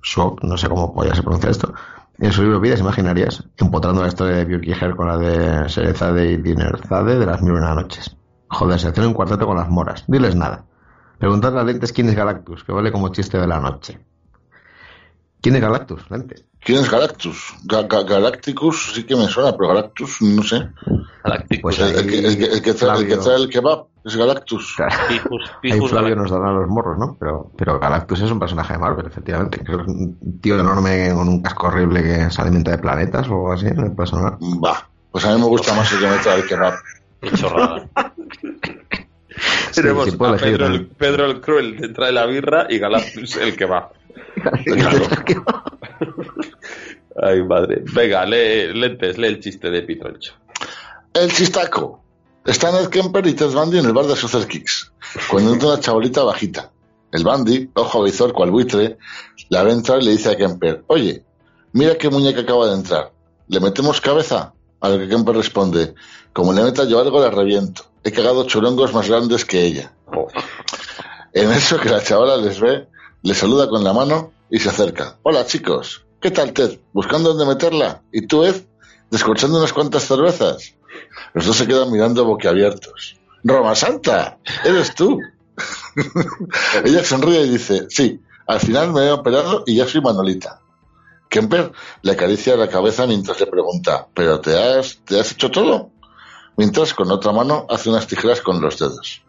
[0.02, 1.74] Schock, no sé cómo podía se pronuncia esto,
[2.18, 6.36] en su libro Vidas Imaginarias, empotrando la historia de Björk con la de Serezade y
[6.36, 8.16] Dinerzade de las mil y una noches.
[8.49, 10.05] Joder, se hacen un cuarteto con las moras.
[10.07, 10.66] Diles nada.
[11.18, 13.99] Preguntadle a Lentes quién es Galactus, que vale como chiste de la noche.
[15.41, 16.44] ¿Quién es Galactus, Lentes?
[16.65, 17.55] ¿Quién es Galactus?
[17.65, 20.68] Ga- Ga- Galacticus sí que me suena, pero Galactus no sé.
[21.60, 23.86] Pues el, el que, el que- el que trae, el que Flavio- trae el kebab
[24.05, 24.76] es Galactus.
[25.08, 26.31] Pijus, Ahí Pijus Flavio Galactus.
[26.32, 27.16] nos dará los morros, ¿no?
[27.18, 29.58] Pero, pero Galactus es un personaje de Marvel, efectivamente.
[29.65, 33.26] Creo que es un tío enorme con un casco horrible que se alimenta de planetas
[33.28, 34.34] o algo así, me puede sonar.
[34.65, 36.74] Va, pues a mí me gusta más el que me trae el kebab.
[37.20, 37.89] Qué chorrada.
[39.73, 40.86] Sí, Tenemos sí, a elegir Pedro el.
[40.89, 43.91] Pedro el Cruel, te trae la birra y Galactus el que va.
[47.20, 47.82] Ay, madre.
[47.92, 50.34] Venga, lee, lentes, lee el chiste de Pitroncho.
[51.12, 52.02] El chistaco.
[52.44, 54.92] Están Ed Kemper y Ted Bundy en el bar de Sucer Kicks,
[55.31, 56.73] cuando entra una chabolita bajita.
[57.12, 58.99] El Bundy, ojo a visor cual buitre,
[59.49, 61.23] la ve entrar y le dice a Kemper, oye,
[61.73, 63.12] mira qué muñeca acaba de entrar.
[63.47, 64.55] ¿Le metemos cabeza?
[64.81, 65.94] A lo que Kemper responde,
[66.32, 67.84] como le meta yo algo la reviento.
[68.02, 69.92] He cagado churongos más grandes que ella.
[71.32, 72.89] En eso que la chavala les ve,
[73.23, 75.18] le saluda con la mano y se acerca.
[75.23, 76.78] Hola chicos, ¿qué tal Ted?
[76.92, 78.01] ¿Buscando dónde meterla?
[78.12, 78.62] ¿Y tú Ed?
[79.10, 80.75] ¿Descorchando unas cuantas cervezas?
[81.34, 83.17] Los dos se quedan mirando boquiabiertos.
[83.42, 85.18] Roma Santa, eres tú.
[86.84, 90.60] Ella sonríe y dice, sí, al final me he operado y ya soy Manolita.
[91.28, 95.91] Kemper le acaricia la cabeza mientras le pregunta, ¿pero te has, te has hecho todo?
[96.57, 99.23] Mientras con otra mano hace unas tijeras con los dedos.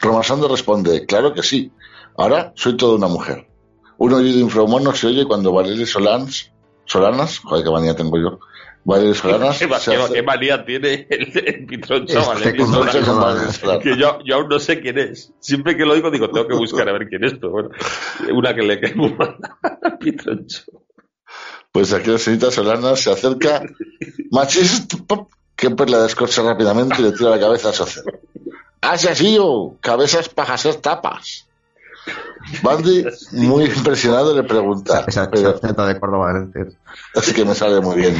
[0.00, 1.72] Roma Santa responde, claro que sí,
[2.16, 3.48] ahora soy toda una mujer.
[3.98, 6.50] Un oído infrahumano se oye cuando Valeria Solans,
[6.84, 8.38] Solanas, joder, qué manía tengo yo,
[8.84, 13.42] Valeria Solanas ¿Qué, qué- hace- qué manía tiene el, el Pitroncho Este Valeria cómo Solana.
[13.44, 13.78] mezclar.
[13.80, 15.32] que yo, yo aún no sé quién es.
[15.40, 17.70] Siempre que lo digo, digo, tengo que buscar a ver quién es, pero bueno,
[18.34, 20.62] una que le quede muy mal a Pitroncho.
[21.72, 23.62] Pues aquí la señorita Solana se acerca,
[24.30, 24.96] machista,
[25.56, 28.04] Kemper la descorcha rápidamente y le tira la cabeza a Socer.
[28.80, 29.76] ¡Así así yo!
[29.80, 31.48] ¡Cabezas para hacer tapas!
[32.62, 36.46] Bandy, muy impresionado, le pregunta, Esa, pero de Córdoba
[37.14, 38.16] así que me sale muy bien.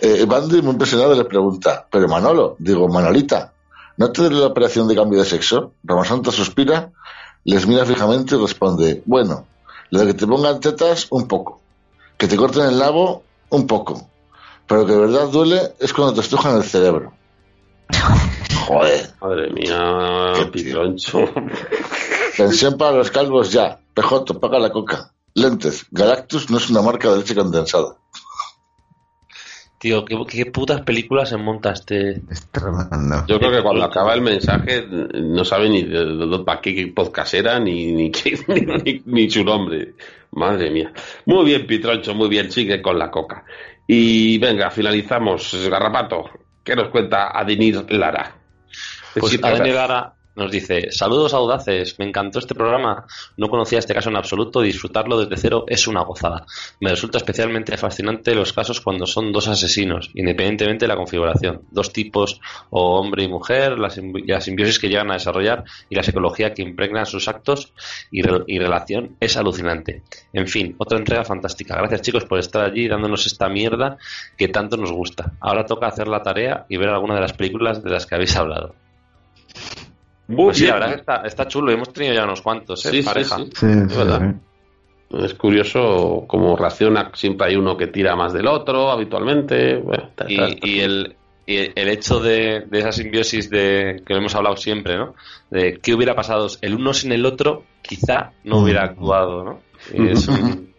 [0.00, 3.52] eh, Bandy, muy impresionado, le pregunta, pero Manolo, digo, Manolita,
[3.96, 5.72] ¿no te duele la operación de cambio de sexo?
[5.82, 6.90] Ramasanta suspira,
[7.44, 9.46] les mira fijamente y responde, bueno,
[9.90, 11.60] lo de que te pongan tetas, un poco.
[12.16, 14.08] Que te corten el labo, un poco.
[14.66, 17.12] pero que de verdad duele es cuando te estrujan el cerebro.
[18.68, 19.06] Joder.
[19.20, 20.32] Madre mía.
[20.52, 21.24] Pitroncho.
[22.36, 23.78] Pensión para los calvos ya.
[23.94, 25.12] PJ, paga la coca.
[25.34, 25.86] Lentes.
[25.90, 27.96] Galactus no es una marca de leche condensada.
[29.78, 32.20] Tío, ¿qué, qué putas películas se monta este.
[32.30, 33.24] Es tremendo.
[33.28, 36.92] Yo creo que cuando acaba el mensaje no sabe ni de, de- de- para qué
[36.94, 38.38] podcast era ni, ni, qué-
[38.84, 39.94] ni, ni su nombre.
[40.32, 40.92] Madre mía.
[41.26, 42.50] Muy bien, Pitroncho, muy bien.
[42.50, 43.44] Sigue con la coca.
[43.86, 45.54] Y venga, finalizamos.
[45.70, 46.24] Garrapato,
[46.64, 48.34] ¿qué nos cuenta Adenir Lara?
[49.14, 53.04] Pues Sí, Adani Lara nos dice: Saludos audaces, me encantó este programa.
[53.36, 54.60] No conocía este caso en absoluto.
[54.60, 56.46] Disfrutarlo desde cero es una gozada.
[56.80, 61.62] Me resulta especialmente fascinante los casos cuando son dos asesinos, independientemente de la configuración.
[61.72, 65.96] Dos tipos, o hombre y mujer, la, simbi- la simbiosis que llegan a desarrollar y
[65.96, 67.72] la psicología que impregna sus actos
[68.12, 70.04] y, re- y relación es alucinante.
[70.32, 71.74] En fin, otra entrega fantástica.
[71.74, 73.96] Gracias chicos por estar allí dándonos esta mierda
[74.36, 75.32] que tanto nos gusta.
[75.40, 78.36] Ahora toca hacer la tarea y ver alguna de las películas de las que habéis
[78.36, 78.76] hablado.
[80.36, 81.72] Pues sí, la verdad que está, está chulo.
[81.72, 82.90] Hemos tenido ya unos cuantos, ¿eh?
[82.90, 83.36] Sí, sí, Pareja.
[83.36, 83.44] sí.
[83.54, 84.34] Sí, sí, verdad.
[85.10, 85.16] sí.
[85.24, 87.10] Es curioso cómo reacciona.
[87.14, 89.76] Siempre hay uno que tira más del otro habitualmente.
[89.78, 91.16] Bueno, está- está- está- Y, y el,
[91.46, 95.14] y el hecho de, de esa simbiosis de que hemos hablado siempre, ¿no?
[95.50, 98.62] De qué hubiera pasado el uno sin el otro, quizá no Mm.
[98.62, 99.60] hubiera actuado, ¿no?
[99.94, 100.74] Y es un-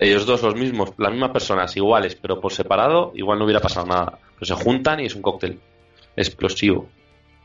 [0.00, 3.86] ellos dos los mismos, las mismas personas, iguales, pero por separado, igual no hubiera pasado
[3.86, 4.18] nada.
[4.34, 5.60] Pero se juntan y es un cóctel
[6.16, 6.88] explosivo.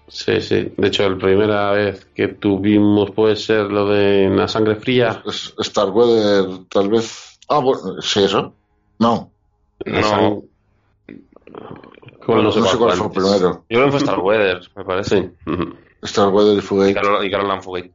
[0.07, 0.71] Sí, sí.
[0.77, 5.23] De hecho, la primera vez que tuvimos puede ser lo de la sangre fría.
[5.25, 7.39] Es- Starweather, tal vez.
[7.49, 8.53] Ah, bueno, sí, eso.
[8.99, 9.31] No,
[9.85, 10.43] No.
[12.27, 13.23] no, no sé cuál cuál fue antes.
[13.23, 13.65] primero.
[13.69, 15.21] Yo creo que fue Star Weather, me parece.
[15.45, 15.51] Sí.
[15.51, 15.75] ujú.
[16.03, 16.93] Starweather y Y Fugate.
[16.93, 17.91] Carol, y Caroline Fugate.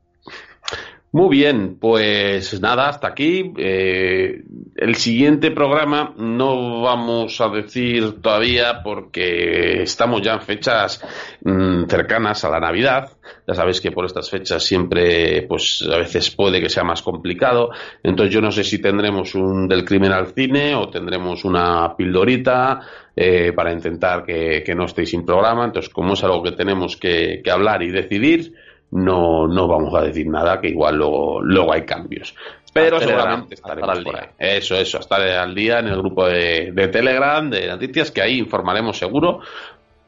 [1.13, 3.53] Muy bien, pues nada, hasta aquí.
[3.59, 4.45] Eh,
[4.77, 11.03] el siguiente programa no vamos a decir todavía porque estamos ya en fechas
[11.43, 13.11] mm, cercanas a la Navidad.
[13.45, 17.71] Ya sabéis que por estas fechas siempre, pues a veces puede que sea más complicado.
[18.05, 22.83] Entonces yo no sé si tendremos un del crimen al cine o tendremos una pildorita
[23.17, 25.65] eh, para intentar que, que no estéis sin programa.
[25.65, 28.55] Entonces como es algo que tenemos que, que hablar y decidir,
[28.93, 32.35] no, no vamos a decir nada, que igual luego, luego hay cambios.
[32.73, 34.29] Pero Telegram, seguramente estar estaremos al por ahí.
[34.39, 38.39] Eso, eso, estar al día en el grupo de, de Telegram, de noticias, que ahí
[38.39, 39.41] informaremos seguro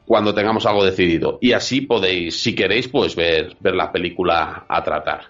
[0.05, 1.37] cuando tengamos algo decidido.
[1.41, 5.25] Y así podéis, si queréis, pues ver, ver la película a tratar.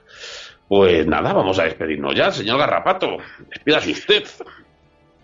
[0.68, 3.18] Pues nada, vamos a despedirnos ya, señor Garrapato.
[3.50, 4.24] Despídase usted.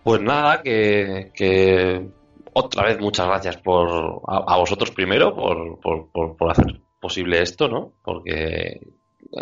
[0.03, 2.08] Pues nada, que, que
[2.53, 7.42] otra vez muchas gracias por a, a vosotros primero por, por, por, por hacer posible
[7.42, 7.94] esto, ¿no?
[8.03, 8.80] Porque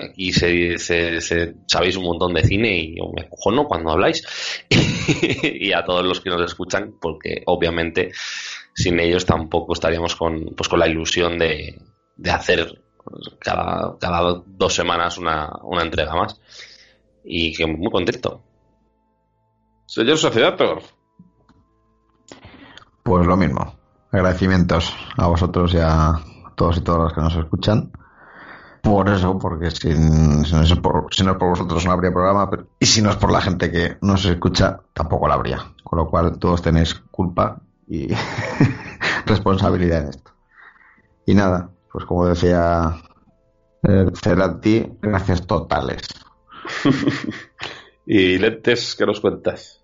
[0.10, 4.24] aquí se, se- se- sabéis un montón de cine y yo me cojono cuando habláis
[4.69, 8.11] y a todos los que nos escuchan porque obviamente
[8.74, 11.80] sin ellos tampoco estaríamos con, pues con la ilusión de,
[12.16, 12.84] de hacer
[13.40, 16.40] cada, cada dos semanas una, una entrega más
[17.24, 18.44] y que muy contento.
[19.86, 20.82] Señor Sociedator.
[23.03, 23.76] Pues lo mismo.
[24.11, 26.14] Agradecimientos a vosotros y a
[26.58, 27.92] todos y todas las que nos escuchan.
[28.82, 32.11] Por eso, porque sin, si, no es por, si no es por vosotros no habría
[32.11, 35.74] programa, pero- y si no es por la gente que nos escucha, tampoco la habría.
[35.84, 38.08] Con lo cual, todos tenéis culpa y
[39.26, 40.32] responsabilidad en esto.
[41.26, 42.95] Y nada, pues como decía
[43.84, 46.02] eh, Cerati, gracias totales.
[48.06, 49.82] y Lentes, ¿qué nos cuentas?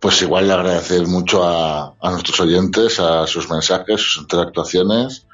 [0.00, 5.27] Pues igual agradecer mucho a, a nuestros oyentes, a sus mensajes, sus interactuaciones,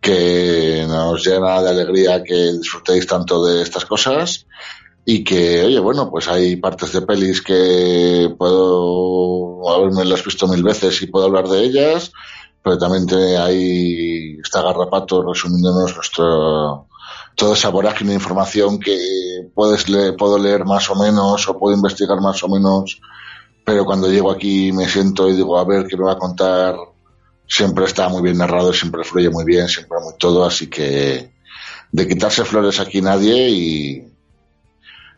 [0.00, 4.46] que nos llena de alegría que disfrutéis tanto de estas cosas
[5.04, 10.62] y que, oye, bueno, pues hay partes de pelis que puedo haberme las visto mil
[10.62, 12.12] veces y puedo hablar de ellas,
[12.62, 13.06] pero también
[13.38, 16.86] hay está Garrapato resumiéndonos nuestro
[17.34, 18.98] toda esa vorágine de información que
[19.54, 19.84] puedes
[20.18, 23.00] puedo leer más o menos o puedo investigar más o menos
[23.68, 26.74] pero cuando llego aquí me siento y digo, a ver, ¿qué me va a contar?
[27.48, 31.30] Siempre está muy bien narrado, siempre fluye muy bien, siempre muy todo, así que
[31.90, 34.04] de quitarse flores aquí nadie y,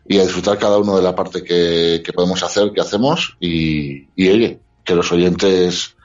[0.07, 4.07] y a disfrutar cada uno de la parte que, que podemos hacer, que hacemos y,
[4.15, 5.95] y oye, que los oyentes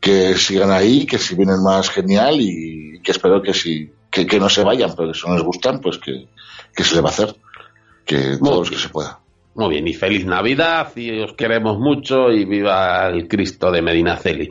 [0.00, 4.38] que sigan ahí, que si vienen más genial y que espero que si que, que
[4.38, 6.28] no se vayan, pero que si no les gustan, pues que,
[6.74, 7.34] que se le va a hacer,
[8.04, 9.20] que todos los que se pueda.
[9.54, 14.50] Muy bien, y feliz Navidad, y os queremos mucho, y viva el Cristo de Medinaceli.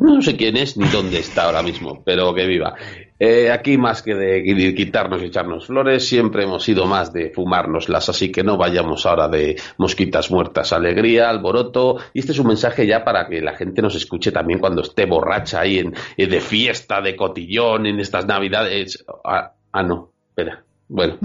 [0.00, 2.74] No sé quién es ni dónde está ahora mismo, pero que viva.
[3.18, 7.30] Eh, aquí más que de qui- quitarnos y echarnos flores, siempre hemos sido más de
[7.30, 11.98] fumárnoslas, así que no vayamos ahora de mosquitas muertas, alegría, alboroto.
[12.14, 15.06] Y este es un mensaje ya para que la gente nos escuche también cuando esté
[15.06, 19.04] borracha ahí en, en de fiesta, de cotillón, en estas navidades.
[19.24, 20.64] Ah, ah, no, espera.
[20.88, 21.16] Bueno,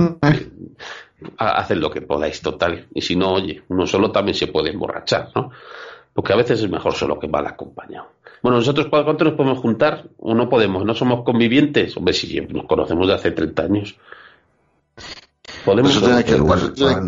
[1.38, 2.86] ha- haced lo que podáis, total.
[2.94, 5.52] Y si no, oye, uno solo también se puede emborrachar, ¿no?
[6.14, 8.08] Porque a veces es mejor solo que mal acompañado.
[8.44, 10.06] Bueno, nosotros, ¿cu- ¿cuánto nos podemos juntar?
[10.18, 10.86] ¿O no podemos?
[10.86, 11.96] ¿No somos convivientes?
[11.98, 13.96] Hombre, si nos conocemos de hace 30 años.
[15.66, 15.92] Podemos.
[15.92, 16.34] Eso tiene que,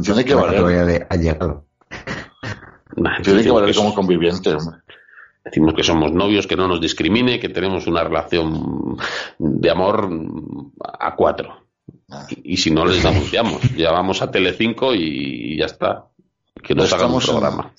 [0.03, 1.07] tiene, que valer.
[1.09, 1.65] ha llegado.
[2.95, 4.77] Nah, Tiene que decimos valer que como so- conviviente, hombre.
[5.45, 8.97] Decimos que somos novios, que no nos discrimine, que tenemos una relación
[9.37, 10.09] de amor
[10.99, 11.65] a cuatro.
[12.43, 13.61] Y, y si no, les denunciamos.
[13.75, 16.05] Llevamos a Telecinco y ya está.
[16.61, 17.71] Que nos hagan un Estamos en- programa.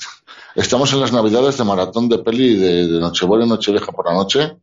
[0.55, 4.15] Estamos en las navidades de maratón de peli de, de Nochebuena y Nochevieja por la
[4.15, 4.57] noche.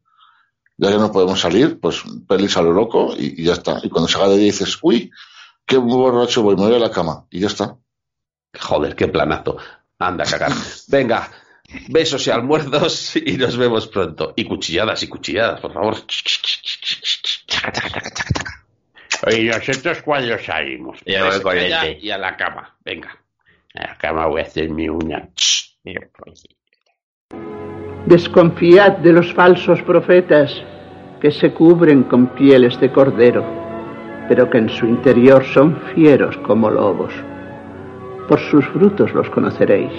[0.79, 3.79] Ya que no podemos salir, pues pelis a lo loco y, y ya está.
[3.81, 5.09] Y cuando se haga de día dices, uy,
[5.65, 7.25] qué borracho voy, me voy a la cama.
[7.31, 7.77] Y ya está.
[8.59, 9.57] Joder, qué planazo.
[9.97, 10.51] Anda, cagar.
[10.87, 11.31] Venga,
[11.89, 14.33] besos y almuerzos y nos vemos pronto.
[14.35, 15.95] Y cuchilladas y cuchilladas, por favor.
[19.31, 20.99] Y nosotros cuando salimos.
[21.05, 22.77] Y a ver, Pues, calla y a la cama.
[22.85, 23.17] Venga.
[23.73, 25.29] A la cama voy a hacer mi uña.
[28.05, 30.63] Desconfiad de los falsos profetas
[31.19, 33.43] que se cubren con pieles de cordero,
[34.29, 37.13] pero que en su interior son fieros como lobos.
[38.27, 39.93] Por sus frutos los conoceréis.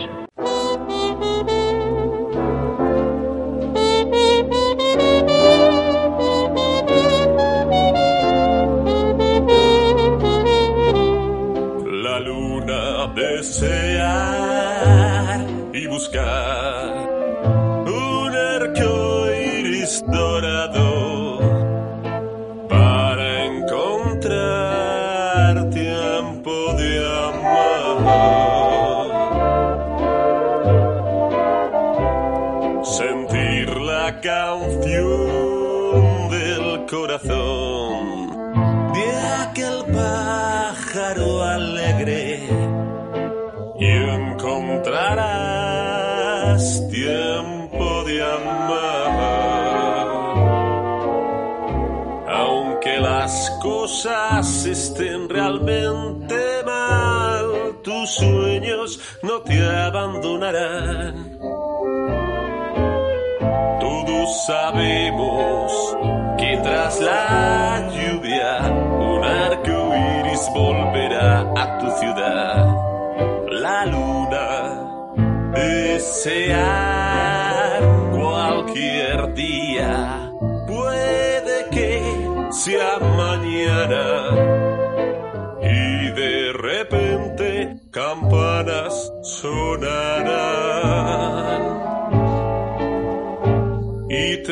[54.71, 61.39] Estén realmente mal, tus sueños no te abandonarán.
[63.81, 65.97] Todos sabemos
[66.39, 68.59] que tras la lluvia
[68.99, 72.75] un arco iris volverá a tu ciudad.
[73.51, 74.79] La luna
[75.55, 76.99] desear
[78.13, 80.31] cualquier día
[80.67, 82.03] puede que
[82.51, 84.58] sea mañana
[87.89, 90.29] repente campanas sonarán
[94.11, 94.43] y